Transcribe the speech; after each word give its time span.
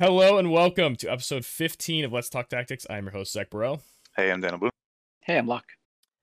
Hello 0.00 0.38
and 0.38 0.50
welcome 0.50 0.96
to 0.96 1.08
episode 1.08 1.44
15 1.44 2.04
of 2.04 2.12
Let's 2.12 2.28
Talk 2.28 2.48
Tactics. 2.48 2.84
I'm 2.90 3.04
your 3.04 3.12
host, 3.12 3.32
Zach 3.32 3.48
Burrell. 3.48 3.80
Hey, 4.16 4.32
I'm 4.32 4.40
Daniel 4.40 4.58
Blue. 4.58 4.70
Hey, 5.20 5.38
I'm 5.38 5.46
Luck. 5.46 5.66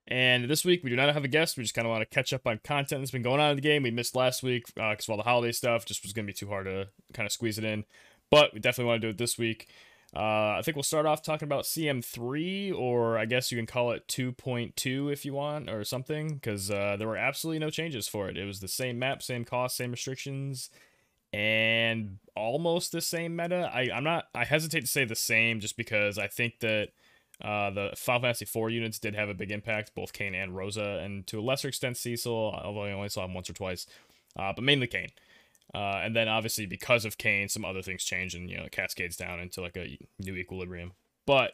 And 0.08 0.50
this 0.50 0.66
week, 0.66 0.84
we 0.84 0.90
do 0.90 0.98
not 0.98 1.14
have 1.14 1.24
a 1.24 1.30
guest. 1.30 1.56
We 1.56 1.64
just 1.64 1.74
kind 1.74 1.88
of 1.88 1.90
want 1.90 2.02
to 2.02 2.14
catch 2.14 2.34
up 2.34 2.46
on 2.46 2.60
content 2.66 3.00
that's 3.00 3.12
been 3.12 3.22
going 3.22 3.40
on 3.40 3.52
in 3.52 3.56
the 3.56 3.62
game. 3.62 3.84
We 3.84 3.92
missed 3.92 4.14
last 4.14 4.44
week 4.44 4.66
because 4.76 5.08
uh, 5.08 5.14
all 5.14 5.18
the 5.18 5.24
holiday 5.24 5.54
stuff. 5.54 5.86
Just 5.86 6.04
was 6.04 6.12
going 6.12 6.26
to 6.26 6.34
be 6.34 6.36
too 6.36 6.50
hard 6.50 6.66
to 6.66 6.90
kind 7.14 7.26
of 7.26 7.32
squeeze 7.32 7.58
it 7.58 7.64
in. 7.64 7.86
But 8.30 8.54
we 8.54 8.60
definitely 8.60 8.90
want 8.90 9.02
to 9.04 9.08
do 9.08 9.12
it 9.12 9.18
this 9.18 9.38
week. 9.38 9.70
Uh, 10.14 10.58
I 10.58 10.62
think 10.66 10.76
we'll 10.76 10.84
start 10.84 11.06
off 11.06 11.24
talking 11.24 11.48
about 11.48 11.64
CM3, 11.64 12.78
or 12.78 13.18
I 13.18 13.24
guess 13.24 13.54
you 13.54 13.58
can 13.58 13.68
call 13.68 13.92
it 13.92 14.06
2.2 14.10 15.14
if 15.14 15.24
you 15.24 15.34
want, 15.34 15.70
or 15.70 15.86
something, 15.86 16.34
because 16.34 16.70
uh, 16.70 16.98
there 17.00 17.08
were 17.08 17.16
absolutely 17.16 17.60
no 17.60 17.70
changes 17.70 18.10
for 18.10 18.28
it. 18.28 18.38
It 18.38 18.44
was 18.44 18.60
the 18.60 18.68
same 18.68 19.00
map, 19.00 19.24
same 19.24 19.46
cost, 19.46 19.78
same 19.78 19.92
restrictions, 19.92 20.70
and 21.34 22.18
almost 22.36 22.92
the 22.92 23.02
same 23.02 23.36
meta. 23.36 23.70
I, 23.74 23.90
I'm 23.94 24.04
not, 24.04 24.26
I 24.36 24.46
hesitate 24.46 24.82
to 24.82 24.88
say 24.88 25.06
the 25.06 25.16
same 25.16 25.60
just 25.60 25.78
because 25.78 26.18
I 26.18 26.28
think 26.28 26.60
that 26.60 26.90
uh, 27.44 27.70
the 27.72 27.92
Final 27.96 28.22
Fantasy 28.22 28.46
IV 28.46 28.72
units 28.72 29.00
did 29.00 29.16
have 29.16 29.30
a 29.30 29.34
big 29.34 29.52
impact, 29.52 29.96
both 29.96 30.14
Kain 30.14 30.36
and 30.36 30.56
Rosa, 30.56 31.02
and 31.04 31.26
to 31.28 31.40
a 31.40 31.42
lesser 31.42 31.68
extent 31.68 31.98
Cecil, 31.98 32.34
although 32.64 32.84
I 32.84 32.92
only 32.92 33.10
saw 33.10 33.26
him 33.26 33.34
once 33.34 33.50
or 33.50 33.54
twice, 33.54 33.88
uh, 34.38 34.54
but 34.56 34.64
mainly 34.64 34.88
Kain. 34.88 35.10
Uh, 35.74 36.02
and 36.04 36.16
then 36.16 36.28
obviously 36.28 36.66
because 36.66 37.06
of 37.06 37.18
Kain, 37.18 37.48
some 37.48 37.64
other 37.64 37.82
things 37.82 38.04
change 38.04 38.36
and 38.36 38.50
you 38.50 38.58
know 38.58 38.64
it 38.64 38.74
cascades 38.74 39.16
down 39.16 39.40
into 39.40 39.62
like 39.62 39.78
a 39.78 39.98
new 40.20 40.36
equilibrium. 40.36 40.92
But 41.26 41.54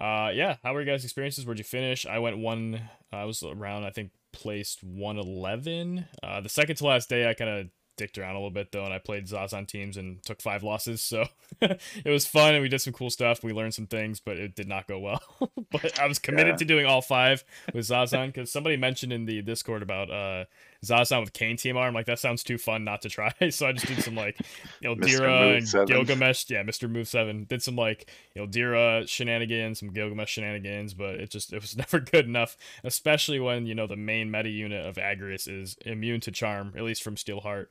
uh, 0.00 0.30
yeah, 0.32 0.56
how 0.62 0.72
were 0.72 0.82
your 0.82 0.94
guys' 0.94 1.04
experiences? 1.04 1.44
Where'd 1.44 1.58
you 1.58 1.64
finish? 1.64 2.06
I 2.06 2.18
went 2.18 2.38
one. 2.38 2.80
I 3.12 3.24
was 3.24 3.42
around 3.42 3.84
I 3.84 3.90
think 3.90 4.12
placed 4.32 4.82
one 4.82 5.18
eleven. 5.18 6.06
Uh, 6.22 6.40
the 6.40 6.48
second 6.48 6.76
to 6.76 6.86
last 6.86 7.10
day, 7.10 7.28
I 7.28 7.34
kind 7.34 7.50
of 7.50 7.66
dicked 8.00 8.16
around 8.16 8.30
a 8.30 8.38
little 8.38 8.50
bit 8.50 8.72
though, 8.72 8.86
and 8.86 8.94
I 8.94 8.98
played 8.98 9.26
Zazan 9.26 9.68
teams 9.68 9.98
and 9.98 10.22
took 10.24 10.40
five 10.40 10.62
losses. 10.62 11.02
So 11.02 11.26
it 11.60 12.06
was 12.06 12.26
fun, 12.26 12.54
and 12.54 12.62
we 12.62 12.68
did 12.70 12.80
some 12.80 12.94
cool 12.94 13.10
stuff. 13.10 13.44
We 13.44 13.52
learned 13.52 13.74
some 13.74 13.86
things, 13.86 14.20
but 14.20 14.38
it 14.38 14.54
did 14.54 14.66
not 14.66 14.88
go 14.88 14.98
well. 14.98 15.22
but 15.70 16.00
I 16.00 16.06
was 16.06 16.18
committed 16.18 16.54
yeah. 16.54 16.56
to 16.56 16.64
doing 16.64 16.86
all 16.86 17.02
five 17.02 17.44
with 17.74 17.86
Zazan 17.86 18.28
because 18.28 18.50
somebody 18.50 18.78
mentioned 18.78 19.12
in 19.12 19.26
the 19.26 19.42
Discord 19.42 19.82
about 19.82 20.10
uh, 20.10 20.46
Zazan 20.84 21.20
with 21.20 21.32
Kain 21.32 21.56
TMR. 21.56 21.86
I'm 21.86 21.94
like, 21.94 22.06
that 22.06 22.18
sounds 22.18 22.42
too 22.42 22.56
fun 22.56 22.84
not 22.84 23.02
to 23.02 23.08
try. 23.08 23.32
so 23.50 23.66
I 23.66 23.72
just 23.72 23.86
did 23.86 24.02
some 24.02 24.14
like, 24.14 24.38
you 24.80 24.88
know, 24.88 24.94
Dira 25.00 25.56
and 25.56 25.68
seven. 25.68 25.86
Gilgamesh. 25.86 26.48
Yeah, 26.48 26.62
Mr. 26.62 26.90
Move 26.90 27.06
Seven 27.06 27.44
did 27.44 27.62
some 27.62 27.76
like, 27.76 28.10
you 28.34 28.42
know, 28.42 28.46
Dira 28.46 29.06
shenanigans, 29.06 29.80
some 29.80 29.92
Gilgamesh 29.92 30.30
shenanigans, 30.30 30.94
but 30.94 31.16
it 31.16 31.30
just 31.30 31.52
it 31.52 31.60
was 31.60 31.76
never 31.76 32.00
good 32.00 32.26
enough. 32.26 32.56
Especially 32.82 33.40
when 33.40 33.66
you 33.66 33.74
know 33.74 33.86
the 33.86 33.96
main 33.96 34.30
meta 34.30 34.48
unit 34.48 34.86
of 34.86 34.96
Agrias 34.96 35.48
is 35.48 35.76
immune 35.84 36.20
to 36.22 36.30
charm, 36.30 36.72
at 36.76 36.82
least 36.82 37.02
from 37.02 37.16
Steelheart. 37.16 37.66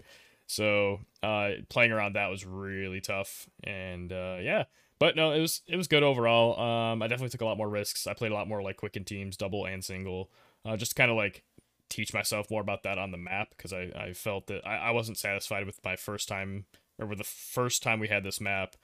So 0.45 0.99
uh, 1.21 1.51
playing 1.69 1.91
around 1.91 2.13
that 2.13 2.29
was 2.29 2.45
really 2.45 3.01
tough, 3.01 3.47
and 3.63 4.11
uh, 4.11 4.37
yeah. 4.41 4.65
But 4.99 5.15
no, 5.15 5.31
it 5.31 5.39
was 5.39 5.61
it 5.67 5.77
was 5.77 5.87
good 5.87 6.03
overall. 6.03 6.59
Um, 6.59 7.01
I 7.01 7.07
definitely 7.07 7.29
took 7.29 7.41
a 7.41 7.45
lot 7.45 7.57
more 7.57 7.69
risks. 7.69 8.05
I 8.05 8.13
played 8.13 8.31
a 8.31 8.35
lot 8.35 8.47
more 8.47 8.61
like 8.61 8.77
quicken 8.77 9.05
teams, 9.05 9.37
double 9.37 9.65
and 9.65 9.83
single, 9.83 10.29
uh, 10.65 10.75
just 10.75 10.95
kind 10.95 11.09
of 11.09 11.17
like 11.17 11.43
teach 11.89 12.13
myself 12.13 12.49
more 12.51 12.61
about 12.61 12.83
that 12.83 12.97
on 12.97 13.11
the 13.11 13.17
map 13.17 13.49
because 13.55 13.73
I, 13.73 13.91
I 13.95 14.13
felt 14.13 14.47
that 14.47 14.65
I, 14.65 14.77
I 14.77 14.91
wasn't 14.91 15.17
satisfied 15.17 15.65
with 15.65 15.83
my 15.83 15.95
first 15.95 16.27
time 16.27 16.65
or 16.97 17.07
with 17.07 17.17
the 17.17 17.23
first 17.23 17.81
time 17.83 17.99
we 17.99 18.07
had 18.07 18.23
this 18.23 18.39
map 18.41 18.75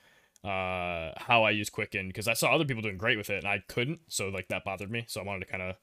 uh 0.43 1.11
how 1.17 1.43
I 1.43 1.51
use 1.51 1.69
Quicken 1.69 2.07
because 2.07 2.27
I 2.27 2.33
saw 2.33 2.53
other 2.53 2.65
people 2.65 2.83
doing 2.83 2.97
great 2.97 3.17
with 3.17 3.29
it 3.29 3.43
and 3.43 3.47
I 3.47 3.63
couldn't 3.67 4.01
so 4.07 4.29
like 4.29 4.47
that 4.49 4.63
bothered 4.63 4.91
me. 4.91 5.05
So 5.07 5.21
I 5.21 5.23
wanted 5.23 5.45
to 5.45 5.51
kind 5.51 5.63
of 5.63 5.75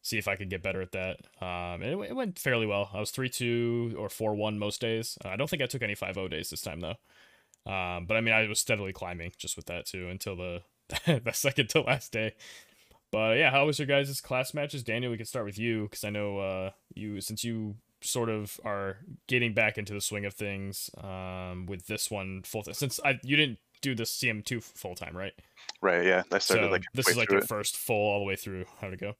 see 0.00 0.16
if 0.18 0.28
I 0.28 0.36
could 0.36 0.50
get 0.50 0.62
better 0.62 0.80
at 0.80 0.92
that. 0.92 1.20
Um 1.40 1.82
and 1.82 1.84
it, 1.84 2.10
it 2.10 2.16
went 2.16 2.38
fairly 2.38 2.66
well. 2.66 2.90
I 2.94 3.00
was 3.00 3.12
3-2 3.12 3.98
or 3.98 4.08
4-1 4.08 4.56
most 4.58 4.80
days. 4.80 5.18
Uh, 5.24 5.28
I 5.28 5.36
don't 5.36 5.50
think 5.50 5.62
I 5.62 5.66
took 5.66 5.82
any 5.82 5.94
5-0 5.94 6.30
days 6.30 6.50
this 6.50 6.62
time 6.62 6.80
though. 6.80 6.96
Um 7.70 8.06
but 8.06 8.16
I 8.16 8.20
mean 8.20 8.34
I 8.34 8.46
was 8.46 8.60
steadily 8.60 8.92
climbing 8.92 9.32
just 9.36 9.56
with 9.56 9.66
that 9.66 9.86
too 9.86 10.08
until 10.08 10.36
the 10.36 10.62
the 11.06 11.32
second 11.32 11.68
to 11.70 11.82
last 11.82 12.12
day 12.12 12.34
but 13.10 13.38
yeah, 13.38 13.50
how 13.50 13.66
was 13.66 13.78
your 13.78 13.86
guys' 13.86 14.20
class 14.20 14.54
matches? 14.54 14.82
Daniel, 14.82 15.10
we 15.10 15.16
can 15.16 15.26
start 15.26 15.46
with 15.46 15.58
you 15.58 15.84
because 15.84 16.04
I 16.04 16.10
know 16.10 16.38
uh, 16.38 16.70
you 16.94 17.20
since 17.20 17.44
you 17.44 17.76
sort 18.00 18.28
of 18.28 18.60
are 18.64 18.98
getting 19.26 19.54
back 19.54 19.76
into 19.76 19.92
the 19.92 20.00
swing 20.00 20.24
of 20.24 20.34
things 20.34 20.90
um, 21.02 21.66
with 21.66 21.86
this 21.86 22.10
one 22.10 22.42
full 22.44 22.62
time. 22.62 22.74
Since 22.74 23.00
I 23.04 23.18
you 23.22 23.36
didn't 23.36 23.58
do 23.80 23.94
the 23.94 24.04
CM2 24.04 24.62
full 24.62 24.94
time, 24.94 25.16
right? 25.16 25.32
Right. 25.80 26.04
Yeah, 26.04 26.22
I 26.32 26.38
started 26.38 26.66
so 26.66 26.70
like 26.70 26.82
this 26.94 27.08
is 27.08 27.16
like 27.16 27.30
your 27.30 27.42
first 27.42 27.76
full 27.76 27.96
all 27.96 28.18
the 28.18 28.24
way 28.24 28.36
through. 28.36 28.64
How'd 28.80 28.92
it 28.92 29.00
go? 29.00 29.14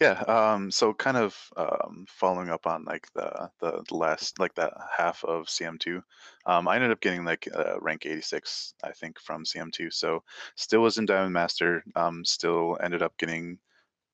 Yeah, 0.00 0.22
um, 0.26 0.70
so 0.70 0.92
kind 0.94 1.16
of 1.16 1.36
um, 1.56 2.06
following 2.08 2.48
up 2.48 2.66
on 2.66 2.84
like 2.84 3.06
the 3.14 3.50
the 3.60 3.84
last 3.90 4.38
like 4.38 4.54
that 4.54 4.72
half 4.96 5.24
of 5.24 5.48
CM2, 5.48 6.02
um, 6.46 6.68
I 6.68 6.76
ended 6.76 6.90
up 6.90 7.00
getting 7.00 7.24
like 7.24 7.48
uh, 7.54 7.78
rank 7.80 8.06
86, 8.06 8.74
I 8.82 8.92
think, 8.92 9.18
from 9.20 9.44
CM2. 9.44 9.90
So 9.90 10.22
still 10.56 10.80
was 10.82 10.98
in 10.98 11.06
Diamond 11.06 11.32
Master, 11.32 11.84
um, 11.94 12.24
still 12.24 12.78
ended 12.82 13.02
up 13.02 13.16
getting 13.18 13.58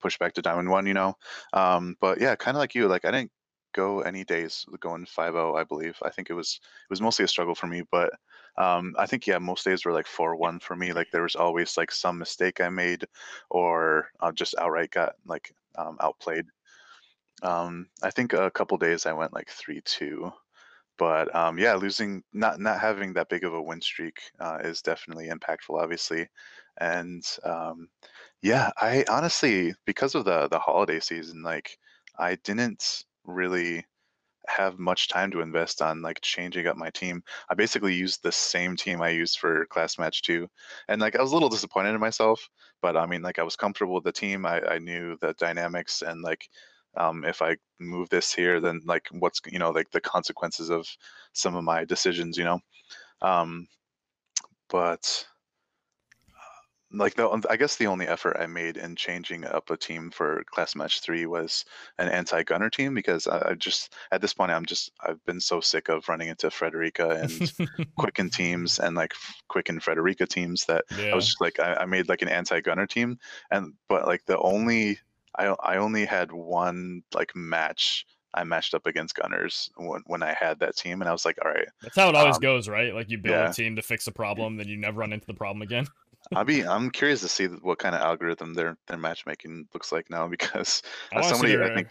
pushed 0.00 0.18
back 0.18 0.34
to 0.34 0.42
Diamond 0.42 0.70
One, 0.70 0.86
you 0.86 0.94
know. 0.94 1.16
Um, 1.52 1.96
but 2.00 2.20
yeah, 2.20 2.36
kind 2.36 2.56
of 2.56 2.60
like 2.60 2.74
you, 2.74 2.88
like 2.88 3.04
I 3.04 3.10
didn't 3.10 3.32
go 3.74 4.00
any 4.00 4.24
days 4.24 4.66
going 4.80 5.06
5-0, 5.06 5.56
I 5.56 5.64
believe. 5.64 5.98
I 6.02 6.10
think 6.10 6.30
it 6.30 6.34
was 6.34 6.60
it 6.62 6.90
was 6.90 7.00
mostly 7.02 7.24
a 7.24 7.28
struggle 7.28 7.54
for 7.54 7.66
me, 7.66 7.82
but 7.90 8.12
um, 8.58 8.94
I 8.98 9.06
think 9.06 9.26
yeah, 9.26 9.38
most 9.38 9.64
days 9.64 9.84
were 9.84 9.92
like 9.92 10.06
4-1 10.06 10.60
for 10.60 10.76
me. 10.76 10.92
Like 10.92 11.08
there 11.12 11.22
was 11.22 11.36
always 11.36 11.76
like 11.76 11.90
some 11.92 12.18
mistake 12.18 12.60
I 12.60 12.68
made, 12.70 13.04
or 13.50 14.10
I 14.20 14.30
just 14.32 14.54
outright 14.58 14.90
got 14.90 15.14
like 15.26 15.54
um, 15.76 15.96
outplayed. 16.00 16.46
Um, 17.42 17.88
I 18.02 18.10
think 18.10 18.32
a 18.32 18.50
couple 18.50 18.78
days 18.78 19.06
I 19.06 19.12
went 19.12 19.34
like 19.34 19.48
3-2, 19.50 20.32
but 20.98 21.34
um, 21.34 21.58
yeah, 21.58 21.74
losing 21.74 22.22
not 22.32 22.58
not 22.60 22.80
having 22.80 23.12
that 23.14 23.28
big 23.28 23.44
of 23.44 23.52
a 23.54 23.62
win 23.62 23.80
streak 23.82 24.20
uh, 24.40 24.58
is 24.62 24.80
definitely 24.82 25.28
impactful, 25.28 25.80
obviously, 25.80 26.28
and 26.78 27.22
um, 27.44 27.88
yeah, 28.42 28.70
I 28.78 29.04
honestly 29.08 29.74
because 29.86 30.14
of 30.14 30.24
the 30.24 30.48
the 30.48 30.58
holiday 30.58 31.00
season, 31.00 31.42
like 31.42 31.78
I 32.18 32.36
didn't 32.36 33.04
really 33.24 33.84
have 34.48 34.78
much 34.78 35.08
time 35.08 35.30
to 35.32 35.40
invest 35.40 35.82
on 35.82 36.02
like 36.02 36.20
changing 36.22 36.66
up 36.66 36.76
my 36.76 36.90
team. 36.90 37.22
I 37.50 37.54
basically 37.54 37.94
used 37.94 38.22
the 38.22 38.32
same 38.32 38.76
team 38.76 39.02
I 39.02 39.10
used 39.10 39.38
for 39.38 39.66
class 39.66 39.98
match 39.98 40.22
two. 40.22 40.48
And 40.88 41.00
like 41.00 41.16
I 41.16 41.22
was 41.22 41.32
a 41.32 41.34
little 41.34 41.48
disappointed 41.48 41.94
in 41.94 42.00
myself, 42.00 42.48
but 42.82 42.96
I 42.96 43.06
mean 43.06 43.22
like 43.22 43.38
I 43.38 43.42
was 43.42 43.56
comfortable 43.56 43.94
with 43.94 44.04
the 44.04 44.12
team. 44.12 44.46
I, 44.46 44.60
I 44.62 44.78
knew 44.78 45.16
the 45.20 45.34
dynamics 45.38 46.02
and 46.02 46.22
like 46.22 46.48
um, 46.96 47.24
if 47.24 47.42
I 47.42 47.56
move 47.78 48.08
this 48.08 48.32
here, 48.32 48.60
then 48.60 48.80
like 48.86 49.08
what's 49.12 49.40
you 49.46 49.58
know 49.58 49.70
like 49.70 49.90
the 49.90 50.00
consequences 50.00 50.70
of 50.70 50.86
some 51.32 51.54
of 51.54 51.64
my 51.64 51.84
decisions, 51.84 52.38
you 52.38 52.44
know. 52.44 52.60
Um, 53.22 53.68
but 54.68 55.26
like 56.92 57.14
the 57.14 57.42
I 57.50 57.56
guess 57.56 57.76
the 57.76 57.88
only 57.88 58.06
effort 58.06 58.36
I 58.38 58.46
made 58.46 58.76
in 58.76 58.94
changing 58.94 59.44
up 59.44 59.70
a 59.70 59.76
team 59.76 60.10
for 60.10 60.44
class 60.44 60.76
match 60.76 61.00
three 61.00 61.26
was 61.26 61.64
an 61.98 62.08
anti-gunner 62.08 62.70
team 62.70 62.94
because 62.94 63.26
I, 63.26 63.50
I 63.50 63.54
just 63.54 63.94
at 64.12 64.20
this 64.20 64.32
point 64.32 64.52
I'm 64.52 64.66
just 64.66 64.92
I've 65.00 65.24
been 65.24 65.40
so 65.40 65.60
sick 65.60 65.88
of 65.88 66.08
running 66.08 66.28
into 66.28 66.50
Frederica 66.50 67.10
and 67.10 67.52
Quicken 67.96 68.30
teams 68.30 68.78
and 68.78 68.94
like 68.94 69.14
Quicken 69.48 69.80
Frederica 69.80 70.26
teams 70.26 70.64
that 70.66 70.84
yeah. 70.96 71.06
I 71.06 71.14
was 71.14 71.26
just 71.26 71.40
like 71.40 71.58
I, 71.58 71.74
I 71.74 71.84
made 71.86 72.08
like 72.08 72.22
an 72.22 72.28
anti-gunner 72.28 72.86
team 72.86 73.18
and 73.50 73.74
but 73.88 74.06
like 74.06 74.24
the 74.26 74.38
only 74.38 74.98
I 75.36 75.46
I 75.62 75.76
only 75.78 76.04
had 76.04 76.30
one 76.30 77.02
like 77.12 77.34
match 77.34 78.06
I 78.36 78.44
matched 78.44 78.74
up 78.74 78.86
against 78.86 79.14
Gunners 79.14 79.70
when, 79.76 80.02
when 80.06 80.22
I 80.22 80.36
had 80.38 80.60
that 80.60 80.76
team, 80.76 81.00
and 81.00 81.08
I 81.08 81.12
was 81.12 81.24
like, 81.24 81.38
all 81.42 81.50
right. 81.50 81.66
That's 81.80 81.96
how 81.96 82.10
it 82.10 82.14
always 82.14 82.36
um, 82.36 82.42
goes, 82.42 82.68
right? 82.68 82.94
Like 82.94 83.08
you 83.08 83.16
build 83.16 83.34
yeah. 83.34 83.48
a 83.48 83.52
team 83.52 83.76
to 83.76 83.82
fix 83.82 84.06
a 84.06 84.12
problem, 84.12 84.58
then 84.58 84.68
you 84.68 84.76
never 84.76 85.00
run 85.00 85.14
into 85.14 85.26
the 85.26 85.34
problem 85.34 85.62
again. 85.62 85.86
I'll 86.34 86.44
be 86.44 86.64
I'm 86.66 86.90
curious 86.90 87.20
to 87.20 87.28
see 87.28 87.46
what 87.46 87.78
kind 87.78 87.94
of 87.94 88.00
algorithm 88.00 88.54
their 88.54 88.76
their 88.86 88.98
matchmaking 88.98 89.68
looks 89.72 89.92
like 89.92 90.10
now 90.10 90.28
because 90.36 90.82
I 91.12 91.20
somebody 91.22 91.56
I 91.58 91.68
think 91.74 91.88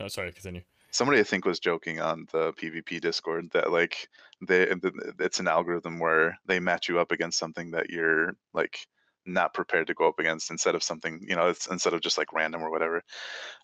Oh 0.00 0.08
sorry, 0.08 0.32
continue. 0.32 0.62
Somebody 0.90 1.20
I 1.20 1.24
think 1.24 1.44
was 1.44 1.60
joking 1.60 2.00
on 2.00 2.26
the 2.32 2.52
PvP 2.54 3.00
Discord 3.00 3.50
that 3.52 3.70
like 3.70 4.08
they 4.46 4.72
it's 5.18 5.40
an 5.40 5.48
algorithm 5.48 5.98
where 5.98 6.38
they 6.46 6.60
match 6.60 6.88
you 6.88 6.98
up 6.98 7.12
against 7.12 7.38
something 7.38 7.70
that 7.72 7.90
you're 7.90 8.36
like 8.52 8.86
not 9.24 9.54
prepared 9.54 9.88
to 9.88 9.94
go 9.94 10.08
up 10.08 10.18
against 10.18 10.50
instead 10.50 10.74
of 10.74 10.82
something 10.82 11.24
you 11.28 11.34
know 11.34 11.48
it's 11.48 11.66
instead 11.66 11.94
of 11.94 12.00
just 12.00 12.16
like 12.16 12.32
random 12.32 12.62
or 12.62 12.70
whatever 12.70 13.02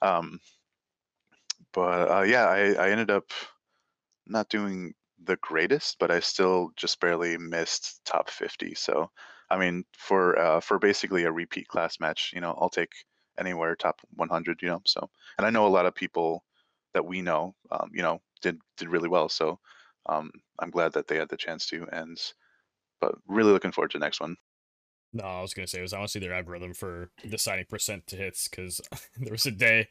um 0.03 0.41
but 1.73 2.11
uh, 2.11 2.23
yeah 2.23 2.47
I, 2.47 2.73
I 2.73 2.91
ended 2.91 3.11
up 3.11 3.31
not 4.27 4.49
doing 4.49 4.95
the 5.23 5.37
greatest 5.37 5.99
but 6.01 6.11
i 6.11 6.19
still 6.19 6.71
just 6.77 6.99
barely 7.01 7.39
missed 7.39 8.05
top 8.05 8.29
50 8.29 8.75
so 8.75 9.11
I 9.53 9.59
mean, 9.59 9.85
for 9.99 10.39
uh, 10.39 10.61
for 10.61 10.79
basically 10.79 11.25
a 11.25 11.31
repeat 11.33 11.69
class 11.69 12.01
match, 12.01 12.33
you 12.35 12.41
know, 12.41 12.57
I'll 12.59 12.71
take 12.71 12.93
anywhere 13.39 13.77
top 13.77 14.01
100. 14.17 14.63
You 14.63 14.69
know, 14.69 14.83
so 14.87 15.11
and 15.37 15.47
I 15.47 15.51
know 15.51 15.67
a 15.67 15.69
lot 15.69 15.85
of 15.85 15.95
people 15.95 16.43
that 16.95 17.05
we 17.05 17.21
know, 17.21 17.55
um, 17.71 17.91
you 17.93 18.01
know, 18.01 18.23
did 18.41 18.59
did 18.79 18.89
really 18.89 19.11
well. 19.11 19.29
So 19.29 19.61
um, 20.07 20.31
I'm 20.59 20.71
glad 20.71 20.95
that 20.95 21.07
they 21.07 21.17
had 21.17 21.29
the 21.29 21.37
chance 21.37 21.67
to, 21.67 21.87
and 21.93 22.19
but 22.99 23.15
really 23.29 23.53
looking 23.53 23.73
forward 23.73 23.91
to 23.91 23.99
the 23.99 24.05
next 24.05 24.21
one. 24.21 24.37
No, 25.13 25.25
I 25.25 25.43
was 25.43 25.53
gonna 25.53 25.67
say 25.67 25.81
it 25.81 25.83
was 25.83 25.93
honestly 25.93 26.23
their 26.23 26.33
algorithm 26.33 26.73
for 26.73 27.11
deciding 27.29 27.67
percent 27.67 28.07
to 28.07 28.17
hits 28.17 28.49
because 28.49 28.81
there 29.21 29.33
was 29.33 29.45
a 29.45 29.51
day 29.51 29.89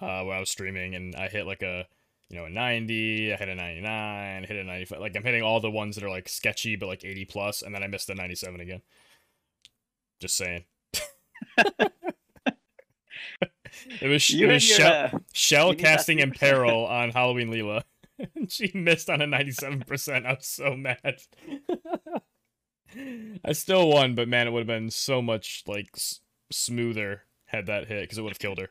uh, 0.00 0.24
where 0.24 0.36
I 0.36 0.40
was 0.40 0.50
streaming 0.50 0.96
and 0.96 1.14
I 1.14 1.28
hit 1.28 1.46
like 1.46 1.62
a 1.62 1.86
you 2.30 2.36
know, 2.38 2.46
a 2.46 2.50
90, 2.50 3.32
I 3.32 3.36
hit 3.36 3.48
a 3.48 3.54
99, 3.54 4.44
hit 4.44 4.56
a 4.56 4.64
95. 4.64 5.00
Like 5.00 5.16
I'm 5.16 5.22
hitting 5.22 5.42
all 5.42 5.60
the 5.60 5.70
ones 5.70 5.94
that 5.96 6.04
are 6.04 6.10
like 6.10 6.28
sketchy 6.28 6.76
but 6.76 6.86
like 6.86 7.04
80 7.04 7.24
plus, 7.26 7.62
and 7.62 7.74
then 7.74 7.82
I 7.82 7.86
missed 7.86 8.06
the 8.06 8.14
97 8.14 8.60
again. 8.60 8.82
Just 10.20 10.36
saying. 10.36 10.64
it 14.00 14.08
was, 14.08 14.30
You 14.30 14.48
it 14.48 14.52
was 14.52 14.68
your, 14.68 14.78
shell, 14.78 15.10
uh, 15.12 15.18
shell 15.32 15.66
you 15.66 15.72
need 15.72 15.78
that 15.80 15.84
casting 15.84 16.18
in 16.20 16.30
peril 16.32 16.86
on 16.86 17.10
Halloween 17.10 17.50
Leela. 17.50 17.82
and 18.36 18.50
she 18.50 18.70
missed 18.74 19.10
on 19.10 19.20
a 19.20 19.26
97%. 19.26 20.26
I 20.26 20.34
was 20.34 20.46
so 20.46 20.76
mad. 20.76 21.20
I 23.44 23.52
still 23.52 23.88
won, 23.88 24.14
but 24.14 24.28
man, 24.28 24.46
it 24.46 24.50
would 24.52 24.60
have 24.60 24.66
been 24.66 24.90
so 24.90 25.20
much 25.20 25.64
like 25.66 25.88
s- 25.94 26.20
smoother 26.50 27.22
had 27.46 27.66
that 27.66 27.88
hit 27.88 28.02
because 28.02 28.18
it 28.18 28.22
would 28.22 28.32
have 28.32 28.38
killed 28.38 28.58
her. 28.58 28.70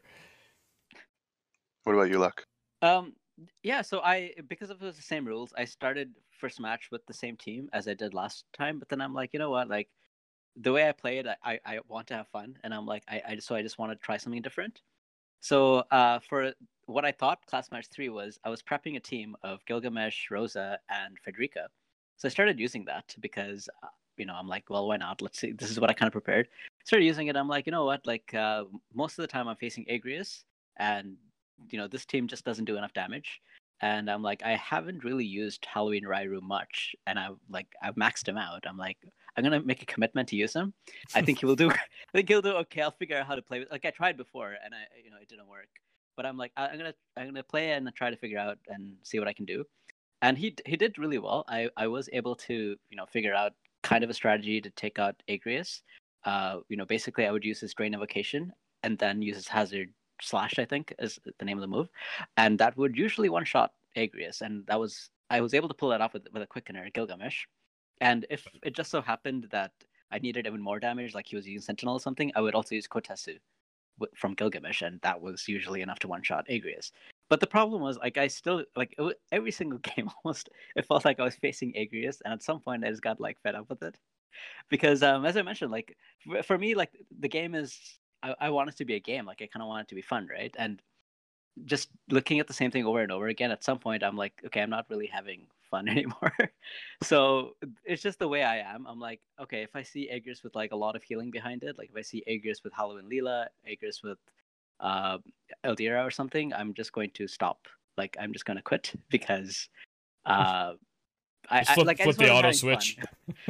What 1.83 1.93
about 1.93 2.09
your 2.09 2.19
Luck? 2.19 2.45
Um, 2.81 3.13
yeah, 3.63 3.81
so 3.81 3.99
I 4.01 4.33
because 4.47 4.69
of 4.69 4.79
the 4.79 4.93
same 4.93 5.25
rules, 5.25 5.53
I 5.57 5.65
started 5.65 6.11
first 6.39 6.59
match 6.59 6.89
with 6.91 7.05
the 7.05 7.13
same 7.13 7.35
team 7.37 7.69
as 7.73 7.87
I 7.87 7.93
did 7.93 8.13
last 8.13 8.45
time. 8.53 8.79
But 8.79 8.89
then 8.89 9.01
I'm 9.01 9.13
like, 9.13 9.31
you 9.33 9.39
know 9.39 9.49
what, 9.49 9.69
like 9.69 9.89
the 10.55 10.71
way 10.71 10.87
I 10.87 10.91
play 10.91 11.17
it, 11.17 11.27
I 11.43 11.59
I 11.65 11.79
want 11.87 12.07
to 12.07 12.15
have 12.15 12.27
fun, 12.27 12.57
and 12.63 12.73
I'm 12.73 12.85
like, 12.85 13.03
I, 13.07 13.21
I 13.27 13.37
so 13.39 13.55
I 13.55 13.61
just 13.61 13.77
want 13.79 13.91
to 13.91 13.97
try 13.97 14.17
something 14.17 14.41
different. 14.41 14.81
So 15.41 15.83
uh, 15.91 16.19
for 16.19 16.53
what 16.85 17.05
I 17.05 17.11
thought 17.11 17.45
class 17.45 17.71
match 17.71 17.87
three 17.91 18.09
was, 18.09 18.39
I 18.43 18.49
was 18.49 18.61
prepping 18.61 18.95
a 18.97 18.99
team 18.99 19.35
of 19.43 19.65
Gilgamesh, 19.65 20.31
Rosa, 20.31 20.79
and 20.89 21.17
Frederica. 21.23 21.67
So 22.17 22.27
I 22.27 22.31
started 22.31 22.59
using 22.59 22.85
that 22.85 23.15
because 23.19 23.67
uh, 23.83 23.87
you 24.17 24.25
know 24.25 24.35
I'm 24.35 24.47
like, 24.47 24.69
well, 24.69 24.87
why 24.87 24.97
not? 24.97 25.21
Let's 25.21 25.39
see. 25.39 25.51
This 25.53 25.71
is 25.71 25.79
what 25.79 25.89
I 25.89 25.93
kind 25.93 26.07
of 26.07 26.13
prepared. 26.13 26.49
Started 26.85 27.05
using 27.05 27.27
it. 27.27 27.35
I'm 27.35 27.47
like, 27.47 27.65
you 27.65 27.71
know 27.71 27.85
what? 27.85 28.05
Like 28.05 28.33
uh, 28.33 28.65
most 28.93 29.17
of 29.17 29.23
the 29.23 29.27
time, 29.27 29.47
I'm 29.47 29.55
facing 29.55 29.85
Agrias, 29.85 30.43
and 30.77 31.17
you 31.69 31.77
know 31.77 31.87
this 31.87 32.05
team 32.05 32.27
just 32.27 32.45
doesn't 32.45 32.65
do 32.65 32.77
enough 32.77 32.93
damage. 32.93 33.41
And 33.81 34.09
i'm 34.09 34.21
like 34.21 34.41
i 34.43 34.55
haven't 34.55 35.03
really 35.03 35.25
used 35.25 35.65
halloween 35.65 36.05
rairu 36.05 36.41
much 36.41 36.95
and 37.07 37.19
I've 37.19 37.37
like 37.49 37.67
i've 37.81 37.95
maxed 37.95 38.27
him 38.27 38.37
out. 38.37 38.63
I'm 38.67 38.77
like 38.77 38.97
i'm 39.35 39.43
gonna 39.43 39.61
make 39.61 39.81
a 39.81 39.85
commitment 39.85 40.29
to 40.29 40.35
use 40.35 40.53
him. 40.53 40.73
I 41.15 41.21
think 41.21 41.39
he 41.39 41.45
will 41.45 41.55
do 41.55 41.69
i 41.71 41.77
think 42.13 42.29
he'll 42.29 42.41
do 42.41 42.53
okay. 42.63 42.81
I'll 42.81 42.91
figure 42.91 43.17
out 43.17 43.27
how 43.27 43.35
to 43.35 43.41
play 43.41 43.59
with 43.59 43.71
like 43.71 43.85
i 43.85 43.91
tried 43.91 44.17
before 44.17 44.55
and 44.63 44.73
i 44.73 44.83
you 45.03 45.11
know 45.11 45.17
it 45.21 45.27
didn't 45.27 45.47
work. 45.47 45.69
But 46.15 46.25
i'm 46.25 46.37
like 46.37 46.51
i'm 46.55 46.77
gonna 46.77 46.93
i'm 47.17 47.27
gonna 47.27 47.43
play 47.43 47.71
and 47.71 47.89
try 47.95 48.09
to 48.09 48.17
figure 48.17 48.39
out 48.39 48.57
and 48.67 48.95
see 49.03 49.19
what 49.19 49.27
i 49.27 49.33
can 49.33 49.45
do. 49.45 49.65
And 50.21 50.37
he 50.37 50.55
he 50.65 50.77
did 50.77 50.97
really 50.97 51.17
well. 51.17 51.43
I 51.47 51.69
i 51.75 51.87
was 51.87 52.09
able 52.13 52.35
to 52.47 52.77
you 52.89 52.97
know 52.97 53.05
figure 53.07 53.33
out 53.33 53.53
kind 53.81 54.03
of 54.03 54.09
a 54.09 54.13
strategy 54.13 54.61
to 54.61 54.69
take 54.71 54.97
out 54.99 55.15
agrias. 55.27 55.81
Uh 56.23 56.59
you 56.69 56.77
know 56.77 56.85
basically 56.85 57.25
i 57.25 57.31
would 57.31 57.43
use 57.43 57.59
his 57.59 57.73
drain 57.73 57.93
evocation 57.93 58.53
and 58.83 58.97
then 58.97 59.21
use 59.21 59.35
his 59.35 59.47
hazard 59.47 59.89
slash 60.21 60.59
i 60.59 60.65
think 60.65 60.93
is 60.99 61.19
the 61.39 61.45
name 61.45 61.57
of 61.57 61.61
the 61.61 61.67
move. 61.67 61.89
And 62.37 62.59
that 62.59 62.77
would 62.77 62.97
usually 62.97 63.29
one 63.29 63.45
shot 63.45 63.71
agrias. 63.97 64.41
And 64.41 64.65
that 64.67 64.79
was 64.79 65.09
i 65.29 65.41
was 65.41 65.53
able 65.53 65.67
to 65.67 65.73
pull 65.73 65.89
that 65.89 66.01
off 66.01 66.13
with, 66.13 66.27
with 66.33 66.43
a 66.43 66.47
quickener 66.47 66.91
gilgamesh. 66.93 67.45
And 68.01 68.25
if 68.29 68.47
it 68.63 68.75
just 68.75 68.91
so 68.91 69.01
happened 69.01 69.47
that 69.51 69.71
i 70.11 70.19
needed 70.19 70.47
even 70.47 70.61
more 70.61 70.79
damage 70.79 71.13
like 71.13 71.27
he 71.27 71.35
was 71.35 71.47
using 71.47 71.61
sentinel 71.65 71.95
or 71.95 71.99
something 71.99 72.31
i 72.35 72.41
would 72.41 72.55
also 72.55 72.75
use 72.75 72.87
kotetsu 72.87 73.37
from 74.15 74.33
gilgamesh. 74.33 74.81
And 74.81 74.99
that 75.01 75.21
was 75.21 75.47
usually 75.47 75.81
enough 75.81 75.99
to 75.99 76.07
one 76.07 76.23
shot 76.23 76.47
agrias. 76.49 76.91
But 77.29 77.39
the 77.39 77.47
problem 77.47 77.81
was 77.81 77.97
like 77.97 78.17
i 78.17 78.27
still 78.27 78.63
like 78.75 78.93
it, 78.97 79.01
wa- 79.01 79.21
every 79.31 79.51
single 79.51 79.79
game 79.95 80.09
almost 80.23 80.49
it 80.75 80.85
felt 80.85 81.05
like 81.05 81.19
i 81.19 81.23
was 81.23 81.35
facing 81.35 81.73
agrias. 81.73 82.17
And 82.23 82.33
at 82.33 82.43
some 82.43 82.59
point 82.59 82.85
i 82.85 82.89
just 82.89 83.01
got 83.01 83.19
like 83.19 83.41
fed 83.41 83.55
up 83.55 83.69
with 83.69 83.83
it. 83.83 83.97
Because 84.69 85.03
um 85.03 85.25
as 85.25 85.37
i 85.37 85.41
mentioned 85.41 85.71
like 85.71 85.95
for 86.43 86.57
me 86.57 86.75
like 86.75 86.91
the 87.19 87.29
game 87.29 87.55
is 87.55 87.99
I, 88.23 88.35
I 88.39 88.49
want 88.49 88.69
it 88.69 88.77
to 88.77 88.85
be 88.85 88.95
a 88.95 88.99
game. 88.99 89.25
Like 89.25 89.41
I 89.41 89.47
kind 89.47 89.61
of 89.61 89.67
want 89.67 89.81
it 89.81 89.89
to 89.89 89.95
be 89.95 90.01
fun, 90.01 90.27
right? 90.31 90.55
And 90.57 90.81
just 91.65 91.89
looking 92.09 92.39
at 92.39 92.47
the 92.47 92.53
same 92.53 92.71
thing 92.71 92.85
over 92.85 93.01
and 93.01 93.11
over 93.11 93.27
again, 93.27 93.51
at 93.51 93.63
some 93.63 93.77
point, 93.77 94.03
I'm 94.03 94.15
like, 94.15 94.33
okay, 94.45 94.61
I'm 94.61 94.69
not 94.69 94.85
really 94.89 95.05
having 95.05 95.45
fun 95.69 95.87
anymore. 95.95 96.33
so 97.03 97.55
it's 97.83 98.01
just 98.01 98.19
the 98.19 98.27
way 98.27 98.43
I 98.43 98.57
am. 98.57 98.87
I'm 98.87 98.99
like, 98.99 99.21
okay, 99.41 99.61
if 99.61 99.75
I 99.75 99.83
see 99.83 100.09
Aegis 100.09 100.43
with 100.43 100.55
like 100.55 100.71
a 100.71 100.75
lot 100.75 100.95
of 100.95 101.03
healing 101.03 101.29
behind 101.29 101.63
it, 101.63 101.77
like 101.77 101.89
if 101.89 101.97
I 101.97 102.01
see 102.01 102.23
Aegis 102.27 102.63
with 102.63 102.73
Halloween 102.73 103.09
Leela, 103.09 103.47
Aegis 103.67 104.01
with 104.01 104.17
uh, 104.79 105.17
Eldira 105.63 106.05
or 106.05 106.11
something, 106.11 106.53
I'm 106.53 106.73
just 106.73 106.91
going 106.93 107.11
to 107.11 107.27
stop. 107.27 107.67
Like 107.97 108.17
I'm 108.19 108.33
just 108.33 108.45
going 108.45 108.57
to 108.57 108.63
quit 108.63 108.93
because. 109.09 109.69
Uh, 110.25 110.73
I, 111.49 111.59
Just 111.59 111.71
I 111.71 111.73
flip, 111.73 111.87
like 111.87 111.99
I 111.99 112.03
flip 112.05 112.15
just 112.15 112.25
the 112.25 112.33
auto 112.33 112.51
switch. 112.53 112.97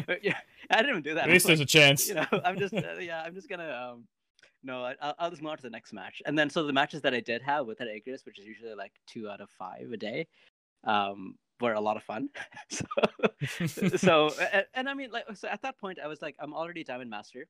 yeah, 0.23 0.35
I 0.71 0.77
didn't 0.77 0.89
even 0.89 1.01
do 1.03 1.13
that. 1.13 1.25
At 1.25 1.29
least 1.29 1.45
was 1.45 1.59
there's 1.59 1.59
a 1.59 1.65
chance. 1.65 2.07
you 2.07 2.15
know, 2.15 2.25
I'm 2.43 2.57
just 2.57 2.73
uh, 2.73 2.95
yeah, 2.99 3.21
I'm 3.21 3.35
just 3.35 3.47
gonna 3.47 3.91
um, 3.93 4.05
no, 4.63 4.83
I, 4.83 4.95
I'll, 5.01 5.15
I'll 5.19 5.29
just 5.29 5.41
move 5.41 5.51
on 5.51 5.57
to 5.57 5.63
the 5.63 5.69
next 5.69 5.93
match, 5.93 6.21
and 6.25 6.37
then 6.37 6.49
so 6.49 6.63
the 6.63 6.73
matches 6.73 7.01
that 7.01 7.13
I 7.13 7.19
did 7.19 7.41
have 7.41 7.65
with 7.65 7.79
Agrias, 7.79 8.25
which 8.25 8.39
is 8.39 8.45
usually 8.45 8.73
like 8.73 8.93
two 9.05 9.29
out 9.29 9.41
of 9.41 9.49
five 9.49 9.91
a 9.91 9.97
day, 9.97 10.27
um, 10.85 11.35
were 11.59 11.73
a 11.73 11.81
lot 11.81 11.97
of 11.97 12.03
fun. 12.03 12.29
so, 12.69 12.85
so 13.95 14.31
and, 14.51 14.65
and 14.73 14.89
I 14.89 14.93
mean, 14.93 15.11
like, 15.11 15.25
so 15.35 15.47
at 15.47 15.61
that 15.61 15.77
point, 15.79 15.99
I 16.03 16.07
was 16.07 16.21
like, 16.21 16.35
I'm 16.39 16.53
already 16.53 16.83
Diamond 16.83 17.09
Master. 17.09 17.47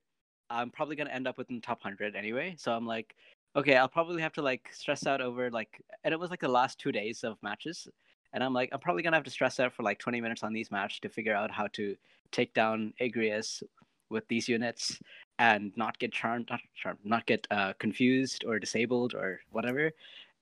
I'm 0.50 0.70
probably 0.70 0.96
gonna 0.96 1.10
end 1.10 1.26
up 1.26 1.38
within 1.38 1.56
the 1.56 1.62
top 1.62 1.82
hundred 1.82 2.16
anyway. 2.16 2.54
So 2.58 2.72
I'm 2.72 2.86
like, 2.86 3.14
okay, 3.56 3.76
I'll 3.76 3.88
probably 3.88 4.20
have 4.20 4.32
to 4.34 4.42
like 4.42 4.70
stress 4.72 5.06
out 5.06 5.20
over 5.20 5.50
like, 5.50 5.80
and 6.02 6.12
it 6.12 6.20
was 6.20 6.30
like 6.30 6.40
the 6.40 6.48
last 6.48 6.78
two 6.78 6.92
days 6.92 7.24
of 7.24 7.42
matches, 7.42 7.88
and 8.32 8.42
I'm 8.42 8.52
like, 8.52 8.70
I'm 8.72 8.80
probably 8.80 9.02
gonna 9.02 9.16
have 9.16 9.24
to 9.24 9.30
stress 9.30 9.60
out 9.60 9.72
for 9.72 9.82
like 9.82 9.98
20 9.98 10.20
minutes 10.20 10.42
on 10.42 10.52
these 10.52 10.70
matches 10.70 11.00
to 11.00 11.08
figure 11.08 11.34
out 11.34 11.50
how 11.50 11.68
to 11.74 11.96
take 12.32 12.52
down 12.54 12.92
Agrias 13.00 13.62
with 14.10 14.26
these 14.28 14.48
units 14.48 14.98
and 15.38 15.72
not 15.76 15.98
get 15.98 16.12
charmed, 16.12 16.48
not 16.50 16.60
charmed, 16.74 16.98
not 17.04 17.26
get 17.26 17.46
uh, 17.50 17.72
confused 17.78 18.44
or 18.46 18.58
disabled 18.58 19.14
or 19.14 19.40
whatever. 19.50 19.90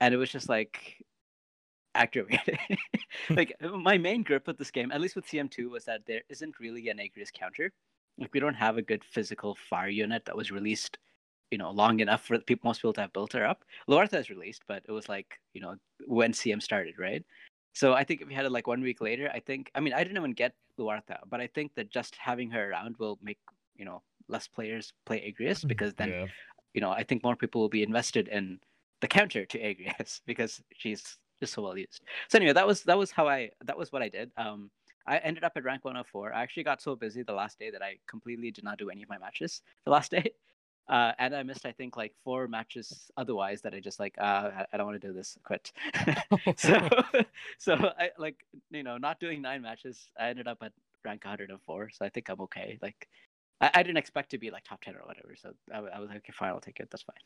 And 0.00 0.12
it 0.12 0.16
was 0.16 0.30
just 0.30 0.48
like 0.48 1.02
aggravating. 1.94 2.58
like 3.30 3.54
my 3.60 3.98
main 3.98 4.22
grip 4.22 4.46
with 4.46 4.58
this 4.58 4.70
game, 4.70 4.92
at 4.92 5.00
least 5.00 5.16
with 5.16 5.26
CM2, 5.26 5.70
was 5.70 5.84
that 5.84 6.02
there 6.06 6.22
isn't 6.28 6.60
really 6.60 6.88
an 6.88 6.98
Agrias 6.98 7.32
counter. 7.32 7.72
Like 8.18 8.32
we 8.34 8.40
don't 8.40 8.54
have 8.54 8.76
a 8.76 8.82
good 8.82 9.04
physical 9.04 9.56
fire 9.70 9.88
unit 9.88 10.24
that 10.26 10.36
was 10.36 10.50
released, 10.50 10.98
you 11.50 11.58
know, 11.58 11.70
long 11.70 12.00
enough 12.00 12.24
for 12.24 12.38
people, 12.38 12.68
most 12.68 12.78
people 12.78 12.92
to 12.94 13.00
have 13.02 13.12
built 13.12 13.32
her 13.32 13.46
up. 13.46 13.64
Loartha 13.88 14.18
is 14.18 14.30
released, 14.30 14.62
but 14.68 14.82
it 14.86 14.92
was 14.92 15.08
like 15.08 15.40
you 15.54 15.60
know 15.60 15.76
when 16.06 16.32
CM 16.32 16.62
started, 16.62 16.98
right? 16.98 17.24
So 17.74 17.94
I 17.94 18.04
think 18.04 18.20
if 18.20 18.28
we 18.28 18.34
had 18.34 18.44
it 18.44 18.52
like 18.52 18.66
one 18.66 18.82
week 18.82 19.00
later, 19.00 19.30
I 19.32 19.40
think 19.40 19.70
I 19.74 19.80
mean 19.80 19.94
I 19.94 20.04
didn't 20.04 20.18
even 20.18 20.32
get 20.32 20.54
Luartha, 20.78 21.18
but 21.28 21.40
I 21.40 21.46
think 21.46 21.74
that 21.76 21.90
just 21.90 22.16
having 22.16 22.50
her 22.50 22.70
around 22.70 22.96
will 22.98 23.18
make 23.22 23.38
you 23.76 23.84
know 23.84 24.02
less 24.32 24.48
players 24.48 24.92
play 25.06 25.18
Agrias 25.30 25.66
because 25.66 25.94
then 25.94 26.10
yeah. 26.10 26.26
you 26.74 26.80
know 26.80 26.90
I 26.90 27.04
think 27.04 27.22
more 27.22 27.36
people 27.36 27.60
will 27.60 27.68
be 27.68 27.82
invested 27.82 28.28
in 28.28 28.58
the 29.00 29.08
counter 29.08 29.44
to 29.44 29.58
Agrias 29.58 30.20
because 30.26 30.62
she's 30.76 31.18
just 31.40 31.52
so 31.54 31.62
well 31.62 31.76
used. 31.76 32.00
So 32.28 32.38
anyway, 32.38 32.54
that 32.54 32.66
was 32.66 32.82
that 32.84 32.98
was 32.98 33.10
how 33.10 33.28
I 33.28 33.50
that 33.64 33.76
was 33.76 33.92
what 33.92 34.02
I 34.02 34.08
did. 34.08 34.30
Um, 34.36 34.70
I 35.06 35.18
ended 35.18 35.44
up 35.44 35.52
at 35.56 35.64
rank 35.64 35.84
104. 35.84 36.32
I 36.32 36.42
actually 36.42 36.62
got 36.62 36.80
so 36.80 36.94
busy 36.94 37.22
the 37.22 37.32
last 37.32 37.58
day 37.58 37.70
that 37.70 37.82
I 37.82 37.98
completely 38.08 38.50
did 38.50 38.64
not 38.64 38.78
do 38.78 38.88
any 38.90 39.02
of 39.02 39.08
my 39.08 39.18
matches 39.18 39.62
the 39.84 39.90
last 39.90 40.10
day. 40.10 40.32
Uh, 40.88 41.12
and 41.18 41.34
I 41.34 41.44
missed, 41.44 41.64
I 41.64 41.70
think, 41.70 41.96
like 41.96 42.12
four 42.24 42.48
matches 42.48 43.08
otherwise 43.16 43.62
that 43.62 43.72
I 43.72 43.78
just 43.78 44.00
like, 44.00 44.16
uh, 44.18 44.50
I, 44.52 44.66
I 44.72 44.76
don't 44.76 44.84
want 44.84 45.00
to 45.00 45.06
do 45.06 45.14
this, 45.14 45.38
quit. 45.44 45.72
so, 46.56 46.88
so 47.56 47.74
I 47.98 48.10
like, 48.18 48.44
you 48.70 48.82
know, 48.82 48.98
not 48.98 49.20
doing 49.20 49.40
nine 49.40 49.62
matches. 49.62 50.10
I 50.18 50.28
ended 50.28 50.48
up 50.48 50.58
at 50.60 50.72
rank 51.04 51.24
104. 51.24 51.90
So 51.92 52.04
I 52.04 52.08
think 52.08 52.28
I'm 52.28 52.40
okay. 52.40 52.78
Like, 52.82 53.08
I, 53.62 53.70
I 53.74 53.82
didn't 53.82 53.98
expect 53.98 54.30
to 54.32 54.38
be 54.38 54.50
like 54.50 54.64
top 54.64 54.82
10 54.82 54.94
or 54.96 55.06
whatever. 55.06 55.34
So 55.36 55.52
I, 55.72 55.78
I 55.78 56.00
was 56.00 56.08
like, 56.10 56.18
okay, 56.18 56.32
fine, 56.32 56.50
I'll 56.50 56.60
take 56.60 56.80
it. 56.80 56.88
That's 56.90 57.04
fine. 57.04 57.16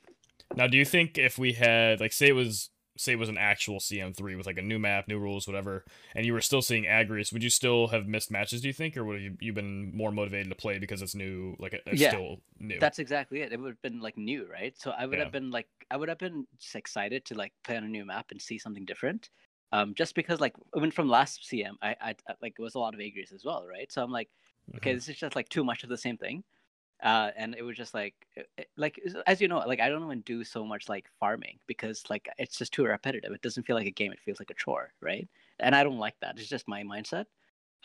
Now, 0.56 0.66
do 0.66 0.76
you 0.76 0.84
think 0.84 1.18
if 1.18 1.38
we 1.38 1.54
had 1.54 2.00
like 2.00 2.12
say 2.12 2.28
it 2.28 2.32
was 2.34 2.70
say 2.98 3.12
it 3.12 3.18
was 3.18 3.28
an 3.28 3.36
actual 3.36 3.78
CM3 3.78 4.36
with 4.36 4.46
like 4.46 4.56
a 4.58 4.62
new 4.62 4.78
map, 4.78 5.06
new 5.08 5.18
rules, 5.18 5.46
whatever, 5.46 5.84
and 6.14 6.24
you 6.24 6.32
were 6.32 6.40
still 6.40 6.62
seeing 6.62 6.84
Agrias, 6.84 7.32
would 7.32 7.42
you 7.42 7.50
still 7.50 7.88
have 7.88 8.06
missed 8.06 8.30
matches? 8.30 8.62
Do 8.62 8.68
you 8.68 8.72
think, 8.72 8.96
or 8.96 9.04
would 9.04 9.20
you 9.20 9.36
you 9.40 9.52
been 9.52 9.94
more 9.94 10.12
motivated 10.12 10.48
to 10.50 10.54
play 10.56 10.78
because 10.78 11.02
it's 11.02 11.14
new, 11.14 11.56
like 11.58 11.74
it's 11.86 12.00
Yeah. 12.00 12.08
still 12.08 12.38
new? 12.58 12.78
That's 12.80 12.98
exactly 12.98 13.42
it. 13.42 13.52
It 13.52 13.60
would 13.60 13.70
have 13.70 13.82
been 13.82 14.00
like 14.00 14.16
new, 14.16 14.46
right? 14.50 14.74
So 14.78 14.92
I 14.92 15.04
would 15.06 15.18
Yeah. 15.18 15.24
have 15.24 15.32
been 15.32 15.50
like, 15.50 15.68
I 15.90 15.96
would 15.96 16.08
have 16.08 16.18
been 16.18 16.46
just 16.58 16.74
excited 16.74 17.24
to 17.26 17.34
like 17.34 17.52
play 17.64 17.76
on 17.76 17.84
a 17.84 17.88
new 17.88 18.04
map 18.06 18.26
and 18.30 18.40
see 18.40 18.58
something 18.58 18.84
different. 18.84 19.30
Um, 19.72 19.94
just 19.94 20.14
because 20.14 20.40
like 20.40 20.54
even 20.76 20.90
from 20.90 21.08
last 21.08 21.44
CM, 21.50 21.74
I, 21.82 21.96
I 22.00 22.14
I- 22.28 22.34
like 22.40 22.54
it 22.58 22.62
was 22.62 22.76
a 22.76 22.78
lot 22.78 22.94
of 22.94 23.00
Agrias 23.00 23.32
as 23.34 23.44
well, 23.44 23.66
right? 23.66 23.90
So 23.92 24.02
I'm 24.02 24.12
like, 24.12 24.30
okay, 24.76 24.94
Mhm. 24.94 24.96
this 24.96 25.08
is 25.08 25.16
just 25.16 25.36
like 25.36 25.48
too 25.48 25.64
much 25.64 25.82
of 25.84 25.88
the 25.90 25.98
same 25.98 26.16
thing. 26.18 26.44
Uh, 27.02 27.30
and 27.36 27.54
it 27.56 27.62
was 27.62 27.76
just 27.76 27.94
like, 27.94 28.14
it- 28.36 28.70
like 28.76 29.00
as 29.26 29.40
you 29.40 29.48
know, 29.48 29.58
like 29.60 29.80
I 29.80 29.88
don't 29.88 30.04
even 30.04 30.22
do 30.22 30.44
so 30.44 30.64
much 30.66 30.88
like 30.88 31.10
farming 31.20 31.60
because 31.66 32.04
like 32.10 32.28
it's 32.38 32.58
just 32.58 32.72
too 32.74 32.84
repetitive. 32.84 33.32
It 33.32 33.42
doesn't 33.42 33.64
feel 33.64 33.76
like 33.76 33.86
a 33.88 33.90
game. 33.92 34.12
It 34.12 34.20
feels 34.20 34.40
like 34.40 34.50
a 34.50 34.54
chore, 34.54 34.94
right? 35.00 35.28
And 35.60 35.74
I 35.76 35.84
don't 35.84 35.98
like 35.98 36.18
that. 36.20 36.38
It's 36.38 36.48
just 36.48 36.68
my 36.68 36.82
mindset. 36.84 37.26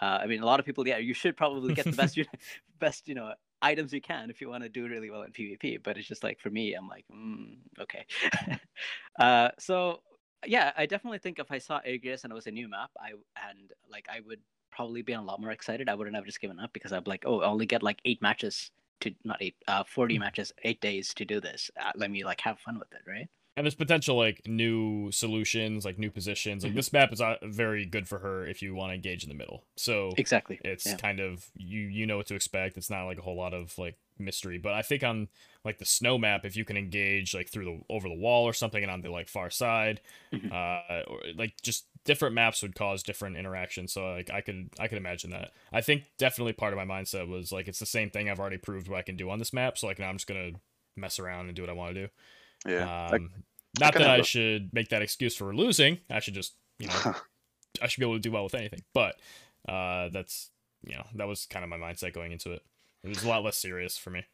Uh, 0.01 0.19
I 0.21 0.27
mean, 0.27 0.41
a 0.41 0.45
lot 0.45 0.59
of 0.59 0.65
people, 0.65 0.87
yeah, 0.87 0.97
you 0.97 1.13
should 1.13 1.37
probably 1.37 1.73
get 1.73 1.89
the 1.89 1.95
best, 1.95 2.17
you 2.17 2.25
best, 2.79 3.07
you 3.07 3.15
know, 3.15 3.33
items 3.61 3.93
you 3.93 4.01
can 4.01 4.29
if 4.31 4.41
you 4.41 4.49
want 4.49 4.63
to 4.63 4.69
do 4.69 4.87
really 4.87 5.09
well 5.11 5.21
in 5.23 5.31
PvP. 5.31 5.77
But 5.83 5.97
it's 5.97 6.07
just 6.07 6.23
like 6.23 6.39
for 6.39 6.49
me, 6.49 6.73
I'm 6.73 6.87
like, 6.87 7.05
mm, 7.11 7.59
okay. 7.79 8.05
uh, 9.19 9.51
so 9.59 10.01
yeah, 10.45 10.71
I 10.77 10.85
definitely 10.85 11.19
think 11.19 11.39
if 11.39 11.51
I 11.51 11.57
saw 11.57 11.79
Aegis 11.85 12.23
and 12.23 12.31
it 12.31 12.35
was 12.35 12.47
a 12.47 12.51
new 12.51 12.67
map, 12.67 12.91
I 12.99 13.11
and 13.49 13.71
like 13.89 14.07
I 14.09 14.19
would 14.25 14.39
probably 14.71 15.01
be 15.01 15.13
a 15.13 15.21
lot 15.21 15.39
more 15.41 15.51
excited. 15.51 15.89
I 15.89 15.95
wouldn't 15.95 16.15
have 16.15 16.25
just 16.25 16.41
given 16.41 16.59
up 16.59 16.71
because 16.73 16.93
I'd 16.93 17.03
be 17.03 17.11
like, 17.11 17.23
oh, 17.25 17.41
I 17.41 17.45
only 17.47 17.65
get 17.65 17.83
like 17.83 17.99
eight 18.05 18.21
matches 18.21 18.71
to 19.01 19.13
not 19.23 19.37
eight, 19.41 19.55
uh, 19.67 19.83
forty 19.83 20.15
Hmm. 20.15 20.21
matches, 20.21 20.53
eight 20.63 20.79
days 20.81 21.13
to 21.15 21.25
do 21.25 21.39
this. 21.41 21.69
Uh, 21.79 21.91
let 21.95 22.09
me 22.11 22.23
like 22.23 22.41
have 22.41 22.59
fun 22.59 22.79
with 22.79 22.91
it, 22.93 23.01
right? 23.07 23.27
and 23.57 23.65
there's 23.65 23.75
potential 23.75 24.15
like 24.15 24.41
new 24.47 25.11
solutions, 25.11 25.83
like 25.83 25.99
new 25.99 26.09
positions. 26.09 26.63
Like 26.63 26.71
Mhm. 26.71 26.75
this 26.77 26.93
map 26.93 27.11
is 27.11 27.19
uh, 27.19 27.35
very 27.43 27.85
good 27.85 28.07
for 28.07 28.19
her 28.19 28.47
if 28.47 28.61
you 28.61 28.73
want 28.73 28.91
to 28.91 28.95
engage 28.95 29.23
in 29.23 29.29
the 29.29 29.35
middle. 29.35 29.65
So 29.75 30.11
Exactly. 30.17 30.61
it's 30.63 30.85
yeah. 30.85 30.95
kind 30.95 31.19
of 31.19 31.51
you 31.57 31.81
you 31.81 32.05
know 32.05 32.15
what 32.15 32.27
to 32.27 32.35
expect. 32.35 32.77
It's 32.77 32.89
not 32.89 33.03
like 33.05 33.17
a 33.17 33.21
whole 33.21 33.35
lot 33.35 33.53
of 33.53 33.77
like 33.77 33.97
mystery. 34.17 34.57
But 34.57 34.73
I 34.73 34.81
think 34.81 35.03
on 35.03 35.27
like 35.63 35.77
the 35.77 35.85
snow 35.85 36.17
map, 36.17 36.45
if 36.45 36.55
you 36.55 36.65
can 36.65 36.77
engage 36.77 37.33
like 37.33 37.49
through 37.49 37.65
the 37.65 37.79
over 37.89 38.07
the 38.07 38.15
wall 38.15 38.45
or 38.45 38.53
something 38.53 38.81
and 38.83 38.91
on 38.91 39.01
the 39.01 39.09
like 39.11 39.27
far 39.29 39.49
side, 39.49 40.01
Mhm. 40.33 40.51
uh, 40.51 41.03
or 41.07 41.21
like 41.35 41.53
just 41.61 41.87
different 42.03 42.33
maps 42.33 42.61
would 42.63 42.75
cause 42.75 43.03
different 43.03 43.37
interactions. 43.37 43.93
So 43.93 44.11
like 44.11 44.29
I 44.31 44.41
could 44.41 44.69
I 44.79 44.87
could 44.87 44.97
imagine 44.97 45.29
that. 45.31 45.51
I 45.71 45.81
think 45.81 46.05
definitely 46.17 46.53
part 46.53 46.73
of 46.73 46.77
my 46.77 46.85
mindset 47.01 47.27
was 47.27 47.51
like 47.51 47.67
it's 47.67 47.79
the 47.79 47.85
same 47.85 48.09
thing 48.09 48.29
I've 48.29 48.39
already 48.39 48.57
proved 48.57 48.87
what 48.87 48.97
I 48.99 49.03
can 49.03 49.15
do 49.17 49.29
on 49.29 49.39
this 49.39 49.53
map. 49.53 49.77
So 49.77 49.87
like 49.87 49.99
now 49.99 50.09
I'm 50.09 50.15
just 50.17 50.27
gonna 50.27 50.51
mess 50.97 51.19
around 51.19 51.47
and 51.47 51.55
do 51.55 51.61
what 51.63 51.69
I 51.69 51.73
want 51.73 51.93
to 51.95 52.01
do. 52.07 52.11
Yeah. 52.69 53.07
Um, 53.11 53.31
not 53.79 53.93
kinda 53.93 54.07
that 54.07 54.19
I 54.19 54.21
should 54.23 54.73
make 54.73 54.89
that 54.89 55.01
excuse 55.01 55.35
for 55.35 55.55
losing. 55.55 55.99
I 56.09 56.19
should 56.19 56.33
just 56.33 56.55
you 56.79 56.87
know 56.87 57.15
I 57.81 57.87
should 57.87 57.99
be 58.01 58.05
able 58.05 58.15
to 58.15 58.19
do 58.19 58.31
well 58.31 58.43
with 58.43 58.55
anything. 58.55 58.81
But 58.93 59.19
uh, 59.69 60.09
that's 60.09 60.49
you 60.83 60.95
know 60.95 61.05
that 61.15 61.27
was 61.27 61.45
kind 61.45 61.63
of 61.63 61.69
my 61.69 61.77
mindset 61.77 62.13
going 62.13 62.31
into 62.31 62.51
it. 62.51 62.63
It 63.03 63.09
was 63.09 63.23
a 63.23 63.29
lot 63.29 63.43
less 63.43 63.57
serious 63.57 63.97
for 63.97 64.09
me. 64.09 64.25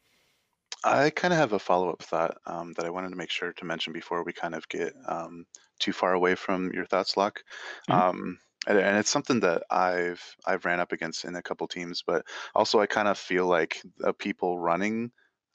I 0.84 1.10
kind 1.10 1.32
of 1.34 1.38
have 1.38 1.52
a 1.52 1.58
follow-up 1.58 2.02
thought 2.02 2.38
um, 2.46 2.72
that 2.74 2.84
I 2.86 2.90
wanted 2.90 3.10
to 3.10 3.16
make 3.16 3.30
sure 3.30 3.52
to 3.52 3.64
mention 3.64 3.92
before 3.92 4.22
we 4.22 4.32
kind 4.32 4.54
of 4.54 4.68
get 4.68 4.94
um, 5.06 5.46
too 5.80 5.92
far 5.92 6.12
away 6.14 6.34
from 6.36 6.72
your 6.72 6.86
thoughts, 6.86 7.16
Luck. 7.16 7.42
Mhm. 7.88 8.00
Um, 8.00 8.38
and, 8.66 8.78
and 8.78 8.96
it's 8.96 9.10
something 9.10 9.40
that 9.40 9.64
I've 9.70 10.22
I've 10.46 10.64
ran 10.64 10.78
up 10.80 10.92
against 10.92 11.24
in 11.24 11.34
a 11.34 11.42
couple 11.42 11.66
teams, 11.68 12.02
but 12.06 12.26
also 12.54 12.80
I 12.80 12.86
kind 12.86 13.08
of 13.08 13.18
feel 13.18 13.46
like 13.46 13.82
the 13.96 14.12
people 14.12 14.58
running 14.58 15.10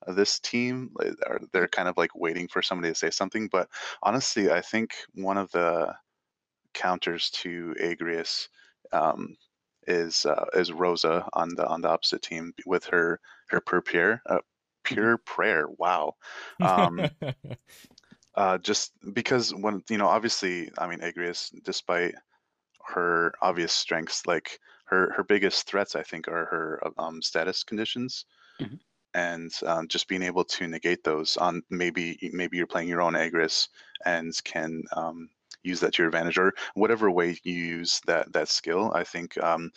this 0.08 0.40
team 0.40 0.94
are 1.26 1.40
they're 1.54 1.68
kind 1.70 1.88
of 1.88 1.96
like 1.96 2.14
waiting 2.16 2.48
for 2.50 2.62
somebody 2.62 2.92
to 2.92 2.96
say 2.96 3.10
something. 3.10 3.48
But 3.48 3.70
honestly, 4.02 4.52
I 4.52 4.62
think 4.62 4.94
one 5.14 5.38
of 5.38 5.52
the 5.52 5.96
counters 6.74 7.30
to 7.32 7.76
Agrias 7.80 8.48
um, 8.92 9.36
is 9.88 10.26
uh, 10.26 10.46
is 10.54 10.72
Rosa 10.72 11.28
on 11.34 11.56
the 11.56 11.66
on 11.68 11.82
the 11.82 11.90
opposite 11.90 12.22
team 12.22 12.54
with 12.66 12.86
her 12.86 13.20
her 13.50 13.62
per 13.62 13.82
prayer 13.82 14.22
uh, 14.28 14.40
pure 14.84 15.18
prayer. 15.18 15.68
Wow. 15.78 16.16
Um, 16.62 17.10
uh, 18.36 18.58
just 18.60 18.92
because 19.14 19.54
when 19.54 19.84
you 19.90 19.98
know, 19.98 20.08
obviously, 20.08 20.72
I 20.78 20.88
mean, 20.88 21.00
Agrias, 21.00 21.52
despite 21.64 22.16
her 22.86 23.34
obvious 23.42 23.74
strengths, 23.74 24.26
like 24.28 24.60
her 24.86 25.14
her 25.14 25.24
biggest 25.24 25.68
threats, 25.68 25.96
I 25.96 26.04
think, 26.04 26.28
are 26.28 26.46
her 26.46 26.82
uh, 26.86 27.02
um, 27.02 27.22
status 27.22 27.64
conditions, 27.64 28.26
Mhm. 28.60 28.80
and 29.14 29.52
um, 29.66 29.88
just 29.88 30.08
being 30.08 30.24
able 30.24 30.44
to 30.46 30.68
negate 30.68 31.04
those 31.04 31.38
on 31.38 31.64
maybe 31.70 32.18
maybe 32.34 32.58
you're 32.58 32.68
playing 32.68 32.90
your 32.90 33.02
own 33.02 33.14
Agrias 33.14 33.70
and 34.06 34.34
can 34.44 34.84
um, 34.96 35.30
use 35.64 35.80
that 35.82 35.94
to 35.96 36.04
your 36.04 36.08
advantage, 36.10 36.38
or 36.38 36.54
whatever 36.76 37.10
way 37.12 37.38
you 37.44 37.54
use 37.54 38.02
that 38.08 38.32
that 38.34 38.50
skill. 38.50 38.92
I 38.96 39.04
think 39.04 39.38
um, 39.44 39.72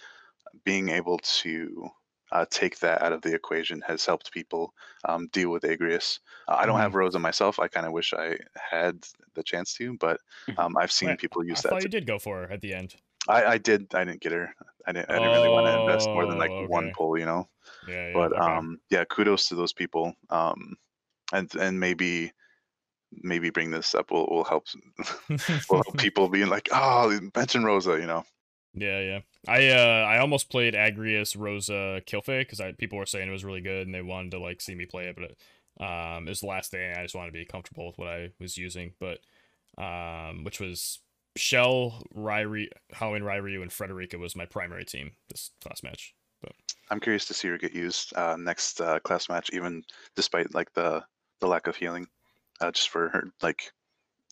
being 0.64 0.88
able 0.90 1.18
to 1.18 1.88
uh, 2.32 2.46
take 2.50 2.78
that 2.80 3.02
out 3.02 3.12
of 3.12 3.22
the 3.22 3.34
equation 3.34 3.80
has 3.82 4.04
helped 4.04 4.32
people 4.32 4.74
um, 5.04 5.28
deal 5.28 5.50
with 5.50 5.62
Agrias. 5.62 6.20
Uh, 6.48 6.56
I 6.58 6.66
don't 6.66 6.80
have 6.80 6.94
Rosa 6.94 7.18
myself. 7.18 7.58
I 7.60 7.68
kind 7.68 7.86
of 7.86 7.92
wish 7.92 8.12
I 8.12 8.38
had 8.56 9.06
the 9.34 9.42
chance 9.44 9.74
to, 9.74 9.96
but 9.98 10.20
Mhm. 10.48 10.56
um, 10.56 10.76
I've 10.76 10.92
seen 10.92 11.16
Wait, 11.16 11.18
people 11.18 11.44
I 11.54 11.60
use 11.60 11.62
thought 11.62 11.82
that. 11.82 11.84
you 11.84 11.88
did 11.88 12.06
go 12.06 12.18
for 12.18 12.38
her 12.46 12.52
at 12.52 12.60
the 12.60 12.74
end. 12.74 12.96
I, 13.28 13.44
I 13.44 13.58
did. 13.58 13.94
I 13.94 14.04
didn't 14.04 14.20
get 14.20 14.32
her. 14.32 14.54
I 14.86 14.92
didn't. 14.92 15.10
I 15.10 15.14
didn't 15.14 15.32
really 15.32 15.48
want 15.48 15.66
to 15.66 15.72
invest 15.72 16.10
more 16.12 16.26
than 16.26 16.38
like 16.38 16.52
Oh, 16.52 16.64
one 16.64 16.90
okay. 16.90 16.96
pull, 16.96 17.18
you 17.18 17.26
know. 17.26 17.48
Yeah, 17.82 18.08
yeah. 18.08 18.14
But 18.14 18.38
okay. 18.38 18.58
um, 18.58 18.80
yeah, 18.90 19.04
kudos 19.04 19.48
to 19.48 19.56
those 19.56 19.72
people. 19.74 20.14
Um, 20.30 20.76
and 21.32 21.54
and 21.56 21.80
maybe 21.80 22.32
maybe 23.22 23.50
bring 23.50 23.70
this 23.70 23.94
up 23.94 24.10
will 24.10 24.26
will 24.26 24.44
help 24.44 24.66
will 25.28 25.82
help 25.82 25.96
people 25.98 26.28
being 26.28 26.48
like, 26.48 26.68
oh, 26.72 27.18
mention 27.34 27.64
Rosa, 27.64 27.98
you 27.98 28.06
know. 28.06 28.24
Yeah, 28.74 29.00
yeah. 29.00 29.20
I 29.48 29.68
uh 29.70 30.06
I 30.06 30.18
almost 30.18 30.50
played 30.50 30.74
Agrias 30.74 31.36
Rosa 31.36 32.02
Kilphe 32.06 32.26
because 32.26 32.60
I 32.60 32.72
people 32.72 32.98
were 32.98 33.06
saying 33.06 33.28
it 33.28 33.32
was 33.32 33.44
really 33.44 33.62
good 33.62 33.86
and 33.86 33.94
they 33.94 34.02
wanted 34.02 34.32
to 34.32 34.38
like 34.38 34.60
see 34.60 34.74
me 34.74 34.86
play 34.86 35.06
it, 35.06 35.16
but 35.16 35.24
it, 35.24 35.38
um 35.82 36.26
it 36.26 36.30
was 36.30 36.40
the 36.40 36.46
last 36.46 36.72
day 36.72 36.88
and 36.88 36.98
I 36.98 37.02
just 37.02 37.14
wanted 37.14 37.32
to 37.32 37.38
be 37.38 37.44
comfortable 37.46 37.86
with 37.86 37.98
what 37.98 38.08
I 38.08 38.32
was 38.38 38.58
using, 38.58 38.92
but 39.00 39.20
um 39.82 40.44
which 40.44 40.60
was 40.60 41.00
Shell, 41.36 42.02
Ryrie, 42.14 42.68
Halloween 42.92 43.22
Ryryu, 43.22 43.62
and 43.62 43.72
Frederica 43.72 44.18
was 44.18 44.36
my 44.36 44.46
primary 44.46 44.84
team 44.84 45.12
this 45.28 45.50
class 45.60 45.82
match. 45.82 46.14
But 46.42 46.52
I'm 46.90 47.00
curious 47.00 47.26
to 47.26 47.34
see 47.34 47.48
her 47.48 47.58
get 47.58 47.74
used 47.74 48.14
uh, 48.16 48.36
next 48.36 48.80
uh, 48.80 49.00
class 49.00 49.28
match, 49.28 49.50
even 49.52 49.84
despite 50.14 50.54
like 50.54 50.72
the 50.72 51.04
the 51.40 51.46
lack 51.46 51.66
of 51.66 51.76
healing, 51.76 52.06
uh, 52.60 52.70
just 52.72 52.88
for 52.88 53.08
her 53.10 53.28
like, 53.42 53.70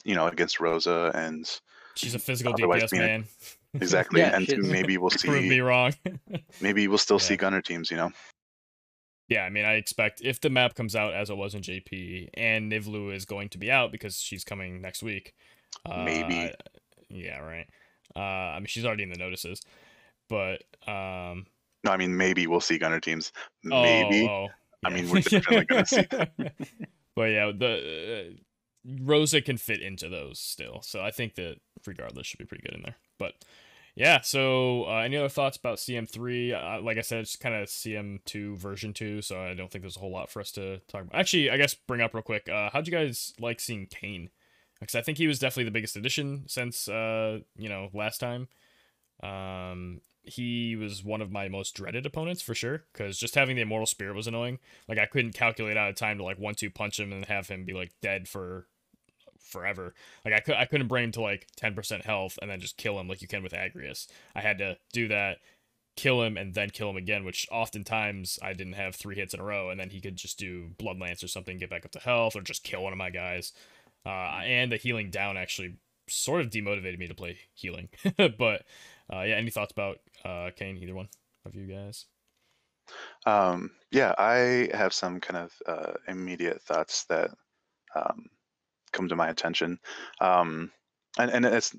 you 0.04 0.14
know, 0.14 0.26
against 0.26 0.61
Rosa 0.61 1.11
and 1.14 1.49
She's 1.97 2.14
a 2.14 2.19
physical 2.19 2.52
Otherwise 2.54 2.83
DPS 2.85 2.90
being 2.90 3.02
a- 3.02 3.07
man. 3.07 3.25
exactly, 3.75 4.21
Yeah, 4.21 4.35
and 4.37 4.49
maybe 4.69 4.99
we'll 4.99 5.11
see. 5.11 5.28
Prove 5.28 5.45
me 5.45 5.61
wrong. 5.61 5.95
maybe 6.61 6.88
we'll 6.88 6.99
still 6.99 7.19
see 7.21 7.37
gunner 7.37 7.61
teams, 7.62 7.90
you 7.90 7.97
know. 7.97 8.11
Yeah, 9.28 9.43
I 9.43 9.50
mean, 9.50 9.64
I 9.64 9.75
expect 9.75 10.21
if 10.23 10.40
the 10.40 10.50
map 10.50 10.75
comes 10.75 10.95
out 10.95 11.14
as 11.14 11.31
it 11.31 11.37
was 11.37 11.54
in 11.54 11.62
JP, 11.62 12.28
and 12.35 12.71
Nivlu 12.71 13.14
is 13.14 13.25
going 13.25 13.49
to 13.50 13.59
be 13.59 13.71
out 13.71 13.90
because 13.90 14.16
she's 14.19 14.45
coming 14.45 14.83
next 14.83 15.02
week. 15.02 15.35
Uh, 15.87 16.02
Maybe. 16.04 16.35
I- 16.40 16.54
yeah, 17.09 17.38
right. 17.38 17.66
Uh, 18.16 18.19
I 18.21 18.59
mean, 18.59 18.66
she's 18.66 18.85
already 18.85 19.04
in 19.04 19.11
the 19.11 19.16
notices, 19.19 19.61
but 20.28 20.62
um, 20.87 21.47
No, 21.85 21.93
I 21.93 21.97
mean 21.97 22.16
maybe 22.16 22.47
we'll 22.47 22.61
see 22.61 22.76
gunner 22.78 23.00
teams. 23.00 23.33
oh, 23.71 23.83
Maybe. 23.83 24.26
oh, 24.28 24.49
I 24.85 24.90
yeah. 24.90 24.95
mean, 24.95 25.09
we're 25.11 25.21
definitely 25.21 25.64
gonna 25.64 25.87
see 25.87 26.07
but 27.14 27.25
yeah, 27.25 27.52
the 27.56 28.33
uh, 28.33 28.94
Rosa 29.02 29.40
can 29.40 29.56
fit 29.56 29.80
into 29.80 30.09
those 30.09 30.38
still, 30.38 30.80
so 30.83 31.02
I 31.02 31.11
think 31.11 31.35
that 31.37 31.56
regardless 31.87 32.26
should 32.26 32.38
be 32.38 32.44
pretty 32.44 32.62
good 32.62 32.75
in 32.75 32.83
there. 32.83 32.97
But 33.18 33.35
yeah, 33.94 34.21
so 34.23 34.85
uh, 34.85 34.99
any 34.99 35.16
other 35.16 35.28
thoughts 35.28 35.56
about 35.56 35.78
CM3? 35.78 36.78
Uh, 36.78 36.83
like 36.83 36.99
I 36.99 37.02
said, 37.02 37.21
it's 37.21 37.37
kind 37.37 37.54
of 37.54 37.68
CM2 37.68 38.56
version 38.56 38.92
2, 38.92 39.23
so 39.23 39.40
I 39.40 39.54
don't 39.54 39.71
think 39.71 39.83
there's 39.83 39.97
a 39.97 40.00
whole 40.00 40.11
lot 40.11 40.30
for 40.30 40.40
us 40.40 40.50
to 40.52 40.78
talk 40.88 41.02
about. 41.02 41.18
Actually, 41.18 41.50
I 41.50 41.56
guess 41.56 41.75
bring 41.75 42.00
up 42.00 42.12
real 42.12 42.23
quick. 42.23 42.49
Uh, 42.49 42.71
how'd 42.73 42.88
you 42.88 42.92
guys 42.92 43.35
like 43.38 43.61
seeing 43.61 43.87
Kain? 43.87 44.30
Because 44.80 44.97
I 44.97 45.00
think 45.00 45.18
he 45.18 45.28
was 45.28 45.38
definitely 45.38 45.64
the 45.64 45.71
biggest 45.71 45.97
addition 45.97 46.42
since 46.49 46.88
uh, 46.88 47.38
you 47.56 47.68
know 47.68 47.90
last 47.94 48.18
time. 48.18 48.49
Um, 49.23 50.00
he 50.25 50.76
was 50.76 51.04
one 51.04 51.21
of 51.21 51.31
my 51.31 51.49
most 51.49 51.75
dreaded 51.75 52.07
opponents 52.07 52.43
for 52.43 52.54
sure. 52.54 52.85
Because 52.93 53.19
just 53.19 53.35
having 53.35 53.57
the 53.57 53.62
immortal 53.62 53.87
spirit 53.87 54.16
was 54.16 54.26
annoying. 54.26 54.59
Like 54.88 54.99
I 54.99 55.07
couldn't 55.07 55.35
calculate 55.35 55.76
out 55.76 55.90
of 55.90 55.97
time 55.97 56.19
to 56.19 56.25
like 56.25 56.38
one 56.38 56.54
two 56.54 56.71
punch 56.71 56.99
him 56.99 57.12
and 57.12 57.25
have 57.26 57.49
him 57.49 57.64
be 57.64 57.73
like 57.73 57.93
dead 58.00 58.28
for 58.28 58.66
forever. 59.40 59.95
Like 60.25 60.35
I 60.35 60.40
could 60.40 60.54
I 60.57 60.64
couldn't 60.64 60.88
bring 60.88 61.04
him 61.04 61.12
to 61.12 61.21
like 61.21 61.49
ten 61.57 61.75
percent 61.75 62.04
health 62.04 62.38
and 62.40 62.50
then 62.50 62.61
just 62.61 62.76
kill 62.76 62.99
him 62.99 63.09
like 63.09 63.23
you 63.23 63.28
can 63.28 63.43
with 63.43 63.52
Agrias. 63.52 64.07
I 64.35 64.40
had 64.40 64.59
to 64.59 64.78
do 64.93 65.09
that, 65.09 65.38
kill 65.97 66.23
him 66.23 66.37
and 66.37 66.54
then 66.54 66.71
kill 66.71 66.90
him 66.90 66.97
again, 66.97 67.25
which 67.25 67.47
oftentimes 67.50 68.38
I 68.43 68.52
didn't 68.52 68.75
have 68.75 68.95
three 68.95 69.16
hits 69.16 69.35
in 69.35 69.40
a 69.40 69.45
row, 69.45 69.71
and 69.71 69.78
then 69.78 69.90
he 69.90 70.00
could 70.00 70.16
just 70.16 70.38
do 70.38 70.71
blood 70.78 70.99
lance 70.99 71.23
or 71.23 71.28
something, 71.28 71.59
get 71.59 71.71
back 71.71 71.85
up 71.85 71.93
to 71.93 72.00
health, 72.00 72.37
or 72.37 72.40
just 72.40 72.64
kill 72.64 72.83
one 72.83 72.93
of 72.93 72.99
my 72.99 73.11
guys. 73.11 73.52
Uh, 74.07 74.40
and 74.45 74.71
the 74.71 74.76
healing 74.76 75.11
down 75.11 75.37
actually 75.37 75.76
sort 76.09 76.40
of 76.40 76.50
demotivated 76.50 76.99
me 76.99 77.07
to 77.07 77.14
play 77.14 77.38
healing. 77.54 77.88
but 78.38 78.64
uh, 79.12 79.23
yeah, 79.23 79.37
any 79.37 79.50
thoughts 79.50 79.73
about 79.73 79.99
uh, 80.25 80.50
Kain? 80.56 80.76
Either 80.78 80.94
one 80.94 81.08
of 81.44 81.54
you 81.54 81.66
guys? 81.66 82.06
Um, 83.26 83.70
yeah, 83.90 84.14
I 84.18 84.68
have 84.75 84.92
some 84.92 85.20
kind 85.20 85.44
of 85.44 85.52
uh, 85.66 85.92
immediate 86.08 86.62
thoughts 86.62 87.04
that 87.04 87.30
um, 87.94 88.26
come 88.92 89.08
to 89.08 89.16
my 89.16 89.28
attention, 89.28 89.78
um, 90.20 90.70
and 91.18 91.30
and 91.30 91.44
it's 91.46 91.75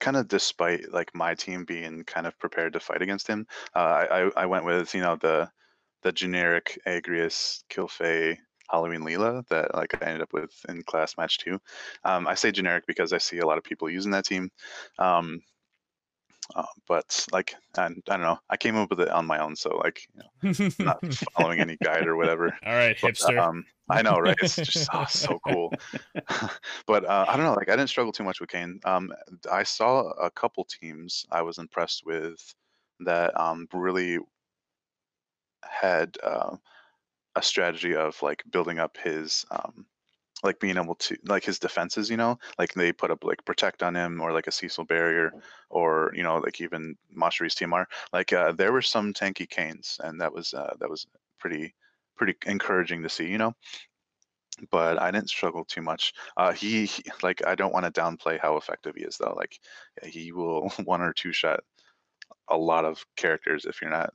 kind 0.00 0.16
of 0.16 0.28
despite 0.28 0.92
like 0.92 1.14
my 1.14 1.34
team 1.34 1.64
being 1.64 2.04
kind 2.04 2.26
of 2.26 2.38
prepared 2.38 2.72
to 2.72 2.80
fight 2.80 3.02
against 3.02 3.26
him. 3.28 3.46
Uh, 3.74 4.04
I, 4.10 4.42
I 4.42 4.46
went 4.46 4.64
with 4.64 4.94
you 4.94 5.00
know 5.00 5.16
the 5.16 5.50
the 6.02 6.12
generic 6.12 6.78
Agrias 6.86 7.62
Kilphe 7.68 8.36
Halloween 8.70 9.02
Leela 9.02 9.46
that 9.48 9.74
like 9.74 10.02
I 10.02 10.06
ended 10.06 10.22
up 10.22 10.32
with 10.32 10.52
in 10.68 10.82
class 10.82 11.16
match 11.16 11.38
two. 11.38 11.60
Um, 12.04 12.26
I 12.26 12.34
say 12.34 12.50
generic 12.50 12.84
because 12.86 13.12
I 13.12 13.18
see 13.18 13.38
a 13.38 13.46
lot 13.46 13.58
of 13.58 13.64
people 13.64 13.88
using 13.88 14.12
that 14.12 14.24
team. 14.24 14.50
Um, 14.98 15.40
uh, 16.54 16.64
but 16.86 17.26
like 17.32 17.54
I, 17.76 17.86
I 17.86 17.88
don't 17.88 18.20
know, 18.20 18.38
I 18.50 18.56
came 18.56 18.76
up 18.76 18.90
with 18.90 19.00
it 19.00 19.10
on 19.10 19.26
my 19.26 19.38
own, 19.38 19.56
so 19.56 19.76
like 19.76 20.06
you 20.14 20.22
know, 20.52 20.70
not 20.80 21.14
following 21.36 21.60
any 21.60 21.76
guide 21.82 22.06
or 22.06 22.16
whatever. 22.16 22.46
All 22.66 22.72
right, 22.74 22.96
But, 23.00 23.14
hipster. 23.14 23.38
um, 23.40 23.64
I 23.88 24.02
know, 24.02 24.16
right? 24.16 24.36
It's 24.42 24.56
just 24.56 24.88
oh, 24.92 25.04
so 25.08 25.38
cool. 25.46 25.72
but 26.86 27.04
uh, 27.04 27.26
I 27.28 27.36
don't 27.36 27.46
know. 27.46 27.54
Like 27.54 27.68
I 27.68 27.76
didn't 27.76 27.90
struggle 27.90 28.12
too 28.12 28.24
much 28.24 28.40
with 28.40 28.50
Kain. 28.50 28.80
Um, 28.84 29.12
I 29.50 29.62
saw 29.62 30.10
a 30.12 30.30
couple 30.30 30.64
teams 30.64 31.26
I 31.30 31.42
was 31.42 31.58
impressed 31.58 32.04
with 32.06 32.54
that 33.00 33.38
um, 33.38 33.66
really 33.72 34.18
had 35.64 36.16
uh, 36.22 36.56
a 37.34 37.42
strategy 37.42 37.94
of 37.94 38.20
like 38.22 38.42
building 38.50 38.78
up 38.78 38.96
his 38.96 39.44
um, 39.50 39.86
like 40.42 40.60
being 40.60 40.76
able 40.76 40.94
to 40.96 41.16
like 41.26 41.44
his 41.44 41.58
defenses. 41.58 42.10
You 42.10 42.16
know, 42.16 42.38
like 42.58 42.74
they 42.74 42.92
put 42.92 43.10
up 43.10 43.24
like 43.24 43.44
protect 43.44 43.82
on 43.82 43.94
him 43.96 44.20
or 44.20 44.32
like 44.32 44.46
a 44.46 44.52
Cecil 44.52 44.84
barrier 44.84 45.32
or 45.70 46.12
you 46.14 46.22
know 46.22 46.36
like 46.38 46.60
even 46.60 46.96
Macherie's 47.16 47.54
TMR. 47.54 47.86
Like 48.12 48.32
uh, 48.32 48.52
there 48.52 48.72
were 48.72 48.82
some 48.82 49.12
tanky 49.14 49.48
Kains, 49.48 49.98
and 50.02 50.20
that 50.20 50.32
was 50.32 50.54
uh, 50.54 50.74
that 50.80 50.90
was 50.90 51.06
pretty 51.38 51.74
pretty 52.16 52.34
encouraging 52.46 53.02
to 53.02 53.08
see. 53.08 53.28
You 53.28 53.38
know. 53.38 53.54
but 54.70 55.00
I 55.00 55.10
didn't 55.10 55.30
struggle 55.30 55.64
too 55.64 55.82
much. 55.82 56.12
Uh, 56.36 56.52
he, 56.52 56.86
he 56.86 57.02
like 57.22 57.44
I 57.46 57.54
don't 57.54 57.72
want 57.72 57.92
to 57.92 58.00
downplay 58.00 58.38
how 58.40 58.56
effective 58.56 58.94
he 58.96 59.04
is 59.04 59.16
though. 59.18 59.34
Like 59.36 59.58
he 60.04 60.32
will 60.32 60.68
one 60.84 61.00
or 61.02 61.12
two 61.12 61.32
shot 61.32 61.60
a 62.48 62.56
lot 62.56 62.84
of 62.84 63.04
characters 63.16 63.64
if 63.64 63.80
you're 63.80 63.90
not 63.90 64.12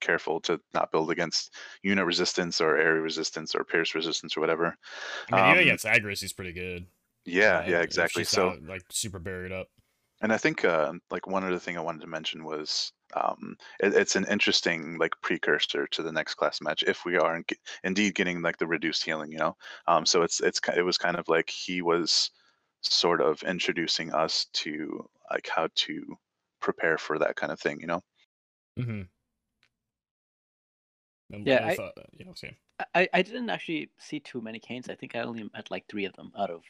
careful 0.00 0.40
to 0.42 0.60
not 0.74 0.92
build 0.92 1.10
against 1.10 1.54
unit 1.82 2.06
resistance 2.06 2.60
or 2.60 2.76
area 2.76 3.00
resistance 3.00 3.54
or 3.54 3.64
pierce 3.64 3.94
resistance 3.94 4.36
or 4.36 4.40
whatever. 4.40 4.76
I 5.32 5.36
mean, 5.36 5.44
Um, 5.52 5.58
against 5.58 5.84
Agrias, 5.84 6.20
he's 6.20 6.32
pretty 6.32 6.52
good. 6.52 6.86
Yeah, 7.24 7.58
Uh, 7.58 7.70
yeah, 7.70 7.80
exactly. 7.82 8.24
So 8.24 8.50
not, 8.50 8.62
like 8.62 8.82
super 8.90 9.18
buried 9.18 9.52
up. 9.52 9.68
And 10.22 10.32
I 10.32 10.38
think 10.38 10.64
uh, 10.64 10.92
like 11.10 11.26
one 11.26 11.44
other 11.44 11.58
thing 11.58 11.76
I 11.76 11.82
wanted 11.82 12.00
to 12.00 12.06
mention 12.06 12.44
was 12.44 12.92
um, 13.14 13.56
it, 13.80 13.94
it's 13.94 14.16
an 14.16 14.24
interesting 14.26 14.96
like 14.98 15.12
precursor 15.22 15.86
to 15.88 16.02
the 16.02 16.12
next 16.12 16.34
class 16.34 16.60
match 16.60 16.82
if 16.84 17.04
we 17.04 17.16
are 17.16 17.36
in, 17.36 17.44
indeed 17.84 18.14
getting 18.14 18.40
like 18.42 18.56
the 18.58 18.66
reduced 18.66 19.04
healing, 19.04 19.30
you 19.30 19.38
know. 19.38 19.56
Um, 19.86 20.06
so 20.06 20.22
it's 20.22 20.40
it's 20.40 20.60
it 20.74 20.82
was 20.82 20.96
kind 20.98 21.16
of 21.16 21.28
like 21.28 21.50
he 21.50 21.82
was 21.82 22.30
sort 22.82 23.20
of 23.20 23.42
introducing 23.42 24.12
us 24.14 24.46
to 24.54 25.08
like 25.30 25.48
how 25.48 25.68
to 25.74 26.16
prepare 26.60 26.98
for 26.98 27.18
that 27.18 27.36
kind 27.36 27.52
of 27.52 27.60
thing, 27.60 27.80
you 27.80 27.86
know. 27.86 28.02
Mm-hmm. 28.78 29.02
And 31.32 31.46
Yeah, 31.46 31.64
I, 31.64 31.70
I- 31.70 31.76
thought, 31.76 31.94
you 32.16 32.24
know, 32.24 32.34
same. 32.34 32.56
I, 32.94 33.08
I 33.14 33.22
didn't 33.22 33.48
actually 33.48 33.88
see 33.98 34.20
too 34.20 34.42
many 34.42 34.58
Kains. 34.58 34.90
I 34.90 34.94
think 34.94 35.16
I 35.16 35.20
only 35.20 35.48
had 35.54 35.70
like 35.70 35.86
three 35.88 36.04
of 36.04 36.12
them 36.12 36.30
out 36.38 36.50
of 36.50 36.62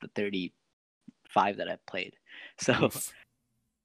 the 0.00 0.08
thirty-five 0.08 1.56
that 1.56 1.68
I 1.68 1.76
played. 1.86 2.16
So 2.58 2.90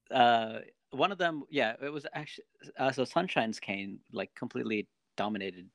uh, 0.10 0.60
one 0.92 1.12
of 1.12 1.18
them, 1.18 1.44
yeah, 1.50 1.76
it 1.82 1.90
was 1.90 2.06
actually 2.14 2.46
uh, 2.80 2.92
so 2.92 3.04
Sunshine's 3.04 3.60
Kain 3.60 4.00
like 4.12 4.34
completely 4.36 4.88
dominated 5.18 5.70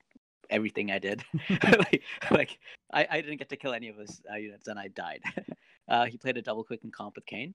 everything 0.51 0.91
I 0.91 0.99
did. 0.99 1.25
like, 1.63 2.03
like 2.31 2.59
I, 2.93 3.07
I 3.11 3.21
didn't 3.21 3.37
get 3.39 3.49
to 3.51 3.57
kill 3.57 3.73
any 3.73 3.89
of 3.89 3.97
his 3.97 4.21
uh, 4.31 4.37
units, 4.37 4.69
and 4.69 4.79
I 4.79 4.89
died. 4.89 5.23
uh, 5.89 6.07
he 6.07 6.17
played 6.19 6.37
a 6.37 6.43
double 6.43 6.65
quick 6.65 6.81
and 6.83 6.93
comp 6.93 7.17
with 7.17 7.27
Kain, 7.27 7.55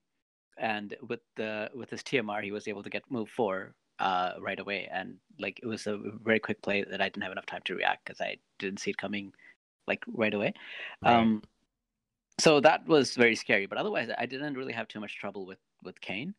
and 0.57 0.95
with 1.07 1.21
the 1.35 1.69
with 1.75 1.89
his 1.89 2.01
TMR, 2.03 2.43
he 2.43 2.51
was 2.51 2.67
able 2.67 2.83
to 2.83 2.89
get 2.89 3.03
move 3.09 3.29
four 3.29 3.73
uh, 4.01 4.33
right 4.39 4.59
away, 4.59 4.89
and 4.91 5.15
like 5.39 5.59
it 5.63 5.67
was 5.67 5.87
a 5.87 5.99
very 6.23 6.39
quick 6.39 6.61
play 6.61 6.83
that 6.83 7.01
I 7.01 7.05
didn't 7.05 7.23
have 7.23 7.31
enough 7.31 7.45
time 7.45 7.61
to 7.65 7.75
react 7.75 8.05
because 8.05 8.19
I 8.19 8.37
didn't 8.59 8.79
see 8.79 8.91
it 8.91 8.97
coming 8.97 9.31
like 9.87 10.03
right 10.07 10.33
away. 10.33 10.53
Right. 11.03 11.13
Um, 11.13 11.41
so 12.39 12.59
that 12.59 12.87
was 12.87 13.15
very 13.15 13.35
scary, 13.35 13.67
but 13.67 13.77
otherwise, 13.77 14.09
I 14.17 14.25
didn't 14.25 14.55
really 14.55 14.73
have 14.73 14.87
too 14.87 14.99
much 14.99 15.17
trouble 15.17 15.45
with 15.45 15.59
with 15.83 15.99
Kain. 16.01 16.33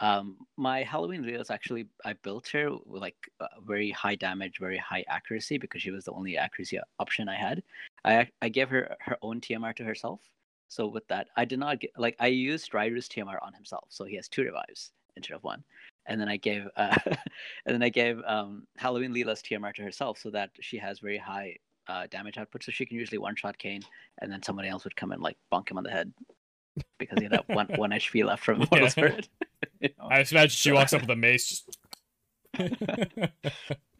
Um, 0.00 0.36
my 0.56 0.84
Halloween 0.84 1.26
Leo's 1.26 1.50
actually 1.50 1.88
I 2.04 2.12
built 2.12 2.46
her 2.48 2.70
with 2.86 3.02
like 3.02 3.16
uh, 3.40 3.46
very 3.66 3.90
high 3.90 4.14
damage, 4.14 4.58
very 4.60 4.78
high 4.78 5.04
accuracy 5.08 5.58
because 5.58 5.82
she 5.82 5.90
was 5.90 6.04
the 6.04 6.12
only 6.12 6.36
accuracy 6.36 6.78
option 7.00 7.28
I 7.28 7.36
had. 7.36 7.62
I 8.04 8.28
I 8.40 8.48
gave 8.48 8.70
her 8.70 8.96
her 9.00 9.16
own 9.22 9.40
TMR 9.40 9.74
to 9.76 9.84
herself. 9.84 10.20
So 10.68 10.86
with 10.86 11.08
that, 11.08 11.28
I 11.36 11.44
did 11.44 11.58
not 11.58 11.80
get 11.80 11.90
like 11.96 12.14
I 12.20 12.28
used 12.28 12.74
Ryru's 12.74 13.08
TMR 13.08 13.38
on 13.42 13.54
himself, 13.54 13.86
so 13.88 14.04
he 14.04 14.16
has 14.16 14.28
two 14.28 14.42
revives 14.42 14.92
instead 15.16 15.34
of 15.34 15.42
one. 15.42 15.64
And 16.08 16.20
then 16.20 16.28
I 16.28 16.36
gave 16.36 16.66
uh, 16.76 16.96
and 17.06 17.74
then 17.74 17.82
I 17.82 17.88
gave 17.88 18.20
um, 18.26 18.66
Halloween 18.76 19.14
Leela's 19.14 19.42
TMR 19.42 19.72
to 19.74 19.82
herself 19.82 20.18
so 20.18 20.30
that 20.30 20.50
she 20.60 20.78
has 20.78 20.98
very 20.98 21.18
high 21.18 21.56
uh, 21.86 22.06
damage 22.10 22.38
output, 22.38 22.62
so 22.62 22.72
she 22.72 22.84
can 22.84 22.96
usually 22.96 23.18
one 23.18 23.36
shot 23.36 23.56
Kain, 23.58 23.82
and 24.20 24.30
then 24.30 24.42
somebody 24.42 24.68
else 24.68 24.84
would 24.84 24.96
come 24.96 25.12
and 25.12 25.22
like 25.22 25.36
bonk 25.52 25.70
him 25.70 25.78
on 25.78 25.84
the 25.84 25.90
head 25.90 26.12
because 26.98 27.18
he 27.18 27.24
had 27.24 27.32
that 27.32 27.48
one 27.48 27.66
one 27.76 27.90
HP 27.90 28.24
left 28.24 28.44
from 28.44 28.58
Mortal 28.58 28.80
Yeah. 28.80 28.88
Spirit. 28.88 29.28
you 29.80 29.90
know? 29.98 30.08
I 30.10 30.20
just 30.20 30.32
imagine 30.32 30.50
she 30.50 30.72
walks 30.72 30.92
up 30.92 31.02
with 31.02 31.10
a 31.10 31.16
mace. 31.16 31.48
Just... 31.48 31.68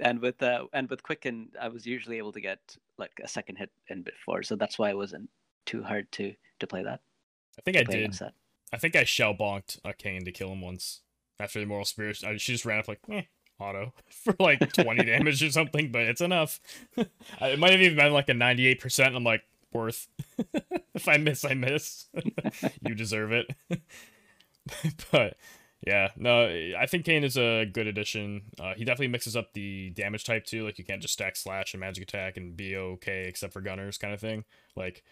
and 0.01 0.21
with 0.21 0.43
uh, 0.43 0.65
and 0.73 0.89
with 0.91 1.03
Quicken, 1.03 1.49
I 1.61 1.69
was 1.69 1.87
usually 1.87 2.19
able 2.19 2.33
to 2.33 2.41
get 2.41 2.59
like 2.99 3.13
a 3.23 3.29
second 3.29 3.57
hit 3.57 3.71
in 3.89 4.03
before, 4.03 4.43
so 4.43 4.57
that's 4.57 4.79
why 4.79 4.91
it 4.91 4.97
wasn't 4.97 5.29
too 5.67 5.83
hard 5.83 6.11
to 6.13 6.35
to 6.61 6.67
play 6.67 6.83
that. 6.83 7.01
I 7.59 7.63
think 7.63 7.77
I 7.77 7.83
did. 7.83 8.19
I 8.73 8.77
think 8.77 8.97
I 8.97 9.05
shell 9.05 9.35
bonked 9.35 9.79
a 9.85 9.93
Kain 9.95 10.25
to 10.25 10.33
kill 10.33 10.53
him 10.53 10.61
once 10.61 11.01
after 11.41 11.61
the 11.61 11.67
moral 11.67 11.85
spirit. 11.85 12.23
I, 12.25 12.37
she 12.37 12.53
just 12.53 12.65
ran 12.65 12.79
up 12.79 12.89
like 12.89 13.01
eh, 13.11 13.23
auto 13.61 13.93
for 14.11 14.35
like 14.39 14.73
20 14.73 15.05
damage 15.07 15.43
or 15.43 15.51
something, 15.51 15.91
but 15.93 16.03
it's 16.03 16.21
enough. 16.21 16.61
I- 17.41 17.49
it 17.51 17.59
might 17.59 17.73
have 17.73 17.81
even 17.83 17.97
been 17.97 18.13
like 18.13 18.29
a 18.29 18.33
98%. 18.33 19.15
I'm 19.15 19.25
like, 19.25 19.43
worth. 19.73 20.09
if 20.95 21.09
I 21.09 21.17
miss, 21.19 21.45
I 21.45 21.55
miss. 21.55 22.07
you 22.87 22.95
deserve 22.95 23.33
it. 23.33 23.55
but 25.13 25.37
yeah, 25.87 26.09
no, 26.17 26.47
I 26.79 26.87
think 26.87 27.05
Kain 27.05 27.23
is 27.25 27.37
a 27.37 27.65
good 27.65 27.87
addition. 27.87 28.43
Uh, 28.59 28.75
he 28.77 28.85
definitely 28.85 29.09
mixes 29.09 29.37
up 29.37 29.53
the 29.53 29.91
damage 29.91 30.25
type 30.25 30.45
too. 30.45 30.65
Like 30.65 30.79
you 30.79 30.85
can't 30.85 31.01
just 31.03 31.15
stack 31.15 31.37
slash 31.37 31.73
and 31.75 31.81
magic 31.81 32.03
attack 32.03 32.37
and 32.37 32.57
be 32.57 32.77
okay 32.77 33.27
except 33.29 33.53
for 33.53 33.61
gunners 33.61 33.99
kind 33.99 34.13
of 34.13 34.21
thing. 34.21 34.45
Like, 34.75 35.05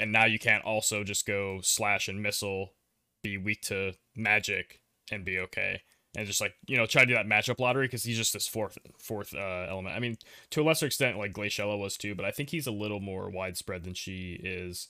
and 0.00 0.12
now 0.12 0.26
you 0.26 0.38
can't 0.38 0.64
also 0.64 1.02
just 1.04 1.26
go 1.26 1.60
slash 1.62 2.08
and 2.08 2.22
missile, 2.22 2.74
be 3.22 3.36
weak 3.36 3.62
to 3.62 3.94
magic 4.14 4.80
and 5.10 5.24
be 5.24 5.38
okay. 5.38 5.82
And 6.16 6.26
just 6.26 6.40
like 6.40 6.54
you 6.66 6.76
know, 6.76 6.86
try 6.86 7.02
to 7.02 7.06
do 7.06 7.14
that 7.14 7.26
matchup 7.26 7.60
lottery 7.60 7.86
because 7.86 8.02
he's 8.02 8.16
just 8.16 8.32
this 8.32 8.48
fourth 8.48 8.78
fourth 8.98 9.34
uh, 9.34 9.66
element. 9.68 9.94
I 9.94 10.00
mean, 10.00 10.16
to 10.50 10.62
a 10.62 10.64
lesser 10.64 10.86
extent, 10.86 11.18
like 11.18 11.34
Glaciella 11.34 11.78
was 11.78 11.96
too, 11.96 12.14
but 12.14 12.24
I 12.24 12.30
think 12.30 12.50
he's 12.50 12.66
a 12.66 12.72
little 12.72 13.00
more 13.00 13.28
widespread 13.28 13.84
than 13.84 13.94
she 13.94 14.40
is 14.42 14.88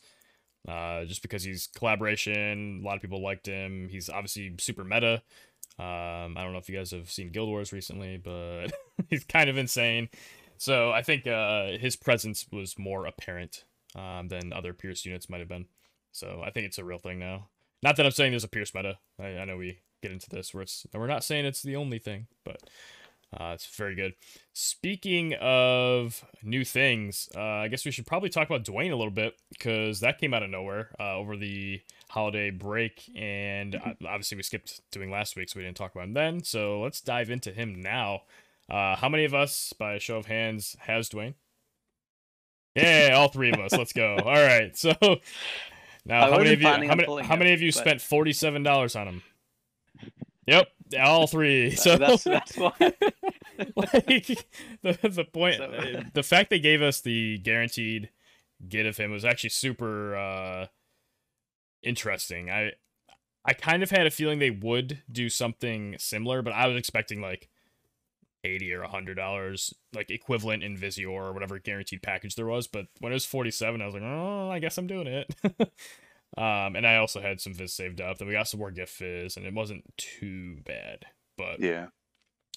uh, 0.68 1.05
just 1.05 1.22
because 1.22 1.42
he's 1.42 1.68
collaboration. 1.68 2.81
A 2.83 2.87
lot 2.87 2.96
of 2.96 3.02
people 3.02 3.22
liked 3.22 3.46
him. 3.46 3.88
He's 3.88 4.09
obviously 4.09 4.55
super 4.59 4.85
meta. 4.85 5.22
Um, 5.79 6.37
I 6.37 6.42
don't 6.42 6.52
know 6.52 6.59
if 6.59 6.68
you 6.68 6.76
guys 6.76 6.90
have 6.92 7.11
seen 7.11 7.31
Guild 7.31 7.48
Wars 7.48 7.72
recently, 7.72 8.16
but 8.16 8.68
he's 9.09 9.24
kind 9.24 9.50
of 9.50 9.57
insane. 9.57 10.09
So 10.59 10.90
I 10.90 11.02
think 11.02 11.26
uh, 11.26 11.72
his 11.79 11.96
presence 11.96 12.46
was 12.50 12.79
more 12.79 13.07
apparent 13.07 13.64
um, 13.94 14.29
than 14.29 14.52
other 14.52 14.72
Pierce 14.72 15.05
units 15.05 15.29
might 15.29 15.40
have 15.40 15.48
been. 15.48 15.66
So 16.12 16.42
I 16.44 16.50
think 16.50 16.66
it's 16.66 16.79
a 16.79 16.85
real 16.85 16.98
thing 16.98 17.18
now. 17.18 17.48
Not 17.83 17.96
that 17.96 18.07
I'm 18.07 18.12
saying 18.12 18.33
there's 18.33 18.44
a 18.44 18.48
Pierce 18.48 18.74
meta. 18.74 18.98
I, 19.20 19.26
I 19.38 19.44
know 19.44 19.59
we 19.59 19.81
get 20.03 20.13
into 20.13 20.29
this 20.31 20.55
where 20.55 20.63
it's 20.63 20.87
and 20.93 21.01
we're 21.01 21.09
not 21.09 21.25
saying 21.25 21.45
it's 21.45 21.63
the 21.63 21.77
only 21.77 21.99
thing, 21.99 22.27
but 22.45 22.63
uh, 23.39 23.53
it's 23.55 23.67
very 23.67 23.95
good. 23.95 24.15
Speaking 24.53 25.35
of 25.41 26.25
new 26.43 26.65
things, 26.65 27.29
uh, 27.37 27.41
I 27.41 27.69
guess 27.69 27.85
we 27.85 27.91
should 27.91 28.07
probably 28.07 28.29
talk 28.29 28.49
about 28.49 28.65
Duane 28.65 28.93
a 28.93 28.97
little 28.97 29.13
bit 29.13 29.35
because 29.51 30.01
that 30.01 30.19
came 30.19 30.33
out 30.33 30.43
of 30.43 30.51
nowhere 30.51 30.91
uh, 31.01 31.17
over 31.17 31.37
the 31.37 31.81
holiday 32.09 32.51
break, 32.51 33.11
and 33.17 33.75
uh, 33.75 33.95
obviously 34.07 34.37
we 34.37 34.43
skipped 34.43 34.81
doing 34.93 35.11
last 35.11 35.37
week, 35.37 35.49
so 35.49 35.59
we 35.59 35.65
didn't 35.65 35.77
talk 35.77 35.95
about 35.95 36.05
him 36.05 36.15
then. 36.15 36.45
So 36.45 36.81
let's 36.81 37.01
dive 37.01 37.31
into 37.31 37.51
him 37.51 37.81
now. 37.81 38.23
Uh, 38.71 38.97
how 38.97 39.09
many 39.09 39.25
of 39.25 39.35
us, 39.35 39.73
by 39.79 39.95
a 39.95 40.01
show 40.01 40.17
of 40.17 40.27
hands, 40.27 40.77
has 40.81 41.09
Duane? 41.09 41.35
Yeah, 42.75 43.13
all 43.15 43.29
three 43.29 43.51
of 43.53 43.59
us. 43.59 43.73
Let's 43.73 43.93
go. 43.93 44.17
All 44.17 44.35
right. 44.35 44.77
So 44.77 44.93
now, 46.05 46.27
I 46.27 46.31
how 46.31 46.39
many 46.39 46.51
wasn't 46.51 46.53
of 46.53 46.61
you? 46.61 46.89
How 46.89 46.95
many? 46.95 47.23
How 47.23 47.37
many 47.37 47.53
of 47.55 47.63
you 47.63 47.73
spent 47.73 48.03
forty-seven 48.03 48.63
dollars 48.63 48.95
on 48.95 49.09
him? 49.09 49.23
Yep, 50.47 50.69
all 51.01 51.27
three. 51.27 51.71
So 51.77 51.97
that's 51.97 52.25
that's 52.25 52.57
why. 52.57 52.73
like 53.77 54.27
the 54.83 54.99
the 55.03 55.27
point, 55.33 55.57
So- 55.57 55.65
uh, 55.65 56.03
the 56.15 56.23
fact 56.23 56.51
they 56.51 56.59
gave 56.61 56.83
us 56.83 57.01
the 57.01 57.39
guaranteed 57.39 58.11
get 58.69 58.87
of 58.87 58.97
him 58.97 59.11
was 59.11 59.25
actually 59.25 59.51
super 59.51 60.17
uh 60.17 60.67
interesting. 61.83 62.51
I 62.51 62.73
I 63.45 63.53
kind 63.53 63.83
of 63.83 63.91
had 63.91 64.07
a 64.07 64.11
feeling 64.11 64.39
they 64.39 64.51
would 64.51 65.03
do 65.11 65.29
something 65.29 65.97
similar, 65.99 66.43
but 66.43 66.53
I 66.53 66.67
was 66.67 66.77
expecting 66.77 67.21
like 67.21 67.49
eighty 68.45 68.73
or 68.73 68.83
hundred 68.85 69.15
dollars, 69.15 69.75
like 69.95 70.11
equivalent 70.11 70.63
in 70.63 70.77
Visiore 70.77 71.27
or 71.27 71.33
whatever 71.33 71.59
guaranteed 71.59 72.03
package 72.03 72.35
there 72.37 72.47
was. 72.47 72.67
But 72.67 72.87
when 73.01 73.13
it 73.13 73.17
was 73.17 73.27
forty 73.27 73.51
seven, 73.51 73.83
I 73.83 73.87
was 73.87 73.95
like, 73.95 74.05
oh, 74.05 74.51
I 74.51 74.59
guess 74.59 74.79
I'm 74.79 74.87
doing 74.87 75.07
it. 75.07 75.35
um, 76.37 76.77
and 76.77 76.87
I 76.87 76.97
also 76.97 77.21
had 77.21 77.41
some 77.41 77.55
Fizz 77.55 77.75
saved 77.75 78.01
up. 78.01 78.19
Then 78.19 78.29
we 78.29 78.35
got 78.35 78.49
some 78.49 78.61
more 78.61 78.71
gift 78.71 78.93
Fizz, 78.95 79.37
and 79.37 79.47
it 79.47 79.55
wasn't 79.55 79.85
too 79.97 80.61
bad. 80.65 81.07
But 81.37 81.59
Yeah. 81.59 81.89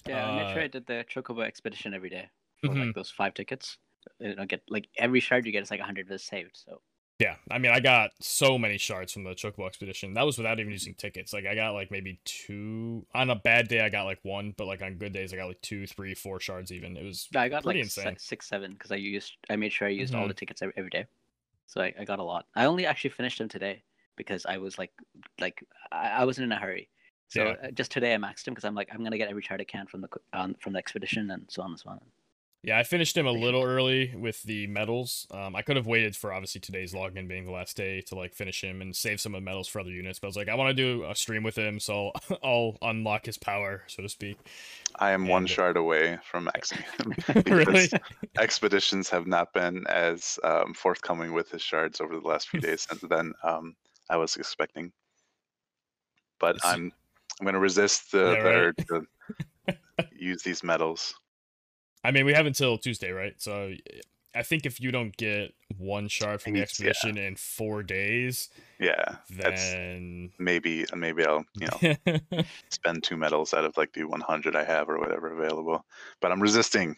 Yeah, 0.06 0.26
I 0.26 0.30
made 0.32 0.48
Uh, 0.48 0.50
sure 0.50 0.62
I 0.62 0.68
did 0.68 0.86
the 0.86 1.04
Chocobo 1.08 1.44
expedition 1.44 1.94
every 1.94 2.10
day 2.10 2.30
for 2.64 2.74
Mhm. 2.74 2.76
like 2.76 2.94
those 2.94 3.10
five 3.10 3.34
tickets. 3.34 3.78
You 4.20 4.34
know, 4.36 4.46
get 4.46 4.64
like 4.68 4.90
every 4.98 5.20
shard 5.20 5.46
you 5.46 5.52
get 5.52 5.62
is 5.64 5.70
like 5.72 5.80
hundred 5.80 6.08
viz 6.08 6.24
saved. 6.24 6.56
So 6.56 6.82
Yeah, 7.18 7.36
I 7.50 7.58
mean, 7.58 7.70
I 7.70 7.80
got 7.80 8.12
so 8.20 8.56
many 8.58 8.78
shards 8.78 9.12
from 9.12 9.24
the 9.24 9.30
Chocobo 9.34 9.66
expedition. 9.66 10.14
That 10.14 10.24
was 10.24 10.38
without 10.38 10.58
even 10.58 10.72
using 10.72 10.94
tickets. 10.94 11.34
Like, 11.34 11.44
I 11.44 11.54
got 11.54 11.74
like 11.74 11.90
maybe 11.90 12.18
two. 12.24 13.06
On 13.12 13.28
a 13.28 13.34
bad 13.36 13.68
day, 13.68 13.80
I 13.80 13.90
got 13.90 14.04
like 14.04 14.20
one, 14.22 14.54
but 14.56 14.66
like 14.66 14.80
on 14.80 14.96
good 14.96 15.12
days, 15.12 15.32
I 15.32 15.36
got 15.36 15.48
like 15.48 15.60
two, 15.60 15.86
three, 15.86 16.14
four 16.14 16.40
shards. 16.40 16.72
Even 16.72 16.96
it 16.96 17.04
was 17.04 17.28
I 17.34 17.48
got 17.48 17.64
like 17.64 17.82
insane. 17.82 18.16
six, 18.18 18.46
seven 18.48 18.72
because 18.72 18.92
I 18.92 18.96
used. 18.96 19.36
I 19.48 19.56
made 19.56 19.72
sure 19.72 19.88
I 19.88 19.90
used 19.90 20.14
all 20.14 20.26
Mhm. 20.26 20.28
the 20.28 20.34
tickets 20.34 20.62
every, 20.62 20.74
every 20.76 20.90
day. 20.90 21.06
So 21.70 21.80
I, 21.80 21.94
I 22.00 22.04
got 22.04 22.18
a 22.18 22.24
lot. 22.24 22.46
I 22.56 22.66
only 22.66 22.84
actually 22.84 23.10
finished 23.10 23.38
them 23.38 23.48
today 23.48 23.84
because 24.16 24.44
I 24.44 24.58
was 24.58 24.76
like, 24.76 24.92
like 25.40 25.64
I, 25.92 26.08
I 26.08 26.24
wasn't 26.24 26.46
in 26.46 26.52
a 26.52 26.60
hurry. 26.60 26.90
So 27.28 27.50
Yeah. 27.50 27.56
uh, 27.62 27.70
just 27.70 27.92
today 27.92 28.12
I 28.12 28.18
maxed 28.18 28.44
them 28.44 28.54
because 28.54 28.64
I'm 28.64 28.74
like 28.74 28.88
I'm 28.92 29.04
gonna 29.04 29.18
get 29.18 29.30
every 29.30 29.42
shard 29.42 29.60
I 29.60 29.64
can 29.64 29.86
from 29.86 30.00
the 30.02 30.08
um, 30.32 30.56
from 30.60 30.72
the 30.72 30.80
expedition 30.80 31.30
and 31.30 31.46
so 31.48 31.62
on 31.62 31.70
and 31.70 31.80
so 31.80 31.90
on. 31.90 32.00
Yeah, 32.62 32.78
I 32.78 32.82
finished 32.82 33.16
him 33.16 33.26
a 33.26 33.32
little 33.32 33.62
early 33.62 34.14
with 34.14 34.42
the 34.42 34.66
medals. 34.66 35.26
Um, 35.30 35.56
I 35.56 35.62
could 35.62 35.76
have 35.76 35.86
waited 35.86 36.14
for 36.14 36.30
obviously 36.30 36.60
today's 36.60 36.92
login 36.92 37.26
being 37.26 37.46
the 37.46 37.52
last 37.52 37.74
day 37.74 38.02
to 38.02 38.14
like 38.14 38.34
finish 38.34 38.62
him 38.62 38.82
and 38.82 38.94
save 38.94 39.18
some 39.18 39.34
of 39.34 39.40
the 39.40 39.44
medals 39.44 39.66
for 39.66 39.80
other 39.80 39.90
units. 39.90 40.18
But 40.18 40.26
I 40.26 40.28
was 40.28 40.36
like, 40.36 40.48
I 40.50 40.54
want 40.56 40.76
to 40.76 40.82
do 40.82 41.04
a 41.08 41.14
stream 41.14 41.42
with 41.42 41.56
him, 41.56 41.80
so 41.80 42.12
I'll 42.44 42.76
unlock 42.82 43.24
his 43.24 43.38
power, 43.38 43.84
so 43.86 44.02
to 44.02 44.10
speak. 44.10 44.36
I 44.96 45.12
am 45.12 45.26
one 45.26 45.46
shard 45.46 45.76
away 45.76 46.18
from 46.22 46.46
maxing 46.48 46.84
him 47.36 47.42
really? 47.54 47.88
expeditions 48.38 49.08
have 49.10 49.26
not 49.26 49.52
been 49.52 49.86
as 49.86 50.38
um, 50.44 50.74
forthcoming 50.74 51.32
with 51.32 51.50
his 51.50 51.62
shards 51.62 52.00
over 52.00 52.18
the 52.18 52.26
last 52.26 52.48
few 52.48 52.60
days 52.60 52.82
since 52.88 53.00
then 53.08 53.32
um, 53.42 53.76
I 54.08 54.16
was 54.16 54.36
expecting. 54.36 54.92
But 56.40 56.56
I'm 56.64 56.92
I'm 57.38 57.44
gonna 57.46 57.60
resist 57.60 58.12
the, 58.12 58.32
Yeah, 58.32 58.38
right. 58.38 58.56
urge 58.56 58.76
to 58.88 59.06
use 60.12 60.42
these 60.42 60.62
medals. 60.62 61.14
I 62.04 62.10
mean, 62.10 62.24
we 62.24 62.32
have 62.32 62.46
until 62.46 62.78
Tuesday, 62.78 63.10
right? 63.10 63.34
So 63.38 63.72
I 64.34 64.42
think 64.42 64.64
if 64.64 64.80
you 64.80 64.90
don't 64.90 65.14
get 65.16 65.54
one 65.76 66.08
shard 66.08 66.40
from 66.40 66.52
the 66.54 66.60
It's- 66.60 66.78
yeah. 66.80 66.88
expedition 66.90 67.18
in 67.18 67.36
four 67.36 67.82
days, 67.82 68.48
Yeah, 68.78 69.16
that's 69.30 69.70
then 69.72 70.30
maybe 70.38 70.86
maybe 70.94 71.24
I'll 71.26 71.44
you 71.58 71.66
know 71.68 72.42
spend 72.70 73.02
two 73.04 73.16
medals 73.16 73.52
out 73.52 73.64
of 73.64 73.76
like 73.76 73.92
the 73.92 74.04
100 74.04 74.56
I 74.56 74.64
have 74.64 74.88
or 74.88 74.98
whatever 74.98 75.32
available. 75.32 75.84
But 76.20 76.32
I'm 76.32 76.40
resisting. 76.40 76.96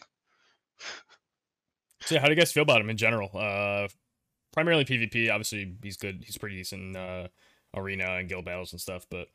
So 2.03 2.15
yeah, 2.17 2.21
how 2.21 2.27
do 2.27 2.33
you 2.33 2.38
guys 2.38 2.53
feel 2.53 2.62
about 2.65 2.81
him 2.81 2.91
in 2.91 2.97
general? 2.97 3.31
Uh, 3.35 3.88
primarily 4.53 4.85
PvP. 4.85 5.31
Obviously, 5.31 5.75
he's 5.83 5.97
good. 5.97 6.23
He's 6.25 6.37
pretty 6.38 6.57
decent 6.57 6.83
in 6.83 6.97
uh, 6.97 7.29
arena 7.75 8.17
and 8.19 8.29
guild 8.29 8.45
battles 8.45 8.73
and 8.73 8.81
stuff. 8.81 9.07
But 9.11 9.29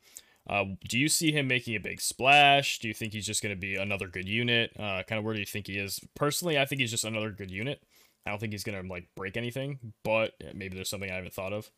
uh, 0.48 0.64
do 0.88 0.98
you 0.98 1.08
see 1.08 1.32
him 1.32 1.46
making 1.46 1.76
a 1.76 1.80
big 1.80 2.00
splash? 2.00 2.78
Do 2.78 2.88
you 2.88 2.94
think 2.94 3.12
he's 3.12 3.26
just 3.26 3.42
going 3.42 3.54
to 3.54 3.60
be 3.60 3.76
another 3.76 4.08
good 4.08 4.28
unit? 4.28 4.72
Uh, 4.78 5.02
kind 5.02 5.18
of 5.18 5.24
where 5.24 5.34
do 5.34 5.40
you 5.40 5.46
think 5.46 5.66
he 5.66 5.76
is? 5.76 6.00
Personally, 6.14 6.58
I 6.58 6.64
think 6.64 6.80
he's 6.80 6.90
just 6.90 7.04
another 7.04 7.30
good 7.30 7.50
unit. 7.50 7.82
I 8.24 8.30
don't 8.30 8.38
think 8.38 8.52
he's 8.52 8.64
going 8.64 8.82
to 8.82 8.88
like 8.88 9.08
break 9.14 9.36
anything. 9.36 9.78
But 10.04 10.32
maybe 10.54 10.74
there's 10.74 10.88
something 10.88 11.10
I 11.10 11.16
haven't 11.16 11.34
thought 11.34 11.52
of 11.52 11.70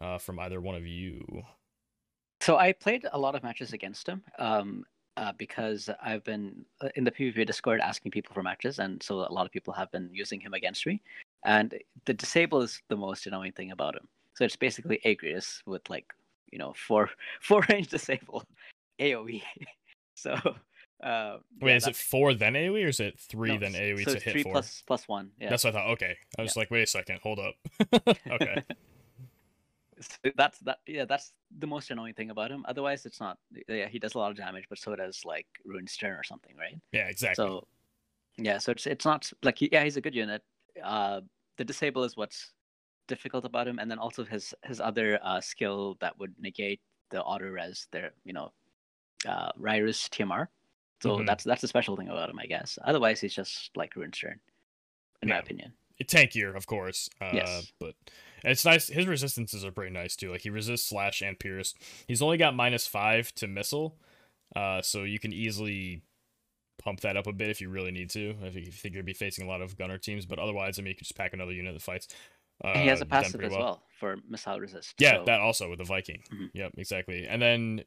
uh, 0.00 0.18
from 0.18 0.38
either 0.38 0.60
one 0.60 0.74
of 0.74 0.86
you. 0.86 1.42
So 2.40 2.56
I 2.56 2.72
played 2.72 3.06
a 3.12 3.18
lot 3.18 3.34
of 3.34 3.42
matches 3.42 3.74
against 3.74 4.08
him 4.08 4.22
um, 4.38 4.84
uh, 5.18 5.32
because 5.36 5.90
I've 6.02 6.24
been 6.24 6.64
uh, 6.80 6.88
in 6.96 7.04
the 7.04 7.10
PvP 7.10 7.46
Discord 7.46 7.80
asking 7.80 8.12
people 8.12 8.32
for 8.32 8.42
matches, 8.42 8.78
and 8.78 9.02
so 9.02 9.16
a 9.16 9.32
lot 9.32 9.44
of 9.44 9.52
people 9.52 9.74
have 9.74 9.90
been 9.92 10.08
using 10.10 10.40
him 10.40 10.54
against 10.54 10.86
me. 10.86 11.02
And 11.44 11.74
the 12.06 12.14
disable 12.14 12.62
is 12.62 12.80
the 12.88 12.96
most 12.96 13.26
annoying 13.26 13.52
thing 13.52 13.72
about 13.72 13.94
him. 13.94 14.08
So 14.34 14.44
it's 14.44 14.56
basically 14.56 15.00
Agrias 15.04 15.60
with 15.66 15.88
like 15.90 16.06
you 16.52 16.58
know 16.58 16.72
four 16.76 17.10
four 17.40 17.64
range 17.68 17.88
disable 17.88 18.44
AOE. 18.98 19.42
so 20.14 20.32
uh, 21.02 21.38
Wait, 21.60 21.70
yeah, 21.70 21.76
is 21.76 21.86
it 21.86 21.96
four 21.96 22.34
then 22.34 22.52
AoE 22.54 22.84
or 22.84 22.88
is 22.88 23.00
it 23.00 23.18
three 23.18 23.52
no, 23.52 23.58
then 23.58 23.72
AoE 23.72 24.04
so 24.04 24.14
to 24.14 24.20
hit 24.20 24.32
three 24.32 24.42
four? 24.42 24.52
plus 24.52 24.82
plus 24.86 25.08
one. 25.08 25.30
Yeah. 25.40 25.50
That's 25.50 25.64
what 25.64 25.74
I 25.74 25.78
thought. 25.78 25.90
Okay, 25.92 26.16
I 26.38 26.42
was 26.42 26.54
Yeah. 26.56 26.60
like, 26.60 26.70
wait 26.70 26.82
a 26.82 26.86
second, 26.86 27.20
hold 27.22 27.38
up. 27.38 27.54
okay. 28.30 28.62
So 30.00 30.30
that's 30.34 30.58
that 30.60 30.78
yeah 30.86 31.04
that's 31.04 31.32
the 31.58 31.66
most 31.66 31.90
annoying 31.90 32.14
thing 32.14 32.30
about 32.30 32.50
him 32.50 32.64
otherwise 32.66 33.04
it's 33.04 33.20
not 33.20 33.36
yeah 33.68 33.86
he 33.86 33.98
does 33.98 34.14
a 34.14 34.18
lot 34.18 34.30
of 34.30 34.36
damage 34.38 34.64
but 34.70 34.78
so 34.78 34.96
does 34.96 35.26
like 35.26 35.46
ruin 35.62 35.86
stern 35.86 36.12
or 36.18 36.22
something 36.24 36.56
right 36.56 36.78
Yeah, 36.92 37.08
exactly. 37.08 37.44
so 37.44 37.66
yeah 38.38 38.56
so 38.56 38.72
it's 38.72 38.86
it's 38.86 39.04
not 39.04 39.30
like 39.42 39.58
he, 39.58 39.68
yeah 39.70 39.84
he's 39.84 39.98
a 39.98 40.00
good 40.00 40.14
unit 40.14 40.42
uh 40.82 41.20
the 41.58 41.64
disable 41.66 42.04
is 42.04 42.16
what's 42.16 42.52
difficult 43.14 43.44
about 43.44 43.66
him 43.68 43.78
and 43.80 43.90
then 43.90 43.98
also 43.98 44.24
his 44.24 44.54
his 44.70 44.80
other 44.80 45.18
uh 45.22 45.40
skill 45.40 45.96
that 46.00 46.16
would 46.18 46.32
negate 46.38 46.80
the 47.10 47.20
auto 47.22 47.48
res 47.58 47.88
there 47.92 48.10
you 48.24 48.32
know 48.32 48.48
uh 49.26 49.50
Ryrus 49.58 50.08
TMR 50.14 50.46
so 51.02 51.08
Mhm. 51.18 51.26
that's 51.26 51.44
that's 51.44 51.60
the 51.64 51.68
special 51.68 51.96
thing 51.96 52.08
about 52.08 52.30
him 52.30 52.38
I 52.38 52.46
guess 52.46 52.78
otherwise 52.90 53.20
he's 53.20 53.34
just 53.34 53.70
like 53.76 53.96
ruin 53.96 54.12
stern 54.12 54.38
in 55.22 55.28
my 55.28 55.36
Yeah. 55.36 55.40
opinion 55.46 55.72
tankier, 56.08 56.56
of 56.56 56.66
course. 56.66 57.10
Uh, 57.20 57.34
Yes. 57.34 57.72
But 57.78 57.94
it's 58.42 58.64
nice. 58.64 58.88
His 58.88 59.06
resistances 59.06 59.66
are 59.66 59.70
pretty 59.70 59.92
nice 59.92 60.16
too. 60.16 60.30
Like 60.32 60.40
he 60.40 60.48
resists 60.50 60.88
slash 60.88 61.20
and 61.20 61.38
pierce. 61.38 61.74
He's 62.08 62.22
only 62.22 62.38
got 62.38 62.54
minus 62.56 62.86
five 62.86 63.34
to 63.34 63.46
missile, 63.46 63.98
uh, 64.56 64.80
so 64.80 65.04
you 65.04 65.18
can 65.18 65.30
easily 65.34 66.00
pump 66.82 67.00
that 67.00 67.18
up 67.18 67.26
a 67.26 67.34
bit 67.34 67.50
if 67.50 67.60
you 67.60 67.68
really 67.68 67.90
need 67.90 68.08
to. 68.16 68.34
If 68.42 68.54
you 68.56 68.72
think 68.72 68.94
you'd 68.94 69.04
be 69.04 69.12
facing 69.12 69.44
a 69.44 69.50
lot 69.50 69.60
of 69.60 69.76
gunner 69.76 69.98
teams, 69.98 70.24
but 70.24 70.38
otherwise, 70.38 70.78
I 70.78 70.82
mean, 70.82 70.92
you 70.92 70.96
can 70.96 71.04
just 71.04 71.16
pack 71.16 71.34
another 71.34 71.52
unit 71.52 71.74
that 71.74 71.82
fights. 71.82 72.08
Uh, 72.62 72.78
he 72.78 72.86
has 72.88 73.00
a 73.00 73.06
passive 73.06 73.40
pretty 73.40 73.54
as 73.54 73.58
well. 73.58 73.82
for 73.98 74.16
missile 74.28 74.60
resist 74.60 74.94
Yeah, 74.98 75.18
so- 75.18 75.24
that 75.24 75.40
also 75.40 75.68
with 75.70 75.78
the 75.78 75.84
Viking. 75.84 76.22
Mhm. 76.32 76.50
Yep, 76.54 76.72
exactly. 76.78 77.26
And 77.26 77.40
then 77.40 77.84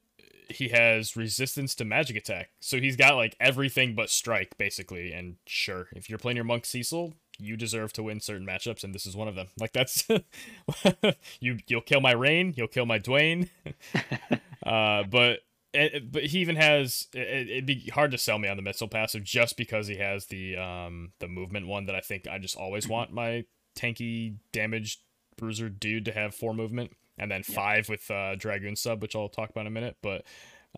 he 0.49 0.69
has 0.69 1.15
resistance 1.15 1.73
to 1.75 1.85
magic 1.85 2.17
attack. 2.17 2.49
So 2.59 2.79
he's 2.79 2.95
got 2.95 3.15
like 3.15 3.35
everything 3.39 3.95
but 3.95 4.09
strike, 4.09 4.57
basically. 4.57 5.11
And 5.13 5.37
sure, 5.47 5.87
if 5.95 6.09
you're 6.09 6.19
playing 6.19 6.35
your 6.37 6.43
monk 6.45 6.65
Cecil, 6.65 7.13
you 7.39 7.55
deserve 7.57 7.93
to 7.93 8.03
win 8.03 8.19
certain 8.19 8.45
matchups, 8.45 8.83
and 8.83 8.93
this 8.93 9.05
is 9.05 9.15
one 9.15 9.27
of 9.27 9.35
them. 9.35 9.47
Like 9.59 9.73
that's 9.73 10.07
you 11.39 11.57
you'll 11.67 11.81
kill 11.81 12.01
my 12.01 12.11
Rain, 12.11 12.53
you'll 12.57 12.67
kill 12.67 12.85
my 12.85 12.97
Duane. 12.97 13.49
uh, 14.65 15.03
but 15.03 15.39
it, 15.73 16.11
but 16.11 16.25
he 16.25 16.39
even 16.39 16.55
has 16.55 17.07
it, 17.13 17.49
it'd 17.49 17.65
be 17.65 17.89
hard 17.93 18.11
to 18.11 18.17
sell 18.17 18.37
me 18.37 18.47
on 18.47 18.57
the 18.57 18.63
missile 18.63 18.87
passive 18.87 19.23
just 19.23 19.57
because 19.57 19.87
he 19.87 19.95
has 19.97 20.27
the 20.27 20.55
um 20.57 21.13
the 21.19 21.27
movement 21.27 21.67
one 21.67 21.85
that 21.87 21.95
I 21.95 22.01
think 22.01 22.27
I 22.27 22.37
just 22.37 22.55
always 22.55 22.87
want 22.87 23.11
my 23.11 23.45
tanky 23.75 24.35
damaged 24.51 24.99
bruiser 25.37 25.69
dude 25.69 26.05
to 26.05 26.11
have 26.11 26.33
four 26.35 26.53
movement 26.53 26.91
and 27.17 27.29
then 27.31 27.43
Yeah. 27.47 27.55
five 27.55 27.89
with 27.89 28.09
uh 28.11 28.35
dragoon 28.35 28.75
sub 28.75 29.01
which 29.01 29.15
i'll 29.15 29.29
talk 29.29 29.49
about 29.49 29.61
in 29.61 29.67
a 29.67 29.71
minute 29.71 29.97
but 30.01 30.23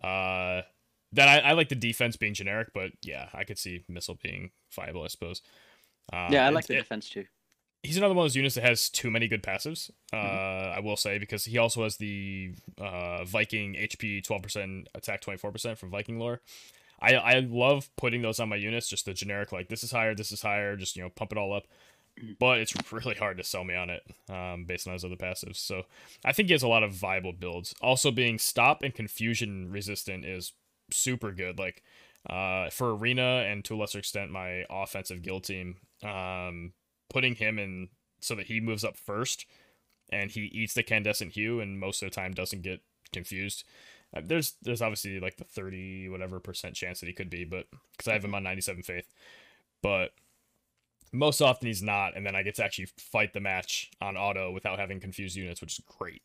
uh 0.02 0.62
that 1.12 1.28
I, 1.28 1.38
I 1.38 1.52
like 1.52 1.68
the 1.68 1.74
defense 1.74 2.16
being 2.16 2.34
generic 2.34 2.68
but 2.74 2.92
yeah 3.02 3.28
i 3.32 3.44
could 3.44 3.58
see 3.58 3.84
missile 3.88 4.18
being 4.22 4.50
viable 4.74 5.02
i 5.02 5.08
suppose 5.08 5.42
um, 6.12 6.32
yeah, 6.32 6.44
I 6.44 6.48
it- 6.50 6.54
like 6.54 6.66
the 6.66 6.74
defense 6.76 7.08
too. 7.10 7.24
he's 7.82 7.96
another 7.96 8.14
one 8.14 8.24
of 8.24 8.30
those 8.30 8.36
units 8.36 8.54
that 8.54 8.62
has 8.64 8.88
too 8.88 9.10
many 9.10 9.26
good 9.26 9.42
passives. 9.42 9.90
Uh, 10.12 10.16
Mm-hmm. 10.16 10.76
I 10.76 10.80
will 10.80 10.96
say 10.96 11.18
because 11.18 11.44
he 11.44 11.58
also 11.58 11.82
has 11.82 11.96
the 11.96 12.52
uh, 12.80 13.24
Viking 13.24 13.74
HP 13.74 14.24
12%, 14.24 14.86
attack 14.94 15.20
24% 15.22 15.76
from 15.76 15.90
Viking 15.90 16.18
lore. 16.20 16.42
I 17.00 17.14
I 17.16 17.38
love 17.40 17.90
putting 17.96 18.22
those 18.22 18.38
on 18.38 18.48
my 18.48 18.54
units, 18.56 18.88
just 18.88 19.04
the 19.04 19.14
generic 19.14 19.50
like 19.50 19.68
this 19.68 19.82
is 19.82 19.90
higher, 19.90 20.14
this 20.14 20.30
is 20.30 20.42
higher, 20.42 20.76
just 20.76 20.94
you 20.96 21.02
know 21.02 21.10
pump 21.10 21.32
it 21.32 21.38
all 21.38 21.52
up. 21.52 21.64
But 22.38 22.58
it's 22.58 22.74
really 22.92 23.14
hard 23.14 23.36
to 23.38 23.44
sell 23.44 23.64
me 23.64 23.74
on 23.74 23.90
it 23.90 24.02
um, 24.30 24.64
based 24.64 24.86
on 24.86 24.92
his 24.92 25.04
other 25.04 25.16
passives. 25.16 25.56
So 25.56 25.82
I 26.24 26.32
think 26.32 26.48
he 26.48 26.54
has 26.54 26.62
a 26.62 26.68
lot 26.68 26.82
of 26.82 26.92
viable 26.92 27.32
builds. 27.32 27.74
Also, 27.80 28.10
being 28.10 28.38
stop 28.38 28.82
and 28.82 28.94
confusion 28.94 29.70
resistant 29.70 30.24
is 30.24 30.52
super 30.90 31.32
good. 31.32 31.58
Like 31.58 31.82
uh, 32.28 32.70
for 32.70 32.94
arena 32.94 33.44
and 33.46 33.64
to 33.64 33.74
a 33.74 33.78
lesser 33.78 33.98
extent 33.98 34.30
my 34.30 34.64
offensive 34.70 35.22
guild 35.22 35.44
team, 35.44 35.76
um, 36.02 36.72
putting 37.08 37.34
him 37.34 37.58
in 37.58 37.88
so 38.20 38.34
that 38.34 38.46
he 38.46 38.60
moves 38.60 38.84
up 38.84 38.96
first 38.96 39.46
and 40.10 40.30
he 40.30 40.42
eats 40.42 40.74
the 40.74 40.82
candescent 40.82 41.32
hue 41.32 41.60
and 41.60 41.78
most 41.78 42.02
of 42.02 42.10
the 42.10 42.14
time 42.14 42.32
doesn't 42.32 42.62
get 42.62 42.80
confused. 43.12 43.64
Uh, 44.14 44.20
there's 44.24 44.54
there's 44.62 44.82
obviously 44.82 45.20
like 45.20 45.36
the 45.36 45.44
30 45.44 46.08
whatever 46.08 46.40
percent 46.40 46.74
chance 46.74 47.00
that 47.00 47.06
he 47.06 47.12
could 47.12 47.30
be, 47.30 47.44
but 47.44 47.66
because 47.92 48.08
I 48.08 48.12
have 48.14 48.24
him 48.24 48.34
on 48.34 48.42
97 48.42 48.82
faith, 48.82 49.12
but 49.82 50.12
most 51.12 51.40
often 51.40 51.66
he's 51.68 51.82
not, 51.82 52.16
and 52.16 52.26
then 52.26 52.34
I 52.36 52.42
get 52.42 52.54
to 52.56 52.64
actually 52.64 52.86
fight 52.98 53.32
the 53.32 53.40
match 53.40 53.90
on 54.00 54.16
auto 54.16 54.52
without 54.52 54.78
having 54.78 55.00
confused 55.00 55.36
units, 55.36 55.60
which 55.60 55.78
is 55.78 55.84
great. 55.86 56.22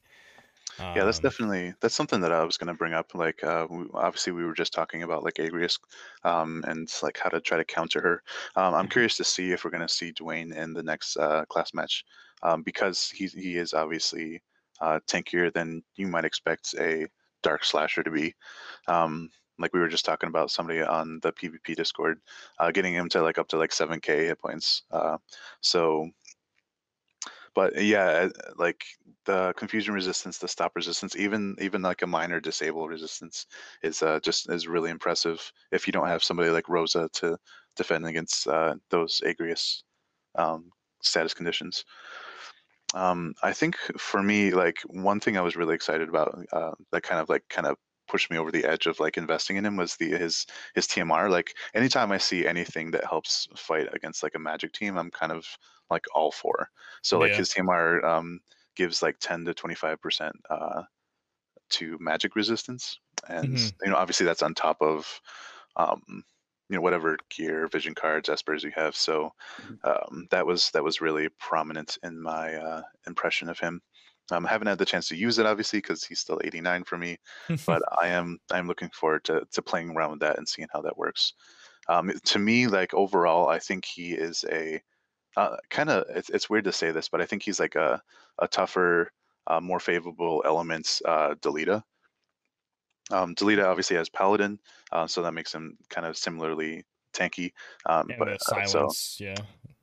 Yeah, 0.95 1.05
that's 1.05 1.19
Um, 1.19 1.19
definitely 1.19 1.73
that's 1.81 1.95
something 1.95 2.21
that 2.21 2.31
I 2.31 2.43
was 2.43 2.57
going 2.57 2.67
to 2.67 2.73
bring 2.73 2.93
up. 2.93 3.13
Like, 3.15 3.43
uh, 3.43 3.67
we, 3.69 3.85
obviously, 3.93 4.33
we 4.33 4.45
were 4.45 4.53
just 4.53 4.73
talking 4.73 5.03
about 5.03 5.23
like 5.23 5.35
Agrias, 5.35 5.79
um, 6.23 6.63
and 6.67 6.89
like 7.03 7.17
how 7.17 7.29
to 7.29 7.41
try 7.41 7.57
to 7.57 7.65
counter 7.65 8.01
her. 8.01 8.23
Um, 8.55 8.73
I'm 8.73 8.87
Mhm. 8.87 8.87
curious 8.87 9.17
to 9.17 9.23
see 9.23 9.51
if 9.51 9.63
we're 9.63 9.71
going 9.71 9.87
to 9.87 9.93
see 9.93 10.11
Duane 10.11 10.51
in 10.53 10.73
the 10.73 10.83
next 10.83 11.17
uh, 11.17 11.45
class 11.45 11.73
match, 11.73 12.03
um, 12.43 12.63
because 12.63 13.09
he 13.09 13.27
he 13.27 13.57
is 13.57 13.73
obviously 13.73 14.41
uh, 14.81 14.99
tankier 15.07 15.51
than 15.53 15.83
you 15.95 16.07
might 16.07 16.25
expect 16.25 16.73
a 16.79 17.07
dark 17.43 17.63
slasher 17.63 18.03
to 18.03 18.11
be. 18.11 18.35
Um, 18.87 19.31
like 19.61 19.73
we 19.73 19.79
were 19.79 19.87
just 19.87 20.05
talking 20.05 20.27
about 20.27 20.51
somebody 20.51 20.81
on 20.81 21.19
the 21.21 21.31
PvP 21.31 21.75
Discord, 21.75 22.19
uh, 22.59 22.71
getting 22.71 22.93
him 22.93 23.09
to 23.09 23.21
like 23.21 23.37
up 23.37 23.47
to 23.49 23.57
like 23.57 23.71
7k 23.71 24.25
hit 24.25 24.39
points. 24.39 24.83
Uh, 24.91 25.17
so 25.61 26.09
but 27.53 27.81
yeah 27.81 28.05
uh, 28.05 28.29
like 28.57 28.83
the 29.25 29.53
confusion 29.57 29.93
resistance 29.93 30.37
the 30.37 30.47
stop 30.47 30.71
resistance 30.75 31.15
even 31.15 31.55
even 31.59 31.81
like 31.81 32.01
a 32.01 32.07
minor 32.07 32.39
disable 32.39 32.87
resistance 32.87 33.45
is 33.83 34.01
uh, 34.01 34.19
just 34.21 34.49
is 34.49 34.67
really 34.67 34.89
impressive 34.89 35.51
if 35.71 35.87
you 35.87 35.93
don't 35.93 36.07
have 36.07 36.23
somebody 36.23 36.49
like 36.49 36.69
rosa 36.69 37.09
to 37.13 37.37
defend 37.75 38.05
against 38.05 38.47
uh, 38.47 38.75
those 38.89 39.21
agrias 39.25 39.83
um, 40.35 40.71
status 41.01 41.33
conditions 41.33 41.85
um, 42.93 43.33
i 43.43 43.51
think 43.51 43.75
for 43.97 44.21
me 44.21 44.51
like 44.51 44.79
one 44.87 45.19
thing 45.19 45.37
i 45.37 45.41
was 45.41 45.55
really 45.55 45.75
excited 45.75 46.09
about 46.09 46.37
uh, 46.53 46.71
that 46.91 47.03
kind 47.03 47.19
of 47.19 47.29
like 47.29 47.43
kind 47.49 47.67
of 47.67 47.77
pushed 48.11 48.29
me 48.31 48.37
over 48.37 48.51
the 48.51 48.65
edge 48.65 48.87
of 48.87 48.99
like 48.99 49.17
investing 49.17 49.57
in 49.57 49.65
him 49.65 49.77
was 49.77 49.95
the 49.97 50.09
his 50.09 50.45
his 50.75 50.87
tmr 50.87 51.29
like 51.29 51.55
anytime 51.73 52.11
i 52.11 52.17
see 52.17 52.45
anything 52.45 52.91
that 52.91 53.05
helps 53.05 53.47
fight 53.55 53.87
against 53.93 54.23
like 54.23 54.35
a 54.35 54.39
magic 54.39 54.73
team 54.73 54.97
i'm 54.97 55.11
kind 55.11 55.31
of 55.31 55.45
like 55.89 56.05
all 56.15 56.31
for 56.31 56.69
so 57.01 57.19
like 57.19 57.33
Yeah. 57.33 57.35
his 57.35 57.49
TMR 57.49 58.03
um, 58.05 58.39
gives 58.75 59.01
like 59.01 59.17
10 59.19 59.45
to 59.45 59.53
25 59.53 60.01
percent 60.01 60.35
uh, 60.49 60.83
to 61.69 61.97
magic 61.99 62.35
resistance, 62.35 62.99
and 63.27 63.57
Mhm. 63.57 63.73
you 63.83 63.89
know 63.89 63.95
obviously 63.95 64.25
that's 64.25 64.41
on 64.43 64.53
top 64.53 64.81
of 64.81 65.21
um, 65.77 66.01
you 66.69 66.75
know 66.75 66.81
whatever 66.81 67.17
gear, 67.29 67.67
vision 67.67 67.95
cards, 67.95 68.29
espers 68.29 68.63
you 68.63 68.71
have. 68.75 68.95
So 68.95 69.31
um, 69.83 70.27
that 70.31 70.45
was 70.45 70.71
that 70.71 70.83
was 70.83 71.01
really 71.01 71.29
prominent 71.39 71.97
in 72.03 72.21
my 72.21 72.55
uh, 72.55 72.83
impression 73.07 73.49
of 73.49 73.59
him. 73.59 73.81
Um, 74.31 74.45
I 74.45 74.49
haven't 74.49 74.67
had 74.67 74.77
the 74.77 74.85
chance 74.85 75.07
to 75.09 75.15
use 75.15 75.37
it 75.39 75.45
obviously 75.45 75.79
because 75.79 76.03
he's 76.03 76.19
still 76.19 76.39
89 76.43 76.83
for 76.85 76.97
me, 76.97 77.17
but 77.65 77.81
I 78.01 78.07
am 78.09 78.39
I'm 78.51 78.67
looking 78.67 78.89
forward 78.89 79.23
to 79.25 79.45
to 79.51 79.61
playing 79.61 79.91
around 79.91 80.11
with 80.11 80.19
that 80.21 80.37
and 80.37 80.47
seeing 80.47 80.67
how 80.71 80.81
that 80.81 80.97
works. 80.97 81.33
Um, 81.87 82.11
to 82.25 82.39
me, 82.39 82.67
like 82.67 82.93
overall, 82.93 83.47
I 83.49 83.59
think 83.59 83.85
he 83.85 84.13
is 84.13 84.45
a 84.51 84.81
uh, 85.37 85.55
kind 85.69 85.89
of 85.89 86.05
it's, 86.09 86.29
it's 86.29 86.49
weird 86.49 86.65
to 86.65 86.71
say 86.71 86.91
this, 86.91 87.09
but 87.09 87.21
I 87.21 87.25
think 87.25 87.43
he's 87.43 87.59
like 87.59 87.75
a 87.75 88.01
a 88.39 88.47
tougher, 88.47 89.11
uh, 89.47 89.59
more 89.59 89.79
favorable 89.79 90.43
elements 90.45 91.01
uh, 91.05 91.35
Delita. 91.41 91.83
Um, 93.11 93.35
Delita 93.35 93.65
obviously 93.65 93.97
has 93.97 94.09
Paladin, 94.09 94.59
uh, 94.91 95.07
so 95.07 95.21
that 95.21 95.33
makes 95.33 95.53
him 95.53 95.77
kind 95.89 96.07
of 96.07 96.17
similarly 96.17 96.83
tanky. 97.13 97.51
Um, 97.85 98.09
And 98.09 98.19
but 98.19 98.27
uh, 98.29 98.37
so 98.37 98.65
silence, 98.65 99.17
yeah. 99.19 99.35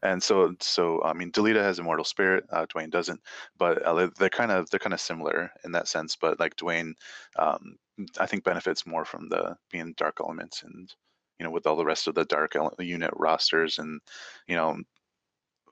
And 0.02 0.22
so 0.22 0.54
so 0.61 1.02
I 1.02 1.12
mean 1.12 1.32
Delita 1.32 1.62
has 1.62 1.78
Immortal 1.78 2.04
Spirit, 2.04 2.44
uh, 2.50 2.66
Duane 2.68 2.90
doesn't, 2.90 3.20
but 3.56 3.82
uh, 3.82 4.08
they're- 4.18 4.30
kind 4.30 4.52
of 4.52 4.70
they're 4.70 4.78
kind 4.80 4.94
of 4.94 5.00
similar 5.00 5.50
in 5.64 5.72
that 5.72 5.88
sense. 5.88 6.16
But 6.16 6.38
like 6.40 6.56
Duane, 6.56 6.94
um, 7.37 7.76
I 8.20 8.26
think 8.26 8.44
benefits 8.44 8.87
more 8.87 9.04
from 9.04 9.28
the 9.28 9.56
being 9.70 9.94
Dark 9.96 10.18
Elements 10.20 10.62
and 10.62 10.94
you 11.38 11.44
know 11.44 11.50
with 11.50 11.66
all 11.66 11.76
the 11.76 11.84
rest 11.84 12.06
of 12.08 12.14
the 12.14 12.24
Dark 12.24 12.56
ele- 12.56 12.74
unit 12.80 13.11
rosters 13.16 13.78
and 13.78 14.00
you 14.46 14.54
know 14.56 14.78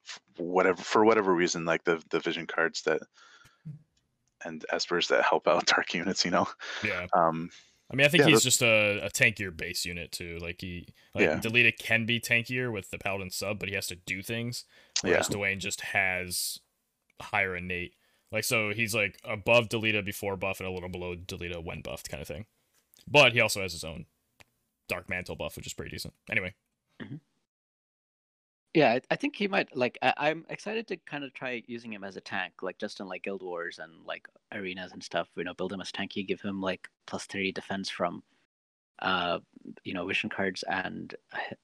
f- 0.05 0.21
whatever 0.39 0.83
for 0.83 1.05
whatever 1.05 1.33
reason 1.35 1.65
like 1.65 1.85
the 1.85 2.03
the 2.11 2.21
vision 2.21 2.47
cards 2.47 2.83
that 2.83 3.01
and 4.45 4.65
espers 4.73 5.09
that 5.09 5.25
help 5.25 5.49
out 5.49 5.67
dark 5.75 5.95
units 5.95 6.25
you 6.25 6.31
know 6.31 6.47
Yeah. 6.83 7.07
um 7.13 7.51
I 7.91 7.95
mean, 7.95 8.05
I 8.05 8.09
think 8.09 8.25
Yeah, 8.25 8.31
he's 8.31 8.43
just 8.43 8.63
a, 8.63 9.05
a 9.05 9.11
tankier 9.11 9.57
base 9.57 9.85
unit 9.85 10.11
too. 10.11 10.39
Like 10.41 10.61
he, 10.61 10.89
like 11.15 11.25
Yeah. 11.25 11.39
Delita 11.39 11.77
can 11.79 12.05
be 12.05 12.21
tankier 12.21 12.73
with 12.73 12.91
the 12.91 12.99
Paladin 12.99 13.31
sub, 13.31 13.59
but 13.59 13.69
he 13.69 13.75
has 13.75 13.87
to 13.89 13.97
do 13.97 14.23
things. 14.23 14.65
yeah 15.05 15.11
Whereas 15.11 15.29
Duane 15.29 15.61
just 15.61 15.81
has 15.83 16.59
higher 17.21 17.57
innate. 17.57 17.95
Like 18.33 18.45
so, 18.45 18.73
he's 18.73 18.95
like 18.95 19.19
above 19.25 19.69
Delita 19.69 20.05
before 20.05 20.37
buff 20.37 20.59
and 20.61 20.69
a 20.69 20.73
little 20.73 20.89
below 20.89 21.15
Delita 21.15 21.63
when 21.63 21.81
buffed, 21.81 22.09
kind 22.11 22.21
of 22.21 22.27
thing. 22.27 22.47
But 23.07 23.33
he 23.33 23.41
also 23.41 23.63
has 23.63 23.73
his 23.73 23.85
own 23.85 24.07
Dark 24.89 25.09
Mantle 25.09 25.37
buff, 25.37 25.57
which 25.57 25.67
is 25.67 25.75
pretty 25.75 25.91
decent. 25.91 26.15
Anyway, 26.29 26.55
mm-hmm. 27.01 27.17
Yeah, 28.77 28.99
I, 29.11 29.17
think 29.17 29.37
he 29.37 29.49
might 29.49 29.75
like. 29.75 29.97
I, 30.03 30.13
I'm 30.19 30.45
excited 30.51 30.87
to 30.89 30.99
kind 30.99 31.25
of 31.25 31.33
try 31.33 31.63
using 31.67 31.95
him 31.95 32.05
as 32.05 32.19
a 32.19 32.21
tank, 32.21 32.53
like 32.61 32.77
just 32.77 33.01
in 33.01 33.09
like 33.09 33.23
guild 33.23 33.43
wars 33.43 33.79
and 33.79 34.05
like 34.05 34.29
arenas 34.53 34.93
and 34.93 35.03
stuff. 35.03 35.29
You 35.35 35.45
know, 35.45 35.55
build 35.55 35.73
him 35.73 35.81
as 35.81 35.91
tanky, 35.91 36.29
give 36.29 36.43
him 36.43 36.61
like 36.61 36.87
plus 37.07 37.25
thirty 37.25 37.53
defense 37.53 37.89
from, 37.89 38.23
uh, 38.99 39.39
you 39.85 39.95
know, 39.95 40.07
vision 40.07 40.29
cards 40.29 40.63
and 40.69 41.15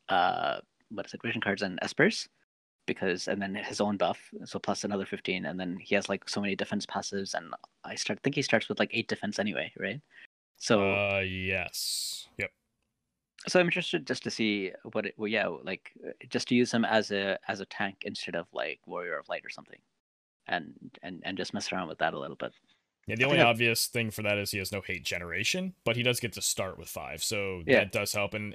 uh, 0.09 0.61
what 0.89 1.05
is 1.05 1.13
it, 1.13 1.21
vision 1.23 1.43
cards 1.43 1.61
and 1.61 1.79
espers, 1.83 2.29
because 2.87 3.29
and 3.29 3.43
then 3.43 3.57
his 3.57 3.83
own 3.83 3.99
buff, 3.99 4.19
so 4.47 4.59
plus 4.59 4.83
another 4.83 5.05
fifteen, 5.05 5.45
and 5.45 5.61
then 5.61 5.77
he 5.77 5.95
has 5.95 6.09
like 6.09 6.27
so 6.31 6.41
many 6.41 6.57
defense 6.57 6.87
passes, 6.87 7.35
and 7.35 7.53
I 7.85 7.95
start 7.95 8.21
think 8.23 8.37
he 8.37 8.43
starts 8.43 8.71
with 8.71 8.79
like 8.79 8.91
eight 8.95 9.09
defense 9.09 9.39
anyway, 9.39 9.71
right? 9.79 10.01
So 10.57 10.81
uh, 10.81 11.23
yes, 11.27 12.29
yep. 12.39 12.53
So 13.49 13.59
I'm 13.61 13.67
interested 13.67 14.07
just 14.07 14.23
to 14.25 14.31
see 14.31 14.73
what 14.93 15.07
it. 15.07 15.15
Well, 15.17 15.29
yeah, 15.29 15.49
like 15.49 15.91
uh, 16.07 16.11
just 16.29 16.49
to 16.49 16.55
use 16.55 16.73
him 16.73 16.85
as 16.85 17.11
a 17.11 17.39
as 17.49 17.61
a 17.61 17.67
tank 17.67 18.03
instead 18.05 18.35
of 18.37 18.47
like 18.53 18.81
warrior 18.87 19.19
of 19.19 19.29
light 19.29 19.45
or 19.45 19.51
something, 19.51 19.79
and 20.47 20.73
and 21.03 21.21
and 21.25 21.37
just 21.37 21.53
mess 21.55 21.73
around 21.73 21.89
with 21.89 21.99
that 21.99 22.15
a 22.15 22.19
little 22.19 22.37
bit. 22.37 22.53
Yeah, 23.07 23.17
the 23.17 23.25
only 23.25 23.41
I- 23.41 23.45
obvious 23.47 23.87
thing 23.87 24.11
for 24.13 24.23
that 24.23 24.39
is 24.39 24.53
he 24.53 24.59
has 24.59 24.71
no 24.73 24.81
hate 24.81 25.05
generation, 25.05 25.75
but 25.85 25.97
he 25.97 26.03
does 26.05 26.21
get 26.21 26.33
to 26.35 26.43
start 26.43 26.79
with 26.79 26.89
five, 26.89 27.23
so 27.23 27.63
Yeah. 27.67 27.81
that 27.81 27.93
does 27.93 28.13
help. 28.13 28.33
And 28.35 28.55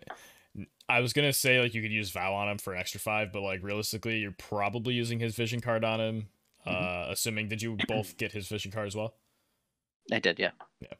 I 0.88 1.02
was 1.02 1.12
gonna 1.13 1.34
say 1.34 1.60
like 1.60 1.73
you 1.73 1.82
could 1.82 1.91
use 1.91 2.10
Vow 2.12 2.34
on 2.34 2.47
him 2.50 2.58
for 2.58 2.73
an 2.73 2.80
extra 2.80 3.00
five, 3.00 3.34
but 3.34 3.41
like 3.41 3.62
realistically, 3.62 4.19
you're 4.19 4.32
probably 4.38 4.93
using 4.93 5.19
his 5.19 5.36
vision 5.36 5.60
card 5.60 5.84
on 5.84 6.00
him. 6.00 6.30
Mhm. 6.65 6.71
Uh, 7.08 7.12
assuming 7.12 7.50
did 7.50 7.62
you 7.62 7.76
both 7.88 8.15
get 8.17 8.32
his 8.32 8.47
vision 8.47 8.71
card 8.71 8.88
as 8.88 8.95
well? 8.95 9.15
I 10.12 10.19
did, 10.19 10.39
yeah. 10.39 10.52
yeah. 10.80 10.93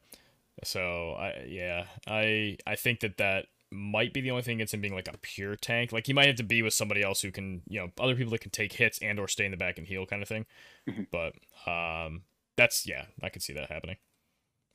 So 0.64 1.12
I 1.12 1.44
yeah 1.48 1.86
I 2.06 2.58
I 2.66 2.76
think 2.76 3.00
that 3.00 3.16
that 3.16 3.46
might 3.70 4.12
be 4.14 4.20
the 4.20 4.30
only 4.30 4.42
thing 4.42 4.56
against 4.56 4.74
him 4.74 4.80
being 4.80 4.94
like 4.94 5.08
a 5.08 5.18
pure 5.18 5.56
tank. 5.56 5.92
Like 5.92 6.06
he 6.06 6.12
might 6.12 6.26
have 6.26 6.36
to 6.36 6.42
be 6.42 6.62
with 6.62 6.74
somebody 6.74 7.02
else 7.02 7.22
who 7.22 7.30
can 7.30 7.62
you 7.68 7.80
know 7.80 7.90
other 7.98 8.14
people 8.14 8.30
that 8.32 8.40
can 8.40 8.50
take 8.50 8.72
hits 8.72 8.98
and 9.00 9.18
or 9.18 9.28
stay 9.28 9.44
in 9.44 9.50
the 9.50 9.56
back 9.56 9.78
and 9.78 9.86
heal 9.86 10.06
kind 10.06 10.22
of 10.22 10.28
thing. 10.28 10.46
Mhm. 10.88 11.06
But 11.10 11.34
um 11.70 12.24
that's 12.56 12.86
yeah 12.86 13.06
I 13.22 13.28
could 13.28 13.42
see 13.42 13.52
that 13.54 13.70
happening. 13.70 13.96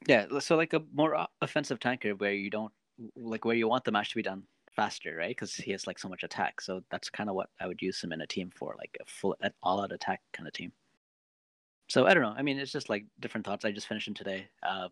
Yeah, 0.08 0.40
so 0.40 0.56
like 0.58 0.74
a 0.74 0.84
more 0.94 1.28
offensive 1.42 1.80
tanker 1.80 2.12
where 2.16 2.34
you 2.34 2.50
don't 2.50 2.74
like 3.16 3.46
where 3.46 3.56
you 3.56 3.68
want 3.68 3.86
the 3.86 3.92
match 3.92 4.10
to 4.10 4.16
be 4.16 4.22
done 4.22 4.44
faster, 4.72 5.16
right? 5.16 5.30
Because 5.30 5.56
he 5.56 5.72
has 5.72 5.88
like 5.88 6.00
so 6.00 6.10
much 6.10 6.24
attack. 6.24 6.62
So 6.62 6.84
that's 6.92 7.10
kind 7.10 7.30
of 7.30 7.36
what 7.36 7.50
I 7.60 7.68
would 7.68 7.82
use 7.82 8.04
him 8.04 8.12
in 8.12 8.22
a 8.22 8.28
team 8.28 8.52
for, 8.56 8.76
like 8.78 8.98
a 9.02 9.06
full 9.06 9.36
an 9.42 9.54
all-out 9.64 9.92
attack 9.92 10.22
kind 10.34 10.48
of 10.48 10.54
team. 10.54 10.74
So 11.90 12.06
I 12.06 12.14
don't 12.14 12.24
know. 12.24 12.34
I 12.36 12.42
mean, 12.42 12.60
it's 12.60 12.72
just 12.72 12.90
like 12.90 13.06
different 13.20 13.46
thoughts. 13.46 13.66
I 13.66 13.72
just 13.72 13.88
finished 13.88 14.08
him 14.08 14.14
today. 14.14 14.48
Uh, 14.64 14.90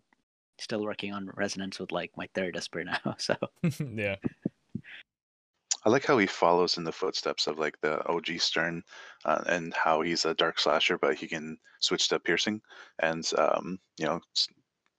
still 0.62 0.84
working 0.84 1.13
on 1.13 1.30
resonance 1.36 1.80
with 1.80 1.91
like 1.91 2.12
my 2.15 2.30
third 2.34 2.56
Esper 2.56 2.84
now. 2.84 3.00
So 3.17 3.36
yeah. 3.80 4.15
I 5.84 5.89
like 5.89 6.06
how 6.06 6.17
he 6.19 6.28
follows 6.28 6.78
in 6.78 6.84
the 6.84 6.91
footsteps 6.91 7.47
of 7.47 7.58
like 7.58 7.80
the 7.82 8.06
OG 8.08 8.38
Stern, 8.38 8.84
uh, 9.26 9.43
and 9.47 9.74
how 9.74 10.02
he's 10.02 10.26
a 10.26 10.36
dark 10.36 10.60
slasher, 10.60 10.97
but 11.00 11.15
he 11.15 11.28
can 11.28 11.58
switch 11.80 12.08
to 12.10 12.19
piercing, 12.19 12.62
and 13.00 13.28
um, 13.38 13.80
you 13.97 14.06
know, 14.06 14.19
s- 14.36 14.47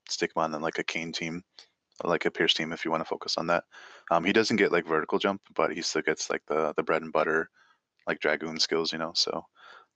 stick 0.08 0.32
him 0.34 0.42
on 0.42 0.60
like 0.60 0.78
a 0.78 0.84
Kain 0.84 1.12
team, 1.12 1.44
like 2.02 2.24
a 2.24 2.30
pierce 2.32 2.54
team 2.54 2.72
if 2.72 2.84
you 2.84 2.90
want 2.90 3.00
to 3.00 3.08
focus 3.08 3.36
on 3.38 3.46
that. 3.46 3.64
Um, 4.10 4.24
he 4.24 4.32
doesn't 4.32 4.56
get 4.56 4.72
like 4.72 4.86
vertical 4.86 5.20
jump, 5.20 5.42
but 5.54 5.72
he 5.72 5.82
still 5.82 6.02
gets 6.02 6.28
like 6.30 6.42
the 6.46 6.72
the 6.76 6.82
bread 6.82 7.02
and 7.02 7.12
butter, 7.12 7.48
like 8.08 8.18
dragoon 8.18 8.58
skills, 8.58 8.92
you 8.92 8.98
know. 8.98 9.12
So, 9.14 9.44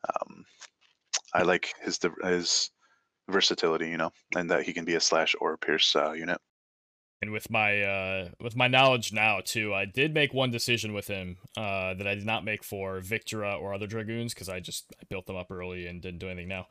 um, 0.08 0.44
I 1.34 1.42
like 1.42 1.74
his 1.82 1.98
div- 1.98 2.22
his 2.22 2.70
versatility, 3.28 3.88
you 3.88 3.96
know, 3.96 4.12
and 4.36 4.50
that 4.50 4.62
he 4.64 4.72
can 4.72 4.84
be 4.84 4.94
a 4.94 5.00
slash 5.00 5.34
or 5.40 5.52
a 5.54 5.58
pierce 5.58 5.94
uh, 5.96 6.12
unit. 6.12 6.40
And 7.22 7.32
with 7.32 7.50
my 7.50 7.82
uh 7.82 8.28
with 8.42 8.56
my 8.56 8.68
knowledge 8.68 9.12
now 9.12 9.40
too, 9.42 9.72
I 9.72 9.86
did 9.86 10.12
make 10.12 10.34
one 10.34 10.50
decision 10.50 10.92
with 10.92 11.06
him 11.08 11.38
uh 11.56 11.94
that 11.94 12.06
I 12.06 12.14
did 12.14 12.26
not 12.26 12.44
make 12.44 12.62
for 12.62 13.00
Victora 13.00 13.58
or 13.58 13.72
other 13.72 13.86
dragoons 13.86 14.34
because 14.34 14.50
I 14.50 14.60
just 14.60 14.84
I 15.00 15.04
built 15.08 15.24
them 15.26 15.34
up 15.36 15.50
early 15.50 15.86
and 15.86 16.02
didn't 16.02 16.18
do 16.18 16.28
anything 16.28 16.48
now. 16.48 16.66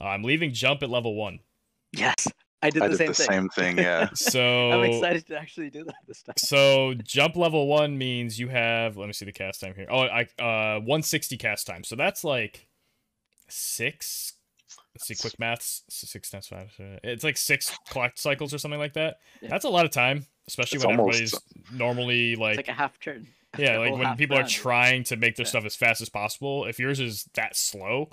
Uh, 0.00 0.04
I'm 0.04 0.22
leaving 0.22 0.52
jump 0.52 0.84
at 0.84 0.88
level 0.88 1.16
one. 1.16 1.40
yes, 1.92 2.28
I 2.62 2.70
did 2.70 2.84
I 2.84 2.88
the 2.88 2.96
did 2.96 2.98
same 2.98 3.06
the 3.08 3.14
thing. 3.14 3.26
same 3.26 3.48
thing, 3.48 3.78
yeah. 3.78 4.08
So 4.14 4.70
I'm 4.70 4.84
excited 4.84 5.26
to 5.26 5.38
actually 5.38 5.70
do 5.70 5.82
that 5.84 5.96
this 6.06 6.22
time. 6.22 6.34
So 6.38 6.94
jump 7.02 7.34
level 7.36 7.66
one 7.66 7.98
means 7.98 8.38
you 8.38 8.48
have. 8.48 8.96
Let 8.96 9.06
me 9.08 9.12
see 9.12 9.24
the 9.24 9.32
cast 9.32 9.60
time 9.60 9.74
here. 9.74 9.88
Oh, 9.90 10.02
I 10.02 10.22
uh 10.38 10.78
160 10.78 11.36
cast 11.38 11.66
time. 11.66 11.82
So 11.82 11.96
that's 11.96 12.22
like 12.22 12.68
six. 13.48 14.34
Let's 14.98 15.06
see, 15.06 15.14
quick 15.14 15.38
maths. 15.38 15.84
Six 15.88 16.28
times 16.30 16.48
five. 16.48 16.72
uh, 16.80 16.98
It's 17.04 17.22
like 17.24 17.36
six 17.36 17.70
clock 17.88 18.12
cycles 18.16 18.52
or 18.52 18.58
something 18.58 18.80
like 18.80 18.94
that. 18.94 19.18
Yeah. 19.40 19.48
That's 19.48 19.64
a 19.64 19.68
lot 19.68 19.84
of 19.84 19.90
time, 19.92 20.26
especially 20.48 20.76
It's 20.76 20.86
when 20.86 20.98
almost- 20.98 21.20
everybody's 21.34 21.78
normally 21.78 22.32
It's 22.32 22.40
like, 22.40 22.56
like 22.56 22.68
a 22.68 22.72
half 22.72 22.98
turn. 22.98 23.28
yeah, 23.58 23.78
like 23.78 23.92
when 23.92 24.02
half 24.02 24.18
people 24.18 24.36
are 24.36 24.46
trying 24.46 25.04
to 25.04 25.16
make 25.16 25.36
their 25.36 25.44
Yeah. 25.44 25.50
stuff 25.50 25.64
as 25.64 25.76
fast 25.76 26.00
as 26.00 26.08
possible. 26.08 26.64
If 26.66 26.78
yours 26.78 27.00
is 27.00 27.28
that 27.34 27.56
slow. 27.56 28.10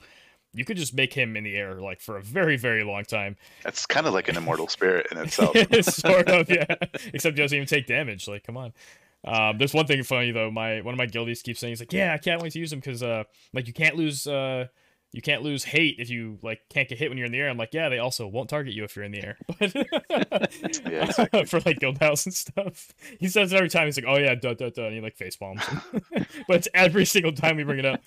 You 0.53 0.63
could 0.63 0.77
just 0.77 0.93
make 0.93 1.13
him 1.13 1.35
in 1.35 1.43
the 1.43 1.53
air 1.57 1.81
like 1.81 1.99
for 1.99 2.15
a 2.15 2.21
very, 2.21 2.55
very 2.55 2.85
long 2.85 3.03
time. 3.03 3.35
That's 3.63 3.85
kind 3.85 4.07
of 4.07 4.13
like 4.13 4.29
an 4.29 4.37
immortal 4.37 4.69
spirit 4.69 5.07
in 5.11 5.17
itself. 5.25 5.53
sort 5.81 6.29
of, 6.29 6.49
yeah. 6.49 6.63
Except 7.13 7.35
he 7.37 7.43
doesn't 7.43 7.53
even 7.57 7.67
take 7.67 7.87
damage. 7.87 8.25
Like, 8.29 8.45
come 8.45 8.55
on. 8.55 8.71
Um, 9.25 9.57
there's 9.57 9.73
one 9.73 9.85
thing 9.85 10.01
funny 10.03 10.31
though. 10.31 10.49
My 10.51 10.79
one 10.79 10.93
of 10.93 10.97
my 10.97 11.07
guildies 11.07 11.41
keeps 11.43 11.59
saying 11.59 11.71
he's 11.71 11.81
like, 11.81 11.91
yeah, 11.91 12.13
I 12.13 12.19
can't 12.19 12.41
wait 12.41 12.53
to 12.53 12.59
use 12.59 12.71
him 12.71 12.79
because 12.79 13.03
uh, 13.03 13.23
like 13.51 13.67
you 13.67 13.73
can't 13.73 13.97
lose 13.97 14.27
uh, 14.27 14.67
you 15.15 15.21
can't 15.21 15.43
lose 15.43 15.63
hate 15.63 15.95
if 15.97 16.09
you 16.09 16.37
like 16.41 16.59
can't 16.69 16.89
get 16.89 16.97
hit 16.97 17.07
when 17.09 17.17
you're 17.17 17.25
in 17.25 17.31
the 17.31 17.39
air. 17.39 17.47
I'm 17.47 17.57
like, 17.57 17.73
yeah, 17.73 17.87
they 17.87 17.99
also 17.99 18.27
won't 18.27 18.49
target 18.49 18.73
you 18.73 18.83
if 18.83 18.97
you're 18.97 19.05
in 19.05 19.13
the 19.13 19.23
air. 19.23 19.37
But 19.59 19.73
Yeah, 20.91 21.05
exactly. 21.05 21.45
for 21.45 21.61
like 21.61 21.79
guild 21.79 21.99
house 21.99 22.25
and 22.25 22.35
stuff, 22.35 22.93
he 23.17 23.29
says 23.29 23.53
it 23.53 23.55
every 23.55 23.69
time. 23.69 23.87
He's 23.87 23.95
like, 23.95 24.05
oh 24.05 24.17
yeah, 24.17 24.35
duh 24.35 24.55
duh 24.55 24.71
duh, 24.71 24.87
and 24.87 24.93
he 24.95 24.99
like 24.99 25.15
face 25.15 25.37
palms. 25.37 25.61
but 26.11 26.57
it's 26.57 26.67
every 26.73 27.05
single 27.05 27.31
time 27.31 27.55
we 27.55 27.63
bring 27.63 27.79
it 27.79 27.85
up. 27.85 28.01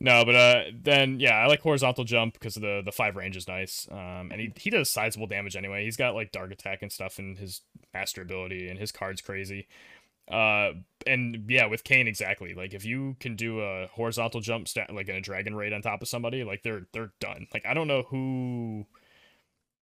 No, 0.00 0.24
but 0.24 0.34
uh, 0.36 0.62
then 0.72 1.20
yeah, 1.20 1.36
I 1.36 1.48
like 1.48 1.60
horizontal 1.60 2.04
jump 2.04 2.32
because 2.32 2.54
the 2.54 2.80
the 2.82 2.92
five 2.92 3.14
range 3.16 3.36
is 3.36 3.46
nice. 3.46 3.86
Um, 3.90 4.30
and 4.32 4.40
he 4.40 4.50
he 4.56 4.70
does 4.70 4.88
sizable 4.88 5.26
damage 5.26 5.54
anyway. 5.54 5.84
He's 5.84 5.98
got 5.98 6.14
like 6.14 6.32
dark 6.32 6.50
attack 6.50 6.80
and 6.80 6.90
stuff 6.90 7.18
in 7.18 7.36
his 7.36 7.60
master 7.92 8.22
ability, 8.22 8.68
and 8.70 8.78
his 8.78 8.90
card's 8.90 9.20
crazy. 9.20 9.68
Uh, 10.30 10.72
and 11.06 11.44
yeah, 11.48 11.66
with 11.66 11.84
Kain 11.84 12.06
exactly. 12.06 12.54
Like 12.54 12.74
if 12.74 12.84
you 12.84 13.16
can 13.20 13.36
do 13.36 13.60
a 13.60 13.86
horizontal 13.88 14.40
jump 14.40 14.68
stat 14.68 14.92
like 14.94 15.08
in 15.08 15.16
a 15.16 15.20
dragon 15.20 15.54
raid 15.54 15.72
on 15.72 15.82
top 15.82 16.02
of 16.02 16.08
somebody, 16.08 16.44
like 16.44 16.62
they're 16.62 16.86
they're 16.92 17.12
done. 17.20 17.46
Like 17.52 17.64
I 17.66 17.74
don't 17.74 17.88
know 17.88 18.02
who 18.02 18.86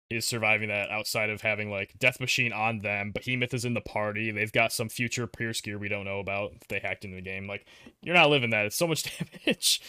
is 0.10 0.26
surviving 0.26 0.70
that 0.70 0.92
outside 0.92 1.32
of 1.32 1.42
having 1.42 1.72
like 1.72 1.96
Death 1.98 2.20
Machine 2.20 2.54
on 2.54 2.80
them. 2.80 3.12
Behemoth 3.12 3.54
is 3.54 3.66
in 3.66 3.74
the 3.74 3.82
party. 3.82 4.32
They've 4.32 4.52
got 4.52 4.72
some 4.72 4.88
future 4.88 5.26
Pierce 5.26 5.62
gear 5.62 5.80
we 5.80 5.90
don't 5.90 6.06
know 6.06 6.20
about. 6.20 6.52
They 6.70 6.80
hacked 6.80 7.06
into 7.06 7.16
the 7.16 7.22
game. 7.24 7.48
Like 7.48 7.66
you're 8.04 8.16
not 8.16 8.30
living 8.30 8.52
that. 8.52 8.68
It's 8.68 8.76
so 8.76 8.88
much 8.88 9.04
damage. 9.46 9.82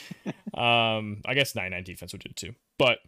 um, 0.54 1.20
I 1.26 1.34
guess 1.34 1.54
99 1.54 1.84
defense 1.84 2.12
would 2.12 2.22
do 2.22 2.30
it 2.30 2.36
too. 2.36 2.54
But 2.78 2.98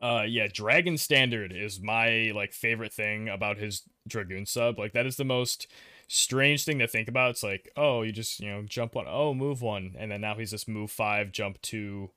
uh, 0.00 0.22
yeah, 0.26 0.46
Dragon 0.50 0.96
Standard 0.96 1.52
is 1.52 1.80
my 1.80 2.32
like 2.34 2.52
favorite 2.52 2.94
thing 2.94 3.28
about 3.28 3.58
his 3.58 3.82
Dragoon 4.08 4.46
sub. 4.46 4.78
Like 4.78 4.94
that 4.94 5.06
is 5.06 5.16
the 5.16 5.24
most 5.24 5.66
strange 6.12 6.64
thing 6.64 6.80
to 6.80 6.88
think 6.88 7.08
about. 7.08 7.30
It's 7.30 7.42
like, 7.44 7.70
oh, 7.76 8.02
you 8.02 8.10
just, 8.10 8.40
you 8.40 8.50
know, 8.50 8.62
jump 8.62 8.96
one, 8.96 9.06
oh, 9.08 9.32
move 9.32 9.62
one. 9.62 9.94
And 9.96 10.10
then 10.10 10.20
now 10.20 10.34
he's 10.34 10.50
this 10.50 10.66
move 10.66 10.90
five, 10.90 11.30
jump 11.30 11.62
two, 11.62 12.10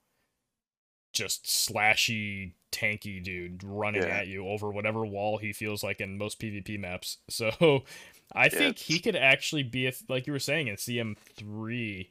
just 1.12 1.44
slashy, 1.44 2.54
tanky 2.72 3.22
dude 3.22 3.62
running 3.64 4.02
Yeah. 4.02 4.08
at 4.08 4.26
you 4.26 4.48
over 4.48 4.70
whatever 4.70 5.06
wall 5.06 5.38
he 5.38 5.52
feels 5.52 5.84
like 5.84 6.00
in 6.00 6.18
most 6.18 6.40
PvP 6.40 6.78
maps. 6.78 7.18
So 7.30 7.84
I 8.32 8.48
think 8.48 8.78
he 8.78 8.98
could 8.98 9.14
actually 9.16 9.62
be, 9.62 9.86
a, 9.86 9.92
like 10.08 10.26
you 10.26 10.32
were 10.32 10.38
saying, 10.40 10.66
in 10.68 10.76
CM3. 10.76 12.08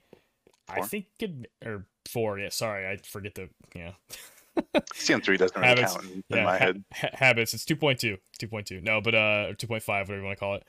I 0.70 0.82
think 0.84 1.08
could 1.20 1.50
or 1.66 1.86
four. 2.08 2.40
Yeah, 2.40 2.48
sorry, 2.50 2.88
I 2.88 2.96
forget 2.98 3.36
the 3.36 3.50
yeah. 3.76 3.92
CM3 4.76 5.38
doesn't 5.38 5.56
really 5.58 5.68
Habits. 5.68 5.94
count 5.96 6.06
in, 6.06 6.12
in 6.12 6.24
yeah, 6.30 6.44
my 6.46 6.52
ha- 6.58 6.66
head. 6.66 6.84
ha- 6.94 7.10
habits. 7.14 7.54
It's 7.54 7.66
2.2. 7.66 8.18
2.2. 8.40 8.82
No, 8.82 9.02
but 9.02 9.14
uh, 9.16 9.54
2.5, 9.58 9.88
whatever 9.88 10.18
you 10.18 10.24
want 10.24 10.38
to 10.38 10.40
call 10.40 10.56
it. 10.56 10.64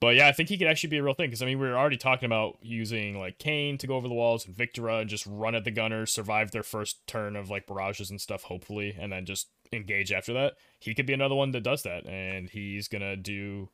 But 0.00 0.14
yeah, 0.14 0.28
I 0.28 0.32
think 0.32 0.48
he 0.48 0.56
could 0.56 0.68
actually 0.68 0.90
be 0.90 0.98
a 0.98 1.02
real 1.02 1.14
thing 1.14 1.26
because 1.26 1.42
I 1.42 1.46
mean 1.46 1.58
we 1.58 1.66
were 1.66 1.76
already 1.76 1.96
talking 1.96 2.26
about 2.26 2.58
using 2.62 3.18
like 3.18 3.38
Kain 3.38 3.78
to 3.78 3.86
go 3.86 3.96
over 3.96 4.06
the 4.06 4.14
walls 4.14 4.46
and 4.46 4.54
Victora 4.54 5.00
and 5.00 5.10
just 5.10 5.26
run 5.26 5.54
at 5.54 5.64
the 5.64 5.72
gunners, 5.72 6.12
survive 6.12 6.52
their 6.52 6.62
first 6.62 7.04
turn 7.06 7.34
of 7.34 7.50
like 7.50 7.66
barrages 7.66 8.10
and 8.10 8.20
stuff, 8.20 8.44
hopefully, 8.44 8.96
and 8.98 9.12
then 9.12 9.26
just 9.26 9.48
engage 9.72 10.12
after 10.12 10.32
that. 10.34 10.54
He 10.78 10.94
could 10.94 11.06
be 11.06 11.12
another 11.12 11.34
one 11.34 11.50
that 11.50 11.64
does 11.64 11.82
that, 11.82 12.06
and 12.06 12.48
he's 12.48 12.86
gonna 12.86 13.16
do 13.16 13.70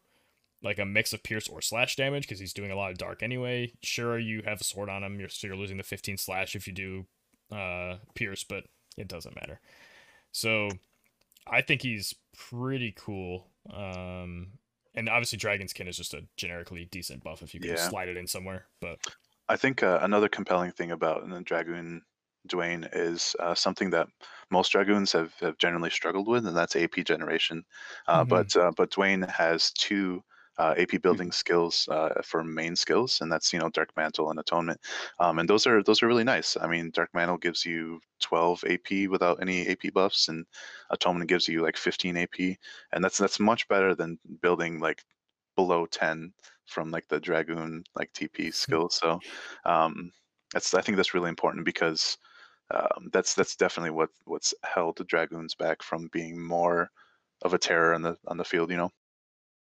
like 0.62 0.78
a 0.78 0.86
mix 0.86 1.12
of 1.12 1.22
pierce 1.22 1.46
or 1.46 1.60
slash 1.60 1.94
damage 1.94 2.22
because 2.22 2.40
he's 2.40 2.54
doing 2.54 2.70
a 2.70 2.76
lot 2.76 2.90
of 2.90 2.96
dark 2.96 3.22
anyway. 3.22 3.72
Sure, 3.82 4.18
you 4.18 4.42
have 4.46 4.62
a 4.62 4.64
sword 4.64 4.88
on 4.88 5.04
him, 5.04 5.20
you're 5.20 5.28
so 5.28 5.46
you're 5.46 5.56
losing 5.56 5.76
the 5.76 5.82
15 5.82 6.16
slash 6.16 6.56
if 6.56 6.66
you 6.66 6.72
do 6.72 7.06
uh 7.52 7.96
pierce, 8.14 8.44
but 8.44 8.64
it 8.96 9.08
doesn't 9.08 9.36
matter. 9.36 9.60
So 10.32 10.70
I 11.46 11.60
think 11.60 11.82
he's 11.82 12.14
pretty 12.34 12.94
cool. 12.96 13.48
Um 13.70 14.52
and 14.94 15.08
obviously 15.08 15.38
Dragon's 15.38 15.72
Kin 15.72 15.88
is 15.88 15.96
just 15.96 16.14
a 16.14 16.26
generically 16.36 16.84
decent 16.86 17.22
buff 17.24 17.42
if 17.42 17.54
you 17.54 17.60
can 17.60 17.70
Yeah. 17.70 17.88
slide 17.88 18.08
it 18.08 18.16
in 18.16 18.26
somewhere. 18.26 18.66
But 18.80 18.98
I 19.48 19.56
think 19.56 19.82
uh, 19.82 19.98
another 20.02 20.28
compelling 20.28 20.72
thing 20.72 20.90
about 20.90 21.28
the 21.28 21.40
Dragoon 21.42 22.02
Duane 22.46 22.88
is 22.92 23.34
uh, 23.40 23.54
something 23.54 23.90
that 23.90 24.08
most 24.50 24.70
Dragoons 24.72 25.12
have, 25.12 25.34
have 25.40 25.58
generally 25.58 25.90
struggled 25.90 26.28
with, 26.28 26.46
and 26.46 26.56
that's 26.56 26.76
AP 26.76 27.02
generation. 27.04 27.64
Uh, 28.06 28.24
Mhm. 28.24 28.28
But 28.28 28.56
uh, 28.56 28.72
but 28.76 28.90
Duane 28.90 29.22
has 29.22 29.72
two 29.72 30.22
uh, 30.58 30.74
AP 30.78 31.02
building 31.02 31.32
skills 31.32 31.88
uh, 31.90 32.20
for 32.22 32.44
main 32.44 32.76
skills, 32.76 33.20
and 33.20 33.30
that's 33.30 33.52
you 33.52 33.58
know 33.58 33.68
Dark 33.70 33.90
Mantle 33.96 34.30
and 34.30 34.38
Atonement, 34.38 34.80
um, 35.18 35.38
and 35.38 35.48
those 35.48 35.66
are 35.66 35.82
those 35.82 36.02
are 36.02 36.06
really 36.06 36.24
nice. 36.24 36.56
I 36.60 36.66
mean, 36.66 36.90
Dark 36.90 37.10
Mantle 37.14 37.38
gives 37.38 37.64
you 37.64 38.00
12 38.20 38.64
AP 38.68 39.08
without 39.10 39.40
any 39.40 39.66
AP 39.68 39.92
buffs, 39.92 40.28
and 40.28 40.46
Atonement 40.90 41.28
gives 41.28 41.48
you 41.48 41.62
like 41.62 41.76
15 41.76 42.16
AP, 42.16 42.56
and 42.92 43.02
that's 43.02 43.18
that's 43.18 43.40
much 43.40 43.66
better 43.68 43.94
than 43.94 44.18
building 44.42 44.80
like 44.80 45.02
below 45.56 45.86
10 45.86 46.32
from 46.66 46.90
like 46.90 47.06
the 47.08 47.20
Dragoon 47.20 47.84
like 47.94 48.12
TP 48.12 48.52
skill. 48.54 48.88
So 48.90 49.20
um, 49.64 50.10
that's 50.52 50.74
I 50.74 50.80
think 50.80 50.96
that's 50.96 51.14
really 51.14 51.28
important 51.28 51.64
because 51.64 52.16
um, 52.70 53.10
that's 53.12 53.34
that's 53.34 53.56
definitely 53.56 53.90
what 53.90 54.10
what's 54.24 54.54
held 54.62 54.96
the 54.96 55.04
Dragoons 55.04 55.54
back 55.54 55.82
from 55.82 56.08
being 56.12 56.40
more 56.40 56.90
of 57.42 57.54
a 57.54 57.58
terror 57.58 57.94
on 57.94 58.02
the 58.02 58.16
on 58.26 58.36
the 58.36 58.44
field. 58.44 58.70
You 58.70 58.78
know. 58.78 58.90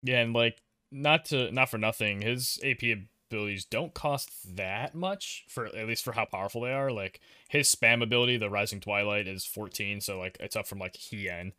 yeah, 0.04 0.20
and 0.20 0.34
like 0.34 0.62
not 0.94 1.26
to 1.26 1.52
not 1.52 1.70
for 1.70 1.78
nothing, 1.78 2.22
his 2.22 2.60
AP 2.64 2.84
abilities 3.32 3.66
don't 3.66 3.94
cost 3.94 4.56
that 4.56 4.94
much 4.94 5.46
for 5.50 5.66
at 5.66 5.88
least 5.88 6.04
for 6.04 6.14
how 6.14 6.26
powerful 6.26 6.62
they 6.62 6.72
are. 6.72 6.92
Like 6.92 7.20
his 7.50 7.74
spam 7.74 8.04
ability, 8.04 8.38
the 8.38 8.50
Rising 8.50 8.80
Twilight, 8.80 9.28
is 9.28 9.46
14, 9.46 10.02
so 10.02 10.20
like 10.20 10.38
it's 10.40 10.56
up 10.56 10.68
from 10.68 10.80
like 10.80 10.96
Hien, 10.96 11.54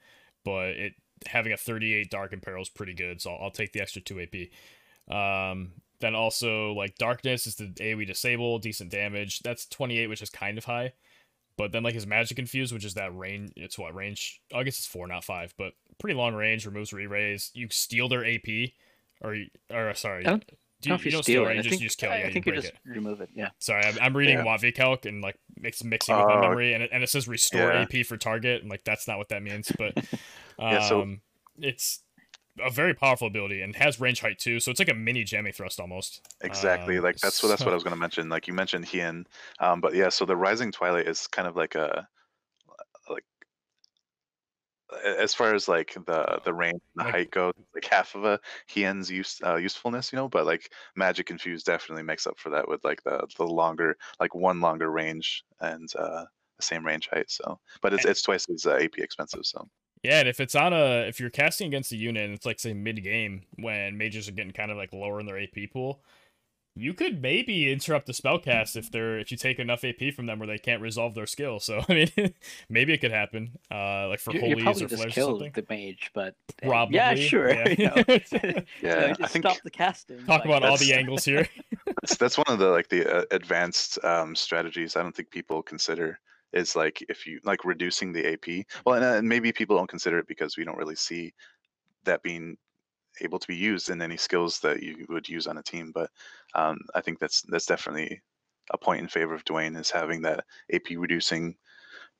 but 0.44 0.68
it 0.68 0.94
having 1.26 1.52
a 1.52 1.56
38 1.56 2.10
Dark 2.10 2.32
Imperil 2.32 2.62
is 2.62 2.68
pretty 2.68 2.94
good, 2.94 3.20
so 3.20 3.32
I'll, 3.32 3.44
I'll 3.44 3.50
take 3.50 3.72
the 3.72 3.80
extra 3.80 4.02
2 4.02 4.20
AP. 4.20 5.14
Um, 5.14 5.72
then 6.00 6.14
also 6.14 6.72
like 6.72 6.98
Darkness 6.98 7.46
is 7.46 7.56
the 7.56 7.66
AoE 7.66 8.06
disable, 8.06 8.58
decent 8.58 8.90
damage. 8.90 9.40
That's 9.40 9.66
28, 9.66 10.08
which 10.08 10.22
is 10.22 10.30
kind 10.30 10.58
of 10.58 10.64
high. 10.64 10.92
But 11.56 11.72
then 11.72 11.82
like 11.82 11.94
his 11.94 12.06
Magic 12.06 12.38
Infuse, 12.38 12.72
which 12.72 12.84
is 12.84 12.94
that 12.94 13.16
range, 13.16 13.52
it's 13.56 13.78
what 13.78 13.94
range? 13.94 14.40
I 14.52 14.64
guess 14.64 14.78
it's 14.78 14.86
four, 14.86 15.06
not 15.06 15.24
five, 15.24 15.54
but 15.56 15.74
pretty 15.98 16.16
long 16.16 16.34
range. 16.34 16.66
Removes 16.66 16.92
re-raise. 16.92 17.50
You 17.54 17.68
steal 17.70 18.08
their 18.08 18.26
AP, 18.26 18.70
or 19.24 19.34
you, 19.34 19.46
or 19.70 19.92
sorry, 19.94 20.24
I 20.26 20.30
don't- 20.30 20.46
do 20.80 20.90
you, 20.90 20.94
I 20.94 20.98
don't 20.98 20.98
know 20.98 21.00
if 21.00 21.04
you 21.06 21.08
you 21.08 21.12
don't 21.12 21.22
steal 21.22 21.44
steal 21.44 21.44
it. 21.44 21.46
it. 21.46 21.48
I 21.48 21.54
You 21.54 21.62
just 21.62 21.70
think, 21.70 21.80
you 21.82 21.86
just 21.88 21.98
kill 21.98 22.10
I. 22.10 22.18
Yeah, 22.18 22.26
I 22.26 22.32
think 22.32 22.46
you 22.46 22.52
you 22.52 22.60
break 22.60 22.62
just 22.72 22.74
it. 22.74 22.80
remove 22.90 23.20
it. 23.22 23.30
Yeah. 23.34 23.48
Sorry, 23.58 23.84
I'm, 23.84 23.96
I'm 24.02 24.16
reading 24.16 24.36
Yeah. 24.38 24.44
Watt 24.44 24.62
Calc 24.74 25.06
and 25.06 25.22
like 25.22 25.38
mix, 25.56 25.82
mixing 25.82 26.14
with 26.14 26.26
my 26.26 26.34
Oh. 26.34 26.40
memory, 26.42 26.74
and 26.74 26.82
it, 26.82 26.90
and 26.92 27.02
it 27.02 27.08
says 27.08 27.26
restore 27.26 27.72
Yeah. 27.72 27.86
AP 27.90 28.04
for 28.04 28.16
target, 28.18 28.60
and 28.60 28.70
like 28.70 28.84
that's 28.84 29.08
not 29.08 29.16
what 29.18 29.30
that 29.30 29.42
means. 29.42 29.72
But 29.78 29.96
um, 29.96 30.04
Yeah, 30.58 30.88
so- 30.88 31.16
it's 31.58 32.00
a 32.64 32.70
very 32.70 32.92
powerful 32.94 33.26
ability 33.26 33.62
and 33.62 33.74
has 33.76 33.98
range 33.98 34.20
height 34.20 34.38
too, 34.38 34.60
so 34.60 34.70
it's 34.70 34.78
like 34.78 34.90
a 34.90 34.94
mini 34.94 35.24
jamming 35.24 35.52
thrust 35.54 35.80
almost. 35.80 36.20
Exactly. 36.42 36.98
Um, 36.98 37.04
like 37.04 37.16
that's 37.16 37.42
what 37.42 37.48
that's 37.48 37.64
what 37.64 37.70
I 37.70 37.74
was 37.74 37.82
going 37.82 37.94
to 37.94 38.00
mention. 38.00 38.28
Like 38.28 38.46
you 38.46 38.52
mentioned 38.54 38.84
Hien, 38.84 39.26
um, 39.60 39.80
but 39.80 39.94
yeah. 39.94 40.08
So 40.10 40.24
the 40.26 40.36
Rising 40.36 40.70
Twilight 40.70 41.08
is 41.08 41.26
kind 41.28 41.48
of 41.48 41.56
like 41.56 41.74
a- 41.76 42.06
as 45.04 45.34
far 45.34 45.54
as 45.54 45.68
like 45.68 45.94
the 45.94 46.40
the 46.44 46.54
range 46.54 46.80
and 46.96 47.06
the 47.06 47.10
height 47.10 47.30
go, 47.30 47.52
like 47.74 47.84
half 47.84 48.14
of 48.14 48.24
a 48.24 48.40
Hien's 48.68 49.10
use 49.10 49.40
uh, 49.44 49.56
usefulness, 49.56 50.12
you 50.12 50.16
know. 50.16 50.28
But 50.28 50.46
like 50.46 50.70
Magic 50.96 51.30
Infused 51.30 51.66
definitely 51.66 52.02
makes 52.02 52.26
up 52.26 52.38
for 52.38 52.50
that 52.50 52.68
with 52.68 52.84
like 52.84 53.02
the 53.02 53.26
the 53.36 53.46
longer 53.46 53.96
like 54.20 54.34
one 54.34 54.60
longer 54.60 54.90
range 54.90 55.44
and 55.60 55.88
uh, 55.96 56.24
the 56.56 56.62
same 56.62 56.84
range 56.84 57.08
height. 57.12 57.30
So, 57.30 57.58
but 57.82 57.92
it's 57.94 58.04
it's 58.04 58.22
twice 58.22 58.46
as 58.52 58.66
uh, 58.66 58.76
AP 58.76 58.98
expensive. 58.98 59.44
So 59.44 59.68
Yeah, 60.02 60.20
and 60.20 60.28
if 60.28 60.40
it's 60.40 60.54
on 60.54 60.72
a 60.72 61.06
if 61.08 61.20
you're 61.20 61.30
casting 61.30 61.68
against 61.68 61.92
a 61.92 61.96
unit 61.96 62.24
and 62.24 62.34
it's 62.34 62.46
like 62.46 62.60
say 62.60 62.74
mid 62.74 63.02
game 63.02 63.42
when 63.56 63.96
mages 63.96 64.28
are 64.28 64.32
getting 64.32 64.52
kind 64.52 64.70
of 64.70 64.76
like 64.76 64.92
lower 64.92 65.20
in 65.20 65.26
their 65.26 65.40
AP 65.40 65.70
pool, 65.72 66.02
you 66.76 66.92
could 66.92 67.22
maybe 67.22 67.72
interrupt 67.72 68.06
the 68.06 68.12
spellcast 68.12 68.74
if 68.76 68.90
they're 68.90 69.18
if 69.18 69.30
you 69.30 69.36
take 69.36 69.58
enough 69.58 69.84
AP 69.84 70.12
from 70.14 70.26
them 70.26 70.38
where 70.38 70.48
they 70.48 70.58
can't 70.58 70.82
resolve 70.82 71.14
their 71.14 71.26
skill. 71.26 71.60
So 71.60 71.82
I 71.88 71.94
mean, 71.94 72.34
maybe 72.68 72.92
it 72.92 72.98
could 72.98 73.12
happen. 73.12 73.52
Uh, 73.70 74.08
like 74.08 74.20
for 74.20 74.32
You, 74.32 74.40
you 74.40 74.46
holies 74.46 74.62
probably 74.62 74.84
or 74.84 74.88
just 74.88 75.02
flares 75.02 75.12
or 75.12 75.14
killed 75.14 75.40
something. 75.40 75.64
the 75.68 75.74
mage, 75.74 76.10
but 76.14 76.34
uh, 76.62 76.66
Probably. 76.66 76.96
yeah, 76.96 77.14
sure. 77.14 77.50
you. 77.68 77.74
Yeah. 77.78 78.04
You 78.34 78.50
know, 78.50 78.62
yeah, 78.82 79.08
just 79.08 79.22
I 79.22 79.26
think 79.28 79.44
stop 79.44 79.58
the 79.62 79.70
casting. 79.70 80.18
Talk 80.18 80.28
like, 80.28 80.44
about 80.44 80.64
all 80.64 80.76
the 80.76 80.92
angles 80.92 81.24
here. 81.24 81.48
that's, 82.00 82.16
that's 82.16 82.36
one 82.36 82.46
of 82.48 82.58
the 82.58 82.68
like 82.68 82.88
the 82.88 83.18
uh, 83.18 83.24
advanced 83.30 84.02
um, 84.04 84.34
strategies 84.34 84.96
I 84.96 85.02
don't 85.02 85.14
think 85.14 85.30
people 85.30 85.62
consider 85.62 86.18
is 86.52 86.74
like 86.74 87.04
if 87.08 87.26
you 87.26 87.40
like 87.44 87.64
reducing 87.64 88.12
the 88.12 88.32
AP. 88.32 88.66
Well, 88.84 88.96
and, 88.96 89.04
uh, 89.04 89.18
and 89.18 89.28
maybe 89.28 89.52
people 89.52 89.76
don't 89.76 89.88
consider 89.88 90.18
it 90.18 90.26
because 90.26 90.56
we 90.56 90.64
don't 90.64 90.76
really 90.76 90.96
see 90.96 91.32
that 92.04 92.22
being 92.22 92.56
able 93.20 93.38
to 93.38 93.46
be 93.46 93.56
used 93.56 93.90
in 93.90 94.02
any 94.02 94.16
skills 94.16 94.60
that 94.60 94.82
you 94.82 95.06
would 95.08 95.28
use 95.28 95.46
on 95.46 95.58
a 95.58 95.62
team. 95.62 95.92
But 95.94 96.10
um, 96.54 96.78
I 96.94 97.00
think 97.00 97.18
that's 97.18 97.42
that's 97.42 97.66
definitely 97.66 98.20
a 98.70 98.78
point 98.78 99.00
in 99.00 99.08
favor 99.08 99.34
of 99.34 99.44
Duane 99.44 99.76
is 99.76 99.90
having 99.90 100.22
that 100.22 100.44
AP 100.72 100.90
reducing 100.96 101.56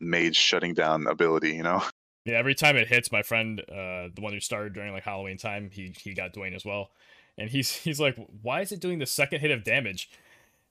mage 0.01 0.37
shutting 0.37 0.75
down 0.75 1.07
ability. 1.07 1.53
You 1.53 1.63
know. 1.63 1.83
Yeah, 2.27 2.39
every 2.39 2.55
time 2.55 2.79
it 2.79 2.89
hits, 2.89 3.13
my 3.13 3.23
friend, 3.23 3.61
uh, 3.61 4.09
the 4.15 4.23
one 4.23 4.33
who 4.33 4.41
started 4.41 4.73
during 4.73 4.95
like 4.95 5.03
Halloween 5.03 5.37
time, 5.37 5.69
he 5.71 5.95
he 6.01 6.15
got 6.15 6.33
Duane 6.33 6.55
as 6.55 6.65
well, 6.65 6.89
and 7.37 7.51
he's 7.51 7.71
he's 7.71 8.01
like, 8.01 8.17
why 8.41 8.63
is 8.63 8.73
it 8.73 8.81
doing 8.81 8.99
the 8.99 9.05
second 9.05 9.41
hit 9.41 9.51
of 9.51 9.63
damage? 9.63 10.09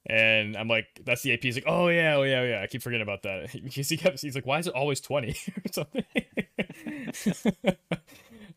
And 0.08 0.58
I'm 0.58 0.67
like, 0.67 0.88
that's 1.06 1.21
the 1.21 1.32
AP. 1.32 1.43
He's 1.43 1.56
like, 1.56 1.65
oh 1.67 1.89
yeah, 1.89 2.15
oh 2.15 2.23
yeah, 2.23 2.39
oh, 2.39 2.43
yeah. 2.43 2.62
I 2.63 2.65
keep 2.65 2.82
forgetting 2.82 3.04
about 3.04 3.21
that 3.21 3.54
because 3.63 3.88
he 3.88 3.97
kept. 3.97 4.19
He's 4.19 4.34
like, 4.34 4.47
why 4.47 4.58
is 4.58 4.65
it 4.65 4.73
always 4.73 4.99
twenty 4.99 5.36
or 5.65 5.71
something? 5.71 6.06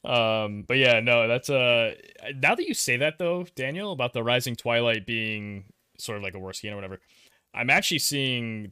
Um, 0.06 0.64
but 0.66 0.76
yeah, 0.76 1.00
no, 1.00 1.26
that's 1.26 1.50
uh. 1.50 1.94
Now 2.36 2.54
that 2.54 2.66
you 2.66 2.74
say 2.74 2.96
that 2.98 3.18
though, 3.18 3.44
Daniel, 3.56 3.92
about 3.92 4.12
the 4.12 4.22
Rising 4.22 4.54
Twilight 4.54 5.04
being 5.04 5.64
sort 5.98 6.16
of 6.16 6.22
like 6.22 6.34
a 6.34 6.38
worse 6.38 6.60
game 6.60 6.72
or 6.72 6.76
whatever, 6.76 7.00
I'm 7.52 7.70
actually 7.70 7.98
seeing 7.98 8.70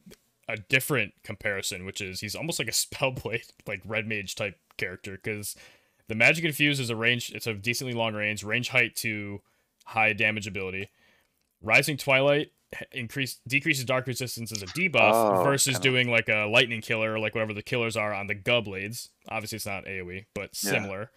a 0.48 0.56
different 0.56 1.12
comparison, 1.24 1.84
which 1.84 2.00
is 2.00 2.20
he's 2.20 2.36
almost 2.36 2.60
like 2.60 2.68
a 2.68 2.70
spellblade, 2.72 3.50
like 3.66 3.82
red 3.84 4.06
mage 4.06 4.36
type 4.36 4.56
character, 4.76 5.18
because 5.22 5.56
the 6.06 6.14
magic 6.14 6.44
infuse 6.44 6.78
is 6.78 6.90
a 6.90 6.96
range. 6.96 7.32
It's 7.34 7.48
a 7.48 7.54
decently 7.54 7.94
long 7.94 8.14
range, 8.14 8.44
range 8.44 8.68
height 8.68 8.94
to 8.96 9.40
high 9.86 10.12
damage 10.12 10.46
ability. 10.46 10.90
Rising 11.60 11.96
Twilight 11.96 12.52
increase 12.92 13.40
decreases 13.46 13.84
dark 13.84 14.06
resistance 14.06 14.52
as 14.52 14.62
a 14.62 14.66
debuff 14.66 15.12
Oh, 15.40 15.44
versus 15.44 15.74
kinda- 15.76 15.88
doing 15.88 16.10
like 16.10 16.28
a 16.28 16.46
lightning 16.46 16.80
killer, 16.80 17.18
like 17.18 17.34
whatever 17.34 17.52
the 17.54 17.62
killers 17.62 17.96
are 17.96 18.12
on 18.14 18.26
the 18.26 18.34
gunblades. 18.34 19.08
Obviously, 19.28 19.56
it's 19.56 19.66
not 19.66 19.86
AOE, 19.86 20.26
but 20.34 20.50
Yeah. 20.62 20.70
similar. 20.70 21.10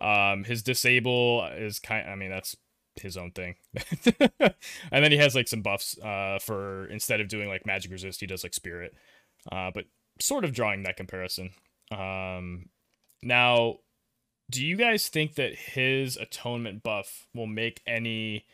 Um, 0.00 0.44
his 0.44 0.62
disable 0.62 1.44
is 1.56 1.78
kind. 1.78 2.08
I 2.08 2.14
mean, 2.16 2.30
that's 2.30 2.56
his 3.00 3.16
own 3.16 3.30
thing. 3.32 3.56
and 4.20 5.04
then 5.04 5.10
he 5.12 5.18
has 5.18 5.34
like 5.34 5.48
some 5.48 5.62
buffs 5.62 5.98
uh 5.98 6.38
for 6.40 6.86
instead 6.86 7.20
of 7.20 7.28
doing 7.28 7.48
like 7.48 7.66
magic 7.66 7.90
resist, 7.90 8.20
he 8.20 8.26
does 8.26 8.42
like 8.42 8.54
spirit. 8.54 8.94
Uh, 9.50 9.70
but 9.74 9.84
sort 10.20 10.44
of 10.44 10.52
drawing 10.52 10.82
that 10.84 10.96
comparison. 10.96 11.50
Um, 11.90 12.68
now, 13.22 13.78
do 14.50 14.64
you 14.64 14.76
guys 14.76 15.08
think 15.08 15.34
that 15.34 15.54
his 15.54 16.16
atonement 16.16 16.82
buff 16.82 17.26
will 17.34 17.46
make 17.46 17.80
any 17.86 18.44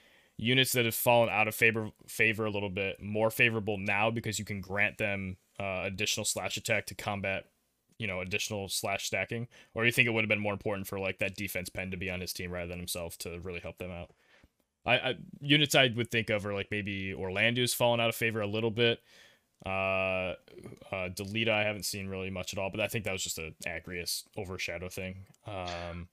units 0.40 0.72
that 0.72 0.84
have 0.84 0.94
fallen 0.94 1.28
out 1.28 1.48
of 1.48 1.54
favor 1.54 1.90
favor 2.06 2.44
a 2.44 2.50
little 2.50 2.70
bit 2.70 3.00
more 3.02 3.30
favorable 3.30 3.76
now 3.76 4.10
because 4.10 4.38
you 4.38 4.44
can 4.44 4.60
grant 4.60 4.98
them 4.98 5.36
uh, 5.58 5.82
additional 5.84 6.24
slash 6.24 6.56
attack 6.56 6.86
to 6.86 6.94
combat 6.94 7.44
you 7.98 8.06
know 8.06 8.20
additional 8.20 8.68
slash 8.68 9.06
stacking 9.06 9.46
or 9.74 9.84
you 9.84 9.92
think 9.92 10.08
it 10.08 10.12
would 10.12 10.24
have 10.24 10.28
been 10.28 10.40
more 10.40 10.54
important 10.54 10.86
for 10.86 10.98
like 10.98 11.18
that 11.18 11.36
defense 11.36 11.68
pen 11.68 11.90
to 11.90 11.96
be 11.96 12.10
on 12.10 12.20
his 12.20 12.32
team 12.32 12.50
rather 12.50 12.68
than 12.68 12.78
himself 12.78 13.18
to 13.18 13.38
really 13.40 13.60
help 13.60 13.76
them 13.78 13.90
out 13.90 14.10
I, 14.86 14.92
I 14.94 15.14
units 15.40 15.74
I 15.74 15.92
would 15.94 16.10
think 16.10 16.30
of 16.30 16.46
are 16.46 16.54
like 16.54 16.70
maybe 16.70 17.14
Orlando's 17.14 17.74
fallen 17.74 18.00
out 18.00 18.08
of 18.08 18.14
favor 18.14 18.40
a 18.40 18.46
little 18.46 18.70
bit. 18.70 19.00
Uh, 19.64 20.36
uh, 20.90 21.10
Delita 21.10 21.50
I 21.50 21.64
haven't 21.64 21.84
seen 21.84 22.08
really 22.08 22.30
much 22.30 22.52
at 22.54 22.58
all, 22.58 22.70
but 22.70 22.80
I 22.80 22.88
think 22.88 23.04
that 23.04 23.12
was 23.12 23.22
just 23.22 23.38
a 23.38 23.52
Agrias 23.66 24.24
overshadow 24.36 24.88
thing. 24.88 25.26
Um, 25.46 26.08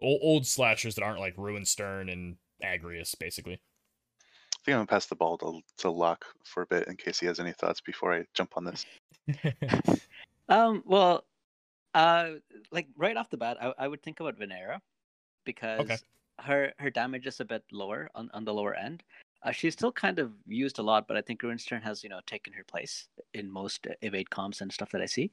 old, 0.00 0.20
old 0.22 0.46
slashers 0.46 0.94
that 0.94 1.04
aren't 1.04 1.20
like 1.20 1.34
Ruin 1.36 1.66
Stern 1.66 2.08
and 2.08 2.36
Agrias 2.62 3.14
basically. 3.18 3.54
I 3.54 4.58
think 4.64 4.74
I'm 4.74 4.78
gonna 4.80 4.86
pass 4.86 5.06
the 5.06 5.16
ball 5.16 5.38
to 5.38 5.60
to 5.78 5.90
Locke 5.90 6.24
for 6.44 6.62
a 6.62 6.66
bit 6.66 6.88
in 6.88 6.96
case 6.96 7.20
he 7.20 7.26
has 7.26 7.38
any 7.38 7.52
thoughts 7.52 7.80
before 7.80 8.14
I 8.14 8.24
jump 8.34 8.52
on 8.56 8.64
this. 8.64 8.84
Um, 10.48 10.82
well, 10.86 11.24
uh, 11.94 12.30
like 12.70 12.86
right 12.96 13.16
off 13.16 13.30
the 13.30 13.36
bat, 13.36 13.56
I, 13.60 13.72
I 13.78 13.88
would 13.88 14.02
think 14.02 14.20
about 14.20 14.38
Venera 14.38 14.78
because 15.44 16.04
her 16.40 16.72
her 16.78 16.90
damage 16.90 17.26
is 17.26 17.40
a 17.40 17.44
bit 17.44 17.64
lower 17.72 18.10
on, 18.14 18.30
on 18.34 18.44
the 18.44 18.54
lower 18.54 18.74
end. 18.74 19.02
Uh, 19.42 19.50
she's 19.50 19.74
still 19.74 19.92
kind 19.92 20.18
of 20.18 20.32
used 20.46 20.78
a 20.78 20.82
lot, 20.82 21.06
but 21.08 21.16
I 21.16 21.20
think 21.20 21.42
Runestern 21.42 21.82
has 21.82 22.02
you 22.02 22.08
know 22.08 22.20
taken 22.26 22.52
her 22.52 22.64
place 22.64 23.08
in 23.34 23.50
most 23.50 23.86
evade 24.02 24.30
comps 24.30 24.60
and 24.60 24.72
stuff 24.72 24.90
that 24.92 25.00
I 25.00 25.06
see. 25.06 25.30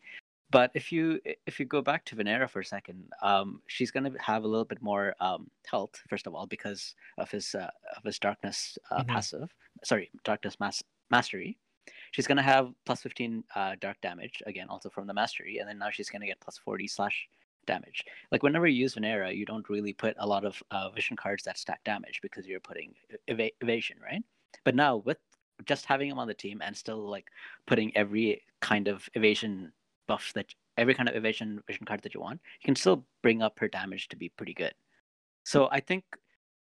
But 0.54 0.70
if 0.76 0.92
you 0.92 1.20
if 1.48 1.60
you 1.60 1.66
go 1.66 1.82
back 1.82 2.06
to 2.06 2.16
Venera 2.16 2.48
for 2.48 2.60
a 2.62 2.66
second, 2.66 3.00
um, 3.24 3.62
she's 3.68 3.90
gonna 3.92 4.12
have 4.20 4.44
a 4.44 4.48
little 4.48 4.70
bit 4.74 4.82
more 4.84 5.16
um, 5.20 5.50
health 5.70 5.96
first 6.08 6.28
of 6.28 6.36
all 6.36 6.46
because 6.46 6.94
of 7.18 7.32
his 7.32 7.56
uh, 7.56 7.72
of 7.98 8.04
his 8.04 8.20
darkness 8.20 8.78
uh, 8.92 9.02
Mhm. 9.04 9.08
passive. 9.08 9.50
Sorry, 9.84 10.12
darkness 10.24 10.56
mas- 10.60 10.84
mastery. 11.10 11.58
She's 12.12 12.28
gonna 12.28 12.44
have 12.54 12.66
plus 12.86 13.02
fifteen 13.02 13.44
uh, 13.56 13.76
dark 13.82 13.98
damage 14.02 14.44
again, 14.46 14.68
also 14.70 14.90
from 14.92 15.08
the 15.08 15.14
mastery, 15.22 15.58
and 15.58 15.68
then 15.68 15.80
now 15.80 15.90
she's 15.90 16.10
gonna 16.12 16.28
get 16.28 16.40
plus 16.40 16.58
forty 16.60 16.88
slash 16.88 17.28
damage. 17.66 18.06
Like 18.32 18.44
whenever 18.44 18.68
you 18.68 18.80
use 18.84 18.94
Venera, 18.94 19.36
you 19.36 19.46
don't 19.46 19.68
really 19.70 19.94
put 19.94 20.16
a 20.20 20.28
lot 20.28 20.46
of 20.46 20.62
uh, 20.70 20.90
vision 20.92 21.18
cards 21.18 21.42
that 21.46 21.58
stack 21.58 21.84
damage 21.84 22.20
because 22.22 22.46
you're 22.46 22.60
putting 22.60 22.94
eva- 23.28 23.56
evasion, 23.62 23.98
right? 24.04 24.24
But 24.66 24.76
now 24.76 24.98
with 24.98 25.18
just 25.66 25.86
having 25.86 26.10
him 26.12 26.20
on 26.20 26.28
the 26.28 26.34
team 26.46 26.62
and 26.62 26.78
still 26.78 27.10
like 27.10 27.28
putting 27.66 27.90
every 27.98 28.44
kind 28.60 28.88
of 28.88 29.10
evasion 29.16 29.72
buff 30.08 30.32
that 30.36 30.54
every 30.78 30.94
kind 30.94 31.08
of 31.10 31.16
evasion 31.16 31.62
vision 31.68 31.86
card 31.86 32.02
that 32.02 32.14
you 32.14 32.20
want, 32.22 32.42
you 32.62 32.66
can 32.66 32.76
still 32.76 33.06
bring 33.22 33.42
up 33.42 33.60
her 33.60 33.68
damage 33.68 34.08
to 34.10 34.16
be 34.16 34.30
pretty 34.30 34.54
good. 34.54 34.74
So 35.44 35.68
I 35.72 35.80
think 35.80 36.04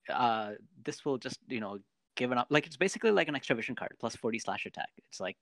uh, 0.09 0.51
this 0.83 1.05
will 1.05 1.17
just 1.17 1.39
you 1.47 1.59
know 1.59 1.79
give 2.15 2.31
it 2.31 2.37
up 2.37 2.47
like 2.49 2.65
it's 2.67 2.77
basically 2.77 3.11
like 3.11 3.27
an 3.27 3.35
extra 3.35 3.55
vision 3.55 3.75
card 3.75 3.91
plus 3.99 4.15
40 4.15 4.39
slash 4.39 4.65
attack. 4.65 4.89
It's 5.09 5.19
like 5.19 5.37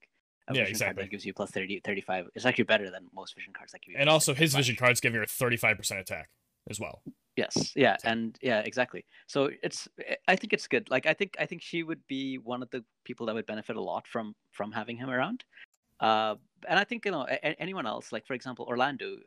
a 0.48 0.54
Yeah, 0.54 0.62
vision 0.62 0.66
card 0.66 0.72
exactly. 0.72 1.04
that 1.04 1.12
gives 1.12 1.26
you 1.26 1.34
plus 1.34 1.52
30 1.52 1.82
35. 1.84 2.28
It's 2.36 2.46
actually 2.46 2.64
better 2.66 2.90
than 2.90 3.08
most 3.14 3.36
vision 3.36 3.54
cards 3.54 3.72
that 3.74 3.82
give 3.82 3.94
you. 3.94 4.00
and 4.00 4.10
also 4.10 4.34
his 4.34 4.54
35. 4.54 4.58
vision 4.60 4.76
card's 4.78 5.00
giving 5.02 5.20
her 5.20 5.26
35% 5.26 6.00
attack 6.00 6.30
as 6.70 6.80
well. 6.80 7.02
Yes, 7.38 7.74
yeah, 7.76 7.96
So- 7.98 8.10
and 8.10 8.38
yeah, 8.42 8.60
exactly. 8.60 9.06
So 9.28 9.50
it's 9.64 9.88
I- 10.00 10.18
I 10.28 10.36
think 10.36 10.54
it's 10.54 10.68
good. 10.68 10.90
Like 10.90 11.06
I 11.06 11.14
think 11.14 11.36
I 11.40 11.46
think 11.46 11.62
she 11.62 11.82
would 11.84 12.06
be 12.08 12.38
one 12.38 12.62
of 12.62 12.70
the 12.72 12.84
people 13.06 13.26
that 13.28 13.36
would 13.36 13.46
benefit 13.46 13.76
a 13.78 13.82
lot 13.82 14.06
from 14.08 14.36
from 14.52 14.72
having 14.72 14.98
him 14.98 15.10
around. 15.10 15.44
Uh, 16.00 16.36
and 16.68 16.80
I 16.80 16.84
think 16.84 17.06
you 17.06 17.12
know 17.12 17.26
a- 17.30 17.40
a- 17.48 17.62
anyone 17.62 17.86
else, 17.86 18.12
like 18.12 18.26
for 18.26 18.34
example 18.34 18.66
Orlando, 18.68 19.18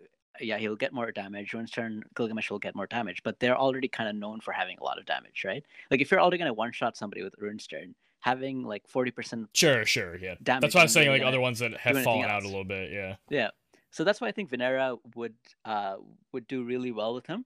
yeah, 0.41 0.59
he'll 0.59 0.77
get 0.77 0.93
more 0.93 1.11
damage. 1.13 1.53
Runestern, 1.53 2.03
Gilgamesh 2.17 2.51
will 2.51 2.59
get 2.59 2.75
more 2.75 2.87
damage, 2.87 3.23
but 3.23 3.39
they're 3.41 3.57
already 3.57 3.89
kind 3.89 4.09
of 4.09 4.17
known 4.17 4.41
for 4.41 4.53
having 4.53 4.79
a 4.79 4.85
lot 4.85 4.99
of 4.99 5.07
damage, 5.07 5.45
right? 5.45 5.65
Like 5.91 6.01
if 6.01 6.11
you're 6.11 6.21
already 6.21 6.39
gonna 6.39 6.53
one 6.53 6.73
shot 6.73 6.97
somebody 6.97 7.23
with 7.23 7.35
Runestern, 7.41 7.95
having 8.21 8.63
like 8.63 8.87
forty 8.89 9.11
percent 9.11 9.49
Sure, 9.53 9.85
sure, 9.85 10.17
yeah. 10.17 10.35
Damage 10.43 10.63
That's 10.63 10.75
why 10.75 10.83
I'm 10.83 10.89
saying 10.89 11.11
like 11.11 11.23
other 11.23 11.41
ones 11.41 11.59
that 11.61 11.77
have 11.77 11.97
anything 11.97 12.05
fallen 12.05 12.31
out 12.31 12.43
a 12.43 12.47
little 12.47 12.65
bit, 12.65 12.91
yeah. 12.93 13.17
yeah. 13.29 13.51
So 13.91 14.03
that's 14.03 14.21
why 14.21 14.29
I 14.29 14.33
think 14.33 14.51
Venera 14.51 14.99
would 15.15 15.35
uh 15.65 15.97
would 16.33 16.47
do 16.49 16.65
really 16.65 16.91
well 16.91 17.15
with 17.15 17.27
him. 17.27 17.45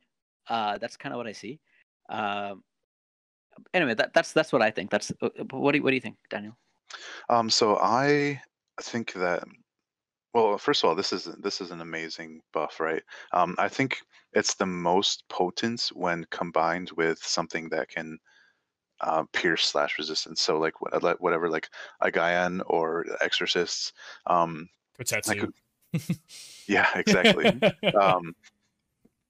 Uh, 0.48 0.78
that's 0.78 0.96
kind 0.96 1.12
of 1.12 1.18
what 1.18 1.26
I 1.26 1.32
see. 1.32 1.60
Um, 2.08 2.64
anyway, 3.74 3.94
that 3.94 4.14
that's 4.14 4.32
that's 4.32 4.52
what 4.52 4.62
I 4.62 4.70
think. 4.70 4.90
That's 4.90 5.12
uh, 5.20 5.28
what 5.50 5.72
do 5.72 5.78
you, 5.78 5.84
what 5.84 5.90
do 5.90 5.94
you 5.94 6.00
think, 6.00 6.16
Daniel? 6.30 6.56
Um, 7.28 7.50
so 7.50 7.76
I 7.76 8.40
think 8.80 9.12
that 9.12 9.44
well, 10.34 10.58
first 10.58 10.82
of 10.84 10.88
all, 10.88 10.94
this 10.94 11.12
is 11.12 11.24
this 11.24 11.60
is 11.60 11.70
an 11.70 11.80
amazing 11.80 12.40
buff, 12.52 12.80
right? 12.80 13.02
Um, 13.32 13.54
I 13.58 13.68
think 13.68 13.98
it's 14.32 14.54
the 14.54 14.66
most 14.66 15.24
potent 15.28 15.88
when 15.94 16.24
combined 16.30 16.90
with 16.96 17.18
something 17.22 17.68
that 17.70 17.88
can 17.88 18.18
uh, 19.00 19.24
pierce 19.32 19.66
slash 19.66 19.96
resistance. 19.98 20.42
So 20.42 20.58
like 20.58 20.80
what- 20.80 21.20
whatever, 21.20 21.48
like 21.48 21.68
a 22.00 22.10
Gaian 22.10 22.60
or 22.66 23.06
exorcists. 23.20 23.92
Um, 24.26 24.68
Kotetsu. 24.98 25.52
yeah, 26.66 26.88
exactly. 26.96 27.46
um, 28.00 28.34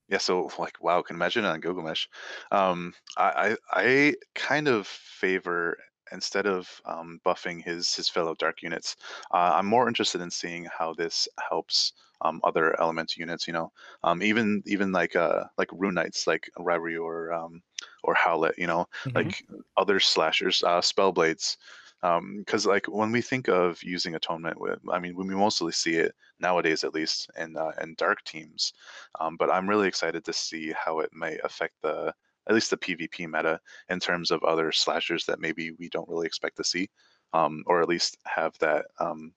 yeah, 0.09 0.19
so 0.19 0.51
like 0.59 0.83
wow, 0.83 1.03
can 1.03 1.17
imagine 1.17 1.45
it 1.45 1.49
on 1.49 1.61
Gilgamesh. 1.61 2.07
Um, 2.51 2.95
I, 3.17 3.57
I 3.73 3.81
I 3.83 4.15
kind 4.35 4.67
of 4.69 4.87
favor 4.87 5.77
instead 6.13 6.47
of 6.47 6.81
um, 6.85 7.21
buffing 7.25 7.63
his 7.63 7.95
his 7.95 8.09
fellow 8.09 8.35
dark 8.35 8.63
units, 8.63 8.97
uh, 9.33 9.53
I'm 9.55 9.67
more 9.67 9.89
interested 9.89 10.21
in 10.21 10.31
seeing 10.31 10.65
how 10.67 10.95
this 10.95 11.29
helps 11.49 11.93
um, 12.21 12.41
other 12.45 12.79
element 12.81 13.17
units. 13.17 13.47
You 13.47 13.53
know, 13.55 13.73
um, 14.03 14.23
even 14.23 14.63
even 14.67 14.93
like 14.93 15.17
uh 15.17 15.45
like 15.59 15.71
rune 15.73 15.95
knights 15.95 16.27
like 16.27 16.51
Ryryu 16.59 17.03
or 17.05 17.33
um, 17.33 17.63
or 18.05 18.15
Howlet. 18.15 18.59
You 18.59 18.67
know, 18.67 18.87
Mhm. 19.05 19.15
like 19.15 19.43
other 19.77 20.01
slashers, 20.01 20.63
uh, 20.63 20.81
spellblades. 20.81 21.57
Because 22.01 22.65
like 22.67 22.87
when 22.87 23.11
we 23.13 23.21
think 23.23 23.49
of 23.49 23.83
using 23.83 24.15
atonement, 24.15 24.61
with, 24.61 24.79
I 24.91 24.99
mean, 25.01 25.17
we 25.17 25.25
mostly 25.25 25.73
see 25.73 25.97
it 25.97 26.15
nowadays, 26.39 26.85
at 26.85 26.95
least 26.95 27.29
in 27.37 27.57
uh, 27.57 27.73
in 27.81 27.95
dark 27.97 28.23
teams. 28.25 28.73
Um, 29.21 29.37
but 29.37 29.51
I'm 29.51 29.69
really 29.69 29.89
excited 29.89 30.25
to 30.25 30.33
see 30.33 30.73
how 30.73 31.01
it 31.01 31.11
may 31.13 31.39
affect 31.39 31.75
the 31.83 32.15
at 32.49 32.55
least 32.55 32.71
the 32.71 32.77
PvP 32.77 33.27
meta 33.27 33.61
in 33.91 34.01
terms 34.01 34.31
of 34.31 34.43
other 34.43 34.73
slashers 34.73 35.25
that 35.27 35.41
maybe 35.41 35.73
we 35.73 35.89
don't 35.89 36.09
really 36.09 36.27
expect 36.27 36.57
to 36.57 36.65
see, 36.65 36.89
um, 37.33 37.63
or 37.67 37.83
at 37.83 37.89
least 37.89 38.17
have 38.25 38.57
that 38.59 38.87
um, 38.99 39.33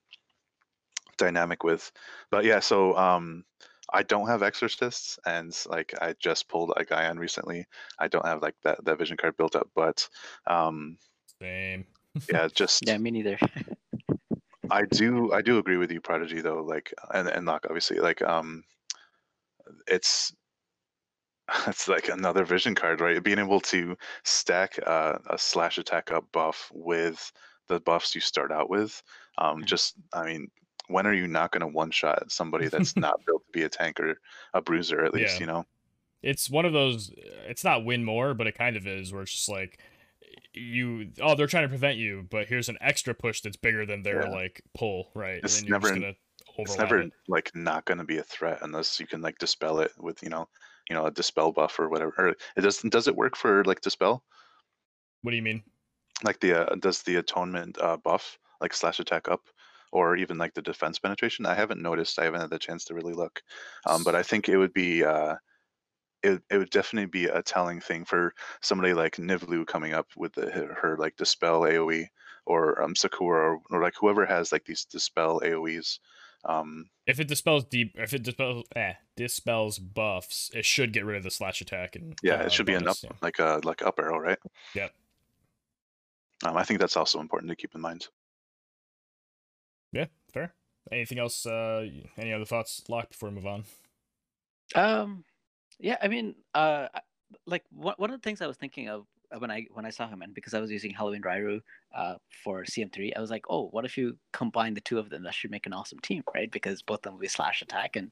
dynamic 1.18 1.62
with. 1.62 1.92
But 2.30 2.44
yeah, 2.44 2.60
so 2.60 2.96
um, 2.96 3.44
I 3.92 4.02
don't 4.02 4.28
have 4.28 4.42
exorcists, 4.42 5.18
and 5.26 5.56
like 5.66 5.94
I 6.00 6.14
just 6.18 6.48
pulled 6.48 6.72
a 6.76 6.84
guy 6.84 7.08
on 7.08 7.18
recently. 7.18 7.66
I 7.98 8.08
don't 8.08 8.26
have 8.26 8.42
like 8.42 8.56
that 8.64 8.84
that 8.84 8.98
vision 8.98 9.16
card 9.16 9.36
built 9.36 9.56
up, 9.56 9.68
but 9.74 10.08
um, 10.46 10.96
Same. 11.40 11.84
yeah, 12.30 12.48
just 12.54 12.86
Yeah, 12.86 12.98
me 12.98 13.10
neither. 13.10 13.38
I 14.70 14.84
do 14.86 15.32
I 15.32 15.42
do 15.42 15.58
agree 15.58 15.76
with 15.76 15.92
you, 15.92 16.00
Prodigy, 16.00 16.40
though, 16.40 16.62
like 16.62 16.94
and 17.12 17.28
and 17.28 17.44
Locke, 17.44 17.66
obviously, 17.68 17.98
like 17.98 18.22
um 18.22 18.64
it's 19.86 20.34
it's 21.66 21.88
like 21.88 22.08
another 22.08 22.44
vision 22.44 22.74
card, 22.74 23.00
right? 23.00 23.22
Being 23.22 23.38
able 23.38 23.60
to 23.62 23.96
stack 24.24 24.78
uh, 24.86 25.18
a 25.28 25.38
slash 25.38 25.78
attack 25.78 26.10
up 26.12 26.30
buff 26.32 26.70
with 26.74 27.32
the 27.68 27.80
buffs 27.80 28.14
you 28.14 28.20
start 28.20 28.52
out 28.52 28.70
with. 28.70 29.02
Um 29.38 29.62
Mhm. 29.62 29.66
just 29.66 29.94
I 30.12 30.24
mean, 30.24 30.50
when 30.88 31.06
are 31.06 31.14
you 31.14 31.26
not 31.26 31.52
gonna 31.52 31.66
one 31.68 31.90
shot 31.90 32.30
somebody 32.30 32.68
that's 32.68 32.96
not 32.96 33.24
built 33.26 33.44
to 33.46 33.52
be 33.52 33.62
a 33.62 33.68
tank 33.68 33.98
or 34.00 34.18
a 34.54 34.60
bruiser 34.60 35.04
at 35.04 35.14
least, 35.14 35.34
Yeah. 35.34 35.40
you 35.40 35.46
know? 35.46 35.66
It's 36.22 36.48
one 36.50 36.64
of 36.64 36.72
those 36.72 37.10
it's 37.48 37.64
not 37.64 37.84
win 37.84 38.04
more, 38.04 38.34
but 38.34 38.46
it 38.46 38.52
kind 38.56 38.76
of 38.76 38.86
is 38.86 39.12
where 39.12 39.22
it's 39.22 39.32
just 39.32 39.48
like 39.48 39.80
you 40.54 41.10
oh 41.20 41.34
they're 41.34 41.46
trying 41.46 41.64
to 41.64 41.68
prevent 41.68 41.98
you, 41.98 42.26
but 42.30 42.46
here's 42.48 42.68
an 42.68 42.78
extra 42.80 43.14
push 43.14 43.40
that's 43.40 43.56
bigger 43.56 43.84
than 43.86 44.02
their 44.02 44.22
Yeah. 44.24 44.30
like 44.30 44.62
pull, 44.74 45.10
right? 45.14 45.40
It's 45.42 45.60
and 45.60 45.64
then 45.64 45.68
you're 45.68 45.80
just 45.80 45.94
never- 45.94 46.16
It's 46.58 46.78
never 46.78 46.98
it. 47.00 47.12
like 47.28 47.54
not 47.54 47.84
gonna 47.86 48.04
be 48.04 48.18
a 48.18 48.22
threat 48.24 48.58
unless 48.62 49.00
you 49.00 49.06
can 49.06 49.20
like 49.22 49.38
dispel 49.38 49.80
it 49.80 49.92
with, 49.98 50.22
you 50.22 50.28
know, 50.28 50.48
you 50.88 50.96
know, 50.96 51.06
a 51.06 51.10
dispel 51.10 51.52
buff 51.52 51.78
or 51.78 51.88
whatever. 51.88 52.14
Or 52.18 52.28
it 52.28 52.60
doesn't 52.60 52.92
does 52.92 53.08
it 53.08 53.16
work 53.16 53.36
for 53.36 53.64
like 53.64 53.80
dispel? 53.80 54.22
What 55.22 55.30
do 55.30 55.36
you 55.36 55.42
mean? 55.42 55.62
like 56.24 56.40
the 56.40 56.70
uh, 56.72 56.74
does 56.76 57.02
the 57.02 57.16
atonement 57.16 57.78
uh, 57.80 57.96
buff 57.96 58.38
like 58.60 58.74
slash 58.74 59.00
attack 59.00 59.28
up 59.28 59.42
or 59.92 60.16
even 60.16 60.38
like 60.38 60.54
the 60.54 60.62
defense 60.62 60.98
penetration 60.98 61.46
i 61.46 61.54
haven't 61.54 61.82
noticed 61.82 62.18
i 62.18 62.24
haven't 62.24 62.40
had 62.40 62.50
the 62.50 62.58
chance 62.58 62.84
to 62.84 62.94
really 62.94 63.14
look 63.14 63.42
um, 63.86 64.02
but 64.04 64.14
i 64.14 64.22
think 64.22 64.48
it 64.48 64.56
would 64.56 64.72
be 64.72 65.04
uh, 65.04 65.34
it, 66.22 66.40
it 66.50 66.58
would 66.58 66.70
definitely 66.70 67.06
be 67.06 67.26
a 67.26 67.42
telling 67.42 67.80
thing 67.80 68.04
for 68.04 68.32
somebody 68.60 68.94
like 68.94 69.16
nivlu 69.16 69.66
coming 69.66 69.92
up 69.92 70.06
with 70.16 70.32
the, 70.34 70.50
her, 70.50 70.78
her 70.80 70.96
like 70.98 71.16
dispel 71.16 71.62
aoe 71.62 72.06
or 72.46 72.80
um, 72.82 72.94
sakura 72.94 73.54
or, 73.54 73.60
or 73.70 73.82
like 73.82 73.94
whoever 73.98 74.24
has 74.26 74.52
like 74.52 74.64
these 74.64 74.84
dispel 74.84 75.40
aoes 75.44 75.98
um, 76.44 76.86
If 77.06 77.20
it 77.20 77.28
dispels 77.28 77.64
deep 77.64 77.94
if 77.96 78.12
it 78.14 78.22
dispels 78.22 78.64
eh, 78.76 78.94
dispels 79.16 79.78
buffs, 79.78 80.50
it 80.54 80.64
should 80.64 80.92
get 80.92 81.04
rid 81.04 81.16
of 81.16 81.22
the 81.22 81.30
slash 81.30 81.60
attack 81.60 81.96
and 81.96 82.18
yeah 82.22 82.34
uh, 82.40 82.46
it 82.46 82.52
should 82.52 82.66
be 82.66 82.74
an 82.74 82.88
up 82.88 82.96
yeah. 83.02 83.10
like 83.20 83.38
a 83.38 83.60
like 83.64 83.82
up 83.82 83.98
arrow 83.98 84.18
right 84.18 84.38
Yep. 84.74 84.92
um, 86.44 86.56
i 86.56 86.64
think 86.64 86.80
that's 86.80 86.96
also 86.96 87.20
important 87.20 87.50
to 87.50 87.56
keep 87.56 87.74
in 87.74 87.80
mind 87.80 88.08
Yeah, 89.92 90.06
fair. 90.32 90.54
Anything 90.90 91.18
else? 91.18 91.44
Uh, 91.46 91.86
any 92.16 92.32
other 92.32 92.46
thoughts, 92.46 92.82
Lock, 92.88 93.10
before 93.10 93.28
we 93.28 93.34
move 93.36 93.46
on? 93.46 93.64
Um, 94.74 95.24
yeah, 95.78 95.98
I 96.02 96.08
mean, 96.08 96.34
uh, 96.54 96.88
like 97.46 97.62
one 97.70 97.94
one 97.98 98.10
of 98.10 98.18
the 98.18 98.24
things 98.24 98.40
I 98.40 98.46
was 98.46 98.56
thinking 98.56 98.88
of 98.88 99.02
uh, 99.02 99.04
when 99.38 99.50
I 99.50 99.66
when 99.72 99.86
I 99.86 99.90
saw 99.90 100.08
him, 100.08 100.22
and 100.22 100.34
because 100.34 100.54
I 100.54 100.60
was 100.60 100.70
using 100.70 100.92
Halloween 100.92 101.22
Rairu 101.22 101.60
uh 101.94 102.14
for 102.44 102.64
CM3, 102.64 103.12
I 103.16 103.20
was 103.20 103.30
like, 103.30 103.44
oh, 103.48 103.68
what 103.70 103.84
if 103.84 103.96
you 103.96 104.16
combine 104.32 104.74
the 104.74 104.80
two 104.80 104.98
of 104.98 105.10
them? 105.10 105.22
That 105.22 105.34
should 105.34 105.50
make 105.50 105.66
an 105.66 105.72
awesome 105.72 105.98
team, 106.00 106.22
right? 106.34 106.50
Because 106.50 106.82
both 106.82 106.98
of 106.98 107.02
them 107.02 107.14
will 107.14 107.20
be 107.20 107.28
slash 107.28 107.62
attack, 107.62 107.96
and 107.96 108.10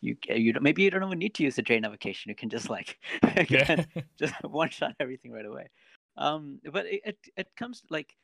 you 0.00 0.16
you 0.28 0.52
don't, 0.52 0.62
maybe 0.62 0.82
you 0.82 0.90
don't 0.90 1.04
even 1.04 1.18
need 1.18 1.34
to 1.34 1.42
use 1.42 1.56
the 1.56 1.62
drain 1.62 1.84
avocation. 1.84 2.28
You 2.28 2.36
can 2.36 2.50
just 2.50 2.70
like 2.70 2.98
just 4.18 4.34
one 4.42 4.70
shot 4.70 4.94
everything 5.00 5.32
right 5.32 5.46
away. 5.46 5.68
Um, 6.16 6.60
but 6.72 6.86
it, 6.86 7.00
it 7.04 7.18
it 7.36 7.48
comes 7.56 7.82
like, 7.90 8.14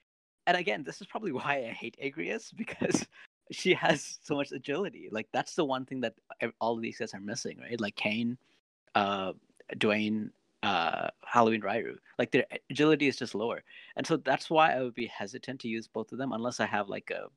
and 0.46 0.56
again, 0.56 0.84
this 0.84 1.00
is 1.00 1.06
probably 1.06 1.32
why 1.32 1.66
I 1.68 1.72
hate 1.72 1.96
Agrias 2.02 2.54
because 2.56 3.06
she 3.50 3.74
has 3.74 4.18
so 4.22 4.36
much 4.36 4.52
agility. 4.52 5.08
Like 5.10 5.28
that's 5.32 5.54
the 5.54 5.64
one 5.64 5.84
thing 5.84 6.00
that 6.00 6.14
all 6.60 6.76
of 6.76 6.82
these 6.82 6.98
guys 6.98 7.14
are 7.14 7.20
missing, 7.20 7.58
right? 7.60 7.80
Like 7.80 7.96
Kain, 7.96 8.38
uh, 8.94 9.32
Dwayne, 9.76 10.30
uh, 10.62 11.10
Halloween 11.24 11.62
Rairu. 11.62 11.96
Like 12.18 12.30
their 12.32 12.46
agility 12.70 13.08
is 13.08 13.16
just 13.16 13.34
lower, 13.34 13.62
and 13.96 14.06
so 14.06 14.16
that's 14.18 14.50
why 14.50 14.72
I 14.74 14.82
would 14.82 14.94
be 14.94 15.06
hesitant 15.06 15.60
to 15.60 15.68
use 15.68 15.88
both 15.88 16.12
of 16.12 16.18
them 16.18 16.32
unless 16.32 16.60
I 16.60 16.66
have 16.66 16.88
like 16.88 17.10
a 17.10 17.28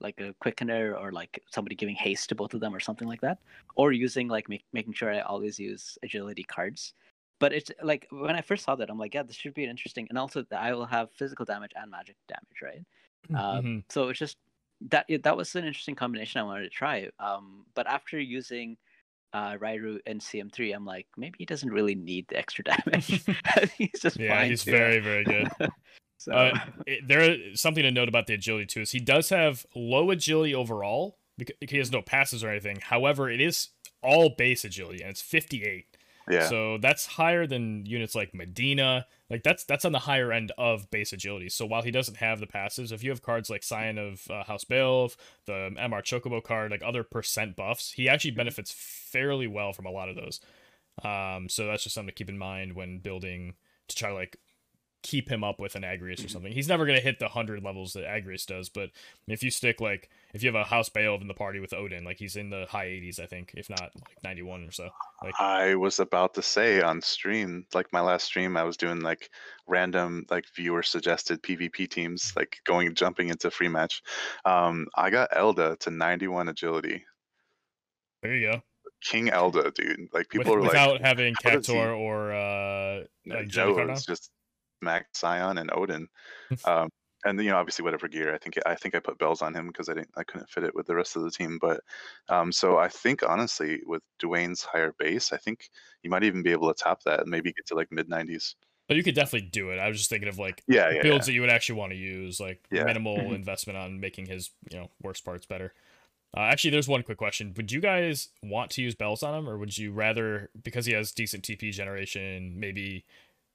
like 0.00 0.20
a 0.20 0.34
quickener 0.44 0.98
or 0.98 1.12
like 1.12 1.42
somebody 1.50 1.74
giving 1.74 1.96
haste 1.96 2.28
to 2.28 2.34
both 2.34 2.54
of 2.54 2.60
them 2.60 2.74
or 2.74 2.80
something 2.80 3.08
like 3.08 3.20
that, 3.22 3.38
or 3.76 3.92
using 3.92 4.28
like 4.28 4.48
make, 4.48 4.64
making 4.72 4.92
sure 4.92 5.12
I 5.12 5.20
always 5.20 5.58
use 5.58 5.98
agility 6.02 6.44
cards. 6.44 6.94
But 7.38 7.52
it's 7.52 7.70
like 7.82 8.06
when 8.10 8.36
I 8.36 8.42
first 8.42 8.64
saw 8.64 8.76
that, 8.76 8.90
I'm 8.90 8.98
like, 8.98 9.14
yeah, 9.14 9.22
this 9.22 9.36
should 9.36 9.54
be 9.54 9.64
an 9.64 9.70
interesting, 9.70 10.06
and 10.10 10.18
also 10.18 10.44
I 10.52 10.72
will 10.74 10.86
have 10.86 11.12
physical 11.12 11.44
damage 11.46 11.72
and 11.76 11.90
magic 11.90 12.16
damage, 12.28 12.62
right? 12.62 12.84
Um, 13.34 13.62
Mhm. 13.62 13.84
So 13.90 14.08
it's 14.08 14.18
just 14.18 14.38
that 14.82 15.06
that 15.22 15.36
was 15.36 15.54
an 15.56 15.64
interesting 15.64 15.94
combination 15.94 16.40
I 16.40 16.44
wanted 16.44 16.64
to 16.64 16.70
try. 16.70 17.10
Um, 17.18 17.66
but 17.74 17.86
after 17.86 18.18
using 18.18 18.76
uh, 19.32 19.54
Rairu 19.54 19.98
and 20.06 20.20
CM3, 20.20 20.74
I'm 20.74 20.84
like, 20.84 21.06
maybe 21.16 21.36
he 21.38 21.44
doesn't 21.46 21.70
really 21.70 21.94
need 21.94 22.26
the 22.28 22.38
extra 22.38 22.64
damage. 22.64 23.24
he's 23.78 24.00
just 24.00 24.18
Yeah, 24.18 24.40
fine 24.40 24.50
he's 24.50 24.62
too. 24.62 24.70
very, 24.70 25.00
very 25.00 25.24
good. 25.24 25.48
so 26.18 26.32
Uh, 26.32 26.58
it, 26.86 27.06
there 27.06 27.20
is 27.20 27.60
something 27.60 27.82
to 27.82 27.90
note 27.90 28.08
about 28.08 28.26
the 28.26 28.34
agility 28.34 28.66
too 28.66 28.80
is 28.80 28.92
he 28.92 29.00
does 29.00 29.28
have 29.28 29.66
low 29.74 30.10
agility 30.10 30.54
overall 30.54 31.18
because 31.38 31.56
he 31.60 31.78
has 31.78 31.92
no 31.92 32.02
passes 32.02 32.42
or 32.42 32.48
anything. 32.50 32.78
However, 32.80 33.30
it 33.30 33.40
is 33.40 33.68
all 34.02 34.30
base 34.36 34.64
agility 34.64 35.02
and 35.02 35.10
it's 35.10 35.22
58. 35.22 35.95
Yeah. 36.28 36.48
So 36.48 36.78
that's 36.78 37.06
higher 37.06 37.46
than 37.46 37.86
units 37.86 38.14
like 38.14 38.34
Medina. 38.34 39.06
Like 39.30 39.42
that's 39.42 39.64
that's 39.64 39.84
on 39.84 39.92
the 39.92 40.00
higher 40.00 40.32
end 40.32 40.52
of 40.58 40.90
base 40.90 41.12
agility. 41.12 41.48
So 41.48 41.66
while 41.66 41.82
he 41.82 41.90
doesn't 41.90 42.16
have 42.16 42.40
the 42.40 42.46
passes, 42.46 42.90
if 42.92 43.04
you 43.04 43.10
have 43.10 43.22
cards 43.22 43.48
like 43.48 43.62
Scion 43.62 43.98
of 43.98 44.28
uh, 44.30 44.44
House 44.44 44.64
Beowulf, 44.64 45.16
the 45.46 45.70
MR 45.78 46.02
Chocobo 46.02 46.42
card, 46.42 46.70
like 46.70 46.82
other 46.84 47.04
percent 47.04 47.54
buffs, 47.56 47.92
he 47.92 48.08
actually 48.08 48.32
benefits 48.32 48.72
fairly 48.72 49.46
well 49.46 49.72
from 49.72 49.86
a 49.86 49.90
lot 49.90 50.08
of 50.08 50.16
those. 50.16 50.40
Um, 51.04 51.48
so 51.48 51.66
that's 51.66 51.84
just 51.84 51.94
something 51.94 52.08
to 52.08 52.14
keep 52.14 52.28
in 52.28 52.38
mind 52.38 52.74
when 52.74 52.98
building 52.98 53.54
to 53.88 53.96
try 53.96 54.08
to 54.08 54.14
like 54.14 54.36
keep 55.06 55.28
him 55.28 55.44
up 55.44 55.60
with 55.60 55.76
an 55.76 55.82
Agrias 55.82 56.24
or 56.24 56.28
something. 56.28 56.50
He's 56.52 56.66
never 56.66 56.84
gonna 56.84 56.98
hit 57.00 57.20
the 57.20 57.28
hundred 57.28 57.62
levels 57.62 57.92
that 57.92 58.04
Agrias 58.04 58.44
does, 58.44 58.68
but 58.68 58.90
if 59.28 59.40
you 59.42 59.52
stick 59.52 59.80
like 59.80 60.10
if 60.34 60.42
you 60.42 60.48
have 60.52 60.60
a 60.60 60.64
House 60.64 60.88
Beowulf 60.88 61.22
in 61.22 61.28
the 61.28 61.34
party 61.34 61.60
with 61.60 61.72
Odin, 61.72 62.02
like 62.04 62.18
he's 62.18 62.34
in 62.34 62.50
the 62.50 62.66
high 62.68 62.86
80s, 62.86 63.20
I 63.20 63.26
think, 63.26 63.52
if 63.54 63.70
not 63.70 63.92
like 63.94 64.22
91 64.24 64.64
or 64.64 64.72
so. 64.72 64.88
Like 65.22 65.34
I 65.38 65.76
was 65.76 66.00
about 66.00 66.34
to 66.34 66.42
say 66.42 66.80
on 66.80 67.00
stream, 67.00 67.66
like 67.72 67.92
my 67.92 68.00
last 68.00 68.24
stream, 68.24 68.56
I 68.56 68.64
was 68.64 68.76
doing 68.76 69.00
like 69.00 69.30
random 69.68 70.26
like 70.28 70.44
viewer 70.54 70.82
suggested 70.82 71.42
PvP 71.42 71.88
teams, 71.88 72.32
like 72.34 72.56
going 72.64 72.92
jumping 72.94 73.28
into 73.28 73.50
free 73.50 73.68
match. 73.68 74.02
Um, 74.44 74.88
I 74.96 75.10
got 75.10 75.34
Elda 75.36 75.76
to 75.80 75.90
91 75.90 76.48
agility. 76.48 77.04
there 78.22 78.34
you 78.34 78.50
go. 78.50 78.62
King 79.02 79.28
Elda, 79.28 79.70
dude. 79.70 80.08
Like 80.12 80.26
With, 80.32 80.42
people 80.42 80.54
are 80.54 80.60
like 80.60 80.70
without 80.70 80.92
like, 80.94 81.00
having 81.02 81.34
he- 81.44 81.72
or 81.72 82.32
uh, 82.32 83.04
no, 83.24 83.44
just 83.44 84.30
Max 84.82 85.18
Scion 85.18 85.58
and 85.58 85.70
Odin. 85.72 86.08
um, 86.66 86.90
and 87.24 87.42
you 87.42 87.50
know, 87.50 87.56
obviously, 87.58 87.84
whatever 87.84 88.08
gear. 88.08 88.34
I 88.34 88.38
think 88.38 88.56
I 88.66 88.76
think 88.76 88.94
I 88.94 89.00
put 89.00 89.18
bells 89.18 89.42
on 89.42 89.54
him 89.54 89.66
because 89.68 89.88
I 89.88 89.94
didn't, 89.94 90.12
I 90.16 90.24
couldn't 90.24 90.50
fit 90.50 90.64
it 90.64 90.74
with 90.74 90.86
the 90.86 90.94
rest 90.96 91.16
of 91.16 91.22
the 91.22 91.30
team. 91.30 91.58
But 91.60 91.80
um, 92.28 92.52
so 92.52 92.78
I 92.78 92.88
think 92.88 93.22
honestly, 93.22 93.80
with 93.86 94.02
Duane's 94.20 94.62
higher 94.62 94.94
base, 94.98 95.32
I 95.32 95.38
think 95.38 95.70
you 96.02 96.10
might 96.10 96.24
even 96.24 96.42
be 96.42 96.52
able 96.52 96.72
to 96.72 96.82
top 96.82 97.02
that 97.04 97.20
and 97.20 97.30
maybe 97.30 97.52
get 97.52 97.66
to 97.68 97.74
like 97.74 97.90
mid 97.92 98.08
90s. 98.08 98.56
But 98.88 98.96
you 98.96 99.02
could 99.02 99.14
definitely 99.14 99.48
do 99.48 99.70
it. 99.70 99.78
I 99.78 99.88
was 99.88 99.98
just 99.98 100.10
thinking 100.10 100.28
of 100.28 100.38
like 100.38 100.64
Yeah, 100.66 100.90
yeah, 100.90 101.02
builds 101.02 101.26
yeah. 101.26 101.26
that 101.26 101.32
you 101.32 101.40
would 101.40 101.50
actually 101.50 101.78
want 101.78 101.90
to 101.92 101.96
use, 101.98 102.38
like 102.38 102.68
Yeah. 102.70 102.84
minimal 102.84 103.32
Mhm. 103.32 103.34
investment 103.34 103.76
on 103.76 103.98
making 104.00 104.26
his 104.26 104.50
you 104.70 104.78
know 104.78 104.90
worst 105.02 105.24
parts 105.24 105.46
better. 105.46 105.74
Uh, 106.36 106.42
actually, 106.42 106.70
there's 106.70 106.88
one 106.88 107.02
quick 107.02 107.18
question: 107.18 107.54
Would 107.56 107.72
you 107.72 107.80
guys 107.80 108.30
want 108.42 108.70
to 108.72 108.82
use 108.82 108.94
bells 108.96 109.22
on 109.22 109.34
him, 109.34 109.48
or 109.48 109.58
would 109.58 109.78
you 109.78 109.92
rather, 109.92 110.50
because 110.62 110.86
he 110.86 110.92
has 110.94 111.12
decent 111.12 111.44
TP 111.44 111.72
generation, 111.72 112.60
maybe 112.60 113.06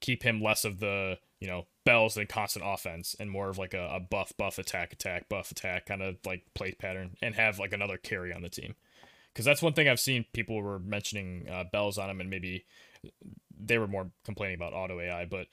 keep 0.01 0.23
him 0.23 0.41
less 0.41 0.65
of 0.65 0.79
the 0.79 1.17
you 1.39 1.47
know 1.47 1.67
bells 1.85 2.17
and 2.17 2.27
constant 2.27 2.65
offense, 2.67 3.15
and 3.19 3.31
more 3.31 3.49
of 3.49 3.57
like 3.57 3.73
a, 3.73 3.87
a 3.93 3.99
buff, 3.99 4.33
buff, 4.37 4.57
attack, 4.57 4.93
attack, 4.93 5.29
buff, 5.29 5.51
attack 5.51 5.85
kind 5.85 6.01
of 6.01 6.17
like 6.25 6.43
play 6.53 6.73
pattern, 6.73 7.15
and 7.21 7.35
have 7.35 7.59
like 7.59 7.73
another 7.73 7.97
carry 7.97 8.33
on 8.33 8.41
the 8.41 8.49
team? 8.49 8.75
Because 9.33 9.45
that's 9.45 9.61
one 9.61 9.73
thing 9.73 9.87
I've 9.87 9.99
seen 9.99 10.25
people 10.33 10.61
were 10.61 10.79
mentioning 10.79 11.47
uh, 11.49 11.63
bells 11.63 11.97
on 11.97 12.09
him, 12.09 12.19
and 12.19 12.29
maybe 12.29 12.65
they 13.57 13.77
were 13.77 13.87
more 13.87 14.11
complaining 14.25 14.55
about 14.55 14.73
auto 14.73 14.99
AI, 14.99 15.25
but 15.25 15.47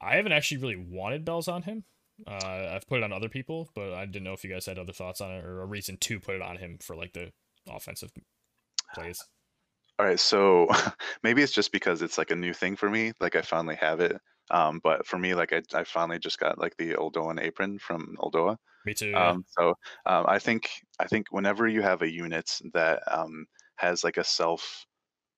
I 0.00 0.16
haven't 0.16 0.32
actually 0.32 0.60
really 0.60 0.76
wanted 0.76 1.24
bells 1.24 1.48
on 1.48 1.62
him. 1.62 1.84
Uh, 2.26 2.70
I've 2.74 2.86
put 2.86 2.98
it 2.98 3.04
on 3.04 3.12
other 3.12 3.28
people, 3.28 3.70
but 3.74 3.92
I 3.92 4.04
didn't 4.06 4.24
know 4.24 4.32
if 4.32 4.44
you 4.44 4.50
guys 4.50 4.66
had 4.66 4.78
other 4.78 4.92
thoughts 4.92 5.20
on 5.20 5.30
it 5.30 5.44
or 5.44 5.62
a 5.62 5.66
reason 5.66 5.96
to 5.98 6.20
put 6.20 6.34
it 6.34 6.42
on 6.42 6.56
him 6.56 6.78
for 6.80 6.96
like 6.96 7.12
the 7.12 7.32
offensive 7.68 8.12
plays. 8.94 9.24
All 10.02 10.08
right, 10.08 10.18
so 10.18 10.66
maybe 11.22 11.42
it's 11.42 11.52
just 11.52 11.70
because 11.70 12.02
it's 12.02 12.18
like 12.18 12.32
a 12.32 12.34
new 12.34 12.52
thing 12.52 12.74
for 12.74 12.90
me. 12.90 13.12
Like 13.20 13.36
I 13.36 13.42
finally 13.42 13.76
have 13.76 14.00
it. 14.00 14.20
Um, 14.50 14.80
but 14.82 15.06
for 15.06 15.16
me, 15.16 15.36
like 15.36 15.52
I, 15.52 15.62
I 15.72 15.84
finally 15.84 16.18
just 16.18 16.40
got 16.40 16.58
like 16.58 16.76
the 16.76 16.94
Oldoan 16.94 17.40
apron 17.40 17.78
from 17.78 18.16
Oldoa. 18.18 18.56
Me 18.84 18.94
too. 18.94 19.10
yeah. 19.10 19.28
Um, 19.28 19.44
so 19.56 19.74
um, 20.04 20.24
I 20.26 20.40
think 20.40 20.70
I 20.98 21.06
think 21.06 21.28
whenever 21.30 21.68
you 21.68 21.82
have 21.82 22.02
a 22.02 22.10
unit 22.10 22.50
that 22.74 23.00
um, 23.06 23.46
has 23.76 24.02
like 24.02 24.16
a 24.16 24.24
self 24.24 24.84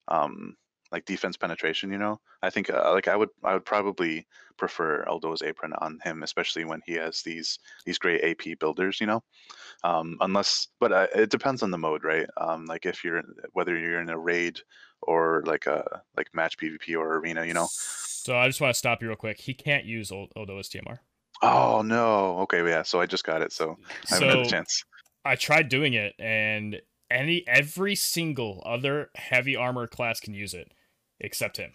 um, 0.08 0.56
like 0.92 1.04
defense 1.04 1.36
penetration, 1.36 1.92
you 1.92 1.98
know, 1.98 2.18
I 2.40 2.48
think 2.48 2.70
uh, 2.70 2.90
like 2.90 3.06
I 3.06 3.16
would 3.16 3.28
I 3.44 3.52
would 3.52 3.66
probably 3.66 4.26
prefer 4.56 5.04
Eldo's 5.06 5.42
apron 5.42 5.72
on 5.78 5.98
him, 6.02 6.22
especially 6.22 6.64
when 6.64 6.80
he 6.86 6.94
has 6.94 7.22
these 7.22 7.58
these 7.84 7.98
great 7.98 8.22
AP 8.24 8.58
builders, 8.58 9.00
you 9.00 9.06
know. 9.06 9.22
Um, 9.82 10.16
unless, 10.20 10.68
but 10.80 10.92
uh, 10.92 11.06
it 11.14 11.30
depends 11.30 11.62
on 11.62 11.70
the 11.70 11.78
mode, 11.78 12.04
right? 12.04 12.26
Um, 12.36 12.66
like 12.66 12.86
if 12.86 13.04
you're 13.04 13.22
whether 13.52 13.78
you're 13.78 14.00
in 14.00 14.10
a 14.10 14.18
raid 14.18 14.60
or 15.02 15.42
like 15.46 15.66
a 15.66 16.02
like 16.16 16.34
match 16.34 16.56
PvP 16.58 16.96
or 16.96 17.18
arena, 17.18 17.44
you 17.44 17.54
know. 17.54 17.68
So 17.70 18.36
I 18.36 18.46
just 18.46 18.60
want 18.60 18.72
to 18.72 18.78
stop 18.78 19.02
you 19.02 19.08
real 19.08 19.16
quick. 19.16 19.40
He 19.40 19.54
can't 19.54 19.84
use 19.84 20.10
Odoa's 20.10 20.68
TMR. 20.68 20.98
Oh 21.42 21.82
no. 21.82 22.38
Okay, 22.40 22.66
yeah. 22.66 22.82
So 22.82 23.00
I 23.00 23.06
just 23.06 23.24
got 23.24 23.42
it, 23.42 23.52
so 23.52 23.76
I 24.10 24.14
haven't 24.14 24.28
had 24.28 24.38
a 24.38 24.48
chance. 24.48 24.84
I 25.24 25.36
tried 25.36 25.68
doing 25.68 25.94
it, 25.94 26.14
and 26.18 26.80
any 27.10 27.44
every 27.46 27.94
single 27.94 28.62
other 28.64 29.10
heavy 29.14 29.56
armor 29.56 29.86
class 29.86 30.20
can 30.20 30.34
use 30.34 30.54
it, 30.54 30.72
except 31.20 31.56
him. 31.56 31.72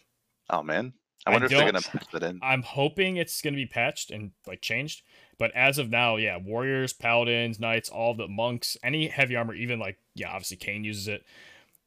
Oh 0.49 0.63
man. 0.63 0.93
I 1.25 1.31
I 1.31 1.33
wonder 1.33 1.45
if 1.45 1.51
they're 1.51 1.65
gonna 1.65 1.81
patch 1.81 2.07
that 2.13 2.23
in. 2.23 2.39
I'm 2.41 2.61
hoping 2.63 3.17
it's 3.17 3.41
going 3.41 3.53
to 3.53 3.57
be 3.57 3.65
patched 3.65 4.09
and 4.11 4.31
like 4.47 4.61
changed. 4.61 5.01
But 5.37 5.51
as 5.55 5.77
of 5.77 5.89
now, 5.89 6.15
yeah, 6.17 6.37
warriors, 6.37 6.91
paladins, 6.93 7.59
knights, 7.59 7.89
all 7.89 8.13
the 8.13 8.27
monks, 8.27 8.77
any 8.83 9.07
heavy 9.07 9.35
armor, 9.35 9.53
even 9.53 9.79
like 9.79 9.97
yeah, 10.15 10.29
obviously 10.29 10.57
Kain 10.57 10.83
uses 10.83 11.07
it. 11.07 11.25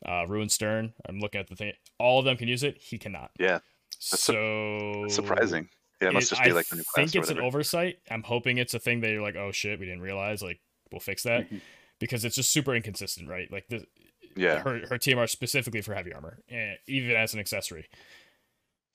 Uh, 0.07 0.27
Ruin 0.27 0.49
Stern. 0.49 0.93
I'm 1.09 1.21
looking 1.21 1.41
at 1.41 1.49
the 1.49 1.55
thing. 1.57 1.73
All 1.99 2.19
of 2.19 2.25
them 2.25 2.37
can 2.37 2.49
use 2.49 2.63
it. 2.63 2.77
He 2.79 2.99
cannot. 2.99 3.31
Yeah, 3.39 3.61
su- 3.99 4.17
so 4.17 5.05
surprising. 5.09 5.69
Yeah, 6.01 6.09
it 6.09 6.15
must 6.15 6.27
it- 6.27 6.31
just 6.37 6.43
be 6.45 6.51
I 6.51 6.55
like 6.55 6.67
the 6.69 6.77
new 6.77 6.83
class 6.83 6.93
I 6.97 7.07
think 7.11 7.23
it's 7.23 7.31
an 7.31 7.39
oversight. 7.41 7.99
I'm 8.11 8.23
hoping 8.25 8.59
it's 8.59 8.75
a 8.75 8.79
thing 8.81 9.01
that 9.01 9.11
you're 9.11 9.23
like, 9.23 9.37
oh 9.37 9.53
shit, 9.53 9.79
we 9.79 9.87
didn't 9.87 10.03
realize. 10.03 10.43
Like, 10.43 10.61
we'll 10.91 11.01
fix 11.01 11.23
that 11.23 11.49
Mhm. 11.51 11.61
because 12.01 12.25
it's 12.25 12.35
just 12.37 12.51
super 12.53 12.75
inconsistent, 12.75 13.29
right? 13.29 13.51
Like 13.53 13.69
the 13.69 13.87
yeah, 14.35 14.61
her 14.63 14.81
her 14.89 14.99
TMR 14.99 15.29
specifically 15.29 15.83
for 15.83 15.95
heavy 15.95 16.13
armor, 16.13 16.39
and 16.49 16.79
even 16.87 17.15
as 17.17 17.33
an 17.35 17.41
accessory. 17.41 17.87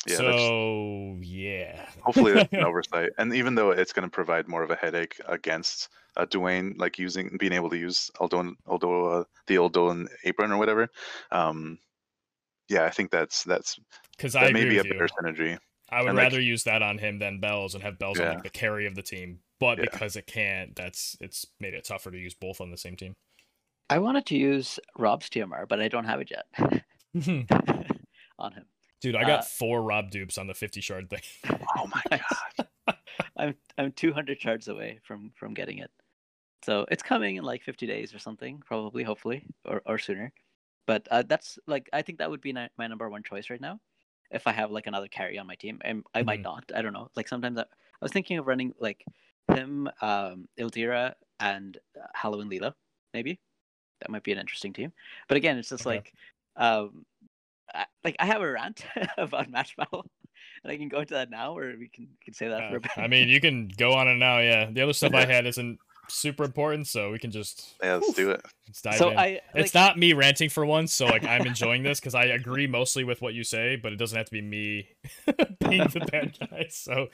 Yeah, 0.06 0.18
that's- 0.18 0.40
so 0.42 1.18
yeah. 1.22 1.90
hopefully 2.04 2.34
that's 2.34 2.54
an 2.54 2.64
oversight. 2.64 3.10
And 3.18 3.34
even 3.34 3.56
though 3.56 3.72
it's 3.72 3.94
going 3.94 4.08
to 4.08 4.14
provide 4.14 4.48
more 4.48 4.64
of 4.64 4.70
a 4.72 4.76
headache 4.76 5.20
against 5.28 5.90
uh, 6.16 6.26
Duane, 6.26 6.76
like 6.78 6.98
using 7.00 7.36
being 7.40 7.54
able 7.54 7.70
to 7.70 7.78
use 7.78 8.10
Aldoan, 8.20 8.54
Aldo, 8.68 9.06
uh, 9.08 9.24
the 9.48 9.56
Aldoan 9.56 10.08
apron 10.24 10.52
or 10.52 10.58
whatever. 10.58 10.90
Um, 11.32 11.80
yeah, 12.70 12.84
I 12.86 12.90
think 12.90 13.12
that's 13.12 13.44
that's 13.44 13.80
Because 14.16 14.36
I 14.36 14.46
that 14.46 14.54
may 14.54 14.62
agree 14.62 14.72
be 14.76 14.78
a 14.80 14.84
you. 14.84 14.92
better 14.92 15.08
synergy. 15.08 15.58
I 15.90 16.02
would 16.02 16.10
and, 16.10 16.18
like- 16.18 16.24
rather 16.26 16.42
use 16.42 16.64
that 16.66 16.82
on 16.82 16.98
him 16.98 17.18
than 17.20 17.40
Bells 17.40 17.74
and 17.74 17.84
have 17.84 17.98
Bells 17.98 18.20
on 18.20 18.28
like 18.28 18.44
the 18.44 18.50
carry 18.50 18.86
of 18.88 18.96
the 18.96 19.02
team. 19.04 19.40
But 19.60 19.78
Yeah. 19.80 19.86
because 19.92 20.16
it 20.16 20.28
can't, 20.28 20.76
that's 20.76 21.18
it's 21.20 21.46
made 21.60 21.74
it 21.74 21.86
tougher 21.86 22.12
to 22.12 22.18
use 22.18 22.34
both 22.36 22.62
on 22.62 22.70
the 22.72 22.78
same 22.78 22.96
team. 22.96 23.16
I 23.90 23.98
wanted 24.00 24.26
to 24.28 24.38
use 24.38 24.80
Rob's 24.98 25.30
TMR, 25.30 25.66
but 25.68 25.80
I 25.80 25.88
don't 25.88 26.04
have 26.06 26.20
it 26.22 26.30
yet 26.30 26.46
on 28.40 28.52
him. 28.54 28.66
Dude, 29.00 29.16
I 29.16 29.26
got 29.26 29.44
Uh, 29.44 29.46
four 29.46 29.84
Rob 29.84 30.10
dupes 30.10 30.38
on 30.38 30.48
the 30.48 30.54
50 30.56 30.82
shard 30.82 31.10
thing. 31.10 31.22
Oh 31.76 31.88
my 31.88 32.04
god! 32.88 32.96
I'm 33.38 33.56
I'm 33.78 33.92
200 33.92 34.42
shards 34.42 34.68
away 34.68 35.00
from 35.04 35.32
from 35.38 35.54
getting 35.54 35.80
it, 35.80 35.92
so 36.64 36.86
it's 36.92 37.04
coming 37.04 37.38
in 37.38 37.44
like 37.46 37.64
50 37.64 37.88
days 37.88 38.14
or 38.16 38.20
something, 38.20 38.62
probably, 38.66 39.04
hopefully, 39.04 39.48
or 39.66 39.82
or 39.88 39.98
sooner. 40.00 40.34
But 40.88 41.08
uh, 41.12 41.24
that's 41.24 41.60
like 41.68 41.90
I 41.94 42.02
think 42.04 42.20
that 42.20 42.30
would 42.32 42.42
be 42.42 42.54
my 42.54 42.70
number 42.88 43.10
one 43.10 43.24
choice 43.24 43.50
right 43.50 43.62
now, 43.62 43.82
if 44.32 44.48
I 44.48 44.54
have 44.54 44.72
like 44.72 44.88
another 44.88 45.08
carry 45.10 45.38
on 45.40 45.48
my 45.48 45.56
team, 45.56 45.80
and 45.86 46.04
I 46.16 46.24
might 46.24 46.42
Mhm. 46.42 46.46
not. 46.46 46.72
I 46.76 46.82
don't 46.84 46.94
know. 46.94 47.10
Like 47.16 47.28
sometimes 47.30 47.60
I, 47.60 47.64
I 47.64 47.68
was 48.02 48.14
thinking 48.14 48.40
of 48.40 48.48
running 48.48 48.76
like 48.80 49.06
him, 49.50 49.90
um, 50.02 50.50
Ildira, 50.60 51.16
and 51.40 51.78
uh, 52.02 52.08
Halloween 52.16 52.50
Leela, 52.52 52.76
maybe. 53.14 53.42
That 54.00 54.10
might 54.12 54.24
be 54.24 54.32
an 54.32 54.38
interesting 54.38 54.74
team. 54.74 54.94
But 55.28 55.38
again, 55.38 55.58
it's 55.58 55.70
just 55.70 55.86
Okay. 55.86 55.88
like, 55.88 56.14
um, 56.56 57.06
I, 57.74 57.86
like 58.04 58.16
I 58.20 58.26
have 58.26 58.42
a 58.42 58.52
rant 58.52 58.86
about 59.18 59.50
match 59.50 59.76
battle, 59.76 60.06
and 60.64 60.72
I 60.72 60.78
can 60.78 60.90
go 60.90 61.00
into 61.00 61.14
that 61.16 61.30
now, 61.30 61.58
or 61.58 61.76
we 61.78 61.90
can, 61.90 62.06
we 62.06 62.18
can 62.24 62.34
say 62.34 62.48
that 62.48 62.64
Uh, 62.64 62.70
for 62.70 62.76
a 62.78 62.82
bit. 62.82 62.92
I 62.98 63.08
mean, 63.08 63.30
you 63.30 63.42
can 63.42 63.70
go 63.78 63.94
on 63.94 64.08
it 64.08 64.16
now. 64.16 64.40
Yeah, 64.40 64.70
the 64.72 64.82
other 64.82 64.94
stuff 64.94 65.14
I 65.14 65.26
had 65.32 65.46
isn't 65.46 65.80
super 66.10 66.44
important, 66.44 66.88
so 66.88 67.12
we 67.12 67.20
can 67.20 67.32
just 67.32 67.76
Yeah, 67.84 67.96
let's 67.96 68.14
do 68.14 68.32
it. 68.32 68.42
let's 68.68 68.82
dive 68.82 68.96
so 68.96 69.10
in. 69.10 69.20
I 69.20 69.42
it's 69.54 69.74
not 69.74 69.98
me 69.98 70.14
ranting 70.14 70.50
for 70.50 70.66
once, 70.66 70.94
so 70.94 71.06
like 71.06 71.24
I'm 71.24 71.46
enjoying 71.46 71.84
this 71.84 72.00
because 72.00 72.16
I 72.16 72.26
agree 72.26 72.68
mostly 72.68 73.04
with 73.04 73.22
what 73.22 73.34
you 73.34 73.44
say, 73.44 73.76
but 73.76 73.94
it 73.94 73.98
doesn't 73.98 74.18
have 74.18 74.28
to 74.28 74.32
be 74.32 74.42
me 74.42 74.90
being 75.60 75.88
the 75.90 76.08
bad 76.12 76.38
guy. 76.40 76.68
So 76.70 77.08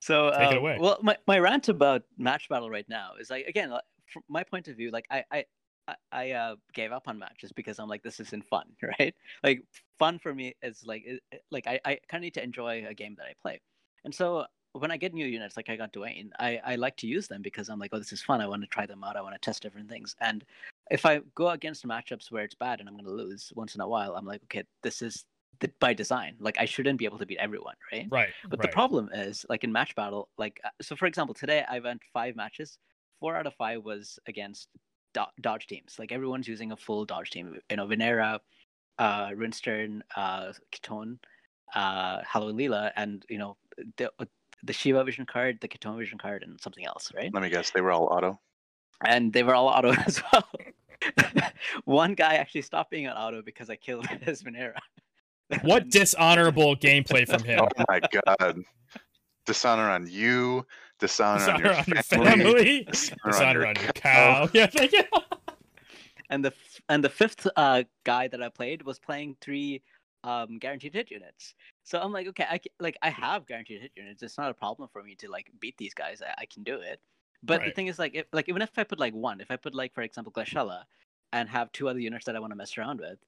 So 0.00 0.30
Take 0.30 0.52
it 0.52 0.52
um, 0.52 0.58
away. 0.58 0.78
Well, 0.80 0.98
my, 1.02 1.16
my 1.26 1.38
rant 1.38 1.68
about 1.68 2.02
match 2.16 2.48
battle 2.48 2.70
right 2.70 2.88
now 2.88 3.12
is 3.20 3.30
like 3.30 3.46
again, 3.46 3.72
from 4.12 4.22
my 4.28 4.44
point 4.44 4.68
of 4.68 4.76
view, 4.76 4.90
like 4.90 5.06
I 5.10 5.24
I 5.30 5.44
I- 5.88 5.96
I 6.12 6.30
uh, 6.32 6.56
gave 6.74 6.92
up 6.92 7.08
on 7.08 7.18
matches 7.18 7.52
because 7.52 7.78
I'm 7.78 7.88
like 7.88 8.02
this 8.02 8.20
isn't 8.20 8.44
fun, 8.46 8.76
right? 9.00 9.14
Like 9.42 9.64
fun 9.98 10.18
for 10.18 10.34
me 10.34 10.54
is 10.62 10.84
like 10.84 11.04
it, 11.06 11.22
like 11.50 11.66
I 11.66 11.80
I 11.84 11.98
kind 12.08 12.22
of 12.22 12.22
need 12.22 12.34
to 12.34 12.42
enjoy 12.42 12.86
a 12.86 12.94
game 12.94 13.14
that 13.16 13.26
I 13.26 13.34
play, 13.42 13.60
and 14.04 14.14
so 14.14 14.46
when 14.72 14.90
I 14.90 14.96
get 14.98 15.14
new 15.14 15.26
units, 15.26 15.56
like 15.56 15.70
I 15.70 15.76
got 15.76 15.92
Duane, 15.92 16.30
I 16.38 16.60
I 16.64 16.76
like 16.76 16.96
to 16.98 17.06
use 17.06 17.28
them 17.28 17.42
because 17.42 17.68
I'm 17.68 17.78
like 17.78 17.90
oh 17.92 17.98
this 17.98 18.12
is 18.12 18.22
fun. 18.22 18.40
I 18.40 18.46
want 18.48 18.62
to 18.62 18.68
try 18.68 18.86
them 18.86 19.02
out. 19.04 19.16
I 19.16 19.22
want 19.22 19.34
to 19.34 19.40
test 19.40 19.62
different 19.62 19.88
things, 19.88 20.14
and 20.20 20.44
if 20.90 21.04
I 21.06 21.20
go 21.34 21.48
against 21.50 21.86
matchups 21.86 22.30
where 22.30 22.44
it's 22.44 22.54
bad 22.54 22.80
and 22.80 22.88
I'm 22.88 22.94
going 22.94 23.04
to 23.06 23.10
lose 23.12 23.52
once 23.56 23.74
in 23.74 23.80
a 23.80 23.88
while, 23.88 24.14
I'm 24.16 24.26
like 24.26 24.42
okay 24.44 24.64
this 24.82 25.02
is 25.02 25.24
th- 25.60 25.72
by 25.80 25.94
design. 25.94 26.36
Like 26.40 26.58
I 26.58 26.64
shouldn't 26.66 26.98
be 26.98 27.04
able 27.06 27.18
to 27.18 27.26
beat 27.26 27.38
everyone, 27.38 27.76
right? 27.92 28.10
right, 28.10 28.34
But 28.50 28.60
right. 28.60 28.62
the 28.62 28.68
problem 28.68 29.10
is, 29.12 29.44
like 29.48 29.64
in 29.64 29.72
match 29.72 29.94
battle, 29.94 30.28
like 30.38 30.60
uh, 30.64 30.70
so. 30.82 30.96
For 30.96 31.06
example, 31.06 31.34
today 31.34 31.64
I 31.68 31.78
went 31.80 32.02
five 32.12 32.36
matches. 32.36 32.78
Four 33.20 33.36
out 33.36 33.46
of 33.46 33.54
five 33.54 33.84
was 33.84 34.18
against 34.26 34.68
dodge 35.40 35.66
teams. 35.66 35.96
Like 35.98 36.12
everyone's 36.12 36.48
using 36.48 36.72
a 36.72 36.76
full 36.76 37.04
dodge 37.04 37.30
team. 37.30 37.58
You 37.70 37.76
know, 37.76 37.86
Venera, 37.86 38.40
uh, 38.98 39.28
Rinstern, 39.28 40.00
uh, 40.16 40.52
Ketone, 40.72 41.18
uh, 41.74 42.20
Halloween 42.26 42.70
Leela, 42.70 42.92
and 42.96 43.24
you 43.28 43.38
know 43.38 43.56
the 43.96 44.10
the 44.62 44.72
Shiva 44.72 45.04
Vision 45.04 45.26
card, 45.26 45.58
the 45.60 45.68
Ketone 45.68 45.98
Vision 45.98 46.18
card, 46.18 46.42
and 46.42 46.60
something 46.60 46.84
else, 46.84 47.12
right? 47.14 47.32
Let 47.32 47.42
me 47.42 47.48
guess, 47.48 47.70
they 47.70 47.80
were 47.80 47.92
all 47.92 48.06
auto. 48.06 48.40
And 49.04 49.32
they 49.32 49.42
were 49.42 49.54
all 49.54 49.68
auto 49.68 49.92
as 50.06 50.22
well. 50.32 50.48
One 51.84 52.14
guy 52.14 52.34
actually 52.34 52.62
stopped 52.62 52.90
being 52.90 53.06
an 53.06 53.12
auto 53.12 53.42
because 53.42 53.70
I 53.70 53.76
killed 53.76 54.06
his 54.22 54.42
Venera. 54.42 54.74
what 55.62 55.88
dishonorable 55.88 56.76
gameplay 56.76 57.26
from 57.26 57.44
him. 57.44 57.60
Oh 57.60 57.84
my 57.88 58.00
god. 58.00 58.62
Dishonor 59.48 59.88
on 59.88 60.06
you, 60.06 60.66
dishonor, 60.98 61.38
Dishonor 61.38 61.54
on 61.54 61.60
your 61.64 61.74
on 61.74 61.84
your 61.86 62.02
family, 62.02 62.52
family. 62.52 62.84
dishonor, 62.84 63.16
Dishonor 63.24 63.60
on 63.62 63.66
on 63.68 63.74
your 63.76 63.84
your 63.84 63.92
cow. 63.92 64.48
Yeah, 64.52 64.66
thank 64.66 64.92
you. 64.92 65.04
and 66.28 66.44
the 66.44 66.48
f- 66.50 66.80
and 66.90 67.02
the 67.02 67.08
fifth 67.08 67.46
uh, 67.56 67.84
guy 68.04 68.28
that 68.28 68.42
I 68.42 68.50
played 68.50 68.82
was 68.82 68.98
playing 68.98 69.36
three 69.40 69.80
um, 70.22 70.58
guaranteed 70.58 70.92
hit 70.92 71.10
units. 71.10 71.54
So 71.82 71.98
I'm 71.98 72.12
like, 72.12 72.26
okay, 72.28 72.44
I 72.50 72.58
ca- 72.58 72.74
like 72.78 72.98
I 73.00 73.08
have 73.08 73.46
guaranteed 73.46 73.80
hit 73.80 73.92
units. 73.96 74.22
It's 74.22 74.36
not 74.36 74.50
a 74.50 74.54
problem 74.54 74.86
for 74.92 75.02
me 75.02 75.14
to 75.14 75.30
like 75.30 75.50
beat 75.60 75.78
these 75.78 75.94
guys. 75.94 76.20
I, 76.20 76.42
I 76.42 76.44
can 76.44 76.62
do 76.62 76.74
it. 76.74 77.00
But 77.42 77.64
the 77.64 77.70
thing 77.70 77.86
is, 77.86 77.98
like, 77.98 78.14
if 78.14 78.26
like 78.34 78.50
even 78.50 78.60
if 78.60 78.70
I 78.76 78.84
put 78.84 78.98
like 78.98 79.14
one, 79.14 79.40
if 79.40 79.50
I 79.50 79.56
put 79.56 79.74
like 79.74 79.94
for 79.94 80.02
example 80.02 80.30
Glaciela, 80.30 80.82
and 81.32 81.48
have 81.48 81.72
two 81.72 81.88
other 81.88 82.00
units 82.00 82.26
that 82.26 82.36
I 82.36 82.38
want 82.40 82.50
to 82.52 82.56
mess 82.56 82.76
around 82.76 83.00
with. 83.00 83.18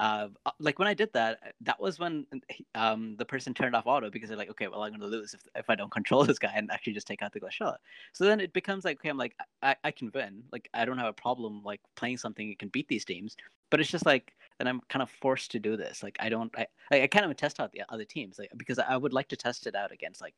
Uh, 0.00 0.28
uh, 0.46 0.52
like 0.60 0.78
when 0.78 0.86
I 0.86 0.94
did 0.94 1.12
that, 1.14 1.54
that 1.62 1.80
was 1.80 1.98
when 1.98 2.26
um, 2.74 3.16
the 3.16 3.24
person 3.24 3.52
turned 3.52 3.74
off 3.74 3.86
auto 3.86 4.10
because 4.10 4.28
they're 4.28 4.38
like, 4.38 4.50
okay, 4.50 4.68
well, 4.68 4.82
I'm 4.84 4.90
going 4.90 5.00
to 5.00 5.06
lose 5.08 5.34
if, 5.34 5.42
if 5.56 5.68
I 5.68 5.74
don't 5.74 5.90
control 5.90 6.24
this 6.26 6.38
guy 6.38 6.52
and 6.54 6.70
actually 6.70 6.92
just 6.92 7.06
take 7.08 7.20
out 7.22 7.32
the 7.32 7.40
Glaciela. 7.40 7.78
So 8.12 8.24
then 8.24 8.40
it 8.40 8.52
becomes 8.52 8.84
like, 8.84 8.98
okay, 8.98 9.08
I'm 9.08 9.16
like, 9.16 9.36
I, 9.62 9.76
I 9.82 9.90
can 9.90 10.10
win. 10.14 10.44
Like, 10.52 10.68
I 10.72 10.84
don't 10.84 10.98
have 10.98 11.08
a 11.08 11.12
problem 11.12 11.62
like 11.64 11.80
playing 11.96 12.18
something 12.18 12.48
that 12.48 12.58
can 12.60 12.68
beat 12.68 12.88
these 12.88 13.04
teams. 13.04 13.36
But 13.70 13.80
it's 13.80 13.90
just 13.90 14.06
like, 14.06 14.36
then 14.58 14.68
I'm 14.68 14.80
kind 14.88 15.02
of 15.02 15.10
forced 15.10 15.50
to 15.50 15.58
do 15.58 15.76
this. 15.76 16.02
Like, 16.02 16.16
I 16.20 16.28
don't, 16.28 16.56
I, 16.56 16.68
I, 16.92 17.02
I 17.02 17.06
kind 17.08 17.26
of 17.28 17.36
test 17.36 17.58
out 17.60 17.72
the 17.72 17.82
other 17.88 18.04
teams, 18.04 18.38
like 18.38 18.50
because 18.56 18.78
I 18.78 18.96
would 18.96 19.12
like 19.12 19.28
to 19.28 19.36
test 19.36 19.66
it 19.66 19.74
out 19.74 19.92
against 19.92 20.20
like, 20.20 20.36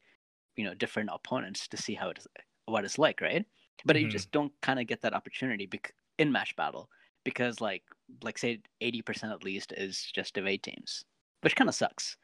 you 0.57 0.65
know, 0.65 0.75
different 0.75 1.11
opponents 1.13 1.69
to 1.69 1.77
see 1.77 1.95
how 1.95 2.11
it 2.11 2.19
is, 2.19 2.27
what 2.67 2.85
it's 2.85 2.99
like, 2.99 3.21
right? 3.21 3.47
But 3.85 3.99
you 4.01 4.07
Mhm. 4.07 4.09
just 4.09 4.31
don't 4.31 4.53
kind 4.61 4.81
of 4.81 4.87
get 4.87 5.01
that 5.03 5.15
opportunity 5.15 5.67
bec- 5.67 5.95
in 6.19 6.33
match 6.33 6.55
battle 6.57 6.91
because 7.25 7.61
like 7.61 7.83
like 8.23 8.39
say 8.39 8.61
80% 8.83 9.31
at 9.33 9.45
least 9.45 9.73
is 9.77 10.11
just 10.15 10.37
evade 10.39 10.63
teams 10.63 11.05
which 11.43 11.57
kind 11.57 11.69
of 11.69 11.75
sucks 11.75 12.17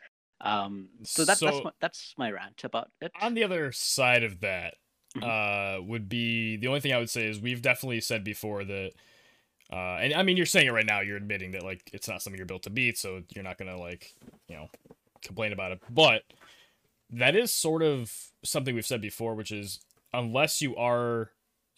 um 0.42 0.88
so 1.02 1.24
that, 1.24 1.38
that's 1.40 1.64
my, 1.64 1.70
that's 1.80 2.14
my 2.18 2.30
rant 2.30 2.62
about 2.64 2.90
it 3.00 3.10
on 3.20 3.34
the 3.34 3.44
other 3.44 3.72
side 3.72 4.22
of 4.24 4.40
that 4.40 4.74
Mhm. 5.16 5.78
uh 5.78 5.82
would 5.82 6.08
be 6.10 6.56
the 6.58 6.66
only 6.66 6.80
thing 6.80 6.92
i 6.92 6.98
would 6.98 7.08
say 7.08 7.26
is 7.26 7.40
we've 7.40 7.62
definitely 7.62 8.02
said 8.02 8.22
before 8.22 8.64
that 8.64 8.90
uh 9.72 9.96
and 9.96 10.12
i 10.12 10.22
mean 10.22 10.36
you're 10.36 10.44
saying 10.44 10.66
it 10.66 10.72
right 10.72 10.84
now 10.84 11.00
you're 11.00 11.16
admitting 11.16 11.52
that 11.52 11.62
like 11.62 11.88
it's 11.94 12.06
not 12.06 12.20
something 12.20 12.36
you're 12.36 12.44
built 12.46 12.64
to 12.64 12.70
beat 12.70 12.98
so 12.98 13.22
you're 13.34 13.42
not 13.44 13.56
gonna 13.56 13.78
like 13.78 14.12
you 14.48 14.56
know 14.56 14.68
complain 15.22 15.52
about 15.54 15.72
it 15.72 15.80
but 15.88 16.22
that 17.08 17.34
is 17.34 17.50
sort 17.50 17.82
of 17.82 18.12
something 18.44 18.74
we've 18.74 18.84
said 18.84 19.00
before 19.00 19.34
which 19.34 19.52
is 19.52 19.80
unless 20.12 20.60
you 20.60 20.76
are 20.76 21.30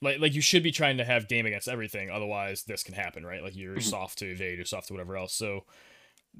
like 0.02 0.18
like 0.20 0.34
you 0.34 0.40
should 0.40 0.62
be 0.62 0.70
trying 0.72 0.96
to 0.98 1.04
have 1.04 1.28
game 1.28 1.46
against 1.46 1.68
everything 1.68 2.10
otherwise 2.10 2.64
this 2.64 2.82
can 2.82 2.94
happen 2.94 3.24
right? 3.26 3.42
Like 3.42 3.56
you're 3.56 3.76
Mhm. 3.76 3.82
soft 3.82 4.18
to 4.18 4.26
evade 4.26 4.58
you're 4.58 4.64
soft 4.64 4.88
to 4.88 4.94
whatever 4.94 5.16
else. 5.16 5.34
So 5.34 5.64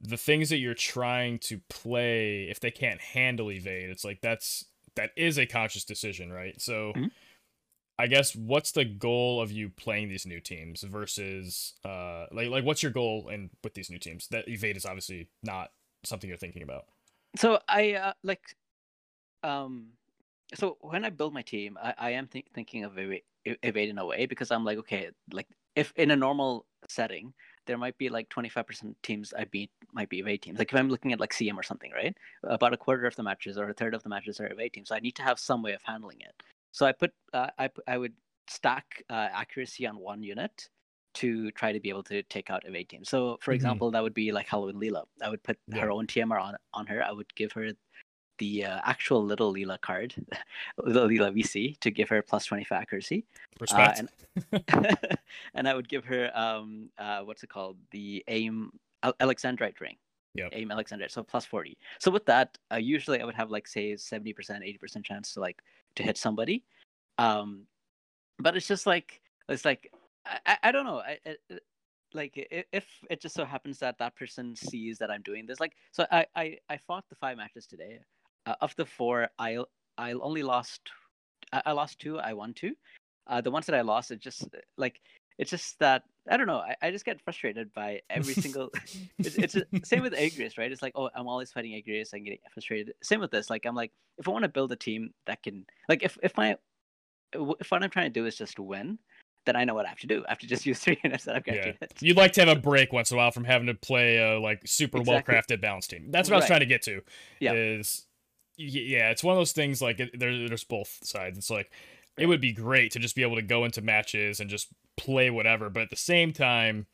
the 0.00 0.16
things 0.16 0.48
that 0.50 0.58
you're 0.58 0.74
trying 0.74 1.38
to 1.40 1.58
play 1.68 2.44
if 2.50 2.60
they 2.60 2.70
can't 2.70 3.00
handle 3.00 3.50
evade 3.50 3.90
it's 3.90 4.04
like 4.04 4.20
that's 4.20 4.64
that 4.96 5.10
is 5.16 5.38
a 5.38 5.46
conscious 5.46 5.84
decision 5.84 6.32
right? 6.32 6.60
So 6.60 6.92
Mhm. 6.94 7.10
i 8.00 8.06
guess 8.06 8.36
what's 8.36 8.70
the 8.72 8.84
goal 8.84 9.40
of 9.40 9.50
you 9.50 9.68
playing 9.70 10.08
these 10.08 10.24
new 10.24 10.40
teams 10.40 10.82
versus 10.82 11.74
uh 11.84 12.26
like 12.30 12.48
like 12.48 12.64
what's 12.64 12.82
your 12.82 12.92
goal 12.92 13.28
and 13.28 13.50
with 13.64 13.74
these 13.74 13.90
new 13.90 13.98
teams? 13.98 14.28
That 14.28 14.48
evade 14.48 14.76
is 14.76 14.86
obviously 14.86 15.30
not 15.42 15.72
something 16.04 16.28
you're 16.28 16.36
thinking 16.38 16.62
about. 16.62 16.84
So 17.36 17.60
i 17.68 17.94
uh, 17.94 18.12
like 18.22 18.42
um 19.42 19.92
so 20.54 20.78
when 20.80 21.04
i 21.04 21.10
build 21.10 21.34
my 21.34 21.42
team 21.42 21.78
i, 21.82 21.94
I 21.98 22.10
am 22.10 22.26
think 22.26 22.52
thinking 22.54 22.84
of 22.84 22.98
eva- 22.98 23.20
e- 23.46 23.56
evade 23.62 23.88
in 23.88 23.98
a 23.98 24.06
way 24.06 24.26
because 24.26 24.50
i'm 24.50 24.64
like 24.64 24.78
okay 24.78 25.10
like 25.32 25.48
if 25.76 25.92
in 25.96 26.10
a 26.10 26.16
normal 26.16 26.66
setting 26.88 27.34
there 27.66 27.76
might 27.78 27.98
be 27.98 28.08
like 28.08 28.28
25% 28.30 28.96
teams 29.02 29.34
i 29.34 29.44
beat 29.44 29.70
might 29.92 30.08
be 30.08 30.20
evade 30.20 30.40
teams. 30.42 30.58
Like 30.58 30.72
if 30.72 30.78
i'm 30.78 30.88
looking 30.88 31.12
at 31.12 31.20
like 31.20 31.32
cm 31.32 31.56
or 31.58 31.62
something 31.62 31.92
right? 31.92 32.16
About 32.44 32.72
a 32.72 32.76
quarter 32.78 33.06
of 33.06 33.16
the 33.16 33.22
matches 33.22 33.58
or 33.58 33.68
a 33.68 33.74
third 33.74 33.94
of 33.94 34.02
the 34.02 34.08
matches 34.08 34.40
are 34.40 34.50
evade 34.50 34.72
teams. 34.72 34.88
So 34.88 34.94
i 34.94 35.00
need 35.00 35.16
to 35.16 35.22
have 35.22 35.38
some 35.38 35.62
way 35.62 35.74
of 35.74 35.82
handling 35.84 36.20
it. 36.20 36.42
So 36.72 36.86
i 36.86 36.92
put 36.92 37.12
uh, 37.32 37.50
i 37.58 37.68
i 37.86 37.98
would 37.98 38.14
stack 38.48 39.02
uh, 39.10 39.28
accuracy 39.32 39.86
on 39.86 39.98
one 39.98 40.22
unit 40.22 40.68
to 41.14 41.50
try 41.52 41.72
to 41.72 41.80
be 41.80 41.88
able 41.90 42.04
to 42.04 42.22
take 42.24 42.48
out 42.50 42.66
evade 42.66 42.88
teams. 42.88 43.08
So 43.10 43.38
for 43.42 43.52
Mhm. 43.52 43.52
example 43.52 43.90
that 43.90 44.02
would 44.02 44.14
be 44.14 44.32
like 44.32 44.46
halloween 44.46 44.76
leela. 44.80 45.04
I 45.22 45.28
would 45.28 45.42
put 45.42 45.58
Yeah. 45.66 45.82
her 45.82 45.90
own 45.90 46.06
tmr 46.06 46.40
on 46.40 46.54
on 46.72 46.86
her. 46.86 47.02
I 47.04 47.12
would 47.12 47.34
give 47.34 47.52
her 47.52 47.72
the 48.38 48.64
uh, 48.64 48.80
actual 48.84 49.24
little 49.24 49.52
Leela 49.52 49.80
card, 49.80 50.14
little 50.78 51.08
Leela 51.08 51.32
VC, 51.36 51.78
to 51.80 51.90
give 51.90 52.08
her 52.08 52.22
plus 52.22 52.44
25 52.46 52.82
accuracy. 52.82 53.24
respect 53.60 54.00
and- 54.00 54.08
and 55.54 55.68
I 55.68 55.74
would 55.74 55.88
give 55.88 56.04
her, 56.04 56.30
um, 56.38 56.90
uh, 56.98 57.20
what's 57.20 57.42
it 57.42 57.50
called? 57.50 57.76
The 57.90 58.24
AIM 58.28 58.70
Alexandrite 59.02 59.80
ring. 59.80 59.96
Yep. 60.34 60.50
AIM 60.52 60.68
Alexandrite. 60.68 61.10
So 61.10 61.22
plus 61.22 61.44
40. 61.44 61.76
So 61.98 62.10
with 62.10 62.24
that, 62.26 62.56
uh, 62.72 62.76
usually 62.76 63.20
I 63.20 63.24
would 63.24 63.34
have 63.34 63.50
like, 63.50 63.66
say, 63.66 63.92
70%, 63.94 64.34
80% 64.34 65.04
chance 65.04 65.34
to 65.34 65.40
like, 65.40 65.62
to 65.96 66.02
hit 66.02 66.16
somebody. 66.16 66.62
Um, 67.18 67.62
but 68.38 68.56
it's 68.56 68.68
just 68.68 68.86
like, 68.86 69.20
it's 69.48 69.64
like, 69.64 69.92
I, 70.46 70.58
I, 70.64 70.72
don't 70.72 70.84
know. 70.84 70.98
I, 70.98 71.18
I, 71.26 71.36
like 72.14 72.32
if 72.50 72.86
it 73.10 73.20
just 73.20 73.34
so 73.34 73.44
happens 73.44 73.78
that 73.78 73.98
that 73.98 74.16
person 74.16 74.56
sees 74.56 74.98
that 74.98 75.10
I'm 75.10 75.22
doing 75.22 75.46
this, 75.46 75.60
like 75.60 75.74
so 75.92 76.06
I 76.10 76.26
I, 76.34 76.58
I 76.68 76.76
fought 76.78 77.04
the 77.08 77.16
five 77.16 77.36
matches 77.36 77.66
today. 77.66 78.00
Uh, 78.46 78.54
of 78.60 78.74
the 78.76 78.86
four, 78.86 79.28
I 79.38 79.58
I 79.98 80.12
only 80.12 80.42
lost 80.42 80.80
I, 81.52 81.62
I 81.66 81.72
lost 81.72 81.98
two. 81.98 82.18
I 82.18 82.32
won 82.32 82.54
two. 82.54 82.74
Uh, 83.26 83.40
the 83.40 83.50
ones 83.50 83.66
that 83.66 83.74
I 83.74 83.82
lost, 83.82 84.10
it 84.10 84.20
just 84.20 84.48
like 84.76 85.00
it's 85.38 85.50
just 85.50 85.78
that 85.78 86.02
I 86.30 86.36
don't 86.36 86.46
know. 86.46 86.58
I, 86.58 86.74
I 86.82 86.90
just 86.90 87.04
get 87.04 87.20
frustrated 87.20 87.72
by 87.74 88.00
every 88.10 88.34
single. 88.44 88.70
it's 89.18 89.36
it's 89.36 89.54
a- 89.54 89.66
same 89.84 90.02
with 90.02 90.14
Agrias, 90.14 90.58
right? 90.58 90.70
It's 90.72 90.82
like 90.82 90.92
oh, 90.96 91.10
I'm 91.14 91.28
always 91.28 91.50
fighting 91.52 91.72
Agrias. 91.72 92.14
I'm 92.14 92.24
getting 92.24 92.38
frustrated. 92.52 92.94
Same 93.02 93.20
with 93.20 93.30
this. 93.30 93.50
Like 93.50 93.66
I'm 93.66 93.74
like 93.74 93.92
if 94.18 94.26
I 94.28 94.30
want 94.30 94.44
to 94.44 94.48
build 94.48 94.72
a 94.72 94.76
team 94.76 95.12
that 95.26 95.42
can 95.42 95.64
like 95.88 96.02
if 96.02 96.18
if 96.22 96.36
my 96.36 96.56
if 97.34 97.70
what 97.70 97.82
I'm 97.82 97.90
trying 97.90 98.06
to 98.06 98.20
do 98.20 98.24
is 98.26 98.36
just 98.36 98.58
win, 98.58 98.98
then 99.44 99.54
I 99.56 99.64
know 99.64 99.74
what 99.74 99.84
I 99.84 99.90
have 99.90 99.98
to 100.00 100.06
do. 100.06 100.24
I 100.26 100.30
have 100.30 100.38
to 100.38 100.46
just 100.46 100.64
use 100.64 100.78
three 100.84 100.98
units 101.04 101.24
that 101.24 101.36
I've 101.36 101.44
got 101.44 101.56
yeah 101.56 101.72
you'd 102.00 102.16
like 102.16 102.32
to 102.32 102.40
have 102.44 102.56
a 102.56 102.60
break 102.60 102.92
once 102.92 103.10
in 103.10 103.16
a 103.16 103.18
while 103.18 103.30
from 103.30 103.44
having 103.44 103.66
to 103.66 103.74
play 103.74 104.16
a 104.18 104.38
like 104.40 104.62
super 104.66 105.00
well 105.02 105.20
crafted 105.20 105.60
balance 105.60 105.86
team 105.86 106.06
that's 106.10 106.28
what 106.28 106.34
i 106.34 106.38
was 106.38 106.46
trying 106.46 106.60
to 106.60 106.66
get 106.66 106.82
to 106.82 107.00
Yeah. 107.40 107.52
is 107.52 108.06
yeah 108.58 109.10
it's 109.10 109.22
one 109.24 109.32
of 109.34 109.38
those 109.38 109.52
things 109.52 109.80
like 109.80 110.00
it, 110.00 110.18
there, 110.18 110.48
there's 110.48 110.64
both 110.64 110.98
sides 111.02 111.38
it's 111.38 111.50
like 111.50 111.70
it 112.18 112.26
would 112.26 112.40
be 112.40 112.52
great 112.52 112.90
to 112.92 112.98
just 112.98 113.14
be 113.14 113.22
able 113.22 113.36
to 113.36 113.42
go 113.42 113.64
into 113.64 113.80
matches 113.80 114.40
and 114.40 114.50
just 114.50 114.66
play 114.96 115.30
whatever 115.30 115.70
but 115.70 115.82
at 115.84 115.90
the 115.90 115.96
same 115.96 116.32
time 116.32 116.86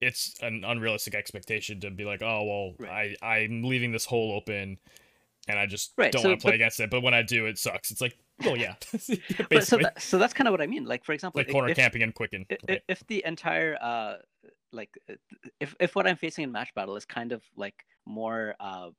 it's 0.00 0.34
an 0.42 0.64
unrealistic 0.64 1.14
expectation 1.14 1.80
to 1.80 1.90
be 1.90 2.04
like 2.04 2.22
oh 2.22 2.44
well 2.44 2.74
Right. 2.78 3.16
i 3.22 3.26
i'm 3.40 3.62
leaving 3.64 3.92
this 3.92 4.04
hole 4.06 4.32
open 4.32 4.78
and 5.48 5.58
i 5.58 5.66
just 5.66 5.92
Right, 5.98 6.12
don't 6.12 6.22
so- 6.22 6.28
want 6.28 6.40
to 6.40 6.44
play 6.44 6.52
but- 6.52 6.54
against 6.54 6.80
it 6.80 6.88
but 6.90 7.02
when 7.02 7.14
i 7.14 7.22
do 7.22 7.46
it 7.46 7.58
sucks 7.58 7.90
it's 7.90 8.00
like 8.00 8.16
well 8.44 8.56
yeah 8.56 8.74
But 9.50 9.64
so 9.66 9.76
that, 9.78 10.00
so 10.00 10.18
that's 10.18 10.32
kind 10.32 10.48
of 10.48 10.52
what 10.52 10.62
I 10.62 10.66
mean. 10.66 10.86
Like 10.86 11.04
for 11.04 11.12
example, 11.12 11.40
like 11.40 11.48
i- 11.50 11.52
corner 11.52 11.68
if, 11.70 11.76
camping 11.76 12.02
and 12.02 12.14
quicken 12.14 12.46
i- 12.50 12.54
i- 12.54 12.72
right? 12.72 12.82
if 12.88 13.06
the 13.08 13.22
entire 13.26 13.76
uh 13.82 14.14
like 14.72 14.88
uh, 15.10 15.14
if 15.58 15.74
if 15.78 15.94
what 15.94 16.06
I'm 16.06 16.16
facing 16.16 16.44
in 16.44 16.52
match 16.52 16.72
battle 16.74 16.96
is 16.96 17.04
kind 17.04 17.32
of 17.32 17.42
like 17.56 17.74
more 18.06 18.54
uh 18.58 18.90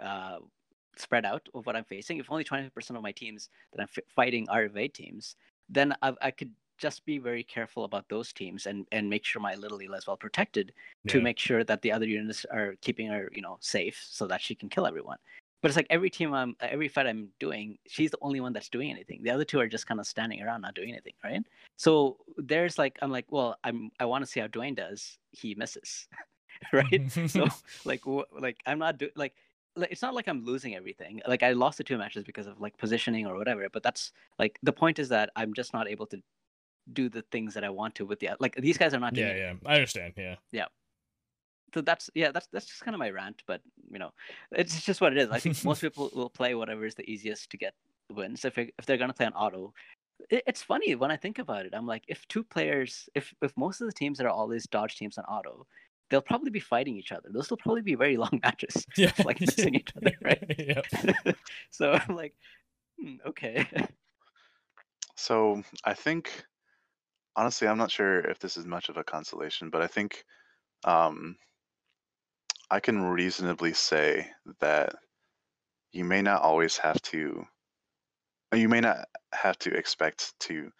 uh 0.00 0.38
spread 0.98 1.24
out 1.24 1.48
of 1.54 1.66
what 1.66 1.76
I'm 1.76 1.84
facing, 1.84 2.18
if 2.18 2.30
only 2.30 2.44
20% 2.44 2.70
of 2.90 3.02
my 3.02 3.12
teams 3.12 3.48
that 3.72 3.80
I'm 3.82 3.88
f- 3.96 4.04
fighting 4.14 4.48
are 4.48 4.64
evade 4.64 4.94
teams, 4.94 5.36
then 5.68 5.94
I, 6.02 6.14
I 6.22 6.30
could 6.30 6.52
just 6.78 7.04
be 7.06 7.18
very 7.18 7.42
careful 7.42 7.84
about 7.84 8.08
those 8.08 8.32
teams 8.32 8.66
and 8.66 8.86
and 8.92 9.08
make 9.08 9.24
sure 9.24 9.40
my 9.40 9.54
little 9.54 9.78
Leela 9.78 9.98
is 9.98 10.06
well 10.06 10.16
protected 10.16 10.72
to 11.08 11.20
make 11.20 11.38
sure 11.38 11.64
that 11.64 11.80
the 11.82 11.90
other 11.90 12.06
units 12.06 12.44
are 12.52 12.74
keeping 12.82 13.08
her 13.08 13.30
you 13.34 13.42
know 13.42 13.56
safe 13.60 14.04
so 14.10 14.26
that 14.26 14.42
she 14.42 14.54
can 14.54 14.68
kill 14.68 14.86
everyone. 14.86 15.18
But 15.62 15.70
it's 15.70 15.76
like 15.76 15.86
every 15.88 16.10
team 16.10 16.34
I'm 16.34 16.54
every 16.60 16.88
fight 16.88 17.06
I'm 17.06 17.28
doing, 17.40 17.78
she's 17.86 18.10
the 18.10 18.18
only 18.20 18.40
one 18.40 18.52
that's 18.52 18.68
doing 18.68 18.90
anything. 18.90 19.22
The 19.22 19.30
other 19.30 19.44
two 19.44 19.58
are 19.58 19.66
just 19.66 19.86
kind 19.86 19.98
of 20.00 20.06
standing 20.06 20.42
around 20.42 20.60
not 20.60 20.74
doing 20.74 20.90
anything, 20.90 21.14
right? 21.24 21.42
So 21.76 22.18
there's 22.36 22.78
like 22.78 22.98
I'm 23.00 23.10
like, 23.10 23.26
well, 23.30 23.56
I'm 23.64 23.90
I 23.98 24.04
want 24.04 24.24
to 24.24 24.30
see 24.30 24.40
how 24.40 24.46
Duane 24.48 24.74
does. 24.74 25.18
He 25.32 25.54
misses, 25.54 26.08
right? 26.72 27.10
so 27.26 27.48
like 27.84 28.02
like 28.38 28.58
I'm 28.66 28.78
not 28.78 28.98
do 28.98 29.08
like 29.16 29.34
like 29.34 29.34
it's 29.76 30.02
not 30.02 30.14
like 30.14 30.28
I'm 30.28 30.44
losing 30.44 30.74
everything. 30.74 31.20
Like 31.26 31.42
I 31.42 31.52
lost 31.52 31.78
the 31.78 31.84
two 31.84 31.98
matches 31.98 32.24
because 32.24 32.46
of 32.46 32.60
like 32.60 32.76
positioning 32.78 33.26
or 33.26 33.36
whatever. 33.36 33.68
But 33.72 33.82
that's 33.82 34.12
like 34.38 34.58
the 34.62 34.72
point 34.72 34.98
is 34.98 35.08
that 35.10 35.30
I'm 35.36 35.54
just 35.54 35.72
not 35.72 35.88
able 35.88 36.06
to 36.06 36.20
do 36.92 37.08
the 37.08 37.22
things 37.32 37.54
that 37.54 37.64
I 37.64 37.70
want 37.70 37.94
to 37.96 38.06
with 38.06 38.20
the 38.20 38.30
like 38.38 38.54
these 38.56 38.78
guys 38.78 38.94
are 38.94 39.00
not 39.00 39.14
doing. 39.14 39.28
yeah, 39.28 39.32
it. 39.34 39.58
yeah, 39.62 39.70
I 39.70 39.74
understand. 39.74 40.14
Yeah, 40.16 40.36
yeah. 40.52 40.66
So 41.74 41.80
that's 41.80 42.08
yeah, 42.14 42.30
that's 42.32 42.48
that's 42.52 42.66
just 42.66 42.80
kind 42.80 42.94
of 42.94 42.98
my 42.98 43.10
rant. 43.10 43.42
But 43.46 43.60
you 43.90 43.98
know, 43.98 44.12
it's 44.52 44.82
just 44.82 45.00
what 45.00 45.12
it 45.12 45.18
is. 45.18 45.30
I 45.30 45.38
think 45.38 45.62
most 45.64 45.80
people 45.80 46.10
will 46.14 46.30
play 46.30 46.54
whatever 46.54 46.86
is 46.86 46.94
the 46.94 47.08
easiest 47.10 47.50
to 47.50 47.56
get 47.56 47.74
wins. 48.10 48.44
If 48.44 48.58
if 48.58 48.86
they're 48.86 48.96
gonna 48.96 49.12
play 49.12 49.26
on 49.26 49.32
auto, 49.32 49.74
it, 50.30 50.42
it's 50.46 50.62
funny 50.62 50.94
when 50.94 51.10
I 51.10 51.16
think 51.16 51.38
about 51.38 51.66
it. 51.66 51.74
I'm 51.74 51.86
like, 51.86 52.04
if 52.08 52.26
two 52.28 52.44
players, 52.44 53.08
if 53.14 53.34
if 53.42 53.52
most 53.56 53.80
of 53.80 53.86
the 53.86 53.92
teams 53.92 54.18
that 54.18 54.26
are 54.26 54.30
all 54.30 54.48
these 54.48 54.66
dodge 54.66 54.96
teams 54.96 55.18
on 55.18 55.24
auto, 55.24 55.66
they'll 56.10 56.20
probably 56.20 56.50
be 56.50 56.60
fighting 56.60 56.96
each 56.96 57.12
other. 57.12 57.28
Those 57.30 57.50
will 57.50 57.56
probably 57.56 57.82
be 57.82 57.94
very 57.94 58.16
long 58.24 58.40
matches. 58.42 58.86
yeah, 58.96 59.12
like 59.24 59.40
missing 59.40 59.74
each 59.74 59.92
other, 59.96 60.16
right? 60.22 61.36
so 61.70 61.92
I'm 61.92 62.16
like, 62.16 62.34
hmm, 63.00 63.16
okay. 63.26 63.66
So 65.16 65.62
I 65.84 65.94
think, 65.94 66.30
honestly, 67.34 67.66
I'm 67.66 67.78
not 67.78 67.90
sure 67.90 68.20
if 68.20 68.38
this 68.38 68.56
is 68.56 68.66
much 68.66 68.88
of 68.88 68.96
a 68.96 69.04
consolation, 69.04 69.70
but 69.70 69.82
I 69.82 69.86
think 69.86 70.24
um, 70.84 71.36
I 72.70 72.80
can 72.80 73.02
reasonably 73.02 73.72
say 73.72 74.28
that 74.60 74.94
you 75.92 76.04
may 76.04 76.20
not 76.20 76.42
always 76.42 76.76
have 76.76 77.00
to, 77.02 77.46
you 78.52 78.68
may 78.68 78.80
not 78.80 79.06
have 79.32 79.58
to 79.60 79.74
expect 79.74 80.38
to 80.40 80.70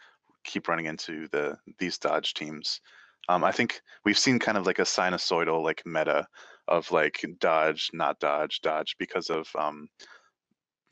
keep 0.45 0.69
running 0.69 0.87
into 0.87 1.27
the 1.29 1.57
these 1.79 1.99
dodge 1.99 2.35
teams. 2.35 2.81
Um, 3.29 3.45
I 3.45 3.53
think 3.53 3.81
we've 4.05 4.19
seen 4.19 4.39
kind 4.39 4.59
of 4.59 4.67
like 4.67 4.79
a 4.79 4.83
sinusoidal 4.83 5.63
like 5.63 5.83
meta 5.85 6.27
of 6.69 6.91
like 6.91 7.25
dodge, 7.39 7.91
not 7.93 8.19
dodge, 8.21 8.61
dodge 8.61 8.97
because 8.99 9.31
of 9.31 9.49
um, 9.59 9.89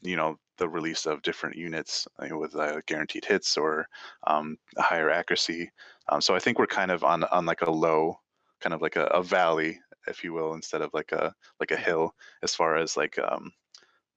you 0.03 0.17
know 0.17 0.37
the 0.59 0.69
release 0.69 1.07
of 1.07 1.23
different 1.23 1.57
units 1.57 2.07
uh, 2.21 2.37
with 2.37 2.55
uh, 2.55 2.81
guaranteed 2.87 3.25
hits 3.25 3.57
or 3.57 3.89
um, 4.27 4.57
higher 4.79 5.11
accuracy. 5.11 5.71
Um, 6.09 6.21
so 6.21 6.35
I 6.35 6.39
think 6.39 6.59
we're 6.59 6.67
kind 6.67 6.91
of 6.91 7.05
on 7.05 7.25
on 7.25 7.47
like 7.47 7.63
a 7.63 7.71
low, 7.71 8.19
kind 8.61 8.75
of 8.75 8.83
like 8.83 8.97
a, 8.97 9.07
a 9.07 9.23
valley, 9.23 9.81
if 10.07 10.23
you 10.23 10.33
will, 10.33 10.55
instead 10.55 10.83
of 10.83 10.91
like 10.95 11.13
a 11.13 11.35
like 11.61 11.71
a 11.71 11.77
hill 11.77 12.15
as 12.43 12.55
far 12.55 12.77
as 12.77 12.97
like 12.97 13.19
um, 13.19 13.53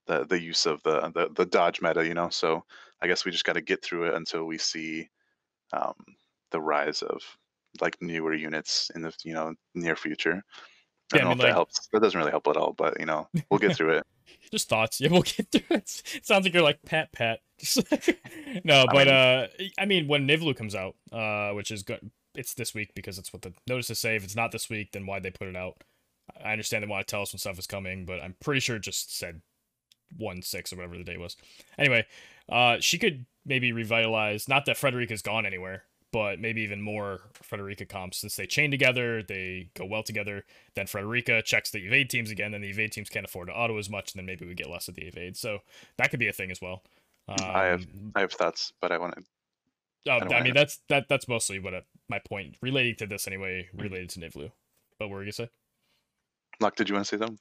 the 0.08 0.26
the 0.26 0.42
use 0.42 0.66
of 0.66 0.82
the, 0.84 1.12
the 1.14 1.30
the 1.36 1.46
dodge 1.46 1.82
meta. 1.82 2.06
You 2.06 2.14
know, 2.14 2.30
so 2.30 2.64
I 3.02 3.08
guess 3.08 3.26
we 3.26 3.32
just 3.32 3.46
got 3.46 3.54
to 3.54 3.62
get 3.62 3.84
through 3.84 4.08
it 4.08 4.16
until 4.16 4.46
we 4.46 4.58
see 4.58 5.10
um, 5.74 5.96
the 6.52 6.62
rise 6.62 7.02
of 7.02 7.22
like 7.82 7.98
newer 8.02 8.34
units 8.34 8.90
in 8.96 9.02
the 9.02 9.14
you 9.24 9.34
know 9.34 9.54
near 9.76 9.96
future. 9.96 10.44
I 11.14 11.18
Yeah, 11.18 11.22
don't 11.22 11.24
know 11.24 11.30
mean, 11.30 11.32
if 11.32 11.38
that 11.40 11.44
like- 11.46 11.54
helps. 11.54 11.88
That 11.94 12.02
doesn't 12.02 12.18
really 12.20 12.32
help 12.32 12.48
at 12.48 12.58
all, 12.58 12.74
but 12.74 13.00
you 13.00 13.06
know, 13.06 13.28
we'll 13.50 13.60
get 13.60 13.76
through 13.76 13.98
it. 13.98 14.06
Just 14.52 14.70
thoughts. 14.70 15.00
Yeah, 15.02 15.10
we'll 15.12 15.22
get 15.24 15.52
through 15.52 15.78
it. 15.78 16.02
It 16.16 16.26
sounds 16.26 16.46
like 16.46 16.54
you're 16.54 16.64
like 16.64 16.82
pat 16.86 17.12
pat. 17.12 17.40
No, 18.64 18.84
I 18.84 18.94
but 18.94 19.08
mean- 19.08 19.14
uh, 19.14 19.48
I 19.78 19.86
mean 19.86 20.08
when 20.08 20.28
Nivlu 20.28 20.56
comes 20.56 20.74
out, 20.76 20.96
uh, 21.12 21.52
which 21.52 21.72
is 21.72 21.84
good. 21.84 22.12
It's 22.36 22.54
this 22.54 22.74
week 22.74 22.92
because 22.96 23.18
it's 23.18 23.34
what 23.34 23.42
the 23.42 23.54
notices 23.68 24.00
say. 24.00 24.16
If 24.16 24.24
it's 24.24 24.36
not 24.36 24.52
this 24.52 24.70
week, 24.70 24.92
then 24.92 25.06
why'd 25.06 25.24
they 25.24 25.32
put 25.32 25.48
it 25.48 25.56
out? 25.56 25.84
I 26.44 26.52
understand 26.52 26.84
they 26.84 26.88
want 26.88 27.06
to 27.08 27.10
tell 27.12 27.22
us 27.24 27.34
when 27.34 27.40
stuff 27.40 27.58
is 27.58 27.66
coming, 27.68 28.06
but 28.06 28.22
I'm 28.22 28.36
pretty 28.42 28.60
sure 28.60 28.76
it 28.76 28.84
just 28.84 29.18
said 29.18 29.42
one 30.18 30.42
six 30.42 30.72
or 30.72 30.76
whatever 30.78 30.98
the 30.98 31.04
day 31.04 31.18
was. 31.18 31.36
Anyway, 31.78 32.06
uh, 32.50 32.78
she 32.80 32.98
could 32.98 33.26
maybe 33.46 33.72
revitalize. 33.72 34.48
Not 34.48 34.66
that 34.66 34.78
Frederica's 34.78 35.22
gone 35.22 35.46
anywhere, 35.46 35.84
but 36.12 36.40
maybe 36.40 36.62
even 36.62 36.82
more 36.82 37.22
Frederica 37.34 37.86
comps 37.86 38.18
since 38.20 38.36
they 38.36 38.46
chain 38.48 38.72
together, 38.72 39.22
they 39.24 39.70
go 39.76 39.86
well 39.86 40.04
together. 40.04 40.46
Then 40.76 40.88
Frederica 40.88 41.42
checks 41.42 41.70
the 41.72 41.80
evade 41.86 42.10
teams 42.10 42.32
again. 42.32 42.52
Then 42.52 42.62
the 42.62 42.70
evade 42.70 42.92
teams 42.92 43.10
can't 43.10 43.26
afford 43.26 43.48
to 43.50 43.54
auto 43.54 43.78
as 43.78 43.90
much, 43.90 44.14
and 44.14 44.20
then 44.20 44.26
maybe 44.26 44.46
we 44.46 44.54
get 44.54 44.70
less 44.70 44.88
of 44.88 44.96
the 44.96 45.06
evade. 45.06 45.36
So 45.38 45.60
that 45.98 46.10
could 46.10 46.20
be 46.20 46.28
a 46.28 46.34
thing 46.34 46.52
as 46.52 46.62
well. 46.62 46.84
I 47.28 47.66
have- 47.66 47.84
Um, 47.84 48.12
I 48.16 48.22
have 48.22 48.32
thoughts, 48.32 48.72
but 48.82 48.92
I 48.92 48.98
want 48.98 49.16
to. 49.16 49.22
Oh, 50.10 50.20
don't 50.20 50.24
I 50.32 50.36
wanna- 50.36 50.44
mean 50.46 50.54
that's 50.54 50.78
that 50.88 51.10
that's 51.10 51.28
mostly 51.28 51.60
what 51.60 51.74
uh 51.74 51.82
my 52.08 52.20
point 52.20 52.56
relating 52.62 52.96
to 52.96 53.06
this 53.08 53.28
anyway, 53.28 53.68
related 53.74 54.10
to 54.12 54.20
Nivlu. 54.22 54.52
But 54.98 55.10
what 55.10 55.16
were 55.16 55.20
you 55.24 55.26
gonna 55.26 55.34
say? 55.34 55.50
Luck, 56.62 56.76
did 56.78 56.88
you 56.88 56.96
want 56.96 57.06
to 57.06 57.18
say 57.18 57.20
something? 57.20 57.38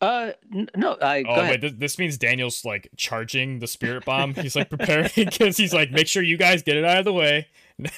Uh, 0.00 0.32
n- 0.52 0.68
no, 0.76 0.96
I 1.00 1.22
go 1.22 1.30
Oh 1.30 1.40
ahead. 1.40 1.50
wait, 1.50 1.60
this, 1.60 1.72
this 1.78 1.98
means 1.98 2.18
Daniel's 2.18 2.64
like 2.64 2.88
charging 2.96 3.58
the 3.60 3.66
spirit 3.66 4.04
bomb. 4.04 4.34
He's 4.34 4.54
like 4.56 4.68
preparing 4.68 5.10
because 5.16 5.56
he's 5.56 5.72
like, 5.72 5.90
make 5.90 6.06
sure 6.06 6.22
you 6.22 6.36
guys 6.36 6.62
get 6.62 6.76
it 6.76 6.84
out 6.84 6.98
of 6.98 7.04
the 7.04 7.12
way. 7.12 7.48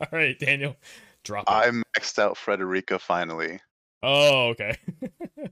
All 0.00 0.08
right, 0.12 0.38
Daniel, 0.38 0.76
drop 1.24 1.44
it. 1.48 1.50
I 1.50 1.70
maxed 1.98 2.18
out 2.18 2.36
Frederica 2.36 2.98
finally. 2.98 3.60
oh, 4.02 4.48
okay. 4.48 4.76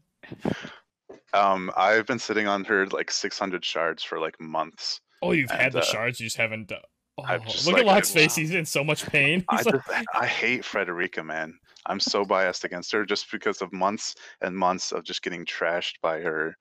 Um, 1.35 1.71
I've 1.77 2.07
been 2.07 2.19
sitting 2.19 2.47
on 2.47 2.65
her 2.65 2.87
like 2.87 3.11
600 3.11 3.65
shards 3.65 4.03
for 4.03 4.19
like 4.19 4.41
months. 4.41 5.01
Oh, 5.21 5.33
you've 5.33 5.51
had 5.51 5.73
the 5.73 5.81
uh, 5.81 5.85
shards, 5.85 6.21
you 6.21 6.27
just 6.27 6.37
haven't. 6.37 6.73
Uh, 6.73 6.77
oh, 7.19 7.39
just, 7.47 7.67
look 7.67 7.75
like, 7.75 7.83
at 7.83 7.87
Locke's 7.87 8.11
face. 8.11 8.37
wow. 8.37 8.41
He's 8.41 8.51
in 8.55 8.65
so 8.65 8.83
much 8.83 9.05
pain. 9.07 9.45
I 9.49 9.57
like, 9.57 9.65
just, 9.67 9.89
I 10.15 10.27
hate 10.27 10.65
Frederica, 10.65 11.23
man. 11.23 11.59
I'm 11.87 12.01
so 12.01 12.25
biased 12.25 12.65
against 12.65 12.93
her 12.93 13.05
just 13.05 13.31
because 13.31 13.63
of 13.63 13.73
months 13.73 14.15
and 14.41 14.57
months 14.57 14.93
of 14.93 15.05
just 15.05 15.23
getting 15.23 15.45
trashed 15.45 16.01
by 16.03 16.21
her. 16.21 16.57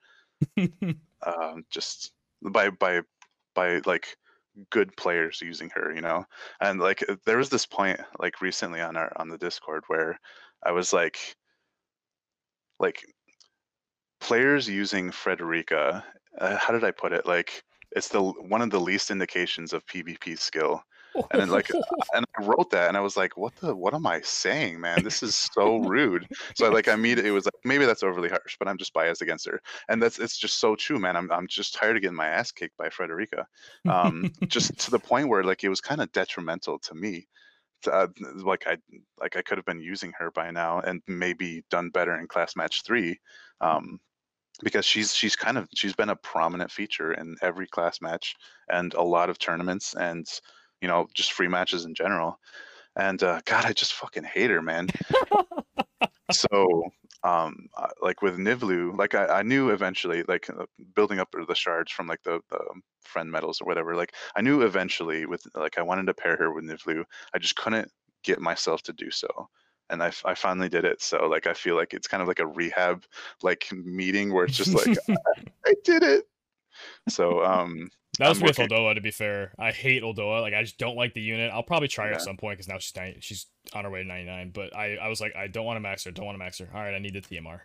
Um, 1.26 1.66
just 1.72 2.12
by 2.44 2.70
by 2.70 3.02
by 3.56 3.82
like 3.88 4.16
good 4.70 4.96
players 4.98 5.42
using 5.42 5.70
her, 5.72 5.94
you 5.94 6.02
know. 6.02 6.26
And 6.62 6.80
like 6.80 7.04
uh, 7.10 7.16
there 7.26 7.38
was 7.38 7.50
this 7.50 7.66
point 7.66 8.00
like 8.20 8.42
recently 8.42 8.82
on 8.82 8.96
our 8.96 9.12
on 9.16 9.30
the 9.30 9.38
Discord 9.38 9.84
where 9.88 10.20
I 10.64 10.72
was 10.72 10.94
like, 10.94 11.18
like 12.80 13.04
players 14.20 14.68
using 14.68 15.12
Frederica. 15.12 16.04
Uh, 16.38 16.56
how 16.58 16.74
did 16.74 16.84
I 16.84 16.92
put 16.92 17.14
it? 17.14 17.26
Like 17.26 17.64
it's 17.92 18.10
the 18.10 18.22
one 18.22 18.62
of 18.62 18.70
the 18.70 18.80
least 18.80 19.12
indications 19.12 19.74
of 19.74 19.86
PvP 19.86 20.38
skill. 20.40 20.84
And 21.32 21.42
then, 21.42 21.50
like, 21.50 21.70
and 22.14 22.26
I 22.38 22.44
wrote 22.44 22.70
that 22.72 22.88
and 22.88 22.98
I 22.98 23.02
was 23.02 23.18
like, 23.18 23.38
what 23.38 23.56
the 23.58 23.76
what 23.76 23.94
am 23.94 24.06
I 24.06 24.22
saying, 24.22 24.80
man? 24.80 25.04
This 25.04 25.24
is 25.24 25.36
so 25.54 25.78
rude. 25.88 26.28
So 26.56 26.66
I, 26.66 26.70
like 26.70 26.88
I 26.88 26.94
immediately 26.94 27.30
it 27.30 27.34
was 27.34 27.46
like 27.46 27.54
maybe 27.64 27.86
that's 27.86 28.04
overly 28.04 28.30
harsh, 28.30 28.56
but 28.60 28.68
I'm 28.68 28.78
just 28.78 28.94
biased 28.94 29.22
against 29.22 29.48
her. 29.48 29.62
And 29.90 30.02
that's 30.02 30.20
it's 30.20 30.38
just 30.38 30.60
so 30.60 30.76
true, 30.76 31.00
man. 31.00 31.16
I'm 31.16 31.32
I'm 31.32 31.48
just 31.48 31.76
tired 31.76 31.96
of 31.96 32.02
getting 32.02 32.18
my 32.18 32.28
ass 32.28 32.52
kicked 32.52 32.78
by 32.78 32.90
Frederica. 32.90 33.48
Um 33.88 34.32
just 34.48 34.78
to 34.80 34.92
the 34.92 35.00
point 35.00 35.30
where 35.30 35.44
like 35.44 35.64
it 35.64 35.70
was 35.70 35.82
kind 35.82 36.02
of 36.02 36.12
detrimental 36.12 36.80
to 36.80 36.96
me. 36.96 37.28
Uh, 37.92 38.08
like 38.44 38.66
I 38.66 38.78
like 39.20 39.38
I 39.38 39.42
could 39.42 39.58
have 39.58 39.66
been 39.66 39.82
using 39.82 40.12
her 40.18 40.32
by 40.32 40.52
now 40.52 40.80
and 40.80 41.02
maybe 41.08 41.64
done 41.70 41.90
better 41.90 42.20
in 42.20 42.28
class 42.28 42.56
match 42.56 42.84
three. 42.84 43.20
Um 43.62 44.00
because 44.64 44.86
she's 44.86 45.14
she's 45.14 45.36
kind 45.36 45.58
of 45.58 45.68
she's 45.76 45.94
been 45.94 46.10
a 46.10 46.16
prominent 46.16 46.72
feature 46.72 47.14
in 47.14 47.36
every 47.42 47.68
class 47.68 48.02
match 48.02 48.36
and 48.70 48.94
a 48.96 49.02
lot 49.02 49.30
of 49.30 49.38
tournaments 49.38 49.94
and 49.96 50.28
you 50.82 50.88
know 50.88 51.08
just 51.14 51.34
free 51.34 51.48
matches 51.48 51.86
in 51.86 51.94
general 51.94 52.40
and 52.96 53.24
uh, 53.24 53.42
god 53.46 53.66
i 53.66 53.74
just 53.74 53.94
fucking 53.94 54.24
hate 54.24 54.50
her 54.50 54.62
man. 54.62 54.88
So 56.32 56.84
um 57.24 57.70
like 58.02 58.22
with 58.22 58.38
nivlu 58.38 58.96
like 58.98 59.16
i, 59.16 59.26
I 59.40 59.44
knew 59.44 59.70
eventually 59.70 60.24
like 60.28 60.50
uh, 60.50 60.66
building 60.94 61.20
up 61.20 61.30
the 61.32 61.56
shards 61.56 61.92
from 61.92 62.08
like 62.08 62.22
the, 62.24 62.42
the 62.50 62.60
friend 63.02 63.32
medals 63.32 63.62
or 63.62 63.66
whatever 63.66 63.96
like 63.96 64.14
i 64.36 64.42
knew 64.42 64.62
eventually 64.62 65.26
with 65.26 65.42
like 65.56 65.78
i 65.78 65.82
wanted 65.82 66.08
to 66.08 66.14
pair 66.14 66.36
her 66.36 66.54
with 66.54 66.66
nivlu. 66.66 67.06
I 67.34 67.40
just 67.40 67.56
couldn't 67.56 67.90
get 68.24 68.40
myself 68.40 68.84
to 68.84 68.94
do 68.94 69.10
so 69.10 69.50
and 69.90 70.04
I, 70.04 70.12
I 70.26 70.36
finally 70.36 70.70
did 70.70 70.86
it. 70.86 71.02
So 71.02 71.28
like 71.28 71.48
i 71.48 71.54
feel 71.54 71.76
like 71.76 71.94
it's 71.94 72.08
kind 72.08 72.22
of 72.22 72.28
like 72.28 72.40
a 72.40 72.48
rehab 72.48 73.04
like 73.42 73.68
meeting 73.72 74.34
where 74.34 74.46
it's 74.46 74.58
just 74.58 74.74
like 74.74 74.98
i 75.66 75.74
did 75.84 76.04
it. 76.04 76.28
So 77.10 77.44
um 77.44 77.90
That 78.20 78.30
was 78.30 78.40
I'm 78.40 78.46
with 78.46 78.58
working- 78.58 78.76
Oldoa, 78.76 78.96
to 78.96 79.02
be 79.02 79.12
fair. 79.12 79.54
I 79.60 79.72
hate 79.72 80.04
Oldoa. 80.04 80.42
Like, 80.42 80.54
I 80.54 80.62
just 80.64 80.78
don't 80.78 80.96
like 80.96 81.14
the 81.14 81.22
unit. 81.22 81.52
I'll 81.54 81.64
probably 81.64 81.88
try 81.88 82.08
her 82.08 82.14
at 82.14 82.22
some 82.22 82.38
point 82.38 82.58
because 82.58 82.68
now 82.68 82.78
she's 82.80 82.96
90, 82.96 83.20
she's 83.22 83.46
on 83.74 83.84
her 83.84 83.90
way 83.92 84.02
to 84.02 84.08
99. 84.08 84.52
But 84.54 84.76
I, 84.76 84.96
I 84.96 85.08
was 85.08 85.22
like, 85.22 85.36
I 85.36 85.48
don't 85.48 85.66
want 85.66 85.78
to 85.78 85.82
max 85.82 86.04
her. 86.06 86.12
Don't 86.12 86.26
want 86.26 86.36
to 86.36 86.40
max 86.40 86.58
her. 86.60 86.70
All 86.74 86.82
right, 86.82 86.96
I 86.96 87.00
need 87.00 87.14
the 87.14 87.22
TMR. 87.22 87.60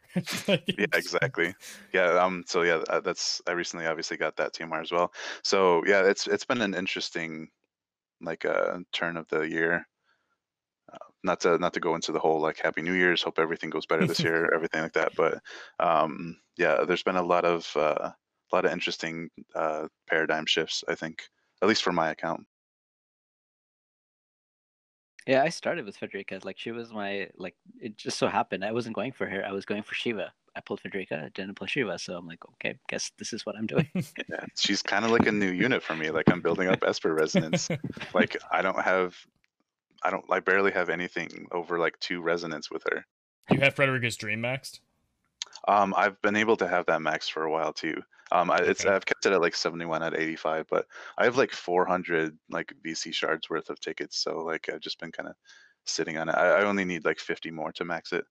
Yeah 0.66 0.86
exactly 0.94 1.54
yeah 1.92 2.18
um 2.22 2.44
so 2.46 2.62
yeah 2.62 2.82
uh, 2.88 3.00
that's 3.00 3.40
i 3.46 3.52
recently 3.52 3.86
obviously 3.86 4.16
got 4.16 4.36
that 4.36 4.52
tmr 4.52 4.82
as 4.82 4.92
well 4.92 5.12
so 5.42 5.82
yeah 5.86 6.02
it's 6.02 6.26
it's 6.26 6.44
been 6.44 6.60
an 6.60 6.74
interesting 6.74 7.48
like 8.20 8.44
uh 8.44 8.78
turn 8.92 9.16
of 9.16 9.26
the 9.28 9.42
year 9.42 9.86
uh, 10.92 10.98
not 11.22 11.40
to 11.40 11.56
not 11.58 11.72
to 11.74 11.80
go 11.80 11.94
into 11.94 12.12
the 12.12 12.18
whole 12.18 12.40
like 12.40 12.58
Happy 12.58 12.82
New 12.82 12.92
Year's, 12.92 13.22
hope 13.22 13.38
everything 13.38 13.70
goes 13.70 13.86
better 13.86 14.06
this 14.06 14.20
year, 14.20 14.50
everything 14.54 14.82
like 14.82 14.92
that. 14.92 15.12
But 15.16 15.40
um, 15.80 16.36
yeah, 16.58 16.84
there's 16.86 17.04
been 17.04 17.16
a 17.16 17.22
lot 17.22 17.44
of 17.44 17.70
uh, 17.76 18.10
a 18.52 18.56
lot 18.56 18.64
of 18.64 18.72
interesting 18.72 19.30
uh, 19.54 19.88
paradigm 20.08 20.46
shifts. 20.46 20.84
I 20.88 20.94
think, 20.94 21.22
at 21.62 21.68
least 21.68 21.82
for 21.82 21.92
my 21.92 22.10
account. 22.10 22.44
Yeah, 25.26 25.42
I 25.42 25.50
started 25.50 25.84
with 25.84 25.96
Frederica. 25.96 26.40
Like 26.42 26.58
she 26.58 26.72
was 26.72 26.92
my 26.92 27.28
like. 27.36 27.54
It 27.80 27.96
just 27.96 28.18
so 28.18 28.28
happened 28.28 28.64
I 28.64 28.72
wasn't 28.72 28.96
going 28.96 29.12
for 29.12 29.26
her. 29.26 29.44
I 29.44 29.52
was 29.52 29.64
going 29.64 29.82
for 29.82 29.94
Shiva. 29.94 30.32
I 30.54 30.60
pulled 30.60 30.80
Frederica, 30.80 31.30
didn't 31.34 31.54
pull 31.54 31.66
Shiva. 31.66 31.98
So 31.98 32.16
I'm 32.16 32.26
like, 32.26 32.40
okay, 32.54 32.78
guess 32.88 33.10
this 33.18 33.32
is 33.32 33.46
what 33.46 33.56
I'm 33.56 33.66
doing. 33.66 33.88
Yeah, 34.28 34.44
she's 34.56 34.82
kind 34.82 35.04
of 35.04 35.10
like 35.10 35.26
a 35.26 35.32
new 35.32 35.50
unit 35.50 35.82
for 35.82 35.94
me. 35.94 36.10
Like 36.10 36.30
I'm 36.30 36.40
building 36.40 36.68
up 36.68 36.82
Esper 36.86 37.14
resonance. 37.14 37.68
like 38.14 38.36
I 38.50 38.62
don't 38.62 38.80
have, 38.80 39.16
I 40.02 40.10
don't, 40.10 40.24
I 40.30 40.40
barely 40.40 40.70
have 40.72 40.90
anything 40.90 41.46
over 41.52 41.78
like 41.78 41.98
two 42.00 42.20
resonance 42.20 42.70
with 42.70 42.82
her. 42.90 43.04
You 43.50 43.60
have 43.60 43.74
Frederica's 43.74 44.16
Dream 44.16 44.40
maxed. 44.40 44.80
Um, 45.68 45.94
I've 45.96 46.20
been 46.22 46.36
able 46.36 46.56
to 46.58 46.68
have 46.68 46.86
that 46.86 47.02
max 47.02 47.28
for 47.28 47.44
a 47.44 47.50
while 47.50 47.72
too. 47.72 48.02
Um, 48.32 48.50
I, 48.50 48.56
it's 48.58 48.84
Okay. 48.84 48.94
I've 48.94 49.06
kept 49.06 49.26
it 49.26 49.32
at 49.32 49.40
like 49.40 49.54
71 49.54 50.02
at 50.02 50.18
85, 50.18 50.66
but 50.70 50.86
I 51.18 51.24
have 51.24 51.36
like 51.36 51.52
400 51.52 52.36
like 52.50 52.72
VC 52.84 53.12
shards 53.12 53.50
worth 53.50 53.68
of 53.70 53.78
tickets. 53.80 54.18
So 54.18 54.38
like 54.38 54.68
I've 54.72 54.80
just 54.80 54.98
been 54.98 55.12
kind 55.12 55.28
of 55.28 55.34
sitting 55.84 56.16
on 56.16 56.28
it. 56.28 56.34
I, 56.34 56.60
I 56.60 56.64
only 56.64 56.84
need 56.84 57.04
like 57.04 57.18
50 57.18 57.50
more 57.50 57.72
to 57.72 57.84
max 57.84 58.12
it. 58.12 58.24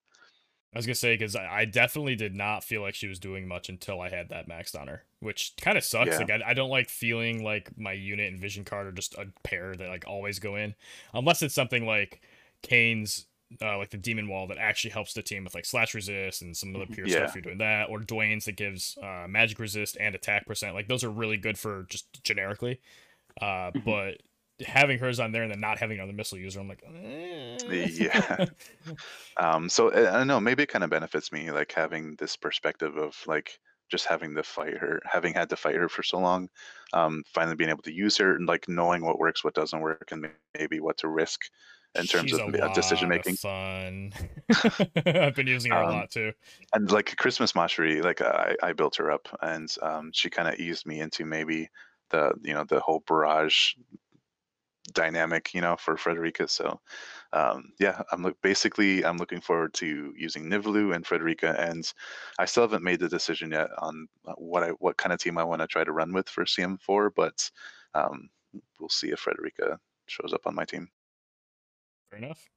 I 0.74 0.78
was 0.78 0.86
gonna 0.86 0.96
say 0.96 1.16
because 1.16 1.36
I, 1.36 1.66
definitely 1.66 2.16
did 2.16 2.34
not 2.34 2.64
feel 2.64 2.82
like 2.82 2.96
she 2.96 3.08
was 3.08 3.20
doing 3.20 3.46
much 3.46 3.68
until 3.68 4.00
I 4.00 4.10
had 4.10 4.30
that 4.30 4.48
maxed 4.48 4.80
on 4.80 4.88
her, 4.88 5.04
which 5.20 5.54
kind 5.60 5.78
of 5.78 5.84
sucks. 5.84 6.12
Yeah. 6.12 6.18
Like 6.20 6.32
I, 6.32 6.42
I 6.48 6.54
don't 6.54 6.70
like 6.70 6.90
feeling 6.90 7.44
like 7.44 7.78
my 7.78 7.92
unit 7.92 8.32
and 8.32 8.40
vision 8.40 8.64
card 8.64 8.88
are 8.88 8.94
just 8.94 9.14
a 9.16 9.28
pair 9.44 9.76
that 9.76 9.90
like 9.90 10.06
always 10.08 10.40
go 10.40 10.56
in, 10.56 10.74
unless 11.14 11.42
it's 11.42 11.54
something 11.54 11.86
like 11.86 12.22
Kain's. 12.64 13.26
Uh, 13.62 13.78
like 13.78 13.90
the 13.90 13.98
demon 13.98 14.28
wall 14.30 14.48
that 14.48 14.58
actually 14.58 14.92
helps 14.92 15.14
the 15.14 15.24
team 15.24 15.44
with 15.44 15.54
like 15.56 15.66
slash 15.66 15.94
resist 15.94 16.42
and 16.42 16.56
some 16.56 16.74
of 16.76 16.80
the 16.80 16.88
pure 16.88 17.06
Yeah. 17.06 17.10
stuff 17.10 17.36
you're 17.36 17.42
doing 17.42 17.58
that, 17.58 17.90
or 17.90 18.00
Duane's 18.00 18.46
that 18.46 18.54
gives 18.56 18.98
uh, 19.02 19.26
magic 19.28 19.60
resist 19.60 19.98
and 20.00 20.16
attack 20.16 20.46
percent. 20.46 20.74
Like 20.76 20.88
those 20.88 21.04
are 21.04 21.10
really 21.12 21.38
good 21.38 21.58
for 21.60 21.84
just 21.90 22.24
generically. 22.24 22.80
Uh, 23.42 23.72
Mhm. 23.76 23.84
but 23.86 24.22
having 24.66 25.00
hers 25.00 25.20
on 25.20 25.32
there 25.34 25.44
and 25.44 25.52
then 25.52 25.60
not 25.62 25.80
having 25.80 26.00
another 26.00 26.14
missile 26.14 26.38
user, 26.40 26.60
I'm 26.62 26.70
like, 26.70 26.84
eh. 26.86 27.58
Yeah. 27.70 28.46
Um, 29.38 29.70
so 29.70 29.92
I 29.92 30.10
I 30.14 30.18
don't 30.18 30.28
know, 30.28 30.40
maybe 30.40 30.64
it 30.64 30.70
kind 30.70 30.84
of 30.84 30.90
benefits 30.90 31.32
me 31.32 31.52
like 31.52 31.72
having 31.72 32.16
this 32.18 32.36
perspective 32.36 32.98
of 32.98 33.16
like 33.28 33.60
just 33.90 34.06
having 34.06 34.36
to 34.36 34.44
fight 34.44 34.78
her, 34.78 35.02
having 35.06 35.34
had 35.34 35.50
to 35.50 35.58
fight 35.58 35.76
her 35.76 35.90
for 35.90 36.04
so 36.04 36.18
long, 36.20 36.50
um, 36.94 37.24
finally 37.34 37.56
being 37.56 37.70
able 37.70 37.84
to 37.84 37.94
use 37.94 38.18
her 38.18 38.36
and 38.36 38.48
like 38.48 38.68
knowing 38.70 39.04
what 39.04 39.20
works, 39.20 39.44
what 39.44 39.54
doesn't 39.54 39.82
work, 39.82 40.10
and 40.12 40.30
maybe 40.58 40.80
what 40.80 40.98
to 41.00 41.08
risk 41.10 41.42
in 41.96 42.08
terms 42.08 42.32
She's 42.32 42.34
of 42.34 42.44
uh, 42.62 42.70
decision 42.70 43.10
making. 43.10 43.38
Fun. 43.42 44.14
I've 45.06 45.36
been 45.36 45.48
using 45.48 45.72
her 45.72 45.82
a 45.82 45.88
Um, 45.88 45.88
lot 45.88 46.12
too. 46.12 46.34
and 46.74 46.92
like 46.92 47.18
Christmas 47.18 47.56
Mastery, 47.56 48.02
like 48.02 48.22
I, 48.22 48.56
I 48.64 48.74
built 48.74 48.98
her 48.98 49.12
up, 49.12 49.28
and 49.42 49.74
um, 49.82 50.12
she 50.14 50.30
kind 50.30 50.48
of 50.50 50.56
eased 50.60 50.86
me 50.88 51.00
into 51.02 51.26
maybe 51.26 51.70
the 52.10 52.34
you 52.44 52.54
know 52.54 52.66
the 52.66 52.82
whole 52.82 53.02
barrage 53.08 53.76
dynamic, 54.94 55.54
you 55.54 55.62
know, 55.62 55.78
for 55.78 55.96
Frederica. 55.96 56.48
So 56.48 56.82
um, 57.34 57.74
yeah, 57.80 58.02
I'm 58.12 58.24
look 58.24 58.42
basically 58.42 59.06
I'm 59.06 59.18
looking 59.18 59.42
forward 59.42 59.74
to 59.76 60.14
using 60.18 60.46
Nivelu 60.50 60.96
and 60.96 61.06
Frederica, 61.06 61.56
and 61.60 61.92
I 62.40 62.46
still 62.46 62.64
haven't 62.64 62.84
made 62.84 63.00
the 63.00 63.10
decision 63.10 63.52
yet 63.52 63.70
on 63.78 64.08
uh, 64.26 64.34
what 64.38 64.64
I 64.64 64.70
what 64.72 64.98
kind 64.98 65.14
of 65.14 65.20
team 65.20 65.38
I 65.38 65.44
want 65.44 65.62
to 65.62 65.68
try 65.68 65.84
to 65.84 65.92
run 65.92 66.14
with 66.14 66.30
for 66.30 66.46
CM4, 66.46 67.12
but 67.12 67.52
um, 67.94 68.30
we'll 68.80 68.90
see 68.90 69.10
if 69.12 69.20
Frederica 69.20 69.80
shows 70.08 70.34
up 70.34 70.48
on 70.48 70.56
my 70.56 70.66
team. 70.66 70.90
Fair 72.12 72.20
enough. 72.20 72.50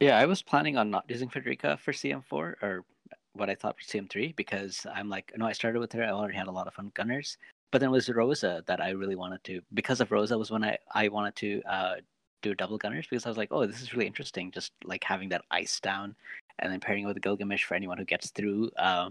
Yeah, 0.00 0.18
I 0.18 0.26
was 0.26 0.42
planning 0.42 0.76
on 0.76 0.90
not 0.90 1.04
using 1.08 1.28
Frederica 1.28 1.76
for 1.78 1.92
CM4 1.92 2.32
or 2.32 2.84
what 3.32 3.50
I 3.50 3.54
thought 3.54 3.76
for 3.78 3.84
CM3 3.84 4.36
because 4.36 4.86
I'm 4.94 5.08
like, 5.08 5.32
no, 5.36 5.46
I 5.46 5.52
started 5.52 5.80
with 5.80 5.92
her. 5.92 6.04
I 6.04 6.10
already 6.10 6.36
had 6.36 6.46
a 6.46 6.52
lot 6.52 6.66
of 6.66 6.74
fun 6.74 6.92
gunners. 6.94 7.36
But 7.72 7.80
then 7.80 7.88
it 7.88 7.92
was 7.92 8.08
Rosa 8.08 8.62
that 8.66 8.80
I 8.80 8.90
really 8.90 9.16
wanted 9.16 9.42
to, 9.44 9.60
because 9.74 10.00
of 10.00 10.12
Rosa 10.12 10.38
was 10.38 10.50
when 10.50 10.64
I, 10.64 10.78
I 10.94 11.08
wanted 11.08 11.36
to 11.36 11.62
uh, 11.62 11.94
do 12.42 12.54
double 12.54 12.78
gunners 12.78 13.06
because 13.08 13.26
I 13.26 13.28
was 13.28 13.38
like, 13.38 13.48
oh, 13.50 13.66
this 13.66 13.82
is 13.82 13.92
really 13.92 14.06
interesting. 14.06 14.50
Just 14.50 14.72
like 14.84 15.02
having 15.04 15.28
that 15.30 15.44
ice 15.50 15.80
down 15.80 16.14
and 16.58 16.72
then 16.72 16.80
pairing 16.80 17.04
it 17.04 17.06
with 17.06 17.20
Gilgamesh 17.20 17.64
for 17.64 17.74
anyone 17.74 17.98
who 17.98 18.04
gets 18.04 18.30
through 18.30 18.70
uh, 18.78 19.10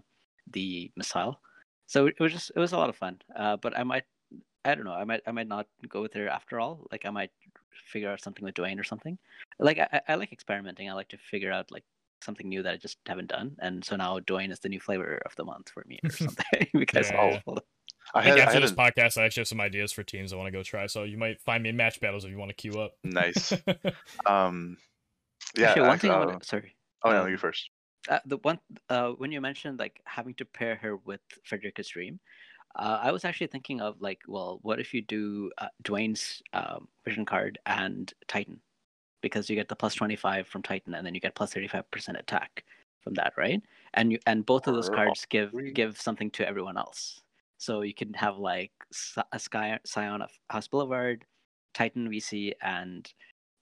the 0.51 0.91
missile. 0.95 1.39
So 1.87 2.07
it 2.07 2.19
was 2.19 2.31
just, 2.33 2.51
it 2.55 2.59
was 2.59 2.73
a 2.73 2.77
lot 2.77 2.89
of 2.89 2.95
fun. 2.95 3.19
Uh, 3.35 3.57
but 3.57 3.77
I 3.77 3.83
might, 3.83 4.03
I 4.63 4.73
don't 4.73 4.85
know, 4.85 4.93
I 4.93 5.03
might, 5.03 5.21
I 5.27 5.31
might 5.31 5.47
not 5.47 5.67
go 5.87 6.01
with 6.01 6.13
her 6.13 6.27
after 6.27 6.59
all. 6.59 6.87
Like 6.91 7.05
I 7.05 7.11
might 7.11 7.31
figure 7.91 8.09
out 8.09 8.21
something 8.21 8.43
with 8.43 8.55
Duane 8.55 8.79
or 8.79 8.83
something 8.83 9.17
like 9.59 9.79
I, 9.79 9.87
I- 9.93 10.01
I 10.13 10.15
like 10.15 10.31
experimenting. 10.31 10.89
I 10.89 10.93
like 10.93 11.09
to 11.09 11.17
figure 11.17 11.51
out 11.51 11.71
like 11.71 11.83
something 12.21 12.47
new 12.49 12.63
that 12.63 12.73
I 12.73 12.77
just 12.77 12.97
haven't 13.07 13.27
done, 13.27 13.55
and 13.59 13.83
so 13.85 13.95
now 13.95 14.19
Duane 14.19 14.51
is 14.51 14.59
the 14.59 14.69
new 14.69 14.79
flavor 14.79 15.21
of 15.25 15.35
the 15.35 15.43
month 15.45 15.69
for 15.69 15.83
me 15.87 15.99
or 16.03 16.09
something 16.11 16.67
because 16.73 17.09
Yeah, 17.11 17.17
all 17.17 17.31
yeah. 17.31 17.39
all 17.45 17.59
I 18.13 18.19
I 18.19 18.23
think 18.23 18.29
had, 18.37 18.39
I 18.39 18.41
after 18.43 18.53
had 18.55 18.63
this 18.63 18.71
podcast, 18.71 19.17
I 19.21 19.25
actually 19.25 19.41
have 19.41 19.47
some 19.47 19.61
ideas 19.61 19.91
for 19.91 20.03
teams 20.03 20.31
I 20.31 20.35
want 20.35 20.47
to 20.47 20.51
go 20.51 20.63
try. 20.63 20.85
So 20.87 21.03
you 21.03 21.17
might 21.17 21.41
find 21.41 21.63
me 21.63 21.69
in 21.69 21.75
match 21.77 21.99
battles 21.99 22.23
if 22.23 22.29
you 22.31 22.37
want 22.37 22.49
to 22.49 22.55
queue 22.55 22.79
up. 22.79 22.93
nice. 23.03 23.51
Um, 24.25 24.77
yeah. 25.57 25.69
Actually, 25.69 25.81
one 25.81 25.91
I- 25.91 25.97
thing 25.97 26.11
uh, 26.11 26.19
want 26.25 26.41
to 26.41 26.47
sorry. 26.47 26.75
oh 27.03 27.11
no, 27.11 27.23
um, 27.23 27.29
you 27.29 27.37
first. 27.37 27.69
Uh, 28.07 28.19
the 28.25 28.37
one 28.37 28.59
uh, 28.89 29.09
when 29.11 29.31
you 29.31 29.41
mentioned 29.41 29.79
like 29.79 29.99
having 30.05 30.33
to 30.35 30.45
pair 30.45 30.75
her 30.75 30.97
with 30.97 31.21
Frederica's 31.43 31.87
Dream, 31.89 32.19
uh, 32.75 32.99
I 33.01 33.11
was 33.11 33.25
actually 33.25 33.47
thinking 33.47 33.81
of 33.81 34.01
like, 34.01 34.19
well, 34.27 34.59
what 34.61 34.79
if 34.79 34.93
you 34.93 35.01
do 35.01 35.51
uh, 35.57 35.67
Duane's 35.83 36.41
um, 36.53 36.87
vision 37.03 37.25
card 37.25 37.57
and 37.65 38.13
Titan, 38.27 38.59
because 39.21 39.49
you 39.49 39.55
get 39.55 39.69
the 39.69 39.75
plus 39.75 39.95
twenty 39.95 40.15
five 40.15 40.47
from 40.47 40.61
Titan, 40.61 40.93
and 40.93 41.05
then 41.05 41.13
you 41.13 41.21
get 41.21 41.35
plus 41.35 41.53
thirty 41.53 41.67
five 41.67 41.89
percent 41.91 42.17
attack 42.17 42.63
from 43.01 43.13
that, 43.15 43.33
right? 43.37 43.61
And 43.93 44.11
you 44.11 44.19
and 44.27 44.45
both 44.45 44.67
of 44.67 44.75
those 44.75 44.89
cards 44.89 45.25
give 45.29 45.51
give 45.73 45.99
something 45.99 46.31
to 46.31 46.47
everyone 46.47 46.77
else. 46.77 47.21
So 47.57 47.81
you 47.81 47.93
can 47.93 48.13
have 48.13 48.37
like 48.37 48.71
a 49.31 49.39
Sky 49.39 49.79
Scion 49.85 50.21
of 50.21 50.29
House 50.49 50.67
Beowulf, 50.67 51.19
Titan 51.73 52.09
VC, 52.09 52.51
and 52.61 53.11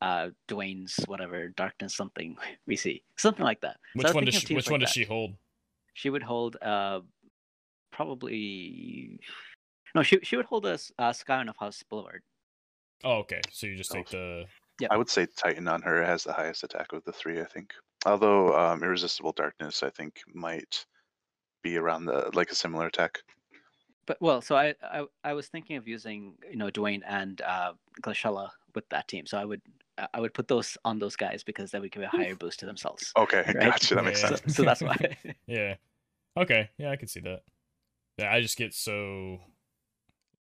uh, 0.01 0.30
Duane's 0.47 0.99
whatever 1.05 1.49
Darkness 1.49 1.95
something 1.95 2.36
VC, 2.70 3.03
something 3.18 3.45
like 3.45 3.61
that. 3.61 3.78
Which 3.93 4.05
was 4.05 4.16
one 4.16 4.26
does 4.26 4.36
she, 4.36 4.55
which 4.55 4.66
like 4.66 4.72
one 4.72 4.80
does 4.80 4.89
that 4.89 4.93
she 4.93 5.05
hold? 5.05 5.36
she 5.93 6.09
would 6.09 6.24
hold 6.24 6.57
uh 6.61 6.99
probably 7.94 9.20
no 9.96 10.04
she 10.04 10.20
she 10.24 10.36
would 10.36 10.46
hold 10.46 10.66
a 10.66 10.74
s- 10.74 10.91
uh, 11.00 11.14
Scion 11.14 11.48
of 11.50 11.58
House 11.58 11.84
Beowulf. 11.89 12.08
Oh, 13.06 13.18
okay. 13.20 13.41
So 13.52 13.68
you 13.68 13.76
just 13.76 13.91
Oh. 13.91 13.96
take 13.96 14.10
the. 14.10 14.46
Yeah, 14.80 14.88
I 14.91 14.98
would 14.98 15.10
say 15.10 15.28
Titan 15.38 15.68
on 15.68 15.82
her 15.84 16.04
has 16.04 16.24
the 16.24 16.34
highest 16.34 16.64
attack 16.64 16.94
of 16.94 17.04
the 17.04 17.12
three. 17.14 17.39
I 17.39 17.46
think. 17.46 17.74
Although 18.06 18.58
um, 18.58 18.82
Irresistible 18.84 19.32
Darkness, 19.34 19.84
I 19.84 19.89
think 19.91 20.20
might 20.34 20.86
be 21.64 21.78
around 21.78 22.06
the 22.06 22.30
like 22.34 22.50
a 22.52 22.56
similar 22.56 22.88
attack. 22.88 23.20
But 24.08 24.18
well, 24.20 24.41
so 24.41 24.56
I 24.56 24.74
I, 24.84 25.06
I 25.24 25.34
was 25.34 25.48
thinking 25.48 25.78
of 25.78 25.88
using 25.88 26.34
you 26.50 26.58
know 26.58 26.70
Duane 26.72 27.04
and 27.08 27.39
uh, 27.41 27.74
Glaciela 28.02 28.50
with 28.74 28.88
that 28.89 29.08
team. 29.08 29.26
So 29.28 29.38
I 29.38 29.46
would 29.46 29.62
I- 29.98 30.08
I 30.16 30.20
would 30.20 30.34
put 30.34 30.48
those 30.48 30.76
on 30.86 30.98
those 30.98 31.16
guys 31.16 31.44
because 31.44 31.70
that 31.72 31.82
would 31.82 31.91
give 31.91 32.02
a 32.04 32.08
higher 32.08 32.36
boost 32.36 32.60
to 32.62 32.66
themselves. 32.66 33.12
Okay, 33.16 33.44
Right. 33.48 33.60
gotcha. 33.72 33.96
That 33.96 34.06
makes 34.06 34.22
Yeah. 34.24 34.30
So, 34.30 34.36
sense. 34.38 34.56
so 34.56 34.64
that's 34.64 34.82
why. 34.82 34.98
Yeah. 35.48 35.76
Okay. 36.36 36.70
Yeah, 36.80 36.89
I 36.89 36.96
can 36.96 37.08
see 37.08 37.20
that. 37.22 37.41
Yeah, 38.18 38.32
I 38.34 38.41
just 38.41 38.57
get 38.57 38.74
so 38.74 39.39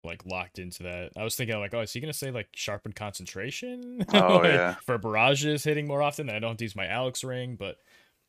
like 0.03 0.25
locked 0.25 0.57
into 0.59 0.83
that. 0.83 1.11
I 1.15 1.23
was 1.23 1.35
thinking 1.35 1.57
like, 1.59 1.73
oh, 1.73 1.81
is 1.81 1.93
he 1.93 1.99
gonna 1.99 2.13
say 2.13 2.31
like 2.31 2.49
sharpened 2.55 2.95
concentration? 2.95 4.03
Oh, 4.13 4.41
Like, 4.41 4.43
yeah. 4.43 4.75
For 4.81 4.97
barrages 4.97 5.63
hitting 5.63 5.87
more 5.87 6.01
often, 6.01 6.29
I 6.29 6.39
don't 6.39 6.51
have 6.51 6.57
to 6.57 6.65
use 6.65 6.75
my 6.75 6.87
Alex 6.87 7.23
ring, 7.23 7.55
but 7.55 7.77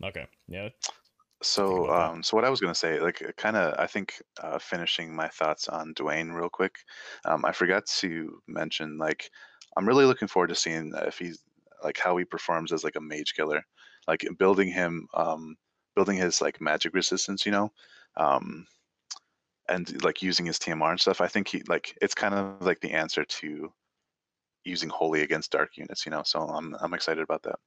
okay. 0.03 0.27
Yeah. 0.49 0.71
So, 1.43 1.91
um, 1.91 2.23
so 2.23 2.37
what 2.37 2.45
I 2.45 2.51
was 2.51 2.61
gonna 2.61 2.75
say, 2.75 3.01
like, 3.01 3.35
kind 3.37 3.57
of, 3.57 3.75
I 3.79 3.87
think, 3.89 4.23
uh, 4.41 4.59
finishing 4.59 5.15
my 5.15 5.29
thoughts 5.29 5.69
on 5.69 5.93
Duane 5.95 6.31
real 6.31 6.49
quick. 6.49 6.77
Um, 7.25 7.45
I 7.45 7.53
forgot 7.53 7.85
to 7.99 8.41
mention, 8.47 8.97
like, 8.97 9.31
I'm 9.77 9.87
really 9.89 10.05
looking 10.05 10.29
forward 10.29 10.49
to 10.49 10.55
seeing 10.55 10.93
if 10.97 11.19
he's 11.19 11.43
like 11.83 11.99
how 11.99 12.17
he 12.17 12.25
performs 12.25 12.73
as 12.73 12.85
like 12.85 12.95
a 12.97 13.01
mage 13.01 13.35
killer, 13.35 13.65
like 14.07 14.25
building 14.39 14.69
him, 14.71 15.09
um, 15.15 15.57
building 15.97 16.17
his 16.17 16.41
like 16.41 16.61
magic 16.61 16.95
resistance, 16.95 17.45
you 17.45 17.51
know, 17.53 17.73
um, 18.17 18.67
and 19.73 20.05
like 20.05 20.23
using 20.23 20.47
his 20.47 20.59
TMR 20.59 20.91
and 20.91 21.01
stuff. 21.01 21.21
I 21.21 21.29
think 21.29 21.49
he 21.49 21.63
like 21.69 21.97
it's 22.03 22.15
kind 22.15 22.35
of 22.35 22.61
like 22.61 22.81
the 22.81 22.93
answer 22.93 23.25
to 23.25 23.73
using 24.65 24.89
holy 24.89 25.23
against 25.23 25.51
dark 25.51 25.77
units, 25.77 26.05
you 26.05 26.11
know. 26.11 26.23
So 26.25 26.41
I'm 26.41 26.77
I'm 26.81 26.95
excited 26.95 27.23
about 27.23 27.43
that. 27.45 27.59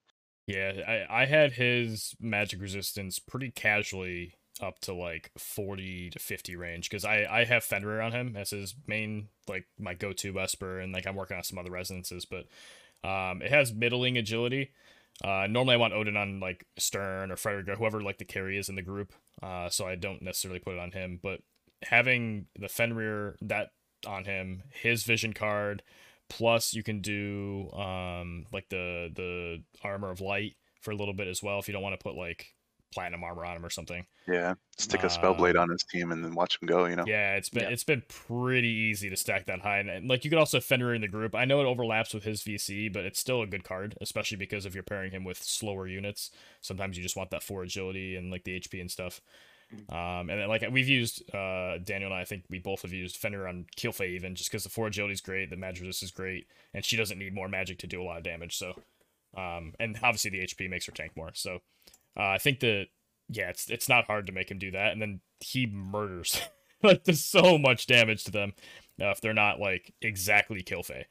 Yeah, 0.47 0.73
I, 0.87 1.23
I 1.23 1.25
had 1.25 1.53
his 1.53 2.15
magic 2.19 2.61
resistance 2.61 3.17
pretty 3.17 3.49
casually 3.49 4.35
up 4.61 4.79
to 4.79 4.93
like 4.93 5.31
40 5.37 6.11
to 6.11 6.19
50 6.19 6.55
range 6.55 6.89
because 6.89 7.03
I, 7.03 7.25
I 7.29 7.43
have 7.45 7.63
Fenrir 7.63 7.99
on 7.99 8.11
him 8.11 8.37
as 8.37 8.51
his 8.51 8.75
main, 8.87 9.29
like 9.47 9.65
my 9.79 9.95
go 9.95 10.13
to 10.13 10.33
Vesper, 10.33 10.79
and 10.79 10.93
like 10.93 11.07
I'm 11.07 11.15
working 11.15 11.35
on 11.35 11.43
some 11.43 11.57
other 11.57 11.71
resonances, 11.71 12.25
but 12.25 12.45
um, 13.03 13.41
it 13.41 13.49
has 13.49 13.73
middling 13.73 14.17
agility. 14.17 14.71
Uh, 15.23 15.47
normally 15.49 15.73
I 15.75 15.77
want 15.77 15.93
Odin 15.93 16.15
on 16.15 16.39
like 16.39 16.67
Stern 16.77 17.31
or 17.31 17.37
Frederick 17.37 17.67
or 17.67 17.75
whoever 17.75 18.01
like 18.01 18.19
the 18.19 18.25
carry 18.25 18.57
is 18.57 18.69
in 18.69 18.75
the 18.75 18.81
group, 18.83 19.13
uh, 19.41 19.69
so 19.69 19.87
I 19.87 19.95
don't 19.95 20.21
necessarily 20.21 20.59
put 20.59 20.75
it 20.75 20.79
on 20.79 20.91
him, 20.91 21.19
but 21.23 21.41
having 21.85 22.47
the 22.59 22.67
Fenrir 22.69 23.37
that 23.41 23.69
on 24.05 24.25
him, 24.25 24.63
his 24.71 25.03
vision 25.03 25.33
card, 25.33 25.81
plus 26.29 26.73
you 26.73 26.83
can 26.83 27.01
do 27.01 27.69
um 27.71 28.45
like 28.51 28.67
the 28.69 29.09
the 29.13 29.63
armor 29.83 30.09
of 30.11 30.21
light 30.21 30.55
for 30.81 30.91
a 30.91 30.95
little 30.95 31.13
bit 31.13 31.27
as 31.27 31.41
well 31.41 31.59
if 31.59 31.67
you 31.67 31.71
don't 31.73 31.83
want 31.83 31.99
to 31.99 32.03
put 32.03 32.15
like 32.15 32.53
platinum 32.93 33.23
armor 33.23 33.43
on 33.45 33.57
him 33.57 33.65
or 33.65 33.69
something. 33.69 34.05
Yeah, 34.27 34.53
stick 34.77 35.03
a 35.03 35.09
spell 35.09 35.33
blade 35.33 35.55
Uh, 35.57 35.61
on 35.63 35.69
his 35.69 35.83
team 35.83 36.11
and 36.11 36.23
then 36.23 36.33
watch 36.33 36.57
him 36.61 36.67
go. 36.67 36.85
You 36.85 36.95
know. 36.95 37.03
Yeah, 37.05 37.35
it's 37.35 37.49
been 37.49 37.63
Yeah. 37.63 37.69
it's 37.69 37.83
been 37.83 38.03
pretty 38.07 38.69
easy 38.69 39.09
to 39.09 39.15
stack 39.17 39.45
that 39.47 39.59
high, 39.61 39.79
and, 39.79 39.89
and 39.89 40.07
like 40.07 40.23
you 40.23 40.29
could 40.29 40.39
also 40.39 40.59
Fenrir 40.59 40.93
in 40.95 41.01
the 41.01 41.07
group. 41.07 41.35
I 41.35 41.45
know 41.45 41.59
it 41.61 41.65
overlaps 41.65 42.13
with 42.13 42.23
his 42.23 42.41
VC, 42.43 42.91
but 42.91 43.03
it's 43.05 43.19
still 43.19 43.41
a 43.41 43.47
good 43.47 43.63
card, 43.63 43.95
especially 44.01 44.37
because 44.37 44.65
if 44.65 44.73
you're 44.73 44.83
pairing 44.83 45.11
him 45.11 45.23
with 45.23 45.37
slower 45.43 45.87
units, 45.87 46.31
sometimes 46.61 46.95
you 46.97 47.03
just 47.03 47.17
want 47.17 47.31
that 47.31 47.43
four 47.43 47.63
agility 47.63 48.15
and 48.15 48.31
like 48.31 48.43
the 48.45 48.59
HP 48.59 48.79
and 48.81 48.89
stuff. 48.89 49.19
Um, 49.89 50.29
and 50.29 50.41
then, 50.41 50.47
like 50.47 50.63
we've 50.71 50.87
used 50.87 51.23
uh 51.33 51.77
Daniel 51.83 52.11
and 52.11 52.19
I, 52.19 52.21
I 52.21 52.25
think 52.25 52.45
we 52.49 52.59
both 52.59 52.81
have 52.83 52.93
used 52.93 53.17
Fenrir 53.17 53.47
on 53.47 53.65
Kilphe 53.75 54.01
even 54.01 54.35
just 54.35 54.49
because 54.49 54.63
the 54.63 54.69
four 54.69 54.87
agility 54.87 55.13
is 55.13 55.21
great, 55.21 55.49
the 55.49 55.57
magic 55.57 55.83
resist 55.83 56.03
is 56.03 56.11
great, 56.11 56.47
and 56.73 56.83
she 56.83 56.97
doesn't 56.97 57.19
need 57.19 57.33
more 57.33 57.47
magic 57.47 57.79
to 57.79 57.87
do 57.87 58.01
a 58.01 58.03
lot 58.03 58.17
of 58.17 58.23
damage. 58.23 58.57
So, 58.57 58.73
um, 59.37 59.73
and 59.79 59.97
obviously 60.03 60.31
the 60.31 60.39
HP 60.39 60.69
makes 60.69 60.85
her 60.85 60.91
tank 60.91 61.13
more. 61.15 61.31
So, 61.33 61.59
uh, 62.17 62.27
I 62.27 62.37
think 62.37 62.59
that 62.61 62.87
yeah, 63.29 63.49
it's 63.49 63.69
it's 63.69 63.89
not 63.89 64.05
hard 64.05 64.27
to 64.27 64.33
make 64.33 64.51
him 64.51 64.59
do 64.59 64.71
that, 64.71 64.91
and 64.91 65.01
then 65.01 65.21
he 65.39 65.65
murders 65.65 66.41
like 66.83 67.03
does 67.03 67.23
so 67.23 67.57
much 67.57 67.87
damage 67.87 68.23
to 68.25 68.31
them 68.31 68.53
uh, 69.01 69.09
if 69.11 69.21
they're 69.21 69.33
not 69.33 69.59
like 69.59 69.93
exactly 70.01 70.61
Kilphe. 70.61 71.05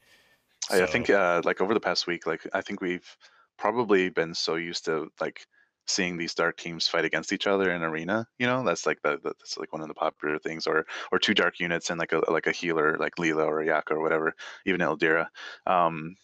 I, 0.71 0.83
I 0.83 0.85
think 0.85 1.09
uh, 1.09 1.41
like 1.43 1.61
over 1.61 1.73
the 1.73 1.79
past 1.79 2.07
week, 2.07 2.25
like 2.25 2.47
I 2.53 2.61
think 2.61 2.81
we've 2.81 3.17
probably 3.57 4.09
been 4.09 4.33
so 4.33 4.55
used 4.55 4.85
to 4.85 5.11
like 5.21 5.47
seeing 5.87 6.17
these 6.17 6.33
dark 6.33 6.57
teams 6.57 6.87
fight 6.87 7.05
against 7.05 7.31
each 7.31 7.47
other 7.47 7.71
in 7.71 7.83
arena. 7.83 8.27
You 8.39 8.47
know, 8.47 8.63
that's 8.63 8.85
like 8.85 9.01
the, 9.03 9.19
the 9.23 9.33
that's 9.39 9.57
like 9.57 9.71
one 9.71 9.81
of 9.81 9.87
the 9.87 9.93
popular 9.93 10.39
things, 10.39 10.67
or 10.67 10.85
or 11.11 11.19
two 11.19 11.33
dark 11.33 11.59
units 11.59 11.89
and 11.89 11.99
like 11.99 12.11
a 12.13 12.21
like 12.31 12.47
a 12.47 12.51
healer 12.51 12.97
like 12.99 13.15
Leela 13.15 13.45
or 13.45 13.63
Yaka 13.63 13.93
or 13.95 14.01
whatever, 14.01 14.35
even 14.65 14.81
Eldira. 14.81 15.27
Um, 15.67 16.15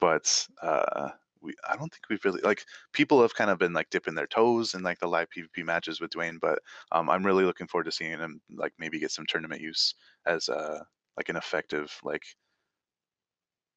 but 0.00 0.46
uh, 0.62 1.10
we 1.40 1.54
I 1.68 1.76
don't 1.76 1.90
think 1.90 2.02
we've 2.08 2.24
really 2.24 2.40
like 2.42 2.64
people 2.92 3.20
have 3.22 3.34
kind 3.34 3.50
of 3.50 3.58
been 3.58 3.72
like 3.72 3.90
dipping 3.90 4.14
their 4.14 4.26
toes 4.26 4.74
in 4.74 4.82
like 4.82 4.98
the 5.00 5.08
live 5.08 5.28
PvP 5.30 5.64
matches 5.64 6.00
with 6.00 6.10
Duane, 6.10 6.38
but 6.40 6.60
um, 6.92 7.10
I'm 7.10 7.26
really 7.26 7.44
looking 7.44 7.66
forward 7.66 7.84
to 7.84 7.92
seeing 7.92 8.12
him 8.18 8.40
like 8.54 8.72
maybe 8.78 8.98
get 9.00 9.10
some 9.10 9.26
tournament 9.28 9.60
use 9.60 9.94
as 10.26 10.48
uh 10.48 10.80
like 11.16 11.28
an 11.28 11.36
effective 11.36 11.92
like 12.04 12.22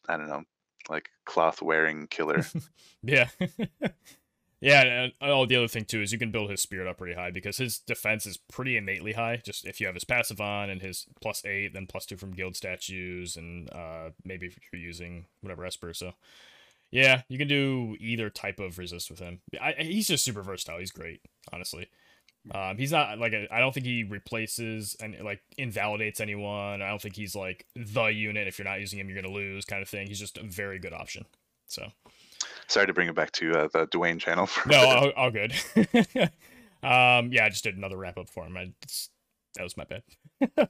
I 0.08 0.18
don't 0.18 0.30
know 0.30 0.44
like 0.90 1.10
cloth 1.26 1.62
wearing 1.62 2.08
killer. 2.08 2.46
Yeah. 3.08 3.30
yeah, 4.66 4.82
and 4.82 5.14
oh, 5.22 5.46
the 5.46 5.58
other 5.58 5.68
thing 5.68 5.86
too 5.86 6.02
is 6.02 6.12
you 6.12 6.18
can 6.18 6.32
build 6.32 6.50
his 6.50 6.60
spirit 6.60 6.88
up 6.88 6.98
pretty 6.98 7.14
high 7.14 7.30
because 7.30 7.58
his 7.58 7.78
defense 7.78 8.26
is 8.26 8.38
pretty 8.38 8.78
innately 8.78 9.14
high. 9.14 9.40
Just 9.46 9.64
if 9.64 9.80
you 9.80 9.86
have 9.86 9.94
his 9.94 10.04
passive 10.04 10.42
on 10.42 10.72
and 10.72 10.82
his 10.82 11.06
plus 11.22 11.46
eight, 11.46 11.74
then 11.74 11.86
plus 11.86 12.08
two 12.08 12.18
from 12.18 12.32
guild 12.32 12.56
statues, 12.56 13.38
and 13.38 13.72
uh 13.72 14.10
maybe 14.24 14.48
if 14.48 14.58
you're 14.74 14.82
using 14.82 15.26
whatever 15.42 15.66
Esper. 15.66 15.94
So 15.94 16.14
yeah, 16.90 17.22
you 17.30 17.38
can 17.38 17.48
do 17.48 17.96
either 18.00 18.32
type 18.32 18.60
of 18.60 18.80
resist 18.80 19.12
with 19.12 19.20
him. 19.20 19.40
I, 19.62 19.76
he's 19.78 20.08
just 20.08 20.26
super 20.26 20.42
versatile. 20.42 20.80
He's 20.80 20.92
great, 20.92 21.22
honestly. 21.54 21.88
Um, 22.52 22.78
he's 22.78 22.92
not 22.92 23.20
like 23.20 23.36
I 23.52 23.60
don't 23.60 23.72
think 23.72 23.86
he 23.86 24.04
replaces 24.04 24.98
and 25.00 25.16
like 25.24 25.44
invalidates 25.60 26.20
anyone. 26.20 26.82
I 26.82 26.90
don't 26.90 27.02
think 27.04 27.16
he's 27.16 27.36
like 27.36 27.68
the 27.76 28.06
unit. 28.06 28.48
If 28.48 28.58
you're 28.58 28.68
not 28.68 28.80
using 28.80 28.98
him, 28.98 29.10
you're 29.10 29.22
gonna 29.22 29.32
lose, 29.32 29.64
kind 29.64 29.84
of 29.84 29.90
thing. 29.90 30.08
He's 30.08 30.20
just 30.20 30.40
a 30.40 30.44
very 30.44 30.80
good 30.80 30.94
option. 30.94 31.26
So. 31.68 31.92
Sorry 32.68 32.88
to 32.88 32.94
bring 32.94 33.08
it 33.08 33.16
back 33.16 33.32
to 33.34 33.52
uh, 33.52 33.68
the 33.72 33.86
Duane 33.88 34.20
channel. 34.20 34.46
For 34.48 34.70
No, 34.70 34.86
all, 34.86 35.10
all 35.12 35.32
good. 35.32 35.54
um, 36.84 37.32
yeah, 37.32 37.46
I 37.46 37.50
just 37.50 37.64
did 37.64 37.78
another 37.78 37.98
wrap 37.98 38.18
up 38.18 38.30
for 38.30 38.46
him. 38.46 38.58
I 38.58 38.72
that 39.56 39.64
was 39.64 39.78
my 39.78 39.86
bad. 39.86 40.04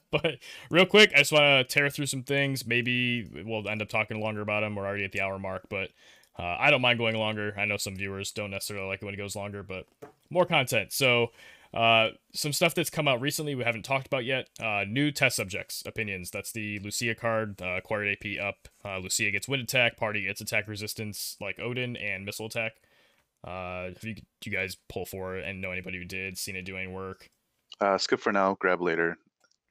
but 0.12 0.38
real 0.70 0.86
quick, 0.86 1.12
I 1.16 1.20
just 1.20 1.32
want 1.32 1.44
to 1.44 1.64
tear 1.74 1.90
through 1.90 2.06
some 2.06 2.24
things. 2.24 2.66
Maybe 2.66 3.28
we'll 3.46 3.68
end 3.68 3.82
up 3.82 3.90
talking 3.90 4.20
longer 4.20 4.42
about 4.42 4.62
them. 4.62 4.76
We're 4.76 4.86
already 4.86 5.06
at 5.06 5.12
the 5.12 5.22
hour 5.22 5.40
mark, 5.40 5.64
but 5.70 5.90
uh, 6.38 6.58
I 6.60 6.70
don't 6.70 6.82
mind 6.82 7.00
going 7.00 7.16
longer. 7.16 7.56
I 7.58 7.66
know 7.66 7.78
some 7.78 7.96
viewers 7.96 8.32
don't 8.32 8.52
necessarily 8.52 8.88
like 8.88 9.02
it 9.02 9.06
when 9.06 9.14
it 9.14 9.18
goes 9.18 9.36
longer, 9.36 9.64
but 9.64 9.88
more 10.30 10.46
content. 10.46 10.94
So, 10.94 11.32
uh, 11.76 12.10
some 12.34 12.54
stuff 12.54 12.74
that's 12.74 12.90
come 12.90 13.08
out 13.08 13.22
recently 13.22 13.56
we 13.56 13.64
haven't 13.64 13.84
talked 13.84 14.08
about 14.08 14.26
yet. 14.26 14.48
Uh, 14.62 14.86
new 14.88 15.12
test 15.12 15.36
subjects 15.36 15.84
opinions. 15.86 16.32
That's 16.32 16.52
the 16.52 16.80
Lucia 16.80 17.16
card. 17.16 17.62
Uh, 17.62 17.76
acquired 17.78 18.18
AP 18.18 18.42
up. 18.42 18.68
Uh, 18.84 19.00
Lucia 19.00 19.32
gets 19.32 19.48
wind 19.48 19.64
attack. 19.64 19.98
Party 19.98 20.24
gets 20.26 20.42
attack 20.42 20.68
resistance 20.68 21.38
like 21.42 21.60
Odin 21.60 21.96
and 21.98 22.26
missile 22.26 22.46
attack. 22.46 22.74
Uh, 23.44 23.90
have 23.90 24.04
you, 24.04 24.16
do 24.16 24.50
you 24.50 24.52
guys 24.52 24.78
pull 24.90 25.06
for 25.06 25.38
it 25.38 25.46
and 25.46 25.62
know 25.62 25.72
anybody 25.72 25.98
who 25.98 26.06
did? 26.06 26.38
Seen 26.38 26.56
it 26.56 26.64
do 26.64 26.78
any 26.78 26.88
work? 26.88 27.30
uh, 27.82 27.98
skip 27.98 28.20
for 28.20 28.32
now, 28.32 28.56
grab 28.60 28.82
later. 28.82 29.18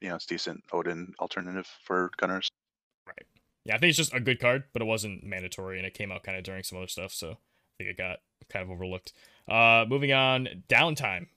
You 0.01 0.09
know, 0.09 0.15
it's 0.15 0.25
decent 0.25 0.63
Odin 0.71 1.13
alternative 1.19 1.67
for 1.83 2.11
gunners. 2.17 2.49
Right. 3.07 3.25
Yeah, 3.65 3.75
I 3.75 3.77
think 3.79 3.89
it's 3.89 3.97
just 3.97 4.13
a 4.13 4.19
good 4.19 4.39
card, 4.39 4.65
but 4.73 4.81
it 4.81 4.85
wasn't 4.85 5.23
mandatory, 5.23 5.77
and 5.77 5.87
it 5.87 5.93
came 5.93 6.11
out 6.11 6.23
kind 6.23 6.37
of 6.37 6.43
during 6.43 6.63
some 6.63 6.77
other 6.77 6.87
stuff, 6.87 7.11
so 7.11 7.31
I 7.31 7.73
think 7.77 7.89
it 7.89 7.97
got 7.97 8.19
kind 8.51 8.63
of 8.63 8.69
overlooked. 8.69 9.13
Uh, 9.49 9.85
moving 9.87 10.13
on, 10.13 10.63
downtime. 10.69 11.27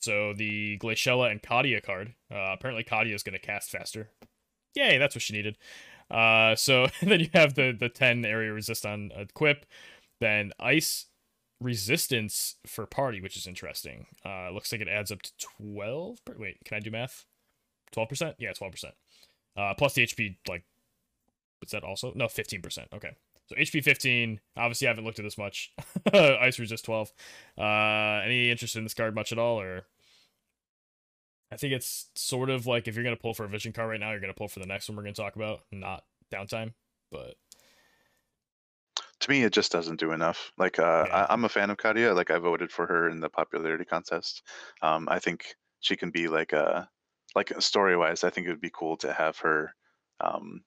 So 0.00 0.32
the 0.32 0.78
Glaciela 0.78 1.30
and 1.30 1.42
Kadia 1.42 1.82
card. 1.82 2.14
Uh, 2.30 2.52
apparently, 2.52 2.84
Kadia 2.84 3.14
is 3.14 3.22
going 3.22 3.38
to 3.38 3.44
cast 3.44 3.70
faster. 3.70 4.10
Yay, 4.74 4.98
that's 4.98 5.14
what 5.14 5.22
she 5.22 5.32
needed. 5.32 5.56
Uh, 6.10 6.54
so 6.54 6.86
then 7.02 7.20
you 7.20 7.28
have 7.34 7.54
the 7.54 7.72
the 7.78 7.88
ten 7.88 8.24
area 8.24 8.52
resist 8.52 8.86
on 8.86 9.10
equip, 9.16 9.66
then 10.20 10.52
ice 10.60 11.06
resistance 11.60 12.56
for 12.66 12.86
party, 12.86 13.20
which 13.20 13.36
is 13.36 13.46
interesting. 13.46 14.06
Uh, 14.24 14.50
looks 14.50 14.70
like 14.70 14.80
it 14.80 14.88
adds 14.88 15.10
up 15.10 15.22
to 15.22 15.32
twelve. 15.38 16.24
per- 16.24 16.36
Wait, 16.38 16.58
can 16.64 16.76
I 16.76 16.80
do 16.80 16.90
math? 16.90 17.24
Twelve 17.92 18.08
percent? 18.08 18.36
Yeah, 18.38 18.52
twelve 18.52 18.72
percent. 18.72 18.94
Uh, 19.56 19.72
plus 19.74 19.94
the 19.94 20.06
HP 20.06 20.36
like 20.48 20.64
What's 21.60 21.72
that 21.72 21.84
also? 21.84 22.12
No, 22.14 22.26
15%. 22.26 22.92
Okay. 22.94 23.12
So 23.46 23.56
HP 23.56 23.82
15. 23.84 24.40
Obviously, 24.56 24.88
I 24.88 24.90
haven't 24.90 25.04
looked 25.04 25.18
at 25.18 25.24
this 25.24 25.38
much. 25.38 25.72
Ice 26.12 26.58
Resist 26.58 26.84
12. 26.84 27.12
Uh, 27.56 27.62
any 28.24 28.50
interest 28.50 28.76
in 28.76 28.82
this 28.82 28.94
card 28.94 29.14
much 29.14 29.32
at 29.32 29.38
all? 29.38 29.60
Or 29.60 29.86
I 31.52 31.56
think 31.56 31.72
it's 31.72 32.10
sort 32.16 32.50
of 32.50 32.66
like 32.66 32.88
if 32.88 32.94
you're 32.96 33.04
going 33.04 33.16
to 33.16 33.22
pull 33.22 33.34
for 33.34 33.44
a 33.44 33.48
Vision 33.48 33.72
card 33.72 33.88
right 33.88 34.00
now, 34.00 34.10
you're 34.10 34.20
going 34.20 34.32
to 34.32 34.36
pull 34.38 34.48
for 34.48 34.58
the 34.60 34.66
next 34.66 34.88
one 34.88 34.96
we're 34.96 35.04
going 35.04 35.14
to 35.14 35.22
talk 35.22 35.36
about, 35.36 35.60
not 35.70 36.04
downtime. 36.32 36.72
But 37.12 37.36
To 39.20 39.30
me, 39.30 39.44
it 39.44 39.52
just 39.52 39.70
doesn't 39.70 40.00
do 40.00 40.10
enough. 40.10 40.52
Like, 40.58 40.80
uh, 40.80 41.04
Yeah. 41.06 41.26
I, 41.28 41.32
I'm 41.32 41.44
a 41.44 41.48
fan 41.48 41.70
of 41.70 41.76
Kadia. 41.76 42.16
Like, 42.16 42.32
I 42.32 42.38
voted 42.38 42.72
for 42.72 42.86
her 42.86 43.08
in 43.08 43.20
the 43.20 43.28
popularity 43.30 43.84
contest. 43.84 44.42
Um, 44.82 45.06
I 45.08 45.20
think 45.20 45.54
she 45.80 45.94
can 45.94 46.10
be 46.10 46.26
like 46.26 46.52
a, 46.52 46.88
like 47.36 47.52
story 47.60 47.96
wise. 47.96 48.24
I 48.24 48.30
think 48.30 48.48
it 48.48 48.50
would 48.50 48.60
be 48.60 48.72
cool 48.74 48.96
to 48.98 49.12
have 49.12 49.38
her, 49.38 49.72
um, 50.20 50.62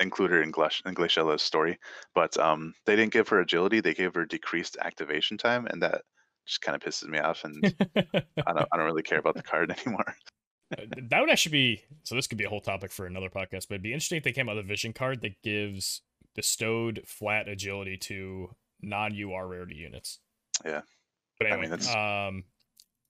include 0.00 0.30
her 0.30 0.42
in, 0.42 0.50
Glash, 0.50 0.82
in 0.84 0.94
Glaciela's 0.94 1.42
story. 1.42 1.78
But 2.14 2.36
um, 2.38 2.74
they 2.86 2.96
didn't 2.96 3.12
give 3.12 3.28
her 3.28 3.40
agility. 3.40 3.80
They 3.80 3.94
gave 3.94 4.14
her 4.14 4.24
decreased 4.24 4.76
activation 4.80 5.38
time, 5.38 5.66
and 5.66 5.82
that 5.82 6.02
just 6.46 6.60
kind 6.60 6.74
of 6.74 6.82
pisses 6.82 7.08
me 7.08 7.18
off. 7.18 7.44
And 7.44 7.74
I 7.96 8.52
don't, 8.52 8.68
I 8.72 8.76
don't 8.76 8.86
really 8.86 9.02
care 9.02 9.18
about 9.18 9.34
the 9.34 9.42
card 9.42 9.70
anymore. 9.86 10.14
Uh, 10.76 10.84
that 11.08 11.20
would 11.20 11.30
actually 11.30 11.52
be 11.52 11.82
so. 12.04 12.14
This 12.14 12.26
could 12.26 12.38
be 12.38 12.44
a 12.44 12.48
whole 12.48 12.60
topic 12.60 12.92
for 12.92 13.06
another 13.06 13.28
podcast, 13.28 13.66
but 13.68 13.74
it'd 13.74 13.82
be 13.82 13.92
interesting 13.92 14.18
if 14.18 14.24
they 14.24 14.32
came 14.32 14.48
out 14.48 14.56
with 14.56 14.64
a 14.64 14.68
Vision 14.68 14.92
card 14.92 15.20
that 15.22 15.42
gives 15.42 16.02
bestowed 16.34 17.02
flat 17.06 17.48
agility 17.48 17.96
to 17.96 18.54
non 18.80 19.12
UR 19.14 19.48
rarity 19.48 19.74
units. 19.76 20.20
Yeah. 20.64 20.82
But 21.38 21.52
I 21.52 21.56
mean, 21.56 21.70
that's- 21.70 21.94
um, 21.94 22.44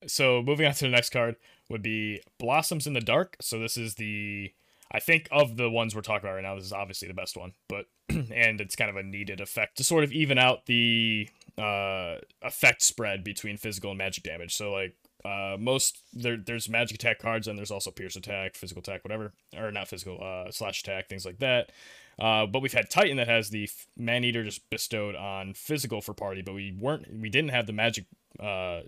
so 0.06 0.42
moving 0.42 0.66
on 0.66 0.72
to 0.72 0.84
the 0.84 0.90
next 0.90 1.10
card 1.10 1.36
would 1.68 1.82
be 1.82 2.22
Blossoms 2.38 2.86
in 2.86 2.94
the 2.94 3.00
Dark. 3.00 3.36
So 3.40 3.58
this 3.58 3.76
is 3.76 3.96
the 3.96 4.52
I 4.92 4.98
think 4.98 5.28
of 5.30 5.56
the 5.56 5.70
ones 5.70 5.94
we're 5.94 6.00
talking 6.00 6.26
about 6.26 6.34
right 6.34 6.42
now, 6.42 6.56
this 6.56 6.64
is 6.64 6.72
obviously 6.72 7.06
the 7.08 7.14
best 7.14 7.36
one, 7.36 7.52
but 7.68 7.86
and 8.08 8.60
it's 8.60 8.74
kind 8.76 8.90
of 8.90 8.96
a 8.96 9.02
needed 9.02 9.40
effect 9.40 9.76
to 9.76 9.84
sort 9.84 10.04
of 10.04 10.12
even 10.12 10.38
out 10.38 10.66
the 10.66 11.28
uh 11.58 12.16
effect 12.42 12.82
spread 12.82 13.22
between 13.22 13.56
physical 13.56 13.90
and 13.90 13.98
magic 13.98 14.24
damage. 14.24 14.54
So 14.54 14.72
like 14.72 14.96
uh 15.24 15.56
most 15.58 15.98
there 16.12 16.36
there's 16.36 16.68
magic 16.68 16.96
attack 16.96 17.18
cards 17.18 17.46
and 17.46 17.56
there's 17.56 17.70
also 17.70 17.90
pierce 17.90 18.16
attack, 18.16 18.56
physical 18.56 18.80
attack, 18.80 19.04
whatever, 19.04 19.32
or 19.56 19.70
not 19.70 19.88
physical, 19.88 20.18
uh 20.22 20.50
slash 20.50 20.80
attack, 20.80 21.08
things 21.08 21.24
like 21.26 21.38
that. 21.38 21.70
Uh, 22.18 22.44
but 22.44 22.60
we've 22.60 22.72
had 22.72 22.90
Titan 22.90 23.16
that 23.16 23.28
has 23.28 23.48
the 23.48 23.68
Man 23.96 24.24
Eater 24.24 24.44
just 24.44 24.68
bestowed 24.68 25.14
on 25.14 25.54
physical 25.54 26.02
for 26.02 26.12
party, 26.12 26.42
but 26.42 26.54
we 26.54 26.76
weren't 26.78 27.06
we 27.20 27.30
didn't 27.30 27.50
have 27.50 27.66
the 27.66 27.72
magic 27.72 28.06
uh 28.40 28.80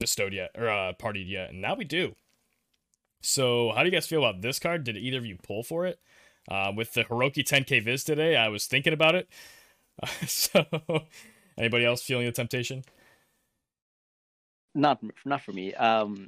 bestowed 0.00 0.32
yet 0.32 0.50
or 0.56 0.68
uh 0.68 0.92
partied 0.94 1.30
yet, 1.30 1.50
and 1.50 1.60
now 1.60 1.74
we 1.74 1.84
do. 1.84 2.14
So 3.20 3.72
how 3.74 3.82
do 3.82 3.86
you 3.86 3.92
guys 3.92 4.06
feel 4.06 4.24
about 4.24 4.42
this 4.42 4.58
card? 4.58 4.84
Did 4.84 4.96
either 4.96 5.18
of 5.18 5.26
you 5.26 5.36
pull 5.36 5.62
for 5.62 5.86
it? 5.86 6.00
Uh, 6.50 6.72
with 6.74 6.94
the 6.94 7.04
Hiroki 7.04 7.44
10k 7.44 7.82
Viz 7.82 8.04
today, 8.04 8.36
I 8.36 8.48
was 8.48 8.66
thinking 8.66 8.92
about 8.92 9.14
it. 9.14 9.28
so 10.26 10.64
anybody 11.58 11.84
else 11.84 12.02
feeling 12.02 12.26
the 12.26 12.32
temptation? 12.32 12.84
Not 14.74 15.02
not 15.24 15.42
for 15.42 15.52
me. 15.52 15.74
Um, 15.74 16.26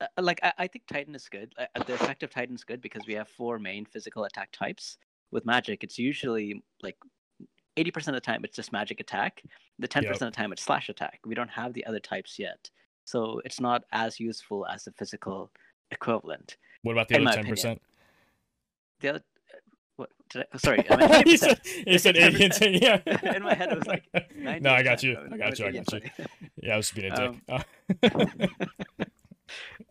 uh, 0.00 0.06
like 0.20 0.40
I, 0.42 0.52
I 0.58 0.66
think 0.66 0.86
Titan 0.86 1.14
is 1.14 1.28
good. 1.28 1.54
Uh, 1.58 1.82
the 1.84 1.94
effective 1.94 2.30
Titan 2.30 2.54
is 2.54 2.64
good 2.64 2.80
because 2.80 3.02
we 3.06 3.14
have 3.14 3.28
four 3.28 3.58
main 3.58 3.84
physical 3.84 4.24
attack 4.24 4.50
types. 4.52 4.98
With 5.30 5.46
magic, 5.46 5.84
it's 5.84 5.98
usually 5.98 6.62
like 6.82 6.96
eighty 7.76 7.90
percent 7.90 8.16
of 8.16 8.22
the 8.22 8.26
time 8.26 8.44
it's 8.44 8.56
just 8.56 8.72
magic 8.72 8.98
attack. 8.98 9.42
The 9.78 9.86
ten 9.86 10.04
percent 10.04 10.28
of 10.28 10.32
the 10.32 10.36
time 10.36 10.52
it's 10.52 10.62
slash 10.62 10.88
attack. 10.88 11.20
We 11.24 11.34
don't 11.34 11.50
have 11.50 11.72
the 11.72 11.86
other 11.86 12.00
types 12.00 12.38
yet, 12.38 12.70
so 13.04 13.40
it's 13.44 13.60
not 13.60 13.84
as 13.92 14.18
useful 14.18 14.66
as 14.66 14.84
the 14.84 14.92
physical 14.92 15.52
equivalent. 15.90 16.56
What 16.82 16.92
about 16.92 17.08
the 17.08 17.20
other 17.20 17.32
ten 17.36 17.46
percent? 17.46 17.80
The 19.00 19.08
other, 19.10 19.22
what 19.96 20.10
did 20.28 20.44
I, 20.52 20.56
sorry. 20.58 20.84
I 20.90 20.96
meant 21.08 21.28
he 21.28 21.34
80%. 21.34 21.38
said, 21.38 21.60
he 21.64 21.98
said 21.98 22.16
80 22.16 22.44
and 22.44 22.52
10, 22.52 22.74
yeah. 22.74 23.00
In 23.34 23.42
my 23.42 23.54
head, 23.54 23.72
it 23.72 23.78
was 23.78 23.86
like 23.86 24.04
90%. 24.14 24.60
No, 24.62 24.70
I 24.72 24.82
got 24.82 25.02
you. 25.02 25.16
I 25.32 25.36
got 25.36 25.58
you. 25.58 25.66
I 25.66 25.72
got 25.72 25.92
you. 25.92 26.00
Yeah, 26.62 26.74
I 26.74 26.76
was 26.76 26.90
being 26.90 27.12
a 27.12 27.16
dick. 27.16 27.40
Um, 27.48 27.62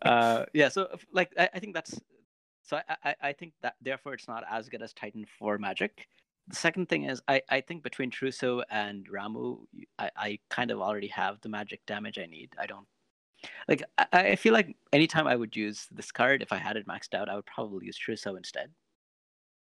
Uh, 0.02 0.08
uh, 0.08 0.44
yeah, 0.54 0.68
so 0.68 0.88
like 1.12 1.32
I, 1.38 1.48
I 1.54 1.58
think 1.58 1.74
that's 1.74 2.00
so 2.62 2.78
I, 2.88 2.96
I 3.04 3.14
I 3.22 3.32
think 3.32 3.52
that 3.62 3.74
therefore 3.82 4.14
it's 4.14 4.28
not 4.28 4.44
as 4.50 4.68
good 4.68 4.80
as 4.82 4.94
Titan 4.94 5.26
for 5.38 5.58
Magic. 5.58 6.06
The 6.48 6.56
second 6.56 6.88
thing 6.88 7.04
is 7.04 7.20
I, 7.28 7.42
I 7.48 7.60
think 7.60 7.82
between 7.82 8.10
Truso 8.10 8.62
and 8.70 9.06
Ramuh, 9.08 9.58
I, 9.98 10.10
I 10.16 10.38
kind 10.48 10.70
of 10.70 10.80
already 10.80 11.08
have 11.08 11.40
the 11.42 11.48
magic 11.48 11.84
damage 11.86 12.18
I 12.18 12.26
need. 12.26 12.54
I 12.58 12.66
don't 12.66 12.86
like 13.68 13.82
I, 13.98 14.06
I 14.12 14.36
feel 14.36 14.52
like 14.52 14.76
anytime 14.92 15.26
I 15.26 15.36
would 15.36 15.56
use 15.56 15.86
this 15.90 16.12
card, 16.12 16.42
if 16.42 16.52
I 16.52 16.56
had 16.56 16.76
it 16.76 16.86
maxed 16.86 17.14
out, 17.14 17.28
I 17.28 17.34
would 17.34 17.46
probably 17.46 17.86
use 17.86 17.98
Truso 17.98 18.36
instead. 18.36 18.70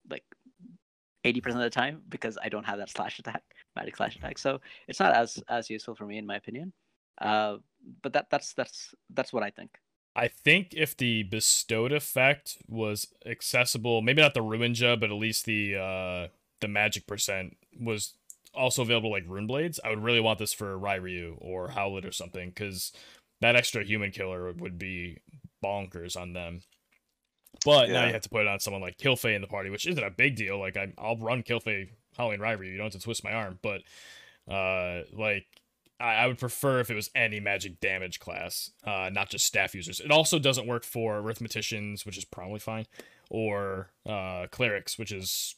Like 0.09 0.23
eighty 1.23 1.41
percent 1.41 1.63
of 1.63 1.71
the 1.71 1.75
time 1.75 2.01
because 2.09 2.37
I 2.43 2.49
don't 2.49 2.65
have 2.65 2.77
that 2.79 2.89
slash 2.89 3.19
attack, 3.19 3.43
magic 3.75 3.95
slash 3.95 4.15
attack. 4.15 4.37
So 4.37 4.59
it's 4.87 4.99
not 4.99 5.15
as 5.15 5.41
as 5.47 5.69
useful 5.69 5.95
for 5.95 6.05
me 6.05 6.17
in 6.17 6.25
my 6.25 6.35
opinion. 6.35 6.73
Uh, 7.21 7.57
but 8.01 8.13
that 8.13 8.27
that's 8.29 8.53
that's 8.53 8.93
that's 9.13 9.31
what 9.31 9.43
I 9.43 9.49
think. 9.49 9.77
I 10.15 10.27
think 10.27 10.73
if 10.75 10.95
the 10.95 11.23
bestowed 11.23 11.91
effect 11.91 12.57
was 12.67 13.07
accessible, 13.25 14.01
maybe 14.01 14.21
not 14.21 14.33
the 14.33 14.41
Ruinja, 14.41 14.99
but 14.99 15.09
at 15.09 15.15
least 15.15 15.45
the 15.45 15.75
uh 15.75 16.27
the 16.61 16.67
magic 16.67 17.07
percent 17.07 17.57
was 17.79 18.13
also 18.53 18.83
available 18.83 19.09
like 19.11 19.25
rune 19.27 19.47
blades, 19.47 19.79
I 19.83 19.89
would 19.89 20.03
really 20.03 20.19
want 20.19 20.37
this 20.37 20.53
for 20.53 20.77
Ryu 20.77 21.37
or 21.39 21.69
Howlet 21.69 22.05
or 22.05 22.11
something, 22.11 22.49
because 22.49 22.93
that 23.43 23.57
extra 23.57 23.83
human 23.83 24.11
killer 24.11 24.53
would 24.53 24.79
be 24.79 25.17
bonkers 25.63 26.15
on 26.15 26.31
them. 26.31 26.61
But 27.65 27.89
now 27.89 28.05
you 28.05 28.13
have 28.13 28.21
to 28.21 28.29
put 28.29 28.41
it 28.41 28.47
on 28.47 28.59
someone 28.59 28.81
like 28.81 28.97
Kilphe 28.97 29.25
in 29.25 29.41
the 29.41 29.47
party, 29.47 29.69
which 29.69 29.85
isn't 29.85 30.03
a 30.03 30.09
big 30.09 30.35
deal. 30.35 30.59
Like 30.59 30.77
I, 30.77 30.93
I'll 30.97 31.17
run 31.17 31.43
Kilphe, 31.43 31.89
Howling 32.17 32.39
Ryu. 32.39 32.63
You 32.63 32.77
don't 32.77 32.85
have 32.85 32.93
to 32.93 32.99
twist 32.99 33.23
my 33.23 33.33
arm, 33.33 33.59
but 33.61 33.81
uh, 34.49 35.01
like 35.13 35.45
I, 35.99 36.15
I 36.15 36.27
would 36.27 36.37
prefer 36.37 36.79
if 36.79 36.89
it 36.89 36.95
was 36.95 37.09
any 37.15 37.39
magic 37.39 37.79
damage 37.79 38.19
class, 38.19 38.71
uh, 38.85 39.09
not 39.11 39.29
just 39.29 39.45
staff 39.45 39.75
users. 39.75 39.99
It 39.99 40.09
also 40.09 40.39
doesn't 40.39 40.65
work 40.65 40.83
for 40.83 41.21
arithmeticians, 41.21 42.05
which 42.05 42.17
is 42.17 42.25
probably 42.25 42.59
fine, 42.59 42.85
or 43.29 43.91
uh, 44.05 44.47
clerics, 44.51 44.97
which 44.97 45.11
is 45.11 45.55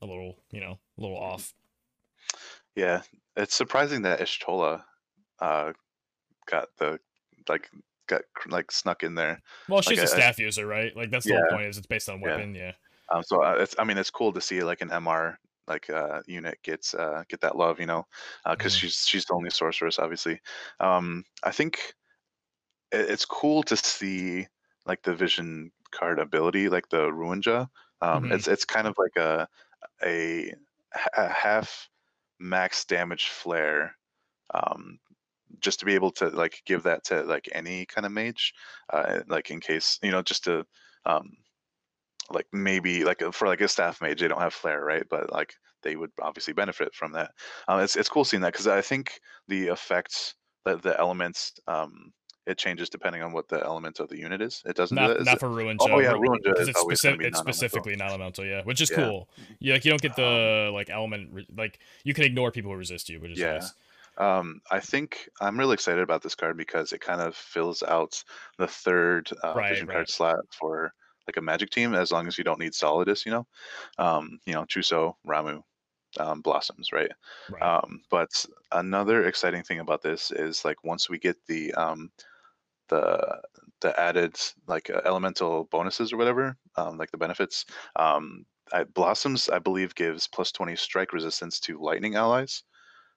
a 0.00 0.06
little, 0.06 0.36
you 0.50 0.60
know, 0.60 0.78
a 0.98 1.00
little 1.00 1.18
off. 1.18 1.54
Yeah, 2.76 3.02
it's 3.36 3.54
surprising 3.54 4.02
that 4.02 4.20
Y'shtola 4.20 4.82
uh, 5.40 5.72
got 6.46 6.68
the 6.78 7.00
like 7.48 7.70
got 8.06 8.22
like 8.46 8.70
snuck 8.72 9.02
in 9.02 9.14
there. 9.14 9.40
Well, 9.68 9.80
she's 9.82 9.98
Like, 9.98 10.08
a 10.08 10.10
I- 10.10 10.16
I- 10.16 10.20
staff 10.20 10.38
user, 10.38 10.66
right? 10.66 10.94
Like 10.96 11.10
that's 11.10 11.26
the 11.26 11.34
whole 11.34 11.46
point. 11.50 11.66
Is 11.68 11.78
it's 11.78 11.86
based 11.86 12.08
on 12.08 12.20
weapon, 12.20 12.54
yeah. 12.54 12.72
Um, 13.10 13.22
so 13.22 13.42
uh, 13.42 13.56
it's 13.60 13.74
I 13.78 13.84
mean 13.84 13.98
it's 13.98 14.10
cool 14.10 14.32
to 14.32 14.40
see 14.40 14.62
like 14.62 14.80
an 14.80 14.88
MR 14.90 15.36
like 15.68 15.88
uh, 15.90 16.20
unit 16.26 16.58
gets 16.62 16.92
uh, 16.94 17.22
get 17.28 17.40
that 17.42 17.56
love, 17.56 17.78
you 17.78 17.86
know, 17.86 18.06
Uh 18.44 18.54
because 18.56 18.74
Mhm. 18.74 18.78
she's 18.80 19.06
she's 19.06 19.24
the 19.26 19.34
only 19.34 19.50
sorceress, 19.50 19.98
obviously. 19.98 20.40
Um, 20.80 21.24
I 21.42 21.52
think 21.52 21.94
it, 22.90 23.10
it's 23.10 23.24
cool 23.24 23.62
to 23.64 23.76
see 23.76 24.46
like 24.86 25.02
the 25.02 25.14
vision 25.14 25.70
card 25.92 26.18
ability, 26.18 26.68
like 26.68 26.88
the 26.88 27.08
Ruinja. 27.10 27.68
Um, 28.00 28.24
Mhm. 28.24 28.32
It's 28.34 28.48
it's 28.48 28.64
kind 28.64 28.86
of 28.88 28.96
like 28.98 29.16
a 29.16 29.46
a 30.02 30.52
half 31.14 31.88
max 32.38 32.84
damage 32.84 33.28
flare. 33.28 33.96
Um, 34.52 34.98
just 35.60 35.80
to 35.80 35.86
be 35.86 35.94
able 35.94 36.10
to 36.12 36.28
like 36.28 36.62
give 36.66 36.82
that 36.84 37.04
to 37.04 37.22
like 37.24 37.48
any 37.52 37.86
kind 37.86 38.06
of 38.06 38.12
mage, 38.12 38.54
uh, 38.92 39.20
like 39.28 39.50
in 39.50 39.60
case 39.60 39.98
you 40.02 40.10
know, 40.10 40.22
just 40.22 40.44
to 40.44 40.64
um, 41.06 41.30
like 42.30 42.46
maybe 42.52 43.04
like 43.04 43.22
for 43.32 43.48
like 43.48 43.60
a 43.60 43.68
staff 43.68 44.00
mage 44.00 44.20
they 44.20 44.28
don't 44.28 44.40
have 44.40 44.54
flare 44.54 44.84
right 44.84 45.04
but 45.10 45.32
like 45.32 45.54
they 45.82 45.96
would 45.96 46.10
obviously 46.20 46.52
benefit 46.54 46.94
from 46.94 47.12
that 47.12 47.32
um, 47.68 47.80
it's, 47.80 47.96
it's 47.96 48.08
cool 48.08 48.24
seeing 48.24 48.40
that 48.40 48.52
because 48.52 48.68
i 48.68 48.80
think 48.80 49.20
the 49.48 49.66
effects 49.66 50.34
that 50.64 50.82
the 50.82 50.98
elements 51.00 51.52
um 51.66 52.12
it 52.46 52.58
changes 52.58 52.88
depending 52.88 53.22
on 53.22 53.32
what 53.32 53.48
the 53.48 53.62
element 53.64 54.00
of 54.00 54.08
the 54.08 54.16
unit 54.18 54.40
is 54.40 54.62
it 54.66 54.76
doesn't 54.76 54.96
do 54.96 55.06
that 55.08 55.24
Not, 55.24 55.36
it? 55.36 55.40
for 55.40 55.48
Ruinja. 55.48 55.78
Oh, 55.80 55.98
yeah, 56.00 56.12
Ru- 56.12 56.20
Ruinja 56.28 56.58
it's, 56.68 56.76
always 56.76 56.98
specific, 56.98 57.18
be 57.20 57.26
it's 57.26 57.38
specifically 57.38 57.94
non-elemental, 57.96 58.44
yeah, 58.44 58.62
which 58.64 58.80
is 58.80 58.90
Yeah. 58.90 58.96
cool. 58.96 59.28
You 59.60 59.74
like 59.74 59.84
you 59.84 59.90
don't 59.92 60.02
get 60.02 60.18
Um, 60.18 60.24
the 60.24 60.70
like 60.72 60.90
element 60.90 61.32
re- 61.32 61.46
like 61.56 61.78
you 62.02 62.14
can 62.14 62.24
ignore 62.24 62.50
people 62.50 62.72
who 62.72 62.76
resist 62.76 63.08
you, 63.08 63.20
which 63.20 63.32
is 63.32 63.38
Yeah. 63.38 63.54
nice. 63.54 63.74
Um 64.18 64.60
i 64.70 64.78
think 64.80 65.28
i'm 65.40 65.58
really 65.58 65.74
excited 65.74 66.02
about 66.02 66.22
this 66.22 66.34
card 66.34 66.56
because 66.56 66.92
it 66.92 67.00
kind 67.00 67.20
of 67.20 67.34
fills 67.36 67.82
out 67.82 68.22
the 68.58 68.66
third 68.68 69.30
uh, 69.42 69.60
Right, 69.60 69.64
vision 69.64 69.86
right. 69.86 69.88
card 69.88 70.08
slot 70.08 70.38
for 70.52 70.92
like 71.26 71.36
a 71.36 71.42
magic 71.42 71.70
team 71.70 71.94
as 71.94 72.12
long 72.12 72.26
as 72.26 72.36
you 72.36 72.44
don't 72.44 72.58
need 72.60 72.72
solidus 72.72 73.24
you 73.24 73.32
know 73.32 73.46
um 73.98 74.38
you 74.46 74.52
know 74.54 74.64
chuso 74.64 75.14
ramu 75.26 75.62
um, 76.20 76.42
blossoms 76.42 76.92
right 76.92 77.12
Right. 77.48 77.72
Um, 77.72 78.02
but 78.10 78.44
another 78.72 79.24
exciting 79.24 79.62
thing 79.64 79.80
about 79.80 80.02
this 80.02 80.30
is 80.30 80.64
like 80.64 80.84
once 80.84 81.08
we 81.10 81.18
get 81.18 81.36
the 81.46 81.72
um, 81.74 82.12
the 82.88 83.42
the 83.80 83.98
added 83.98 84.36
like 84.66 84.90
uh, 84.90 85.00
elemental 85.04 85.64
bonuses 85.64 86.12
or 86.12 86.16
whatever, 86.16 86.56
um, 86.76 86.98
like 86.98 87.10
the 87.10 87.18
benefits. 87.18 87.64
Um, 87.96 88.46
I, 88.72 88.84
Blossoms, 88.84 89.48
I 89.48 89.58
believe, 89.58 89.94
gives 89.94 90.28
plus 90.28 90.52
twenty 90.52 90.76
strike 90.76 91.12
resistance 91.12 91.60
to 91.60 91.78
lightning 91.80 92.14
allies. 92.14 92.64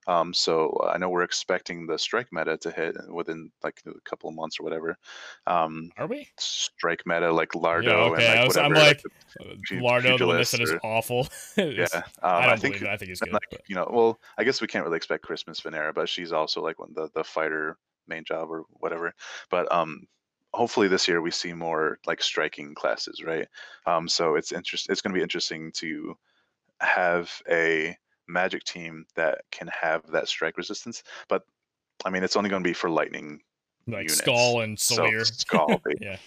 Um, 0.07 0.33
so 0.33 0.87
I 0.91 0.97
know 0.97 1.09
we're 1.09 1.23
expecting 1.23 1.87
the 1.87 1.97
strike 1.97 2.27
meta 2.31 2.57
to 2.57 2.71
hit 2.71 2.95
within 3.11 3.51
like 3.63 3.81
a 3.87 3.99
couple 4.07 4.29
of 4.29 4.35
months 4.35 4.59
or 4.59 4.63
whatever. 4.63 4.97
Um, 5.47 5.89
Are 5.97 6.07
we? 6.07 6.27
strike 6.37 7.03
meta 7.05 7.31
like 7.31 7.49
Lardo 7.53 7.83
Yeah, 7.83 7.93
okay. 8.13 8.25
and 8.27 8.33
I 8.33 8.39
like 8.41 8.47
was, 8.47 8.57
I'm 8.57 8.69
whatever. 8.71 8.87
like, 8.87 9.01
the 9.01 9.77
uh, 9.77 9.81
Lardo, 9.81 10.17
the 10.17 10.27
one 10.27 10.37
that 10.37 10.59
is 10.61 10.73
awful. 10.83 11.27
yeah, 11.57 11.85
um, 11.93 12.03
I 12.21 12.45
don't 12.47 12.59
think 12.59 12.81
it. 12.81 12.87
I 12.87 12.97
think 12.97 13.09
he's 13.09 13.19
good. 13.19 13.33
like 13.33 13.41
but- 13.51 13.61
you 13.67 13.75
know 13.75 13.89
well 13.91 14.19
i 14.37 14.43
guess 14.43 14.61
we 14.61 14.67
can't 14.67 14.85
really 14.85 14.97
expect 14.97 15.23
christmas 15.23 15.61
Vinera, 15.61 15.93
but 15.93 16.07
she's 16.09 16.31
also 16.31 16.61
like 16.61 16.79
one 16.79 16.91
the 16.93 17.09
the 17.15 17.23
fighter 17.23 17.77
main 18.07 18.23
job 18.23 18.51
or 18.51 18.63
whatever 18.69 19.13
but 19.49 19.71
um 19.71 20.07
hopefully 20.53 20.87
this 20.87 21.07
year 21.07 21.21
we 21.21 21.31
see 21.31 21.53
more 21.53 21.97
like 22.05 22.21
striking 22.21 22.73
classes 22.75 23.23
right 23.25 23.47
um 23.87 24.07
so 24.07 24.35
it's 24.35 24.51
interest 24.51 24.89
it's 24.89 25.01
going 25.01 25.13
to 25.13 25.17
be 25.17 25.23
interesting 25.23 25.71
to 25.73 26.15
have 26.79 27.31
a 27.49 27.95
magic 28.27 28.63
team 28.63 29.05
that 29.15 29.41
can 29.51 29.67
have 29.67 30.05
that 30.11 30.27
strike 30.27 30.57
resistance 30.57 31.03
but 31.29 31.43
i 32.05 32.09
mean 32.09 32.23
it's 32.23 32.35
only 32.35 32.49
going 32.49 32.63
to 32.63 32.67
be 32.67 32.73
for 32.73 32.89
lightning 32.89 33.39
like 33.87 33.99
units. 34.03 34.15
Skull 34.17 34.61
and 34.61 34.79
so 34.79 34.95
Sawyer. 34.95 35.23
skull 35.25 35.79
yeah. 36.01 36.17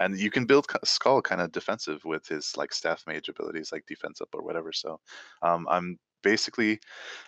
and 0.00 0.18
you 0.18 0.30
can 0.30 0.46
build 0.46 0.66
skull 0.84 1.20
kind 1.20 1.42
of 1.42 1.52
defensive 1.52 2.02
with 2.06 2.26
his 2.26 2.56
like 2.56 2.72
staff 2.72 3.04
mage 3.06 3.28
abilities 3.28 3.70
like 3.70 3.84
defense 3.86 4.20
up 4.22 4.30
or 4.32 4.42
whatever 4.42 4.72
so 4.72 4.98
um 5.42 5.66
i'm 5.70 5.98
basically 6.22 6.78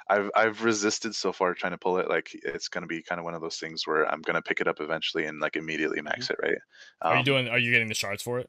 i've 0.09 0.31
i've 0.37 0.65
resisted 0.65 1.15
so 1.15 1.33
far 1.33 1.53
trying 1.53 1.73
to 1.73 1.77
pull 1.79 1.99
it 1.99 2.09
like 2.09 2.31
it's 2.45 2.69
going 2.69 2.81
to 2.83 2.89
be 2.89 3.03
kind 3.03 3.19
of 3.19 3.25
one 3.27 3.35
of 3.35 3.43
those 3.43 3.59
things 3.59 3.87
where 3.87 4.09
i'm 4.11 4.23
going 4.23 4.37
to 4.37 4.41
pick 4.43 4.61
it 4.61 4.69
up 4.69 4.81
eventually 4.81 5.27
and 5.27 5.39
like 5.41 5.57
immediately 5.57 6.01
max 6.01 6.31
it 6.31 6.37
right 6.43 6.57
Are 7.03 7.15
you 7.15 7.19
Um, 7.19 7.25
doing? 7.25 7.49
Are 7.49 7.59
you 7.59 7.71
getting 7.73 7.89
the 7.89 7.95
shards 7.95 8.23
for 8.23 8.39
it? 8.39 8.49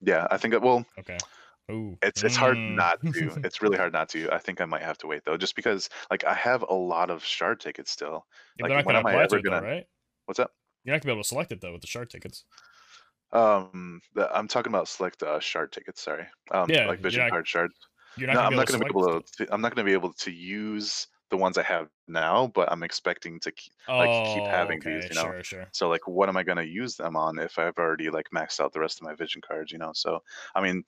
yeah 0.00 0.26
i 0.30 0.36
think 0.38 0.54
it 0.54 0.62
well 0.62 0.84
Okay. 0.98 1.18
Ooh. 1.70 1.96
it's 2.02 2.22
it's 2.24 2.36
hard 2.36 2.56
Mm. 2.56 2.74
not 2.74 3.00
to 3.00 3.30
it's 3.44 3.62
really 3.62 3.76
hard 3.78 3.92
not 3.92 4.08
to 4.10 4.28
i 4.32 4.38
think 4.38 4.60
i 4.60 4.64
might 4.64 4.82
have 4.82 4.98
to 4.98 5.06
wait 5.06 5.22
though 5.24 5.36
just 5.36 5.54
because 5.56 5.88
like 6.10 6.24
i 6.24 6.34
have 6.34 6.62
a 6.68 6.74
lot 6.74 7.08
of 7.10 7.24
shard 7.24 7.60
tickets 7.60 7.90
still 7.90 8.26
Yeah, 8.58 8.64
like, 8.64 8.68
they're 8.70 8.76
not 8.78 8.86
when 8.86 8.94
gonna 8.96 9.08
am 9.08 9.18
I 9.18 9.22
ever 9.22 9.40
gonna- 9.40 9.62
right? 9.62 9.86
what's 10.26 10.40
up 10.40 10.52
You're 10.84 10.94
not 10.94 11.02
gonna 11.02 11.12
be 11.12 11.16
able 11.16 11.22
to 11.22 11.28
select 11.28 11.52
it 11.52 11.60
though 11.60 11.72
with 11.72 11.80
the 11.82 11.86
shard 11.86 12.10
tickets. 12.10 12.44
um 13.32 14.00
the, 14.14 14.28
i'm 14.36 14.48
talking 14.48 14.70
about 14.72 14.88
select 14.88 15.22
uh, 15.22 15.40
shard 15.40 15.72
tickets 15.72 16.02
sorry 16.02 16.26
um 16.50 16.68
Yeah, 16.68 16.86
like 16.86 17.00
vision 17.00 17.22
not- 17.22 17.30
card 17.30 17.48
shards 17.48 17.74
You're 18.16 18.26
not 18.28 18.34
no, 18.34 18.40
I'm 18.40 18.56
not 18.56 18.66
going 18.66 18.78
to 18.80 18.86
to 18.86 18.92
be 18.92 18.98
able 19.00 19.22
to. 19.22 19.54
I'm 19.54 19.60
not 19.62 19.74
going 19.74 19.86
to 19.86 19.88
be 19.90 19.94
able 19.94 20.12
to 20.12 20.30
use 20.30 21.06
the 21.30 21.36
ones 21.38 21.56
I 21.56 21.62
have 21.62 21.88
now, 22.08 22.48
but 22.54 22.70
I'm 22.70 22.82
expecting 22.82 23.40
to. 23.40 23.50
Keep, 23.50 23.72
like, 23.88 24.10
keep 24.34 24.42
Oh, 24.42 24.50
having 24.50 24.80
okay. 24.80 24.96
these, 25.00 25.08
you 25.08 25.14
know? 25.14 25.22
Sure, 25.32 25.42
sure. 25.42 25.66
so, 25.72 25.88
like, 25.88 26.06
what 26.06 26.28
am 26.28 26.36
I 26.36 26.42
going 26.42 26.58
to 26.58 26.66
use 26.66 26.94
them 26.94 27.16
on 27.16 27.38
if 27.38 27.58
I've 27.58 27.78
already 27.78 28.10
like 28.10 28.28
maxed 28.34 28.60
out 28.60 28.74
the 28.74 28.80
rest 28.80 29.00
of 29.00 29.06
my 29.08 29.14
vision 29.14 29.40
cards? 29.40 29.72
You 29.72 29.78
know, 29.78 29.92
so 29.94 30.22
I 30.54 30.60
mean, 30.60 30.84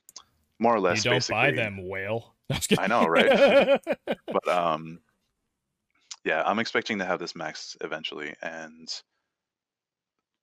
more 0.58 0.74
or 0.74 0.80
less. 0.80 1.04
You 1.04 1.10
don't 1.10 1.16
basically, 1.16 1.34
buy 1.34 1.50
them, 1.52 1.88
whale. 1.88 2.34
I 2.78 2.86
know, 2.86 3.06
right? 3.06 3.80
But 4.06 4.48
um, 4.48 5.00
yeah, 6.24 6.42
I'm 6.44 6.58
expecting 6.58 6.98
to 6.98 7.04
have 7.04 7.18
this 7.18 7.34
max 7.34 7.76
eventually, 7.80 8.34
and 8.42 8.88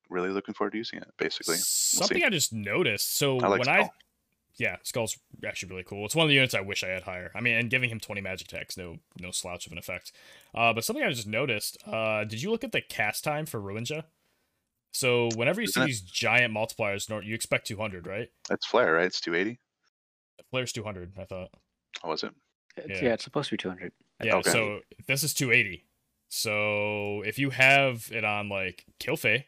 really 0.09 0.29
looking 0.29 0.53
forward 0.53 0.71
to 0.71 0.77
using 0.77 0.99
it. 0.99 1.09
Basically, 1.17 1.55
Something 1.57 2.19
see. 2.19 2.23
I 2.23 2.29
just 2.29 2.53
noticed. 2.53 3.17
So 3.17 3.39
I 3.39 3.47
like 3.47 3.59
when 3.59 3.69
I 3.69 3.89
yeah, 4.57 4.77
Skull's 4.83 5.17
actually 5.45 5.69
really 5.69 5.83
cool. 5.83 6.05
It's 6.05 6.15
one 6.15 6.25
of 6.25 6.29
the 6.29 6.35
units 6.35 6.53
I 6.53 6.61
wish 6.61 6.83
I 6.83 6.89
had 6.89 7.03
higher. 7.03 7.31
I 7.33 7.41
mean, 7.41 7.55
and 7.55 7.69
giving 7.69 7.89
him 7.89 7.99
20 7.99 8.21
magic 8.21 8.51
attacks, 8.51 8.77
no 8.77 8.97
no 9.19 9.31
slouch 9.31 9.65
of 9.65 9.71
an 9.71 9.77
effect. 9.77 10.11
Uh, 10.53 10.73
but 10.73 10.83
something 10.83 11.03
I 11.03 11.09
just 11.09 11.27
noticed. 11.27 11.77
Uh, 11.85 12.23
did 12.25 12.41
you 12.41 12.51
look 12.51 12.63
at 12.63 12.71
the 12.71 12.81
cast 12.81 13.23
time 13.23 13.45
for 13.45 13.59
Ruinja? 13.59 14.03
So 14.91 15.29
whenever 15.35 15.61
you 15.61 15.67
see 15.67 15.79
Isn't 15.79 15.83
it- 15.83 15.85
these 15.87 16.01
giant 16.01 16.53
multipliers, 16.53 17.09
you 17.25 17.33
expect 17.33 17.65
200, 17.67 18.05
right? 18.05 18.29
It's 18.49 18.65
flare, 18.65 18.93
right? 18.93 19.05
It's 19.05 19.21
280. 19.21 19.59
The 20.51 20.57
Flare's 20.57 20.73
200, 20.73 21.13
I 21.17 21.23
thought. 21.25 21.49
Oh, 22.03 22.09
was 22.09 22.23
it? 22.23 22.33
It's- 22.77 22.99
Yeah. 23.01 23.07
yeah. 23.09 23.13
it's 23.13 23.23
supposed 23.23 23.49
to 23.49 23.53
be 23.53 23.57
200. 23.57 23.93
Yeah, 24.23 24.35
Okay. 24.37 24.49
so 24.51 24.81
this 25.07 25.23
is 25.23 25.33
280. 25.33 25.85
So 26.29 27.21
if 27.23 27.37
you 27.39 27.49
have 27.51 28.09
it 28.11 28.23
on 28.23 28.49
like 28.49 28.85
Kilphe, 28.99 29.45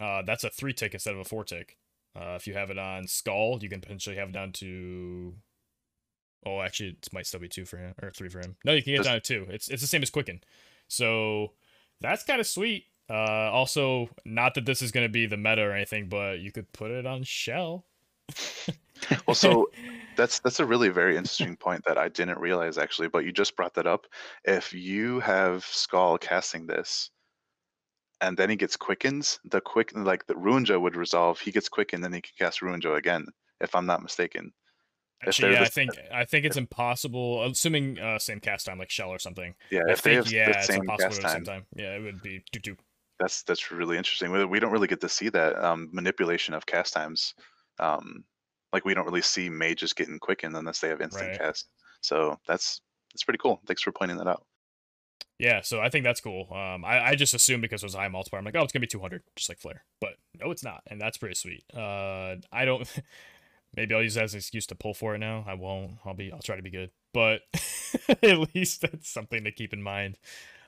uh, 0.00 0.22
that's 0.22 0.44
a 0.44 0.50
three 0.50 0.72
tick 0.72 0.94
instead 0.94 1.14
of 1.14 1.20
a 1.20 1.24
four 1.24 1.44
tick. 1.44 1.78
Uh, 2.16 2.34
if 2.36 2.46
you 2.46 2.54
have 2.54 2.70
it 2.70 2.78
on 2.78 3.06
Skull, 3.06 3.58
you 3.62 3.68
can 3.68 3.80
potentially 3.80 4.16
have 4.16 4.28
it 4.30 4.32
down 4.32 4.52
to 4.52 5.36
Oh, 6.46 6.60
actually, 6.60 6.90
it 6.90 7.08
might 7.10 7.26
still 7.26 7.40
be 7.40 7.48
two 7.48 7.64
for 7.64 7.78
him 7.78 7.94
or 8.02 8.10
three 8.10 8.28
for 8.28 8.38
him. 8.38 8.56
No, 8.66 8.72
you 8.74 8.82
can 8.82 8.92
get 8.92 8.98
Just- 8.98 9.08
down 9.08 9.14
to 9.14 9.20
two. 9.46 9.46
It's 9.50 9.68
it's 9.68 9.80
the 9.80 9.88
same 9.88 10.02
as 10.02 10.10
Quicken. 10.10 10.42
So 10.88 11.54
that's 12.00 12.22
kind 12.22 12.38
of 12.40 12.46
sweet. 12.46 12.86
Uh, 13.08 13.50
also, 13.50 14.10
not 14.26 14.54
that 14.54 14.66
this 14.66 14.82
is 14.82 14.92
going 14.92 15.06
to 15.06 15.12
be 15.12 15.24
the 15.26 15.36
meta 15.38 15.62
or 15.62 15.72
anything, 15.72 16.08
but 16.08 16.40
you 16.40 16.52
could 16.52 16.70
put 16.72 16.90
it 16.90 17.06
on 17.06 17.22
Shell. 17.22 17.86
Well, 19.26 19.34
so 19.34 19.70
that's 20.16 20.40
that's 20.40 20.60
a 20.60 20.66
really 20.66 20.88
very 20.88 21.16
interesting 21.16 21.56
point 21.56 21.84
that 21.86 21.98
I 21.98 22.08
didn't 22.08 22.38
realize 22.38 22.78
actually, 22.78 23.08
but 23.08 23.24
you 23.24 23.32
just 23.32 23.56
brought 23.56 23.74
that 23.74 23.86
up. 23.86 24.06
If 24.44 24.72
you 24.72 25.20
have 25.20 25.64
Skull 25.64 26.18
casting 26.18 26.66
this, 26.66 27.10
and 28.20 28.36
then 28.36 28.50
he 28.50 28.56
gets 28.56 28.76
quickens, 28.76 29.38
the 29.44 29.60
quick 29.60 29.92
like 29.94 30.26
the 30.26 30.34
Ruinja 30.34 30.80
would 30.80 30.96
resolve. 30.96 31.38
He 31.40 31.52
gets 31.52 31.68
quickened, 31.68 32.02
then 32.02 32.12
he 32.12 32.20
can 32.22 32.32
cast 32.38 32.60
Ruinja 32.60 32.96
again, 32.96 33.26
if 33.60 33.74
I'm 33.74 33.86
not 33.86 34.02
mistaken. 34.02 34.52
Actually, 35.26 35.52
yeah, 35.52 35.62
I 35.62 35.68
think 35.68 35.90
I 36.12 36.24
think 36.24 36.44
it's 36.44 36.56
impossible. 36.56 37.44
Assuming 37.44 37.98
uh, 37.98 38.18
same 38.18 38.40
cast 38.40 38.66
time 38.66 38.78
like 38.78 38.90
Shell 38.90 39.10
or 39.10 39.18
something. 39.18 39.54
Yeah, 39.70 39.82
I 39.88 39.92
if 39.92 40.02
they 40.02 40.14
think 40.14 40.24
have 40.24 40.32
yeah, 40.32 40.52
the 40.52 40.58
it's 40.58 40.66
same 40.66 40.80
impossible 40.80 41.16
cast 41.16 41.18
at 41.18 41.22
the 41.22 41.28
same 41.28 41.44
time, 41.44 41.60
time. 41.60 41.66
Yeah, 41.76 41.96
it 41.96 42.02
would 42.02 42.22
be 42.22 42.44
doo 42.52 42.60
doo. 42.60 42.76
that's 43.18 43.42
that's 43.42 43.70
really 43.70 43.96
interesting. 43.96 44.30
We, 44.32 44.44
we 44.44 44.60
don't 44.60 44.72
really 44.72 44.88
get 44.88 45.00
to 45.02 45.08
see 45.08 45.28
that 45.30 45.62
um, 45.62 45.88
manipulation 45.92 46.54
of 46.54 46.66
cast 46.66 46.92
times. 46.92 47.34
Um, 47.78 48.24
like 48.72 48.84
we 48.84 48.94
don't 48.94 49.06
really 49.06 49.22
see 49.22 49.48
mages 49.48 49.92
getting 49.92 50.18
quickened 50.18 50.56
unless 50.56 50.80
they 50.80 50.88
have 50.88 51.00
instant 51.00 51.30
Right. 51.30 51.38
cast. 51.38 51.68
So 52.00 52.38
that's 52.46 52.80
that's 53.12 53.24
pretty 53.24 53.38
cool. 53.38 53.60
Thanks 53.66 53.82
for 53.82 53.92
pointing 53.92 54.16
that 54.18 54.26
out. 54.26 54.44
Yeah, 55.38 55.62
so 55.62 55.80
I 55.80 55.88
think 55.88 56.04
that's 56.04 56.20
cool. 56.20 56.46
Um, 56.52 56.84
I, 56.84 57.08
I 57.08 57.14
just 57.16 57.34
assumed 57.34 57.62
because 57.62 57.82
it 57.82 57.86
was 57.86 57.94
high 57.94 58.06
multiplier, 58.08 58.38
I'm 58.38 58.44
like, 58.44 58.54
oh, 58.56 58.62
it's 58.62 58.72
gonna 58.72 58.80
be 58.80 58.86
200, 58.86 59.22
just 59.34 59.48
like 59.48 59.58
Flare. 59.58 59.84
But 60.00 60.14
no, 60.40 60.50
it's 60.50 60.62
not, 60.62 60.82
and 60.86 61.00
that's 61.00 61.18
pretty 61.18 61.34
sweet. 61.34 61.64
Uh, 61.74 62.36
I 62.52 62.64
don't. 62.64 62.88
Maybe 63.76 63.92
I'll 63.92 64.02
use 64.04 64.14
that 64.14 64.24
as 64.24 64.34
an 64.34 64.38
excuse 64.38 64.66
to 64.66 64.76
pull 64.76 64.94
for 64.94 65.16
it 65.16 65.18
now. 65.18 65.44
I 65.48 65.54
won't. 65.54 65.92
I'll 66.04 66.14
be. 66.14 66.30
I'll 66.32 66.40
try 66.40 66.54
to 66.54 66.62
be 66.62 66.70
good, 66.70 66.90
but 67.12 67.40
at 68.08 68.54
least 68.54 68.82
that's 68.82 69.08
something 69.10 69.42
to 69.42 69.50
keep 69.50 69.72
in 69.72 69.82
mind. 69.82 70.16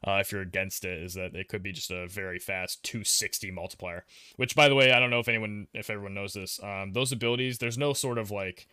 Uh, 0.07 0.19
if 0.21 0.33
you're 0.33 0.41
against 0.43 0.85
it, 0.85 1.03
is 1.03 1.15
that 1.15 1.35
it 1.35 1.49
could 1.49 1.63
be 1.63 1.73
just 1.73 1.91
a 1.91 2.07
very 2.09 2.39
fast 2.39 2.83
260 2.83 3.51
multiplier. 3.51 4.05
Which, 4.37 4.55
by 4.57 4.69
the 4.69 4.75
way, 4.75 4.93
I 4.93 5.01
don't 5.01 5.11
know 5.11 5.21
if 5.21 5.29
anyone, 5.29 5.69
if 5.73 5.91
everyone 5.91 6.15
knows 6.15 6.33
this. 6.33 6.61
Um, 6.63 6.93
those 6.93 7.13
abilities, 7.13 7.59
there's 7.59 7.79
no 7.79 7.93
sort 7.93 8.19
of 8.19 8.31
like 8.31 8.67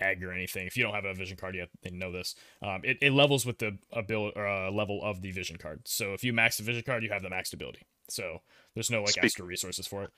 egg 0.00 0.22
or 0.22 0.32
anything. 0.32 0.66
If 0.66 0.76
you 0.76 0.84
don't 0.84 0.94
have 0.94 1.04
a 1.04 1.14
vision 1.14 1.36
card 1.36 1.54
yet, 1.56 1.68
they 1.82 1.90
know 1.90 2.12
this. 2.12 2.34
Um, 2.62 2.82
it, 2.84 2.98
it 3.00 3.12
levels 3.12 3.44
with 3.44 3.58
the 3.58 3.78
ability 3.92 4.38
uh, 4.38 4.70
level 4.70 5.02
of 5.02 5.22
the 5.22 5.32
vision 5.32 5.56
card. 5.56 5.82
So 5.86 6.12
if 6.12 6.22
you 6.22 6.32
max 6.32 6.56
the 6.56 6.62
vision 6.62 6.84
card, 6.84 7.02
you 7.02 7.10
have 7.10 7.22
the 7.22 7.28
maxed 7.30 7.52
ability. 7.52 7.82
So 8.08 8.42
there's 8.74 8.90
no 8.90 9.00
like 9.00 9.10
Speak- 9.10 9.24
extra 9.24 9.44
resources 9.44 9.86
for 9.86 10.04
it. 10.04 10.10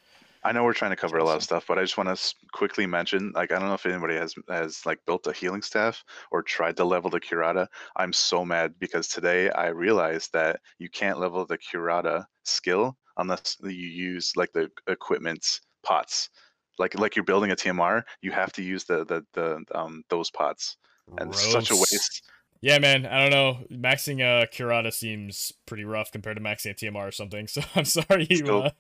I 0.43 0.53
know 0.53 0.65
we're 0.65 0.73
trying 0.73 0.93
to 0.93 0.97
cover 0.97 1.19
a 1.19 1.25
lot 1.25 1.37
of 1.37 1.43
stuff, 1.43 1.67
but 1.67 1.79
I 1.79 1.83
just 1.83 1.99
want 1.99 2.17
to 2.17 2.35
quickly 2.53 2.87
mention, 2.87 3.33
like, 3.35 3.53
I 3.53 3.59
don't 3.59 3.69
know 3.69 3.75
if 3.75 3.85
anybody 3.87 4.15
has 4.17 4.35
has 4.49 4.87
like 4.87 5.05
built 5.07 5.27
a 5.27 5.33
healing 5.33 5.63
staff 5.63 6.05
or 6.31 6.43
tried 6.43 6.77
to 6.79 6.85
level 6.85 7.11
the 7.11 7.21
curata. 7.21 7.69
I'm 7.97 8.13
so 8.13 8.45
mad 8.45 8.79
because 8.79 9.09
today 9.09 9.51
I 9.51 9.69
realized 9.69 10.33
that 10.33 10.61
you 10.79 10.89
can't 10.89 11.21
level 11.21 11.45
the 11.45 11.59
curata 11.59 12.27
skill 12.45 12.97
unless 13.19 13.57
you 13.63 13.71
use 13.71 14.35
like 14.37 14.53
the 14.53 14.71
equipment 14.87 15.61
pots. 15.83 16.31
Like 16.79 16.99
like 16.99 17.17
you're 17.17 17.25
building 17.25 17.51
a 17.51 17.57
TMR, 17.57 18.03
you 18.23 18.33
have 18.33 18.53
to 18.55 18.63
use 18.63 18.85
the 18.85 19.05
the 19.05 19.27
the 19.35 19.65
um 19.79 20.05
those 20.09 20.31
pots, 20.31 20.77
and 21.19 21.31
it's 21.31 21.41
such 21.41 21.71
a 21.71 21.77
waste. 21.77 22.23
Yeah, 22.63 22.79
man. 22.79 23.07
I 23.07 23.21
don't 23.27 23.31
know. 23.31 23.65
Maxing 23.75 24.21
a 24.21 24.47
Curata 24.47 24.93
seems 24.93 25.53
pretty 25.67 25.85
rough 25.85 26.13
compared 26.13 26.37
to 26.37 26.43
maxing 26.43 26.71
a 26.71 26.75
TMR 26.75 27.09
or 27.09 27.13
something. 27.13 27.47
So 27.49 27.63
I'm 27.75 27.85
sorry 27.85 28.27
you. 28.29 28.37
Still- 28.37 28.65
Uh, 28.65 28.71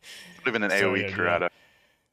even 0.46 0.62
an 0.62 0.70
AOE 0.70 1.00
yeah, 1.00 1.06
yeah. 1.08 1.14
curata. 1.16 1.48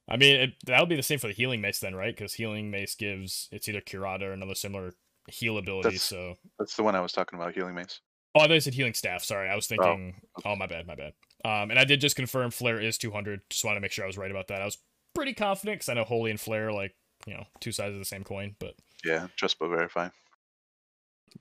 I 0.10 0.16
mean, 0.16 0.36
it, 0.40 0.54
that 0.66 0.80
would 0.80 0.88
be 0.88 0.96
the 0.96 1.04
same 1.04 1.20
for 1.20 1.28
the 1.28 1.34
healing 1.34 1.60
mace 1.60 1.80
then, 1.80 1.94
right? 1.94 2.16
Because 2.16 2.34
healing 2.34 2.72
mace 2.72 2.96
gives 2.96 3.50
it's 3.52 3.68
either 3.68 3.82
Curata 3.82 4.24
or 4.28 4.32
another 4.32 4.56
similar 4.56 4.94
heal 5.30 5.58
ability. 5.58 5.90
That's- 5.90 6.02
So 6.04 6.36
That's 6.58 6.76
the 6.78 6.84
one 6.84 6.96
I 6.96 7.02
was 7.02 7.12
talking 7.12 7.38
about, 7.38 7.54
healing 7.54 7.76
mace. 7.76 8.00
Oh, 8.34 8.40
I 8.42 8.44
thought 8.48 8.54
you 8.54 8.60
said 8.62 8.74
healing 8.76 8.94
staff. 8.94 9.24
Sorry, 9.24 9.50
I 9.50 9.56
was 9.56 9.68
thinking. 9.68 10.22
Oh, 10.46 10.56
my 10.56 10.68
bad, 10.68 10.86
my 10.88 10.96
bad. 10.96 11.14
Um, 11.44 11.72
and 11.72 11.80
I 11.80 11.84
did 11.86 12.00
just 12.00 12.16
confirm 12.16 12.52
Flare 12.52 12.80
is 12.80 12.98
200. 12.98 13.42
Just 13.50 13.66
want 13.66 13.76
to 13.78 13.82
make 13.82 13.92
sure 13.92 14.04
I 14.06 14.08
was 14.08 14.18
right 14.18 14.30
about 14.32 14.48
that. 14.48 14.62
I 14.62 14.66
was 14.66 14.78
pretty 15.16 15.34
confident 15.34 15.80
because 15.80 15.90
I 15.90 15.96
know 15.96 16.04
Holy 16.04 16.30
and 16.32 16.40
Flare 16.40 16.68
are 16.70 16.74
like 16.74 16.96
you 17.26 17.34
know 17.34 17.46
two 17.60 17.72
sides 17.72 17.94
of 17.94 18.00
the 18.00 18.06
same 18.06 18.24
coin. 18.24 18.56
But 18.60 18.76
Yeah, 19.04 19.28
trust 19.36 19.58
but 19.60 19.70
verify. 19.70 20.10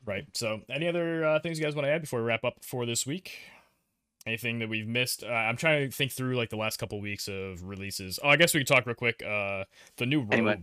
Right. 0.04 0.24
So, 0.34 0.60
any 0.70 0.88
other 0.88 1.24
uh, 1.24 1.40
things 1.40 1.58
you 1.58 1.64
guys 1.64 1.74
want 1.74 1.86
to 1.86 1.90
add 1.90 2.02
before 2.02 2.20
we 2.20 2.26
wrap 2.26 2.44
up 2.44 2.64
for 2.64 2.86
this 2.86 3.06
week? 3.06 3.38
Anything 4.26 4.58
that 4.58 4.68
we've 4.68 4.88
missed? 4.88 5.22
Uh, 5.22 5.28
I'm 5.28 5.56
trying 5.56 5.88
to 5.88 5.96
think 5.96 6.12
through 6.12 6.36
like 6.36 6.50
the 6.50 6.56
last 6.56 6.78
couple 6.78 7.00
weeks 7.00 7.28
of 7.28 7.62
releases. 7.62 8.18
Oh, 8.22 8.28
I 8.28 8.36
guess 8.36 8.54
we 8.54 8.60
could 8.60 8.66
talk 8.66 8.86
real 8.86 8.96
quick. 8.96 9.22
Uh, 9.22 9.64
the 9.98 10.06
new 10.06 10.20
robe, 10.20 10.32
Anyway. 10.32 10.60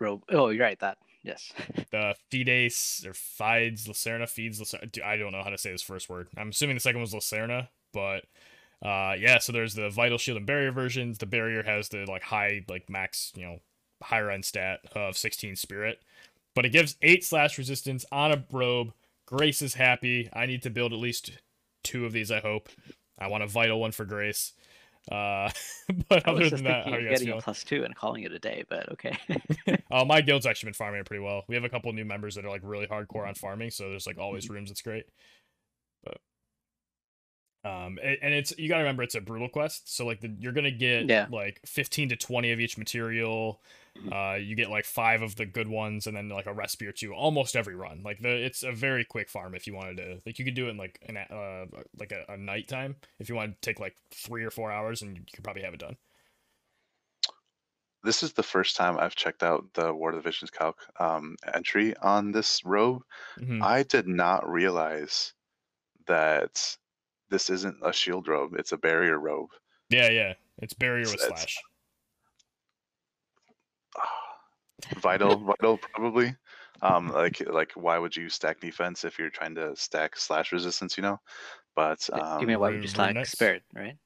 Robe. 0.00 0.22
Oh, 0.30 0.50
you're 0.50 0.64
right. 0.64 0.78
That 0.78 0.98
yes. 1.22 1.52
the 1.90 2.14
Fides 2.30 3.04
or 3.06 3.12
Fides 3.12 3.86
Lacerna 3.88 4.28
feeds 4.28 4.60
Lacerna. 4.60 5.02
I 5.02 5.16
don't 5.16 5.32
know 5.32 5.42
how 5.42 5.50
to 5.50 5.58
say 5.58 5.72
this 5.72 5.82
first 5.82 6.08
word. 6.08 6.28
I'm 6.36 6.50
assuming 6.50 6.76
the 6.76 6.80
second 6.80 7.00
was 7.00 7.12
Lacerna, 7.12 7.68
but 7.92 8.24
uh, 8.84 9.14
yeah. 9.18 9.38
So 9.38 9.52
there's 9.52 9.74
the 9.74 9.90
Vital 9.90 10.18
Shield 10.18 10.36
and 10.36 10.46
Barrier 10.46 10.72
versions. 10.72 11.18
The 11.18 11.26
Barrier 11.26 11.64
has 11.64 11.88
the 11.88 12.04
like 12.06 12.22
high, 12.22 12.64
like 12.68 12.88
max, 12.88 13.32
you 13.34 13.44
know, 13.44 13.58
higher 14.02 14.30
end 14.30 14.44
stat 14.44 14.80
of 14.94 15.16
16 15.16 15.56
Spirit, 15.56 16.00
but 16.54 16.64
it 16.66 16.70
gives 16.70 16.96
eight 17.02 17.24
slash 17.24 17.58
resistance 17.58 18.04
on 18.12 18.32
a 18.32 18.44
robe. 18.50 18.92
Grace 19.26 19.62
is 19.62 19.74
happy. 19.74 20.28
I 20.32 20.46
need 20.46 20.62
to 20.62 20.70
build 20.70 20.92
at 20.92 20.98
least 20.98 21.32
two 21.84 22.06
of 22.06 22.12
these. 22.12 22.30
I 22.30 22.40
hope. 22.40 22.68
I 23.18 23.28
want 23.28 23.42
a 23.42 23.46
Vital 23.46 23.80
one 23.80 23.92
for 23.92 24.04
Grace. 24.04 24.52
Uh, 25.10 25.50
but 26.08 26.26
I 26.26 26.32
other 26.32 26.40
was 26.40 26.50
than 26.50 26.64
just 26.64 26.64
that, 26.64 26.86
how 26.86 26.96
are 26.96 27.00
you 27.00 27.08
guys 27.08 27.18
getting 27.18 27.26
feeling? 27.26 27.40
a 27.40 27.42
plus 27.42 27.64
two 27.64 27.84
and 27.84 27.94
calling 27.94 28.24
it 28.24 28.32
a 28.32 28.38
day, 28.38 28.64
but 28.68 28.90
okay. 28.92 29.16
Uh, 29.90 30.04
my 30.04 30.20
guild's 30.20 30.44
actually 30.44 30.66
been 30.68 30.74
farming 30.74 31.00
it 31.00 31.06
pretty 31.06 31.22
well. 31.22 31.44
We 31.48 31.54
have 31.54 31.64
a 31.64 31.68
couple 31.70 31.90
new 31.94 32.04
members 32.04 32.34
that 32.34 32.44
are 32.44 32.50
like 32.50 32.60
really 32.62 32.86
hardcore 32.86 33.26
on 33.26 33.34
farming, 33.34 33.70
so 33.70 33.88
there's 33.88 34.06
like 34.06 34.18
always 34.18 34.50
rooms. 34.50 34.70
It's 34.70 34.82
great. 34.82 35.06
But 36.04 36.18
um, 37.64 37.98
and 38.02 38.34
it's 38.34 38.52
you 38.58 38.68
gotta 38.68 38.82
remember 38.82 39.02
it's 39.02 39.14
a 39.14 39.20
brutal 39.22 39.48
quest, 39.48 39.94
so 39.94 40.04
like 40.06 40.20
the, 40.20 40.34
you're 40.38 40.52
gonna 40.52 40.70
get 40.70 41.06
Yeah. 41.08 41.26
like 41.30 41.60
15 41.66 42.10
to 42.10 42.16
20 42.16 42.52
of 42.52 42.60
each 42.60 42.76
material. 42.78 43.62
Uh, 44.12 44.34
you 44.40 44.54
get 44.54 44.70
like 44.70 44.84
five 44.84 45.22
of 45.22 45.36
the 45.36 45.44
good 45.46 45.68
ones, 45.68 46.06
and 46.06 46.16
then 46.16 46.28
like 46.28 46.46
a 46.46 46.52
recipe 46.52 46.86
or 46.86 46.92
two 46.92 47.12
almost 47.12 47.56
every 47.56 47.74
run. 47.74 48.02
Like 48.04 48.20
the 48.20 48.28
it's 48.30 48.62
a 48.62 48.72
very 48.72 49.04
quick 49.04 49.28
farm 49.28 49.54
if 49.54 49.66
you 49.66 49.74
wanted 49.74 49.96
to. 49.98 50.20
Like 50.24 50.38
you 50.38 50.44
could 50.44 50.54
do 50.54 50.66
it 50.68 50.70
in 50.70 50.76
like 50.76 50.98
an 51.06 51.16
uh 51.16 51.66
like 51.98 52.12
a, 52.12 52.32
a 52.32 52.36
night 52.36 52.68
time 52.68 52.96
if 53.18 53.28
you 53.28 53.34
want 53.34 53.60
to 53.60 53.60
take 53.60 53.80
like 53.80 53.96
three 54.14 54.44
or 54.44 54.50
four 54.50 54.70
hours, 54.70 55.02
and 55.02 55.16
you 55.16 55.22
could 55.34 55.42
probably 55.44 55.62
have 55.62 55.74
it 55.74 55.80
done. 55.80 55.96
This 58.04 58.22
is 58.22 58.32
the 58.32 58.44
first 58.44 58.76
time 58.76 58.96
I've 58.98 59.16
checked 59.16 59.42
out 59.42 59.74
the 59.74 59.92
War 59.92 60.10
of 60.10 60.16
the 60.16 60.22
Visions 60.22 60.50
calc 60.50 60.78
um, 61.00 61.36
entry 61.52 61.96
on 61.96 62.30
this 62.30 62.64
robe. 62.64 63.02
Mhm. 63.40 63.60
I 63.62 63.82
did 63.82 64.06
not 64.06 64.48
realize 64.48 65.32
that 66.06 66.76
this 67.28 67.50
isn't 67.50 67.76
a 67.82 67.92
shield 67.92 68.28
robe; 68.28 68.54
it's 68.56 68.72
a 68.72 68.78
barrier 68.78 69.18
robe. 69.18 69.50
Yeah, 69.90 70.08
yeah. 70.10 70.34
It's 70.58 70.74
barrier 70.74 71.04
with 71.06 71.14
It's- 71.14 71.28
slash. 71.28 71.56
Vital, 75.00 75.36
vital, 75.60 75.78
probably. 75.78 76.34
Um, 76.80 77.08
like, 77.08 77.42
like, 77.48 77.72
why 77.74 77.98
would 77.98 78.14
you 78.16 78.28
stack 78.28 78.60
defense 78.60 79.04
if 79.04 79.18
you're 79.18 79.30
trying 79.30 79.54
to 79.56 79.74
stack 79.76 80.16
slash 80.16 80.52
resistance? 80.52 80.96
You 80.96 81.02
know, 81.02 81.20
but 81.74 82.08
um, 82.12 82.40
you 82.40 82.46
mean 82.46 82.58
why 82.60 82.68
would 82.68 82.74
Rune- 82.74 82.82
you 82.82 82.88
Rune 82.88 82.88
slack 82.94 83.14
Knights? 83.14 83.30
spirit, 83.32 83.62
right? 83.74 83.96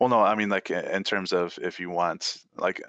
well, 0.00 0.08
no, 0.08 0.20
I 0.20 0.34
mean 0.34 0.48
like 0.48 0.70
in 0.70 1.04
terms 1.04 1.32
of 1.32 1.58
if 1.62 1.78
you 1.78 1.90
want 1.90 2.38
like 2.56 2.80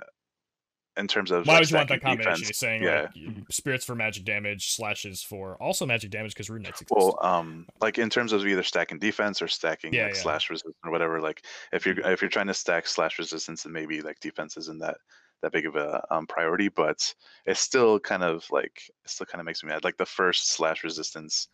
in 0.96 1.08
terms 1.08 1.32
of 1.32 1.48
Why 1.48 1.54
like, 1.54 1.62
would 1.62 1.72
you 1.72 1.76
want 1.78 1.90
that 1.90 2.00
stacking 2.02 2.18
combination? 2.18 2.32
defense, 2.34 2.48
He's 2.48 2.58
saying 2.58 2.84
yeah. 2.84 3.08
like 3.36 3.52
spirits 3.52 3.84
for 3.84 3.96
magic 3.96 4.26
damage, 4.26 4.70
slashes 4.72 5.24
for 5.24 5.62
also 5.62 5.86
magic 5.86 6.12
damage 6.12 6.34
because 6.34 6.50
rune 6.50 6.62
knights 6.62 6.82
exist. 6.82 6.96
Well, 6.96 7.18
um, 7.22 7.68
like 7.82 7.98
in 7.98 8.10
terms 8.10 8.32
of 8.32 8.46
either 8.46 8.64
stacking 8.64 9.00
defense 9.00 9.42
or 9.42 9.48
stacking 9.48 9.94
Yeah, 9.94 10.04
like 10.04 10.16
yeah. 10.16 10.22
slash 10.22 10.50
resistance 10.50 10.76
or 10.84 10.92
whatever. 10.92 11.20
Like 11.20 11.46
if 11.72 11.86
you're 11.86 12.00
if 12.00 12.22
you're 12.22 12.30
trying 12.30 12.48
to 12.48 12.54
stack 12.54 12.88
slash 12.88 13.18
resistance, 13.20 13.64
then 13.64 13.74
maybe 13.74 14.02
like 14.02 14.20
defense 14.20 14.56
isn't 14.56 14.80
that 14.80 14.98
that 15.44 15.52
big 15.52 15.68
of 15.68 15.76
a 15.76 16.04
um, 16.10 16.26
priority. 16.26 16.70
But 16.70 17.14
it 17.46 17.58
still 17.58 18.00
kind 18.00 18.24
of 18.24 18.46
like 18.50 18.82
it 18.88 19.10
still 19.10 19.28
kind 19.28 19.40
of 19.40 19.46
makes 19.46 19.64
me 19.64 19.70
mad. 19.70 19.84
Like 19.84 19.98
the 19.98 20.06
first 20.06 20.52
slash 20.52 20.84
resistance 20.84 21.50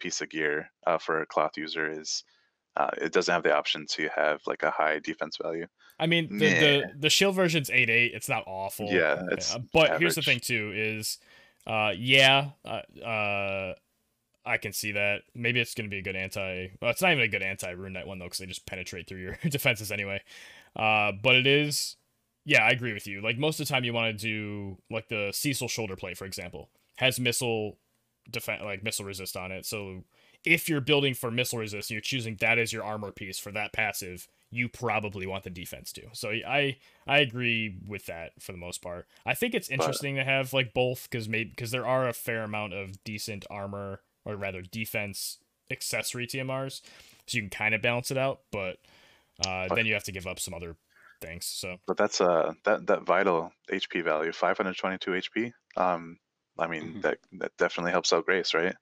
piece 0.00 0.20
of 0.20 0.28
gear 0.28 0.70
uh, 0.86 0.98
for 0.98 1.20
a 1.20 1.26
cloth 1.26 1.56
user 1.56 1.90
is 1.90 2.24
uh, 2.76 2.90
it 2.98 3.12
doesn't 3.12 3.32
have 3.32 3.42
the 3.42 3.56
option 3.56 3.86
to 3.88 4.08
have 4.14 4.40
like 4.46 4.62
a 4.62 4.70
high 4.70 4.98
defense 4.98 5.38
value. 5.40 5.66
I 5.98 6.06
mean, 6.06 6.36
the, 6.36 6.48
the 6.48 6.82
the 6.98 7.10
shield 7.10 7.34
version's 7.34 7.70
eight 7.70 7.88
eight. 7.88 8.12
It's 8.14 8.28
not 8.28 8.44
awful. 8.46 8.90
Yeah, 8.90 9.22
it's 9.30 9.54
Uh, 9.54 9.60
but 9.72 9.98
here's 9.98 10.14
the 10.14 10.22
thing 10.22 10.40
too: 10.40 10.72
is 10.74 11.18
uh, 11.66 11.92
yeah, 11.96 12.50
uh, 12.64 12.82
uh, 13.02 13.74
I 14.44 14.58
can 14.58 14.72
see 14.72 14.92
that. 14.92 15.22
Maybe 15.34 15.60
it's 15.60 15.74
gonna 15.74 15.88
be 15.88 15.98
a 15.98 16.02
good 16.02 16.16
anti. 16.16 16.68
Well, 16.80 16.90
it's 16.90 17.00
not 17.00 17.12
even 17.12 17.24
a 17.24 17.28
good 17.28 17.42
anti 17.42 17.70
rune 17.70 17.94
knight 17.94 18.06
one 18.06 18.18
though, 18.18 18.26
because 18.26 18.38
they 18.38 18.46
just 18.46 18.66
penetrate 18.66 19.08
through 19.08 19.20
your 19.20 19.38
defenses 19.48 19.90
anyway. 19.90 20.20
Uh, 20.74 21.12
but 21.12 21.34
it 21.34 21.46
is. 21.46 21.96
Yeah, 22.46 22.64
I 22.64 22.70
agree 22.70 22.92
with 22.92 23.08
you. 23.08 23.20
Like 23.20 23.38
most 23.38 23.58
of 23.58 23.66
the 23.66 23.74
time, 23.74 23.82
you 23.82 23.92
want 23.92 24.16
to 24.16 24.26
do 24.26 24.78
like 24.88 25.08
the 25.08 25.32
Cecil 25.34 25.66
shoulder 25.66 25.96
plate, 25.96 26.16
for 26.16 26.24
example, 26.24 26.70
has 26.96 27.18
missile 27.18 27.78
defense, 28.30 28.62
like 28.64 28.84
missile 28.84 29.04
resist 29.04 29.36
on 29.36 29.50
it. 29.50 29.66
So 29.66 30.04
if 30.44 30.68
you're 30.68 30.80
building 30.80 31.12
for 31.12 31.32
missile 31.32 31.58
resist, 31.58 31.90
and 31.90 31.96
you're 31.96 32.00
choosing 32.00 32.36
that 32.40 32.58
as 32.58 32.72
your 32.72 32.84
armor 32.84 33.10
piece 33.10 33.36
for 33.36 33.50
that 33.50 33.72
passive, 33.72 34.28
you 34.52 34.68
probably 34.68 35.26
want 35.26 35.42
the 35.42 35.50
defense 35.50 35.92
too. 35.92 36.06
So 36.12 36.30
I 36.30 36.76
I 37.04 37.18
agree 37.18 37.78
with 37.84 38.06
that 38.06 38.40
for 38.40 38.52
the 38.52 38.58
most 38.58 38.80
part. 38.80 39.08
I 39.26 39.34
think 39.34 39.52
it's 39.52 39.68
interesting 39.68 40.14
but, 40.14 40.20
to 40.20 40.30
have 40.30 40.52
like 40.52 40.72
both 40.72 41.08
because 41.10 41.28
maybe 41.28 41.50
because 41.50 41.72
there 41.72 41.86
are 41.86 42.08
a 42.08 42.12
fair 42.12 42.44
amount 42.44 42.74
of 42.74 43.02
decent 43.02 43.44
armor 43.50 44.02
or 44.24 44.36
rather 44.36 44.62
defense 44.62 45.38
accessory 45.68 46.28
TMRs, 46.28 46.80
so 47.26 47.36
you 47.36 47.42
can 47.42 47.50
kind 47.50 47.74
of 47.74 47.82
balance 47.82 48.12
it 48.12 48.18
out. 48.18 48.42
But 48.52 48.78
uh, 49.44 49.66
but, 49.68 49.74
then 49.74 49.86
you 49.86 49.94
have 49.94 50.04
to 50.04 50.12
give 50.12 50.28
up 50.28 50.38
some 50.38 50.54
other 50.54 50.76
things. 51.20 51.46
So, 51.46 51.76
but 51.86 51.96
that's 51.96 52.20
uh 52.20 52.52
that 52.64 52.86
that 52.86 53.04
vital 53.04 53.52
HP 53.70 54.04
value, 54.04 54.32
522 54.32 55.10
HP. 55.10 55.52
Um, 55.76 56.18
I 56.58 56.66
mean 56.66 56.82
mm-hmm. 56.82 57.00
that 57.00 57.18
that 57.38 57.52
definitely 57.58 57.92
helps 57.92 58.12
out 58.12 58.26
Grace, 58.26 58.54
right? 58.54 58.74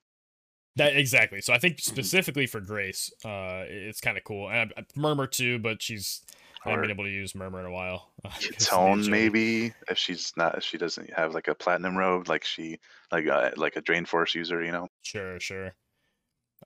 That 0.77 0.97
exactly. 0.97 1.41
So 1.41 1.53
I 1.53 1.59
think 1.59 1.77
mm-hmm. 1.77 1.93
specifically 1.93 2.47
for 2.47 2.61
Grace, 2.61 3.13
uh, 3.25 3.65
it's 3.67 4.01
kind 4.01 4.17
of 4.17 4.25
cool. 4.25 4.51
And 4.51 4.73
I, 4.77 4.81
I, 4.81 4.85
Murmur 4.97 5.27
too, 5.27 5.59
but 5.59 5.81
she's 5.81 6.23
I 6.65 6.71
haven't 6.71 6.85
been 6.85 6.91
able 6.91 7.05
to 7.05 7.11
use 7.11 7.35
Murmur 7.35 7.61
in 7.61 7.67
a 7.67 7.71
while. 7.71 8.11
Tone 8.59 9.09
maybe 9.11 9.73
if 9.89 9.99
she's 9.99 10.33
not 10.37 10.57
if 10.57 10.65
she 10.65 10.79
doesn't 10.79 11.13
have 11.13 11.35
like 11.35 11.49
a 11.49 11.55
platinum 11.55 11.97
robe, 11.97 12.29
like 12.29 12.45
she 12.45 12.79
like 13.13 13.27
uh, 13.27 13.51
like 13.57 13.77
a 13.77 13.83
Drain 13.83 14.05
Force 14.05 14.35
user, 14.35 14.65
you 14.65 14.73
know. 14.73 14.89
Sure, 15.03 15.39
sure. 15.39 15.75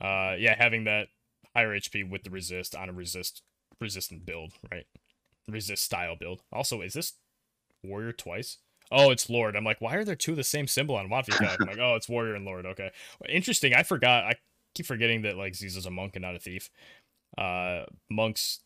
Uh, 0.00 0.36
yeah, 0.38 0.54
having 0.56 0.84
that 0.84 1.08
higher 1.54 1.76
HP 1.76 2.08
with 2.08 2.22
the 2.22 2.30
resist 2.30 2.76
on 2.76 2.88
a 2.88 2.92
resist 2.92 3.42
resistant 3.80 4.24
build, 4.24 4.52
right? 4.70 4.86
Resist 5.48 5.82
style 5.84 6.16
build. 6.16 6.42
Also, 6.52 6.82
is 6.82 6.92
this 6.94 7.14
warrior 7.82 8.12
twice? 8.12 8.58
Oh, 8.90 9.10
it's 9.10 9.28
Lord. 9.28 9.54
I'm 9.56 9.64
like, 9.64 9.80
why 9.80 9.96
are 9.96 10.04
there 10.04 10.14
two 10.14 10.32
of 10.32 10.36
the 10.36 10.44
same 10.44 10.66
symbol 10.66 10.96
on 10.96 11.08
Watvika? 11.08 11.56
I'm 11.60 11.66
like, 11.66 11.78
oh, 11.78 11.94
it's 11.94 12.08
warrior 12.08 12.34
and 12.34 12.44
Lord. 12.44 12.66
Okay, 12.66 12.90
interesting. 13.28 13.74
I 13.74 13.82
forgot. 13.82 14.24
I 14.24 14.36
keep 14.74 14.86
forgetting 14.86 15.22
that 15.22 15.36
like 15.36 15.54
Ziza's 15.54 15.86
a 15.86 15.90
monk 15.90 16.16
and 16.16 16.22
not 16.22 16.36
a 16.36 16.38
thief. 16.38 16.70
Uh, 17.36 17.84
monks 18.10 18.60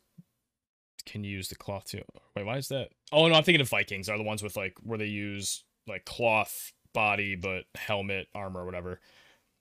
can 1.05 1.25
use 1.25 1.49
the 1.49 1.57
cloth 1.57 1.85
too. 1.85 2.03
Wait, 2.37 2.47
why 2.47 2.57
is 2.57 2.69
that? 2.69 2.91
Oh 3.11 3.27
no, 3.29 3.35
I'm 3.35 3.43
thinking 3.43 3.61
of 3.61 3.69
Vikings 3.69 4.09
are 4.09 4.19
the 4.19 4.25
ones 4.25 4.43
with 4.43 4.57
like 4.57 4.75
where 4.83 4.99
they 4.99 5.07
use 5.07 5.65
like 5.87 6.05
cloth 6.05 6.73
body 6.95 7.35
but 7.35 7.65
helmet 7.75 8.29
armor 8.35 8.63
or 8.63 8.67
whatever. 8.67 9.01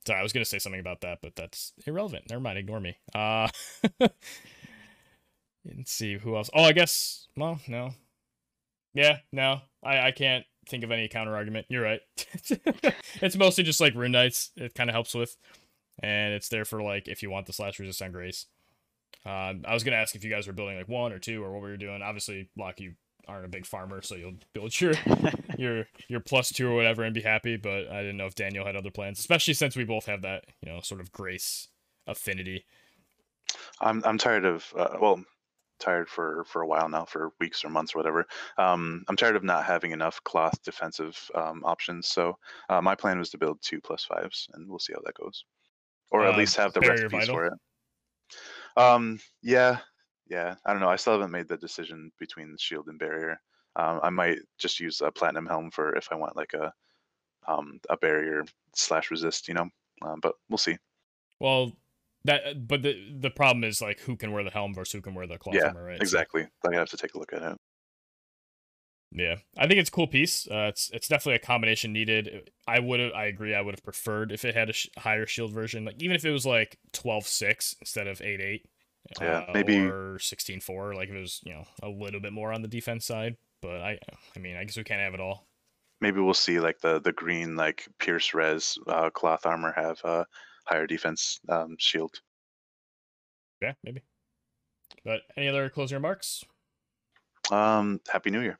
Sorry, 0.06 0.20
I 0.20 0.24
was 0.24 0.34
gonna 0.34 0.46
say 0.46 0.60
something 0.60 0.80
about 0.80 1.02
that, 1.02 1.20
but 1.22 1.36
that's 1.36 1.74
irrelevant. 1.86 2.26
Never 2.30 2.42
mind, 2.42 2.58
ignore 2.60 2.80
me. 2.80 2.98
Uh 3.14 3.48
Let's 5.66 5.92
see 5.92 6.18
who 6.18 6.36
else. 6.36 6.50
Oh, 6.54 6.64
I 6.64 6.72
guess. 6.72 7.28
Well, 7.38 7.60
no. 7.68 7.92
Yeah, 8.94 9.18
no. 9.32 9.62
I 9.84 10.08
I 10.08 10.12
can't 10.12 10.46
think 10.68 10.84
of 10.84 10.92
any 10.92 11.08
counter 11.08 11.36
argument. 11.36 11.68
You're 11.70 11.84
right. 11.84 12.02
it's 13.22 13.36
mostly 13.36 13.64
just 13.64 13.82
like 13.82 13.96
rune 13.96 14.12
knights. 14.12 14.52
It 14.56 14.76
kind 14.76 14.90
of 14.90 14.94
helps 14.94 15.14
with, 15.14 15.38
and 16.02 16.34
it's 16.34 16.50
there 16.50 16.66
for 16.66 16.82
like 16.82 17.08
if 17.08 17.24
you 17.24 17.30
want 17.30 17.46
the 17.46 17.54
slash 17.54 17.80
resist 17.80 18.02
on 18.02 18.12
grace. 18.12 18.48
Um, 19.26 19.64
I 19.68 19.74
was 19.74 19.84
gonna 19.84 19.98
ask 19.98 20.16
if 20.16 20.24
you 20.24 20.30
guys 20.30 20.48
were 20.48 20.54
building 20.54 20.78
like 20.78 20.88
one 20.88 21.12
or 21.14 21.20
two 21.20 21.44
or 21.44 21.52
what 21.52 21.62
we 21.62 21.70
were 21.70 21.78
doing. 21.78 22.02
Obviously, 22.02 22.50
Lock, 22.58 22.80
you 22.80 22.94
aren't 23.28 23.46
a 23.46 23.50
big 23.50 23.66
farmer, 23.66 24.02
so 24.02 24.16
you'll 24.16 24.38
build 24.54 24.80
your 24.80 24.94
your 25.58 25.86
your 26.08 26.20
plus 26.20 26.52
two 26.52 26.68
or 26.68 26.76
whatever 26.76 27.04
and 27.04 27.14
be 27.14 27.22
happy. 27.22 27.58
But 27.58 27.88
I 27.88 28.02
didn't 28.02 28.18
know 28.18 28.26
if 28.26 28.36
Daniel 28.36 28.66
had 28.66 28.76
other 28.76 28.92
plans, 28.92 29.20
especially 29.20 29.54
since 29.54 29.76
we 29.76 29.84
both 29.84 30.06
have 30.06 30.22
that 30.24 30.46
you 30.62 30.72
know 30.72 30.82
sort 30.82 31.02
of 31.02 31.12
grace 31.12 31.68
affinity. 32.08 32.66
I'm 33.80 34.02
I'm 34.06 34.18
tired 34.18 34.46
of 34.46 34.74
uh, 34.76 34.98
well 35.00 35.24
tired 35.82 36.08
for 36.10 36.46
for 36.46 36.62
a 36.62 36.68
while 36.68 36.88
now, 36.88 37.06
for 37.06 37.32
weeks 37.40 37.66
or 37.66 37.70
months 37.70 37.94
or 37.94 38.00
whatever. 38.00 38.26
Um, 38.58 39.04
I'm 39.10 39.18
tired 39.18 39.36
of 39.36 39.44
not 39.44 39.66
having 39.66 39.92
enough 39.92 40.24
cloth 40.24 40.62
defensive 40.64 41.18
um, 41.36 41.64
options. 41.66 42.08
So 42.08 42.38
uh, 42.70 42.82
my 42.82 42.96
plan 42.96 43.20
was 43.20 43.30
to 43.32 43.38
build 43.38 43.60
two 43.62 43.82
plus 43.82 44.06
fives, 44.06 44.48
and 44.54 44.70
we'll 44.70 44.80
see 44.80 44.94
how 44.94 45.02
that 45.06 45.16
goes, 45.16 45.44
or 46.12 46.26
at 46.26 46.36
uh, 46.36 46.38
least 46.38 46.56
have 46.56 46.74
the 46.74 46.82
recipes 46.82 47.12
vital. 47.12 47.36
for 47.36 47.46
it. 47.48 47.54
Um, 48.78 49.20
yeah, 49.42 49.80
yeah. 50.30 50.56
I 50.66 50.72
don't 50.72 50.82
know. 50.82 50.90
I 50.90 50.96
still 50.96 51.14
haven't 51.14 51.32
made 51.32 51.48
the 51.48 51.58
decision 51.58 52.12
between 52.20 52.56
shield 52.58 52.88
and 52.88 53.00
barrier. 53.00 53.42
Um, 53.76 54.00
I 54.04 54.10
might 54.10 54.40
just 54.58 54.80
use 54.80 55.02
a 55.02 55.12
platinum 55.12 55.46
helm 55.46 55.72
for 55.72 55.96
if 55.96 56.08
I 56.12 56.16
want 56.16 56.36
like 56.36 56.54
a 56.54 56.72
um, 57.48 57.80
a 57.90 57.98
barrier 57.98 58.46
slash 58.76 59.12
resist, 59.12 59.48
you 59.48 59.54
know. 59.54 59.70
Um, 60.04 60.20
but 60.22 60.36
we'll 60.50 60.58
see. 60.58 60.78
Well, 61.40 61.74
that, 62.26 62.68
but 62.68 62.82
the 62.82 62.96
the 63.20 63.30
problem 63.30 63.64
is 63.64 63.82
like 63.82 64.00
who 64.02 64.16
can 64.16 64.32
wear 64.32 64.44
the 64.44 64.52
helm 64.52 64.74
versus 64.74 64.94
who 64.94 65.02
can 65.02 65.14
wear 65.14 65.28
the 65.28 65.38
cloth 65.38 65.56
yeah, 65.56 65.68
armor, 65.68 65.84
right? 65.84 66.02
Exactly. 66.02 66.48
So, 66.64 66.72
I 66.72 66.76
have 66.76 66.90
to 66.90 66.98
take 66.98 67.14
a 67.16 67.20
look 67.20 67.34
at 67.34 67.42
it. 67.42 67.58
Yeah, 69.14 69.36
I 69.58 69.68
think 69.68 69.80
it's 69.80 69.90
a 69.90 69.92
cool 69.92 70.08
piece. 70.08 70.48
Uh, 70.48 70.68
it's 70.70 70.90
it's 70.94 71.08
definitely 71.08 71.36
a 71.36 71.40
combination 71.40 71.92
needed. 71.92 72.50
I 72.68 72.80
would 72.80 73.00
I 73.14 73.26
agree. 73.26 73.54
I 73.54 73.62
would 73.62 73.76
have 73.76 73.84
preferred 73.84 74.32
if 74.32 74.46
it 74.46 74.56
had 74.56 74.70
a 74.70 74.74
sh- 74.74 74.88
higher 74.98 75.26
shield 75.26 75.52
version, 75.52 75.84
like 75.84 76.02
even 76.02 76.16
if 76.16 76.24
it 76.24 76.32
was 76.32 76.46
like 76.46 76.78
12-6 76.94 77.76
instead 77.82 78.08
of 78.08 78.20
8-8. 78.20 78.62
Yeah, 79.20 79.46
uh, 79.48 79.52
maybe 79.54 79.80
or 79.80 80.18
16-4, 80.20 80.96
like 80.96 81.10
if 81.10 81.16
it 81.16 81.20
was 81.20 81.42
you 81.44 81.54
know 81.54 81.66
a 81.84 81.90
little 81.90 82.22
bit 82.22 82.32
more 82.32 82.54
on 82.54 82.62
the 82.62 82.68
defense 82.68 83.06
side. 83.06 83.36
But 83.62 83.82
I, 83.82 84.00
I 84.36 84.40
mean, 84.40 84.56
I 84.56 84.64
guess 84.64 84.78
we 84.78 84.84
can't 84.84 85.02
have 85.02 85.14
it 85.14 85.20
all. 85.20 85.48
Maybe 86.00 86.22
we'll 86.22 86.34
see 86.34 86.60
like 86.60 86.80
the 86.80 87.02
the 87.02 87.12
green 87.12 87.56
like 87.56 87.88
Pierce 88.00 88.34
Res 88.34 88.78
uh, 88.88 89.10
cloth 89.10 89.46
armor 89.46 89.74
have 89.76 90.00
uh, 90.06 90.24
higher 90.66 90.88
defense 90.88 91.40
um, 91.50 91.76
shield. 91.80 92.22
Yeah, 93.62 93.74
maybe. 93.84 94.02
But 95.04 95.22
any 95.38 95.48
other 95.48 95.70
closing 95.70 95.96
remarks? 95.96 96.44
Um, 97.52 98.00
Happy 98.12 98.30
New 98.30 98.42
Year. 98.42 98.60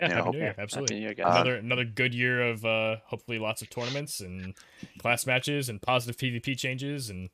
Yeah, 0.00 0.14
Happy 0.14 0.30
New 0.30 0.38
Year, 0.38 0.54
absolutely. 0.58 0.96
New 0.96 1.02
Year, 1.02 1.14
another 1.18 1.56
another 1.56 1.84
good 1.84 2.14
year 2.14 2.42
of 2.42 2.64
uh, 2.64 2.96
hopefully 3.06 3.38
lots 3.38 3.62
of 3.62 3.70
tournaments 3.70 4.20
and 4.20 4.54
class 4.98 5.26
matches 5.26 5.68
and 5.68 5.80
positive 5.80 6.16
PvP 6.16 6.58
changes 6.58 7.10
and. 7.10 7.30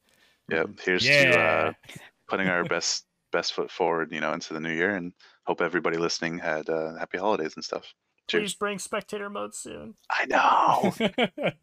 Yeah, 0.51 0.65
here's 0.85 1.07
yeah. 1.07 1.31
to 1.31 1.39
uh, 1.39 1.73
putting 2.29 2.49
our 2.49 2.65
best 2.69 3.07
best 3.31 3.53
foot 3.53 3.71
forward, 3.71 4.13
you 4.13 4.21
know, 4.21 4.33
into 4.33 4.53
the 4.53 4.61
new 4.61 4.73
year, 4.73 4.97
and 4.97 5.13
hope 5.45 5.61
everybody 5.61 5.97
listening 5.97 6.39
had 6.39 6.69
uh, 6.69 6.97
happy 6.97 7.19
holidays 7.19 7.55
and 7.55 7.65
stuff. 7.65 7.95
Cheers. 8.29 8.43
Please 8.43 8.55
bring 8.55 8.79
spectator 8.79 9.31
mode 9.31 9.55
soon. 9.55 9.95
I 10.11 10.27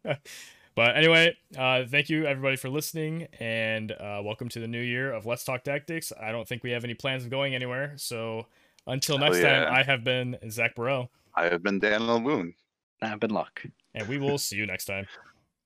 know. 0.04 0.14
But 0.78 0.96
anyway, 0.96 1.36
uh, 1.58 1.86
thank 1.90 2.08
you 2.08 2.24
everybody 2.24 2.54
for 2.54 2.68
listening, 2.68 3.26
and 3.40 3.90
uh, 3.90 4.22
welcome 4.22 4.48
to 4.50 4.60
the 4.60 4.68
new 4.68 4.80
year 4.80 5.12
of 5.12 5.26
Let's 5.26 5.42
Talk 5.42 5.64
Tactics. 5.64 6.12
I 6.22 6.30
don't 6.30 6.46
think 6.46 6.62
we 6.62 6.70
have 6.70 6.84
any 6.84 6.94
plans 6.94 7.24
of 7.24 7.30
going 7.30 7.56
anywhere, 7.56 7.94
so 7.96 8.46
until 8.86 9.18
next 9.18 9.38
yeah. 9.40 9.64
time, 9.64 9.74
I 9.74 9.82
have 9.82 10.04
been 10.04 10.38
Zach 10.48 10.76
Burrell. 10.76 11.10
I 11.34 11.46
have 11.46 11.64
been 11.64 11.80
Daniel 11.80 12.20
Moon. 12.20 12.54
I've 13.02 13.18
been 13.18 13.32
Luck. 13.32 13.60
And 13.96 14.06
we 14.06 14.18
will 14.18 14.38
see 14.38 14.54
you 14.54 14.66
next 14.66 14.84
time. 14.84 15.08